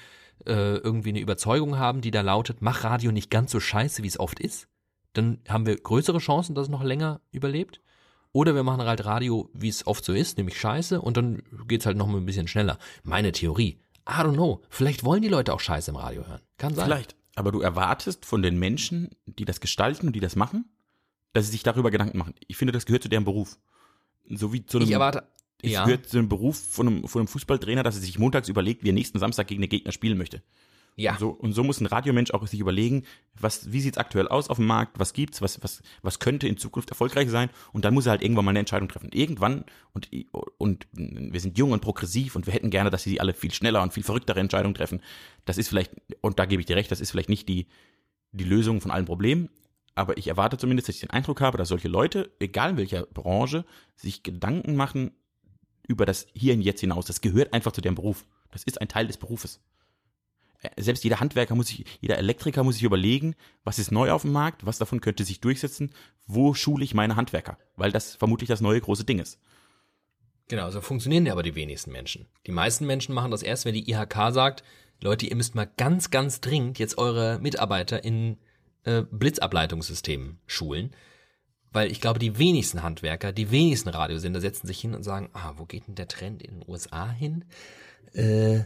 äh, 0.47 0.77
irgendwie 0.77 1.09
eine 1.09 1.21
Überzeugung 1.21 1.77
haben, 1.79 2.03
die 2.03 2.11
da 2.13 2.21
lautet, 2.21 2.63
mach 2.63 2.85
Radio 2.85 3.11
nicht 3.11 3.31
ganz 3.31 3.51
so 3.51 3.59
scheiße, 3.59 4.03
wie 4.03 4.09
es 4.09 4.21
oft 4.21 4.39
ist. 4.39 4.69
Dann 5.13 5.39
haben 5.49 5.67
wir 5.67 5.77
größere 5.77 6.19
Chancen, 6.19 6.55
dass 6.55 6.65
es 6.67 6.71
noch 6.71 6.85
länger 6.85 7.21
überlebt. 7.33 7.81
Oder 8.33 8.55
wir 8.55 8.63
machen 8.63 8.83
halt 8.83 9.05
Radio, 9.05 9.51
wie 9.55 9.69
es 9.69 9.87
oft 9.89 10.05
so 10.05 10.13
ist, 10.13 10.39
nämlich 10.39 10.57
scheiße, 10.61 11.01
und 11.01 11.17
dann 11.17 11.43
geht's 11.67 11.85
halt 11.85 11.97
noch 11.97 12.07
mal 12.07 12.19
ein 12.19 12.27
bisschen 12.27 12.47
schneller. 12.47 12.79
Meine 13.03 13.33
Theorie. 13.33 13.81
I 14.09 14.13
don't 14.23 14.35
know. 14.35 14.63
Vielleicht 14.69 15.05
wollen 15.05 15.23
die 15.23 15.29
Leute 15.29 15.53
auch 15.53 15.61
Scheiße 15.61 15.91
im 15.91 15.97
Radio 15.97 16.27
hören. 16.27 16.41
Kann 16.59 16.75
sein. 16.75 16.85
Vielleicht. 16.87 17.17
Aber 17.37 17.53
du 17.53 17.61
erwartest 17.61 18.27
von 18.27 18.43
den 18.43 18.59
Menschen, 18.59 19.11
die 19.27 19.45
das 19.45 19.61
gestalten 19.61 20.07
und 20.09 20.15
die 20.15 20.21
das 20.21 20.37
machen, 20.37 20.65
dass 21.33 21.47
sie 21.47 21.53
sich 21.53 21.63
darüber 21.63 21.91
Gedanken 21.91 22.19
machen. 22.19 22.35
Ich 22.49 22.57
finde, 22.57 22.73
das 22.73 22.87
gehört 22.87 23.03
zu 23.03 23.09
deren 23.09 23.25
Beruf. 23.25 23.59
So 24.29 24.53
wie 24.53 24.65
zu 24.67 24.79
einem, 24.79 24.89
Ich 24.89 24.93
erwarte. 24.93 25.23
es 25.63 25.71
Ja. 25.73 25.85
gehört 25.85 26.07
zu 26.09 26.19
einem 26.19 26.29
Beruf 26.29 26.59
von 26.59 26.87
einem, 26.89 27.09
von 27.09 27.21
einem 27.21 27.29
Fußballtrainer, 27.29 27.83
dass 27.83 27.95
er 27.97 28.01
sich 28.03 28.19
montags 28.19 28.49
überlegt, 28.49 28.83
wie 28.85 28.89
er 28.91 28.95
nächsten 28.95 29.19
Samstag 29.19 29.47
gegen 29.47 29.61
den 29.61 29.71
Gegner 29.71 29.93
spielen 29.93 30.19
möchte. 30.19 30.43
Ja. 30.97 31.17
So, 31.19 31.31
und 31.31 31.53
so 31.53 31.65
muss 31.65 31.81
ein 31.81 31.87
Radiomensch 31.87 32.31
auch 32.33 32.47
sich 32.47 32.61
überlegen, 32.61 33.05
was, 33.39 33.73
wie 33.73 33.81
sieht's 33.81 33.97
aktuell 33.97 34.29
aus 34.29 34.51
auf 34.51 34.59
dem 34.59 34.67
Markt, 34.67 34.99
was 34.99 35.13
gibt's, 35.13 35.41
was, 35.41 35.63
was, 35.63 35.83
was 36.03 36.19
könnte 36.19 36.47
in 36.47 36.59
Zukunft 36.59 36.91
erfolgreich 36.91 37.31
sein 37.31 37.49
und 37.73 37.85
dann 37.85 37.95
muss 37.95 38.07
er 38.07 38.11
halt 38.11 38.23
irgendwann 38.23 38.45
mal 38.45 38.51
eine 38.51 38.59
Entscheidung 38.59 38.89
treffen. 38.89 39.11
Irgendwann, 39.13 39.65
und, 39.93 40.09
und 40.59 40.87
wir 40.93 41.41
sind 41.41 41.57
jung 41.57 41.73
und 41.73 41.81
progressiv 41.81 42.37
und 42.37 42.47
wir 42.47 42.53
hätten 42.53 42.71
gerne, 42.71 42.91
dass 42.91 43.03
sie 43.03 43.21
alle 43.21 43.33
viel 43.33 43.53
schneller 43.53 43.83
und 43.83 43.95
viel 43.95 44.03
verrücktere 44.03 44.41
Entscheidungen 44.41 44.75
treffen. 44.75 45.01
Das 45.47 45.59
ist 45.59 45.69
vielleicht, 45.69 45.93
und 46.21 46.39
da 46.39 46.45
gebe 46.45 46.61
ich 46.61 46.67
dir 46.67 46.77
recht, 46.77 46.91
das 46.91 47.01
ist 47.01 47.11
vielleicht 47.11 47.31
nicht 47.31 47.49
die, 47.49 47.67
die 48.33 48.45
Lösung 48.45 48.81
von 48.81 48.91
allen 48.91 49.07
Problemen, 49.07 49.49
aber 49.95 50.17
ich 50.19 50.29
erwarte 50.29 50.57
zumindest, 50.57 50.89
dass 50.89 50.97
ich 50.97 51.01
den 51.01 51.11
Eindruck 51.11 51.41
habe, 51.41 51.59
dass 51.59 51.69
solche 51.69 51.89
Leute, 51.89 52.31
egal 52.39 52.71
in 52.71 52.77
welcher 52.77 53.03
Branche, 53.07 53.65
sich 53.97 54.23
Gedanken 54.23 54.77
machen 54.77 55.13
über 55.89 56.07
das 56.07 56.27
Hier 56.35 56.55
und 56.55 56.63
Jetzt 56.63 56.81
hinaus. 56.81 57.07
Das 57.07 57.21
gehört 57.21 57.53
einfach 57.53 57.73
zu 57.73 57.81
deren 57.81 57.97
Beruf. 57.97 58.25
Das 58.53 58.65
ist 58.65 58.81
ein 58.81 58.89
Teil 58.89 59.07
des 59.07 59.17
Berufes. 59.17 59.61
Äh, 60.61 60.83
Selbst 60.83 61.05
jeder 61.05 61.21
Handwerker 61.21 61.55
muss 61.55 61.69
sich, 61.69 61.85
jeder 62.01 62.19
Elektriker 62.19 62.65
muss 62.65 62.77
sich 62.77 62.85
überlegen, 62.85 63.35
was 63.65 63.79
ist 63.79 63.93
neu 63.93 64.11
auf 64.13 64.23
dem 64.23 64.33
Markt, 64.33 64.67
was 64.67 64.79
davon 64.79 65.01
könnte 65.01 65.25
sich 65.25 65.41
durchsetzen, 65.41 65.93
wo 66.27 66.55
schule 66.55 66.85
ich 66.85 66.95
meine 66.95 67.17
Handwerker, 67.17 67.59
weil 67.77 67.93
das 67.93 68.15
vermutlich 68.15 68.49
das 68.49 68.61
neue 68.61 68.81
große 68.81 69.05
Ding 69.05 69.19
ist. 69.19 69.39
Genau, 70.49 70.71
so 70.71 70.81
funktionieren 70.81 71.27
ja 71.27 71.33
aber 71.33 71.45
die 71.45 71.55
wenigsten 71.55 71.93
Menschen. 71.93 72.27
Die 72.47 72.53
meisten 72.53 72.85
Menschen 72.85 73.15
machen 73.15 73.31
das 73.31 73.43
erst, 73.43 73.65
wenn 73.65 73.75
die 73.75 73.89
IHK 73.89 74.33
sagt, 74.33 74.65
Leute, 75.01 75.27
ihr 75.27 75.37
müsst 75.37 75.55
mal 75.55 75.71
ganz, 75.77 76.11
ganz 76.11 76.41
dringend 76.41 76.79
jetzt 76.79 76.99
eure 76.99 77.39
Mitarbeiter 77.39 78.03
in 78.05 78.37
äh, 78.85 79.03
Blitzableitungssystemen 79.03 80.41
schulen. 80.47 80.91
Weil 81.73 81.91
ich 81.91 82.01
glaube, 82.01 82.19
die 82.19 82.37
wenigsten 82.37 82.83
Handwerker, 82.83 83.33
die 83.33 83.53
wenigsten 83.53 83.91
Radiosender 83.91 84.41
setzen 84.41 84.67
sich 84.67 84.81
hin 84.81 84.95
und 84.95 85.05
sagen, 85.05 85.31
ah, 85.35 85.55
wo 85.57 85.67
geht 85.67 85.87
denn 85.87 85.95
der 85.95 86.09
Trend 86.09 86.43
in 86.43 86.61
den 86.61 86.69
USA 86.69 87.09
hin? 87.09 87.45
Äh, 88.13 88.63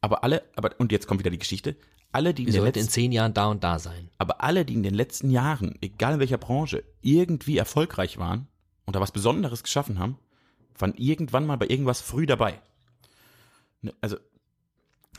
Aber 0.00 0.22
alle, 0.24 0.42
aber, 0.56 0.70
und 0.78 0.92
jetzt 0.92 1.06
kommt 1.06 1.20
wieder 1.20 1.30
die 1.30 1.38
Geschichte, 1.38 1.76
alle, 2.12 2.32
die 2.34 2.42
in 2.42 2.46
den 2.46 2.54
sollten 2.54 2.78
in 2.78 2.84
letzten, 2.84 2.92
zehn 2.92 3.12
Jahren 3.12 3.34
da 3.34 3.46
und 3.46 3.64
da 3.64 3.78
sein. 3.78 4.10
aber 4.18 4.42
alle, 4.42 4.64
die 4.64 4.74
in 4.74 4.82
den 4.82 4.94
letzten 4.94 5.30
Jahren, 5.30 5.76
egal 5.80 6.14
in 6.14 6.20
welcher 6.20 6.38
Branche, 6.38 6.84
irgendwie 7.02 7.58
erfolgreich 7.58 8.18
waren 8.18 8.46
und 8.84 8.96
da 8.96 9.00
was 9.00 9.12
Besonderes 9.12 9.62
geschaffen 9.62 9.98
haben, 9.98 10.18
waren 10.78 10.94
irgendwann 10.94 11.46
mal 11.46 11.56
bei 11.56 11.66
irgendwas 11.66 12.00
früh 12.00 12.26
dabei. 12.26 12.60
Ne, 13.82 13.92
Also, 14.00 14.16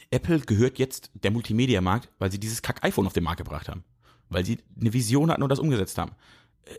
Apple 0.10 0.40
gehört 0.40 0.80
jetzt 0.80 1.12
der 1.16 1.32
Multimedia-Markt, 1.32 2.10
weil 2.20 2.32
sie 2.32 2.40
dieses 2.40 2.62
Kack-iPhone 2.62 3.08
auf 3.08 3.14
den 3.14 3.24
Markt 3.24 3.40
gebracht 3.40 3.68
haben. 3.68 3.84
Weil 4.30 4.46
sie 4.46 4.60
eine 4.80 4.94
Vision 4.94 5.30
hatten 5.32 5.44
und 5.44 5.50
das 5.50 5.60
umgesetzt 5.60 5.98
haben. 5.98 6.14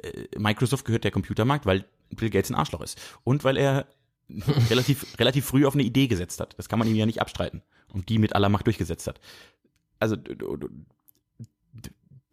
Äh, 0.03 0.39
Microsoft 0.39 0.85
gehört 0.85 1.05
der 1.05 1.11
Computermarkt, 1.11 1.67
weil 1.67 1.85
Bill 2.11 2.31
Gates 2.31 2.51
ein 2.51 2.55
Arschloch 2.55 2.81
ist. 2.81 2.99
Und 3.25 3.45
weil 3.45 3.57
er 3.59 3.87
relativ, 4.71 5.19
relativ 5.19 5.45
früh 5.45 5.67
auf 5.67 5.75
eine 5.75 5.83
Idee 5.83 6.07
gesetzt 6.07 6.41
hat. 6.41 6.55
Das 6.59 6.69
kann 6.69 6.79
man 6.79 6.89
ihm 6.89 6.97
ja 6.97 7.07
nicht 7.07 7.21
abstreiten. 7.21 7.63
Und 7.93 8.09
die 8.09 8.19
mit 8.19 8.35
aller 8.35 8.49
Macht 8.49 8.67
durchgesetzt 8.67 9.07
hat. 9.07 9.21
Also, 9.99 10.17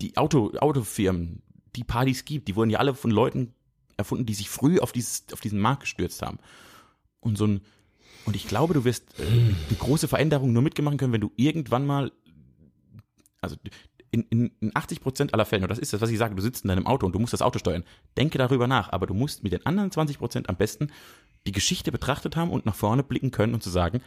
die 0.01 0.17
Auto, 0.17 0.51
Autofirmen, 0.57 1.41
die 1.75 1.83
Partys 1.83 2.25
gibt, 2.25 2.47
die 2.47 2.55
wurden 2.55 2.69
ja 2.69 2.79
alle 2.79 2.93
von 2.93 3.11
Leuten 3.11 3.53
erfunden, 3.97 4.25
die 4.25 4.33
sich 4.33 4.49
früh 4.49 4.79
auf, 4.79 4.91
dieses, 4.91 5.25
auf 5.31 5.39
diesen 5.39 5.59
Markt 5.59 5.81
gestürzt 5.81 6.21
haben. 6.21 6.39
Und 7.19 7.37
so 7.37 7.47
ein, 7.47 7.61
und 8.25 8.35
ich 8.35 8.47
glaube, 8.47 8.73
du 8.73 8.83
wirst 8.83 9.19
äh, 9.19 9.23
eine 9.23 9.77
große 9.79 10.07
Veränderung 10.07 10.51
nur 10.51 10.61
mitgemacht 10.61 10.97
können, 10.97 11.13
wenn 11.13 11.21
du 11.21 11.31
irgendwann 11.35 11.85
mal, 11.85 12.11
also 13.41 13.55
in, 14.11 14.23
in, 14.29 14.51
in 14.59 14.71
80 14.75 15.01
Prozent 15.01 15.33
aller 15.33 15.45
Fällen, 15.45 15.63
und 15.63 15.69
das 15.69 15.79
ist 15.79 15.93
das, 15.93 16.01
was 16.01 16.09
ich 16.09 16.17
sage, 16.17 16.35
du 16.35 16.41
sitzt 16.41 16.63
in 16.63 16.69
deinem 16.69 16.87
Auto 16.87 17.05
und 17.05 17.13
du 17.13 17.19
musst 17.19 17.33
das 17.33 17.41
Auto 17.41 17.59
steuern. 17.59 17.83
Denke 18.17 18.37
darüber 18.37 18.67
nach, 18.67 18.91
aber 18.91 19.07
du 19.07 19.13
musst 19.13 19.43
mit 19.43 19.53
den 19.53 19.65
anderen 19.65 19.91
20 19.91 20.17
Prozent 20.17 20.49
am 20.49 20.55
besten 20.55 20.91
die 21.45 21.51
Geschichte 21.51 21.91
betrachtet 21.91 22.35
haben 22.35 22.49
und 22.49 22.65
nach 22.65 22.75
vorne 22.75 23.03
blicken 23.03 23.31
können 23.31 23.53
und 23.53 23.61
zu 23.61 23.69
sagen, 23.69 24.01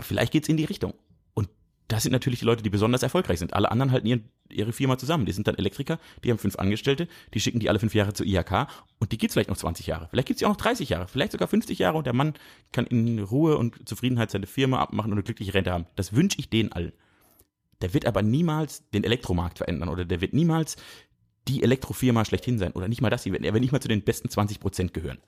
vielleicht 0.00 0.32
geht's 0.32 0.48
in 0.48 0.56
die 0.56 0.64
Richtung. 0.64 0.94
Und 1.34 1.48
das 1.88 2.02
sind 2.02 2.12
natürlich 2.12 2.40
die 2.40 2.44
Leute, 2.44 2.62
die 2.62 2.70
besonders 2.70 3.02
erfolgreich 3.02 3.38
sind. 3.38 3.54
Alle 3.54 3.70
anderen 3.70 3.92
halten 3.92 4.06
ihren, 4.06 4.28
ihre 4.50 4.72
Firma 4.72 4.98
zusammen. 4.98 5.26
Die 5.26 5.32
sind 5.32 5.46
dann 5.46 5.56
Elektriker, 5.56 5.98
die 6.22 6.30
haben 6.30 6.38
fünf 6.38 6.56
Angestellte, 6.56 7.08
die 7.34 7.40
schicken 7.40 7.60
die 7.60 7.68
alle 7.68 7.78
fünf 7.78 7.94
Jahre 7.94 8.12
zur 8.12 8.26
IHK 8.26 8.66
und 8.98 9.12
die 9.12 9.18
gibt's 9.18 9.34
vielleicht 9.34 9.50
noch 9.50 9.56
20 9.56 9.86
Jahre. 9.86 10.08
Vielleicht 10.10 10.28
gibt's 10.28 10.38
die 10.38 10.46
auch 10.46 10.50
noch 10.50 10.56
30 10.56 10.88
Jahre, 10.88 11.08
vielleicht 11.08 11.32
sogar 11.32 11.48
50 11.48 11.78
Jahre 11.78 11.98
und 11.98 12.06
der 12.06 12.14
Mann 12.14 12.34
kann 12.72 12.86
in 12.86 13.18
Ruhe 13.18 13.56
und 13.58 13.88
Zufriedenheit 13.88 14.30
seine 14.30 14.46
Firma 14.46 14.80
abmachen 14.80 15.12
und 15.12 15.18
eine 15.18 15.24
glückliche 15.24 15.54
Rente 15.54 15.72
haben. 15.72 15.86
Das 15.96 16.14
wünsche 16.14 16.38
ich 16.38 16.48
denen 16.48 16.72
allen. 16.72 16.92
Der 17.82 17.92
wird 17.92 18.06
aber 18.06 18.22
niemals 18.22 18.88
den 18.90 19.04
Elektromarkt 19.04 19.58
verändern 19.58 19.88
oder 19.88 20.04
der 20.04 20.20
wird 20.20 20.32
niemals 20.32 20.76
die 21.48 21.62
Elektrofirma 21.62 22.24
schlechthin 22.24 22.58
sein 22.58 22.72
oder 22.72 22.88
nicht 22.88 23.02
mal 23.02 23.10
das. 23.10 23.26
Er 23.26 23.32
wird 23.32 23.60
nicht 23.60 23.72
mal 23.72 23.80
zu 23.80 23.88
den 23.88 24.02
besten 24.02 24.30
20 24.30 24.60
Prozent 24.60 24.94
gehören. 24.94 25.18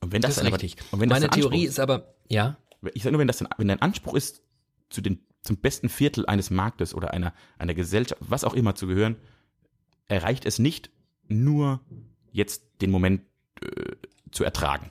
Und 0.00 0.12
wenn 0.12 0.20
das, 0.20 0.34
Das 0.34 0.44
ist 0.44 0.46
aber, 0.46 0.62
richtig. 0.62 0.76
Und 0.90 1.00
wenn 1.00 1.08
das 1.08 1.20
Meine 1.20 1.30
Theorie 1.30 1.64
ist 1.64 1.80
aber, 1.80 2.14
ja, 2.28 2.58
ich 2.94 3.02
sage 3.02 3.12
nur, 3.12 3.20
wenn 3.20 3.28
das 3.28 3.38
dann, 3.38 3.48
wenn 3.56 3.68
dein 3.68 3.82
Anspruch 3.82 4.14
ist, 4.14 4.42
zu 4.90 5.00
den, 5.00 5.20
zum 5.42 5.56
besten 5.58 5.88
Viertel 5.88 6.26
eines 6.26 6.50
Marktes 6.50 6.94
oder 6.94 7.12
einer, 7.12 7.32
einer 7.58 7.74
Gesellschaft, 7.74 8.20
was 8.20 8.44
auch 8.44 8.54
immer 8.54 8.74
zu 8.74 8.86
gehören, 8.86 9.16
erreicht 10.08 10.46
es 10.46 10.58
nicht 10.58 10.90
nur 11.28 11.80
jetzt 12.30 12.62
den 12.80 12.90
Moment 12.90 13.22
äh, 13.62 13.96
zu 14.30 14.44
ertragen. 14.44 14.90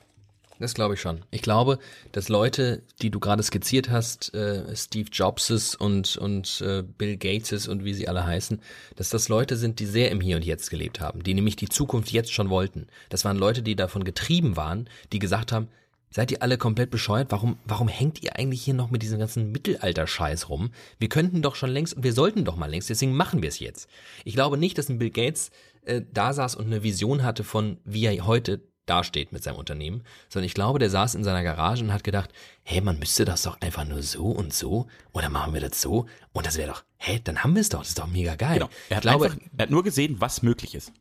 Das 0.58 0.72
glaube 0.72 0.94
ich 0.94 1.00
schon. 1.00 1.20
Ich 1.30 1.42
glaube, 1.42 1.78
dass 2.12 2.30
Leute, 2.30 2.82
die 3.02 3.10
du 3.10 3.20
gerade 3.20 3.42
skizziert 3.42 3.90
hast, 3.90 4.32
äh, 4.34 4.74
Steve 4.74 5.10
Jobses 5.12 5.74
und, 5.74 6.16
und 6.16 6.62
äh, 6.62 6.82
Bill 6.82 7.18
Gateses 7.18 7.68
und 7.68 7.84
wie 7.84 7.92
sie 7.92 8.08
alle 8.08 8.24
heißen, 8.24 8.60
dass 8.96 9.10
das 9.10 9.28
Leute 9.28 9.56
sind, 9.56 9.80
die 9.80 9.86
sehr 9.86 10.10
im 10.10 10.20
Hier 10.20 10.36
und 10.36 10.44
Jetzt 10.44 10.70
gelebt 10.70 11.00
haben, 11.00 11.22
die 11.22 11.34
nämlich 11.34 11.56
die 11.56 11.68
Zukunft 11.68 12.10
jetzt 12.10 12.32
schon 12.32 12.48
wollten. 12.48 12.86
Das 13.10 13.24
waren 13.24 13.36
Leute, 13.36 13.62
die 13.62 13.76
davon 13.76 14.04
getrieben 14.04 14.56
waren, 14.56 14.88
die 15.12 15.18
gesagt 15.18 15.52
haben, 15.52 15.68
seid 16.10 16.30
ihr 16.30 16.42
alle 16.42 16.58
komplett 16.58 16.90
bescheuert? 16.90 17.30
Warum, 17.30 17.58
warum 17.64 17.88
hängt 17.88 18.22
ihr 18.22 18.36
eigentlich 18.36 18.62
hier 18.62 18.74
noch 18.74 18.90
mit 18.90 19.02
diesem 19.02 19.18
ganzen 19.18 19.52
Mittelalter-Scheiß 19.52 20.48
rum? 20.48 20.70
Wir 20.98 21.08
könnten 21.08 21.42
doch 21.42 21.54
schon 21.54 21.70
längst 21.70 21.94
und 21.94 22.02
wir 22.02 22.12
sollten 22.12 22.44
doch 22.44 22.56
mal 22.56 22.70
längst, 22.70 22.90
deswegen 22.90 23.14
machen 23.14 23.42
wir 23.42 23.48
es 23.48 23.58
jetzt. 23.58 23.88
Ich 24.24 24.34
glaube 24.34 24.58
nicht, 24.58 24.78
dass 24.78 24.88
ein 24.88 24.98
Bill 24.98 25.10
Gates 25.10 25.50
äh, 25.84 26.02
da 26.12 26.32
saß 26.32 26.56
und 26.56 26.66
eine 26.66 26.82
Vision 26.82 27.22
hatte 27.22 27.44
von, 27.44 27.78
wie 27.84 28.06
er 28.06 28.26
heute 28.26 28.62
dasteht 28.86 29.32
mit 29.32 29.42
seinem 29.42 29.56
Unternehmen, 29.56 30.02
sondern 30.28 30.46
ich 30.46 30.54
glaube, 30.54 30.78
der 30.78 30.90
saß 30.90 31.16
in 31.16 31.24
seiner 31.24 31.42
Garage 31.42 31.82
und 31.82 31.92
hat 31.92 32.04
gedacht, 32.04 32.30
hey, 32.62 32.80
man 32.80 32.98
müsste 32.98 33.24
das 33.24 33.42
doch 33.42 33.60
einfach 33.60 33.84
nur 33.84 34.02
so 34.02 34.26
und 34.26 34.54
so 34.54 34.86
oder 35.12 35.28
machen 35.28 35.52
wir 35.52 35.60
das 35.60 35.80
so 35.80 36.06
und 36.32 36.46
das 36.46 36.56
wäre 36.56 36.70
doch, 36.70 36.84
hä, 36.96 37.20
dann 37.22 37.42
haben 37.42 37.54
wir 37.54 37.60
es 37.60 37.68
doch, 37.68 37.80
das 37.80 37.88
ist 37.88 37.98
doch 37.98 38.06
mega 38.06 38.36
geil. 38.36 38.54
Genau. 38.54 38.70
Er 38.88 38.96
hat, 38.96 39.04
ich 39.04 39.10
glaube, 39.10 39.24
einfach, 39.26 39.38
er 39.56 39.62
hat 39.64 39.70
nur 39.70 39.82
gesehen, 39.82 40.20
was 40.20 40.42
möglich 40.42 40.74
ist. 40.74 40.92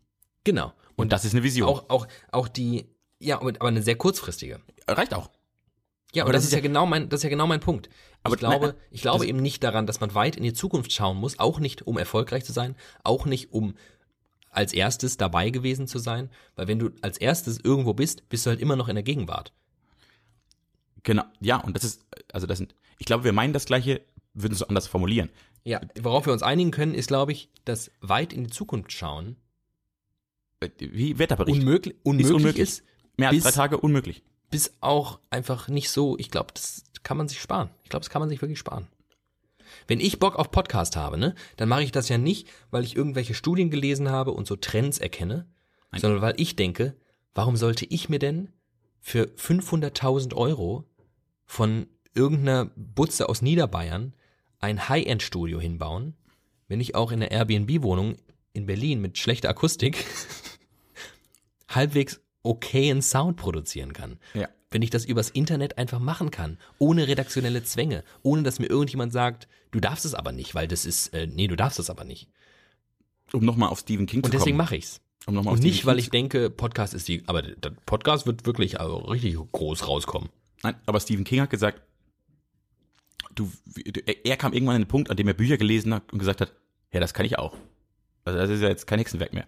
Genau. 0.43 0.73
Und 0.95 1.11
das 1.11 1.25
ist 1.25 1.33
eine 1.33 1.43
Vision. 1.43 1.69
Auch, 1.69 1.89
auch, 1.89 2.07
auch 2.31 2.47
die, 2.47 2.87
ja, 3.19 3.39
aber 3.39 3.67
eine 3.67 3.81
sehr 3.81 3.95
kurzfristige. 3.95 4.59
Reicht 4.87 5.13
auch. 5.13 5.29
Ja, 6.13 6.23
aber 6.23 6.31
das, 6.31 6.43
das 6.43 6.45
ist 6.45 6.53
ist 6.53 6.55
ja 6.57 6.61
genau 6.61 6.85
mein, 6.85 7.09
das 7.09 7.19
ist 7.19 7.23
ja 7.23 7.29
genau 7.29 7.47
mein 7.47 7.59
Punkt. 7.59 7.89
Aber 8.23 8.35
ich 8.35 8.39
glaube, 8.39 8.67
nein, 8.67 8.75
ich 8.91 9.01
glaube 9.01 9.25
eben 9.27 9.41
nicht 9.41 9.63
daran, 9.63 9.85
dass 9.85 9.99
man 9.99 10.15
weit 10.15 10.35
in 10.37 10.43
die 10.43 10.53
Zukunft 10.53 10.91
schauen 10.93 11.17
muss, 11.17 11.39
auch 11.39 11.59
nicht 11.59 11.85
um 11.85 11.97
erfolgreich 11.97 12.45
zu 12.45 12.53
sein, 12.53 12.75
auch 13.03 13.25
nicht 13.25 13.51
um 13.51 13.75
als 14.49 14.71
erstes 14.71 15.17
dabei 15.17 15.49
gewesen 15.49 15.87
zu 15.87 15.99
sein, 15.99 16.29
weil 16.55 16.67
wenn 16.67 16.79
du 16.79 16.91
als 17.01 17.17
erstes 17.17 17.59
irgendwo 17.61 17.93
bist, 17.93 18.29
bist 18.29 18.45
du 18.45 18.51
halt 18.51 18.61
immer 18.61 18.77
noch 18.77 18.87
in 18.87 18.95
der 18.95 19.03
Gegenwart. 19.03 19.51
Genau. 21.03 21.23
Ja, 21.41 21.57
und 21.57 21.75
das 21.75 21.83
ist, 21.83 22.01
also 22.31 22.47
das 22.47 22.57
sind, 22.57 22.73
ich 22.97 23.05
glaube, 23.05 23.25
wir 23.25 23.33
meinen 23.33 23.53
das 23.53 23.65
Gleiche, 23.65 24.01
würden 24.33 24.53
es 24.53 24.63
anders 24.63 24.87
formulieren. 24.87 25.29
Ja, 25.65 25.81
worauf 25.99 26.25
wir 26.25 26.33
uns 26.33 26.43
einigen 26.43 26.71
können, 26.71 26.93
ist, 26.93 27.07
glaube 27.07 27.31
ich, 27.33 27.49
dass 27.65 27.91
weit 27.99 28.31
in 28.33 28.45
die 28.45 28.49
Zukunft 28.49 28.91
schauen 28.93 29.35
Äh, 30.61 30.69
Wie 30.79 31.19
Wetterbericht. 31.19 31.59
unmöglich, 31.59 31.95
unmöglich 32.03 32.29
ist, 32.29 32.35
unmöglich. 32.35 32.83
Mehr 33.17 33.29
als 33.29 33.37
bis- 33.37 33.43
drei 33.43 33.51
Tage 33.51 33.77
unmöglich. 33.79 34.23
bis 34.49 34.73
auch 34.81 35.19
einfach 35.29 35.67
nicht 35.67 35.89
so, 35.89 36.17
ich 36.17 36.31
glaube, 36.31 36.53
das 36.53 36.83
kann 37.03 37.17
man 37.17 37.27
sich 37.27 37.41
sparen. 37.41 37.69
Ich 37.83 37.89
glaube, 37.89 38.01
das 38.03 38.09
kann 38.09 38.19
man 38.21 38.29
sich 38.29 38.41
wirklich 38.41 38.59
sparen. 38.59 38.87
Wenn 39.87 39.99
ich 39.99 40.19
Bock 40.19 40.35
auf 40.37 40.51
Podcast 40.51 40.95
habe, 40.95 41.17
ne, 41.17 41.35
dann 41.57 41.69
mache 41.69 41.83
ich 41.83 41.91
das 41.91 42.09
ja 42.09 42.17
nicht, 42.17 42.47
weil 42.71 42.83
ich 42.83 42.95
irgendwelche 42.95 43.33
Studien 43.33 43.69
gelesen 43.69 44.09
habe 44.09 44.31
und 44.31 44.47
so 44.47 44.55
Trends 44.55 44.97
erkenne, 44.99 45.47
Nein. 45.91 46.01
sondern 46.01 46.21
weil 46.21 46.35
ich 46.37 46.55
denke, 46.55 46.95
warum 47.33 47.55
sollte 47.57 47.85
ich 47.85 48.07
mir 48.09 48.19
denn 48.19 48.49
für 49.01 49.25
500.000 49.37 50.33
Euro 50.35 50.85
von 51.45 51.87
irgendeiner 52.13 52.65
Butze 52.75 53.27
aus 53.29 53.41
Niederbayern 53.41 54.13
ein 54.59 54.87
High-End-Studio 54.89 55.59
hinbauen, 55.59 56.15
wenn 56.67 56.79
ich 56.79 56.95
auch 56.95 57.11
in 57.11 57.19
der 57.19 57.31
Airbnb-Wohnung 57.31 58.15
in 58.53 58.65
Berlin 58.65 59.01
mit 59.01 59.17
schlechter 59.17 59.49
Akustik 59.49 60.05
halbwegs 61.69 62.21
okayen 62.45 63.01
Sound 63.01 63.37
produzieren 63.37 63.93
kann. 63.93 64.19
Ja. 64.33 64.49
Wenn 64.71 64.81
ich 64.81 64.89
das 64.89 65.05
übers 65.05 65.29
Internet 65.29 65.77
einfach 65.77 65.99
machen 65.99 66.31
kann, 66.31 66.57
ohne 66.79 67.07
redaktionelle 67.07 67.63
Zwänge, 67.63 68.03
ohne 68.23 68.43
dass 68.43 68.59
mir 68.59 68.67
irgendjemand 68.67 69.13
sagt, 69.13 69.47
du 69.71 69.79
darfst 69.79 70.05
es 70.05 70.13
aber 70.13 70.31
nicht, 70.31 70.53
weil 70.55 70.67
das 70.67 70.85
ist, 70.85 71.13
äh, 71.13 71.27
nee, 71.27 71.47
du 71.47 71.55
darfst 71.55 71.79
es 71.79 71.89
aber 71.89 72.03
nicht. 72.03 72.27
Um 73.31 73.43
nochmal 73.45 73.69
auf 73.69 73.79
Stephen 73.79 74.05
King 74.05 74.19
Und 74.19 74.25
zu 74.25 74.31
deswegen 74.31 74.57
kommen. 74.57 74.65
mache 74.65 74.75
ich's. 74.75 75.01
Um 75.25 75.33
noch 75.33 75.43
mal 75.43 75.51
auf 75.51 75.53
Und 75.55 75.61
Stephen 75.61 75.71
nicht, 75.75 75.85
weil 75.85 75.99
ich 75.99 76.09
denke, 76.09 76.49
Podcast 76.49 76.93
ist 76.93 77.07
die, 77.07 77.23
aber 77.27 77.41
der 77.41 77.71
Podcast 77.85 78.27
wird 78.27 78.45
wirklich 78.45 78.79
also 78.79 78.97
richtig 78.97 79.35
groß 79.51 79.87
rauskommen. 79.87 80.29
Nein, 80.63 80.75
aber 80.85 80.99
Stephen 80.99 81.23
King 81.23 81.41
hat 81.41 81.49
gesagt, 81.49 81.81
du, 83.33 83.51
er 84.05 84.25
er 84.25 84.37
kam 84.37 84.53
irgendwann 84.53 84.75
an 84.75 84.81
den 84.83 84.87
Punkt, 84.87 85.09
an 85.09 85.17
dem 85.17 85.27
er 85.27 85.33
Bücher 85.33 85.57
gelesen 85.57 85.93
hat 85.93 86.11
und 86.11 86.19
gesagt 86.19 86.41
hat, 86.41 86.51
ja, 86.91 86.99
das 86.99 87.13
kann 87.13 87.25
ich 87.25 87.37
auch. 87.37 87.55
Also 88.25 88.39
das 88.39 88.49
ist 88.49 88.61
ja 88.61 88.69
jetzt 88.69 88.87
kein 88.87 88.99
Hexenwerk 88.99 89.33
mehr. 89.33 89.47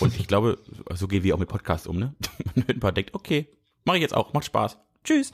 Und 0.00 0.18
ich 0.18 0.28
glaube, 0.28 0.58
so 0.94 1.08
gehen 1.08 1.24
wir 1.24 1.34
auch 1.34 1.38
mit 1.38 1.48
Podcasts 1.48 1.86
um, 1.86 1.98
ne? 1.98 2.14
Man 2.54 2.66
hört 2.66 2.76
ein 2.76 2.80
paar 2.80 2.92
denkt, 2.92 3.14
okay, 3.14 3.48
mache 3.84 3.96
ich 3.96 4.02
jetzt 4.02 4.14
auch, 4.14 4.32
macht 4.34 4.44
Spaß. 4.44 4.78
Tschüss. 5.02 5.32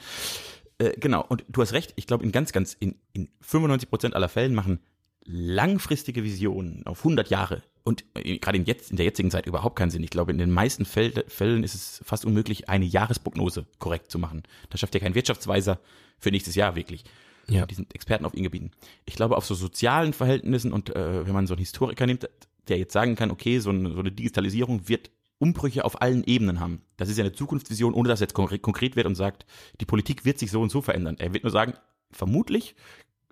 Äh, 0.79 0.93
genau, 0.99 1.25
und 1.29 1.45
du 1.49 1.61
hast 1.61 1.73
recht, 1.73 1.93
ich 1.97 2.07
glaube, 2.07 2.25
in 2.25 2.33
ganz, 2.33 2.53
ganz, 2.53 2.75
in, 2.79 2.97
in 3.13 3.29
95 3.41 3.91
Prozent 3.91 4.15
aller 4.15 4.29
Fällen 4.29 4.55
machen 4.55 4.81
langfristige 5.27 6.23
Visionen 6.23 6.87
auf 6.87 6.99
100 6.99 7.31
Jahre 7.31 7.63
und 7.85 8.05
äh, 8.15 8.39
gerade 8.39 8.59
in, 8.59 8.65
jetzt, 8.65 8.91
in 8.91 8.97
der 8.97 9.07
jetzigen 9.07 9.31
Zeit 9.31 9.47
überhaupt 9.47 9.77
keinen 9.77 9.91
Sinn. 9.91 10.03
Ich 10.03 10.11
glaube, 10.11 10.33
in 10.33 10.39
den 10.39 10.51
meisten 10.51 10.85
Fäll, 10.85 11.13
Fällen 11.29 11.63
ist 11.63 11.75
es 11.75 12.01
fast 12.05 12.25
unmöglich, 12.25 12.69
eine 12.69 12.85
Jahresprognose 12.85 13.67
korrekt 13.79 14.11
zu 14.11 14.19
machen. 14.19 14.43
Das 14.71 14.81
schafft 14.81 14.95
ja 14.95 15.01
kein 15.01 15.15
Wirtschaftsweiser 15.15 15.79
für 16.19 16.31
nächstes 16.31 16.55
Jahr 16.55 16.77
wirklich. 16.77 17.05
Ja. 17.47 17.67
Die 17.67 17.75
sind 17.75 17.95
Experten 17.95 18.25
auf 18.25 18.33
ihren 18.33 18.45
Gebieten. 18.45 18.71
Ich 19.05 19.17
glaube, 19.17 19.37
auf 19.37 19.45
so 19.45 19.55
sozialen 19.55 20.15
Verhältnissen 20.15 20.73
und 20.73 20.95
äh, 20.97 21.27
wenn 21.27 21.35
man 21.35 21.47
so 21.47 21.55
einen 21.55 21.61
Historiker 21.61 22.07
nimmt, 22.07 22.29
der 22.69 22.79
jetzt 22.79 22.93
sagen 22.93 23.17
kann, 23.17 23.31
okay, 23.31 23.59
so 23.59 23.71
eine, 23.71 23.93
so 23.93 24.01
eine 24.01 24.13
Digitalisierung 24.13 24.89
wird 24.89 25.11
Umbrüche 25.39 25.85
auf 25.85 26.01
allen 26.01 26.25
Ebenen 26.25 26.61
haben. 26.61 26.83
Das 26.97 27.09
ist 27.09 27.19
ja 27.19 27.25
eine 27.25 27.33
Zukunftsvision, 27.33 27.95
ohne 27.95 28.09
dass 28.09 28.21
jetzt 28.21 28.35
konkret, 28.35 28.63
konkret 28.63 28.97
wird 28.97 29.07
und 29.07 29.15
sagt, 29.15 29.47
die 29.81 29.85
Politik 29.85 30.25
wird 30.25 30.39
sich 30.39 30.51
so 30.51 30.61
und 30.61 30.71
so 30.71 30.81
verändern. 30.81 31.17
Er 31.19 31.35
wird 31.35 31.45
nur 31.45 31.51
sagen, 31.51 31.75
vermutlich 32.11 32.75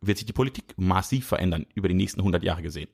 wird 0.00 0.18
sich 0.18 0.26
die 0.26 0.32
Politik 0.32 0.74
massiv 0.76 1.26
verändern 1.26 1.66
über 1.74 1.88
die 1.88 1.94
nächsten 1.94 2.20
100 2.20 2.42
Jahre 2.42 2.62
gesehen. 2.62 2.90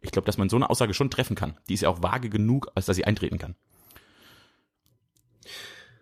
Ich 0.00 0.10
glaube, 0.10 0.26
dass 0.26 0.38
man 0.38 0.48
so 0.48 0.56
eine 0.56 0.70
Aussage 0.70 0.94
schon 0.94 1.10
treffen 1.10 1.36
kann. 1.36 1.56
Die 1.68 1.74
ist 1.74 1.82
ja 1.82 1.88
auch 1.88 2.02
vage 2.02 2.28
genug, 2.30 2.70
als 2.74 2.86
dass 2.86 2.96
sie 2.96 3.04
eintreten 3.04 3.38
kann. 3.38 3.54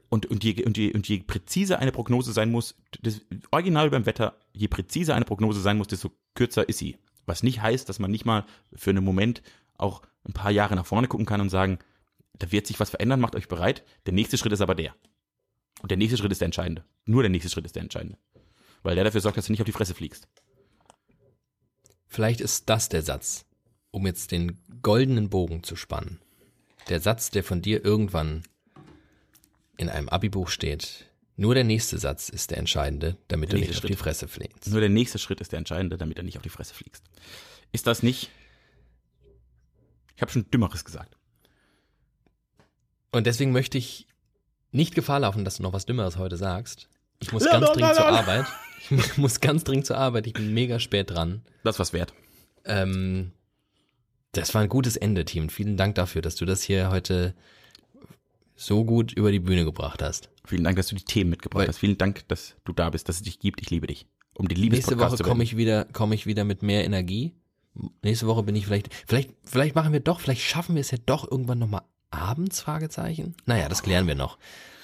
Und, 0.09 0.26
und, 0.26 0.45
je, 0.45 0.64
und, 0.64 0.76
je, 0.78 0.93
und 0.93 1.09
je 1.09 1.18
präziser 1.18 1.80
eine 1.80 1.91
Prognose 1.91 2.32
sein 2.32 2.51
muss, 2.51 2.76
das 3.03 3.20
Original 3.51 3.91
beim 3.91 4.07
Wetter, 4.07 4.39
je 4.53 4.68
präziser 4.68 5.14
eine 5.16 5.24
Prognose 5.24 5.61
sein 5.61 5.76
muss, 5.76 5.89
desto 5.89 6.12
kürzer 6.35 6.68
ist 6.68 6.78
sie. 6.78 6.97
Was 7.27 7.43
nicht 7.43 7.62
heißt, 7.62 7.89
dass 7.89 7.99
man 7.99 8.11
nicht 8.11 8.25
mal 8.25 8.45
für 8.75 8.91
einen 8.91 9.05
Moment 9.05 9.43
auch 9.77 10.03
ein 10.27 10.33
paar 10.33 10.51
Jahre 10.51 10.77
nach 10.77 10.87
vorne 10.87 11.09
gucken 11.09 11.27
kann 11.27 11.41
und 11.41 11.51
sagen, 11.51 11.79
da 12.39 12.51
wird 12.51 12.66
sich 12.66 12.81
was 12.81 12.91
verändern, 12.91 13.20
macht 13.20 13.37
euch 13.37 13.49
bereit. 13.49 13.85
Der 14.07 14.12
nächste 14.12 14.39
Schritt 14.39 14.53
ist 14.53 14.61
aber 14.61 14.75
der. 14.75 14.95
Und 15.83 15.91
der 15.91 15.99
nächste 15.99 16.16
Schritt 16.16 16.33
ist 16.33 16.41
der 16.41 16.47
entscheidende. 16.47 16.85
Nur 17.05 17.22
der 17.22 17.31
nächste 17.31 17.51
Schritt 17.51 17.66
ist 17.66 17.77
der 17.77 17.83
entscheidende. 17.83 18.18
Weil 18.83 18.95
der 18.95 19.05
dafür 19.05 19.20
sorgt, 19.20 19.37
dass 19.37 19.47
du 19.47 19.53
nicht 19.53 19.61
auf 19.61 19.66
die 19.66 19.72
Fresse 19.72 19.95
fliegst. 19.95 20.29
Vielleicht 22.07 22.41
ist 22.41 22.68
das 22.68 22.89
der 22.89 23.03
Satz, 23.03 23.45
um 23.91 24.07
jetzt 24.07 24.31
den 24.31 24.61
goldenen 24.83 25.31
Bogen 25.31 25.62
zu 25.62 25.77
spannen. 25.77 26.20
Der 26.89 27.01
Satz, 27.01 27.31
der 27.31 27.45
von 27.45 27.62
dir 27.62 27.85
irgendwann 27.85 28.45
in 29.77 29.89
einem 29.89 30.09
Abibuch 30.09 30.49
steht. 30.49 31.07
Nur 31.37 31.55
der 31.55 31.64
nächste 31.64 31.99
Satz 31.99 32.28
ist 32.28 32.51
der 32.51 32.59
entscheidende, 32.59 33.16
damit 33.28 33.51
Der 33.51 33.57
du 33.57 33.61
nicht 33.61 33.70
nächste 33.70 33.85
auf 33.85 33.89
die 33.89 33.95
Schritt. 33.95 34.05
Fresse 34.05 34.28
fliegst. 34.28 34.68
Nur 34.68 34.80
der 34.80 34.89
nächste 34.89 35.18
Schritt 35.18 35.41
ist 35.41 35.53
der 35.53 35.59
entscheidende, 35.59 35.97
damit 35.97 36.16
er 36.18 36.22
nicht 36.22 36.37
auf 36.37 36.43
die 36.43 36.49
Fresse 36.49 36.74
fliegst. 36.74 37.03
Ist 37.72 37.87
das 37.87 38.03
nicht? 38.03 38.30
Ich 40.14 40.22
habe 40.22 40.30
schon 40.30 40.49
Dümmeres 40.51 40.85
gesagt. 40.85 41.16
Und 43.11 43.26
deswegen 43.26 43.53
möchte 43.53 43.78
ich 43.78 44.07
nicht 44.70 44.95
Gefahr 44.95 45.20
laufen, 45.20 45.45
dass 45.45 45.57
du 45.57 45.62
noch 45.62 45.72
was 45.72 45.87
Dümmeres 45.87 46.18
heute 46.18 46.37
sagst. 46.37 46.89
Ich 47.20 47.32
muss 47.32 47.45
ganz 47.45 47.66
dringend 47.70 47.95
zur 47.95 48.07
Arbeit. 48.07 48.47
Ich 48.91 48.91
muss 49.16 49.41
ganz 49.41 49.64
dringend 49.64 49.87
zur 49.87 49.99
Arbeit. 49.99 50.26
Ich 50.26 50.35
bin 50.35 50.53
mega 50.53 50.78
spät 50.78 51.11
dran. 51.11 51.43
Das 51.64 51.78
was 51.78 51.93
wert. 51.93 52.12
Ähm, 52.64 53.32
das 54.32 54.55
war 54.55 54.62
ein 54.62 54.68
gutes 54.68 54.97
Ende, 54.97 55.24
Team. 55.24 55.49
Vielen 55.49 55.76
Dank 55.76 55.95
dafür, 55.95 56.22
dass 56.22 56.37
du 56.37 56.45
das 56.45 56.62
hier 56.62 56.91
heute 56.91 57.35
so 58.55 58.85
gut 58.85 59.13
über 59.13 59.33
die 59.33 59.41
Bühne 59.41 59.65
gebracht 59.65 60.03
hast. 60.03 60.31
Vielen 60.45 60.65
Dank, 60.65 60.77
dass 60.77 60.89
du 60.89 60.95
die 60.95 61.05
Themen 61.05 61.31
mitgebracht 61.31 61.63
Weil- 61.63 61.69
hast. 61.69 61.79
Vielen 61.79 61.99
Dank, 61.99 62.27
dass 62.29 62.55
du 62.65 62.73
da 62.73 62.91
bist, 62.91 63.09
dass 63.09 63.17
es 63.17 63.23
dich 63.23 63.39
gibt. 63.39 63.61
Ich 63.63 63.71
liebe 63.71 63.87
dich. 63.87 64.07
Um 64.37 64.49
die 64.49 64.55
Nächste 64.55 64.63
Liebespodcast 64.77 65.13
Woche 65.13 65.17
zu 65.19 65.25
komme 65.25 65.45
ich 65.45 65.57
wieder, 65.57 65.85
komme 65.87 66.15
ich 66.15 66.27
wieder 66.27 66.45
mit 66.45 66.63
mehr 66.63 66.85
Energie. 66.85 67.33
Nächste 68.03 68.27
Woche 68.27 68.43
bin 68.43 68.55
ich 68.57 68.67
vielleicht, 68.67 68.93
vielleicht, 69.07 69.31
vielleicht 69.45 69.75
machen 69.75 69.93
wir 69.93 70.01
doch, 70.01 70.21
vielleicht 70.21 70.43
schaffen 70.43 70.75
wir 70.77 70.81
es 70.81 70.91
ja 70.91 70.99
doch 71.07 71.31
irgendwann 71.31 71.59
nochmal 71.59 71.83
abends, 72.11 72.61
Fragezeichen. 72.61 73.35
Naja, 73.47 73.69
das 73.69 73.83
klären 73.83 74.07
wir 74.07 74.15
noch. 74.15 74.39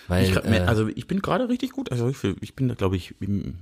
Weil, 0.09 0.25
Ich, 0.31 0.37
äh, 0.37 0.61
also 0.67 0.89
ich 0.89 1.07
bin 1.07 1.21
gerade 1.23 1.49
richtig 1.49 1.71
gut. 1.71 1.93
Also 1.93 2.09
ich, 2.09 2.23
ich 2.41 2.57
bin, 2.57 2.75
glaube 2.77 2.97
ich, 2.97 3.15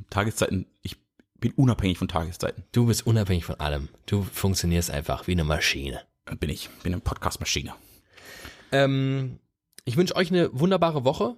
Tageszeiten. 0.09 0.67
Ich 0.83 0.97
bin 1.41 1.53
unabhängig 1.53 1.99
von 1.99 2.09
Tageszeiten. 2.09 2.65
du 2.73 2.87
bist 2.87 3.07
unabhängig 3.07 3.45
von 3.45 3.61
allem. 3.61 3.89
Du 4.07 4.23
funktionierst 4.23 4.91
einfach 4.91 5.27
wie 5.27 5.33
eine 5.33 5.45
Maschine. 5.45 6.01
Bin 6.41 6.49
ich. 6.51 6.69
Bin 6.83 6.93
eine 6.95 7.01
Podcast-Maschine. 7.03 7.75
Ähm, 8.73 9.39
ich 9.89 9.97
wünsche 9.97 10.17
euch 10.17 10.31
eine 10.31 10.51
wunderbare 10.53 11.05
Woche. 11.05 11.37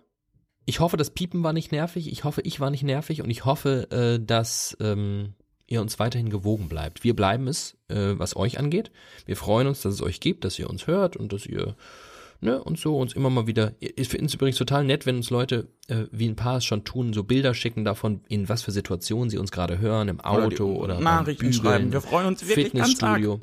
Ich 0.66 0.80
hoffe, 0.80 0.96
das 0.96 1.10
Piepen 1.10 1.44
war 1.44 1.52
nicht 1.52 1.70
nervig. 1.70 2.10
Ich 2.10 2.24
hoffe, 2.24 2.42
ich 2.42 2.58
war 2.58 2.70
nicht 2.70 2.82
nervig 2.82 3.22
und 3.22 3.30
ich 3.30 3.44
hoffe, 3.44 3.88
äh, 3.92 4.24
dass 4.24 4.76
ähm, 4.80 5.34
ihr 5.68 5.80
uns 5.80 6.00
weiterhin 6.00 6.30
gewogen 6.30 6.68
bleibt. 6.68 7.04
Wir 7.04 7.14
bleiben 7.14 7.46
es, 7.46 7.76
äh, 7.88 8.14
was 8.18 8.34
euch 8.34 8.58
angeht. 8.58 8.90
Wir 9.24 9.36
freuen 9.36 9.68
uns, 9.68 9.82
dass 9.82 9.94
es 9.94 10.02
euch 10.02 10.18
gibt, 10.18 10.44
dass 10.44 10.58
ihr 10.58 10.68
uns 10.68 10.88
hört 10.88 11.16
und 11.16 11.32
dass 11.32 11.46
ihr 11.46 11.76
ne, 12.40 12.60
und 12.60 12.76
so 12.76 12.98
uns 12.98 13.12
immer 13.12 13.30
mal 13.30 13.46
wieder. 13.46 13.72
Ich 13.78 14.08
finde 14.08 14.26
es 14.26 14.34
übrigens 14.34 14.56
total 14.56 14.82
nett, 14.82 15.06
wenn 15.06 15.16
uns 15.16 15.30
Leute, 15.30 15.68
äh, 15.86 16.06
wie 16.10 16.28
ein 16.28 16.34
paar 16.34 16.56
es 16.56 16.64
schon 16.64 16.84
tun, 16.84 17.12
so 17.12 17.22
Bilder 17.22 17.54
schicken 17.54 17.84
davon, 17.84 18.22
in 18.26 18.48
was 18.48 18.62
für 18.62 18.72
Situationen 18.72 19.30
sie 19.30 19.38
uns 19.38 19.52
gerade 19.52 19.78
hören, 19.78 20.08
im 20.08 20.18
Oder 20.18 20.46
Auto 20.46 20.74
oder, 20.74 20.94
beim 20.94 21.04
Nachrichten 21.04 21.50
Bügeln, 21.50 21.52
schreiben. 21.52 21.92
Wir 21.92 22.00
freuen 22.00 22.26
uns 22.26 22.46
wirklich. 22.46 22.66
Fitnessstudio. 22.66 23.40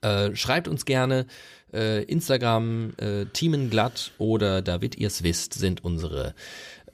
Äh, 0.00 0.34
schreibt 0.34 0.68
uns 0.68 0.84
gerne 0.84 1.26
äh, 1.72 2.02
Instagram, 2.04 2.92
äh, 2.98 3.26
Teamenglatt 3.26 4.12
oder 4.18 4.62
David 4.62 4.96
ihr's 4.96 5.22
wisst, 5.22 5.54
sind 5.54 5.84
unsere 5.84 6.34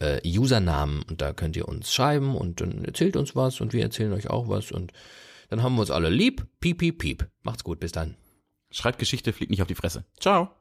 äh, 0.00 0.20
Usernamen 0.24 1.02
und 1.02 1.20
da 1.20 1.32
könnt 1.32 1.56
ihr 1.56 1.68
uns 1.68 1.92
schreiben 1.92 2.36
und 2.36 2.60
dann 2.60 2.84
erzählt 2.84 3.16
uns 3.16 3.34
was 3.34 3.60
und 3.60 3.72
wir 3.72 3.82
erzählen 3.82 4.12
euch 4.12 4.30
auch 4.30 4.48
was 4.48 4.70
und 4.70 4.92
dann 5.50 5.62
haben 5.62 5.74
wir 5.74 5.80
uns 5.80 5.90
alle 5.90 6.10
lieb. 6.10 6.46
Piep, 6.60 6.78
piep, 6.78 6.98
piep. 6.98 7.26
Macht's 7.42 7.64
gut, 7.64 7.80
bis 7.80 7.92
dann. 7.92 8.16
Schreibt 8.70 8.98
Geschichte, 8.98 9.32
fliegt 9.32 9.50
nicht 9.50 9.62
auf 9.62 9.68
die 9.68 9.74
Fresse. 9.74 10.04
Ciao. 10.20 10.57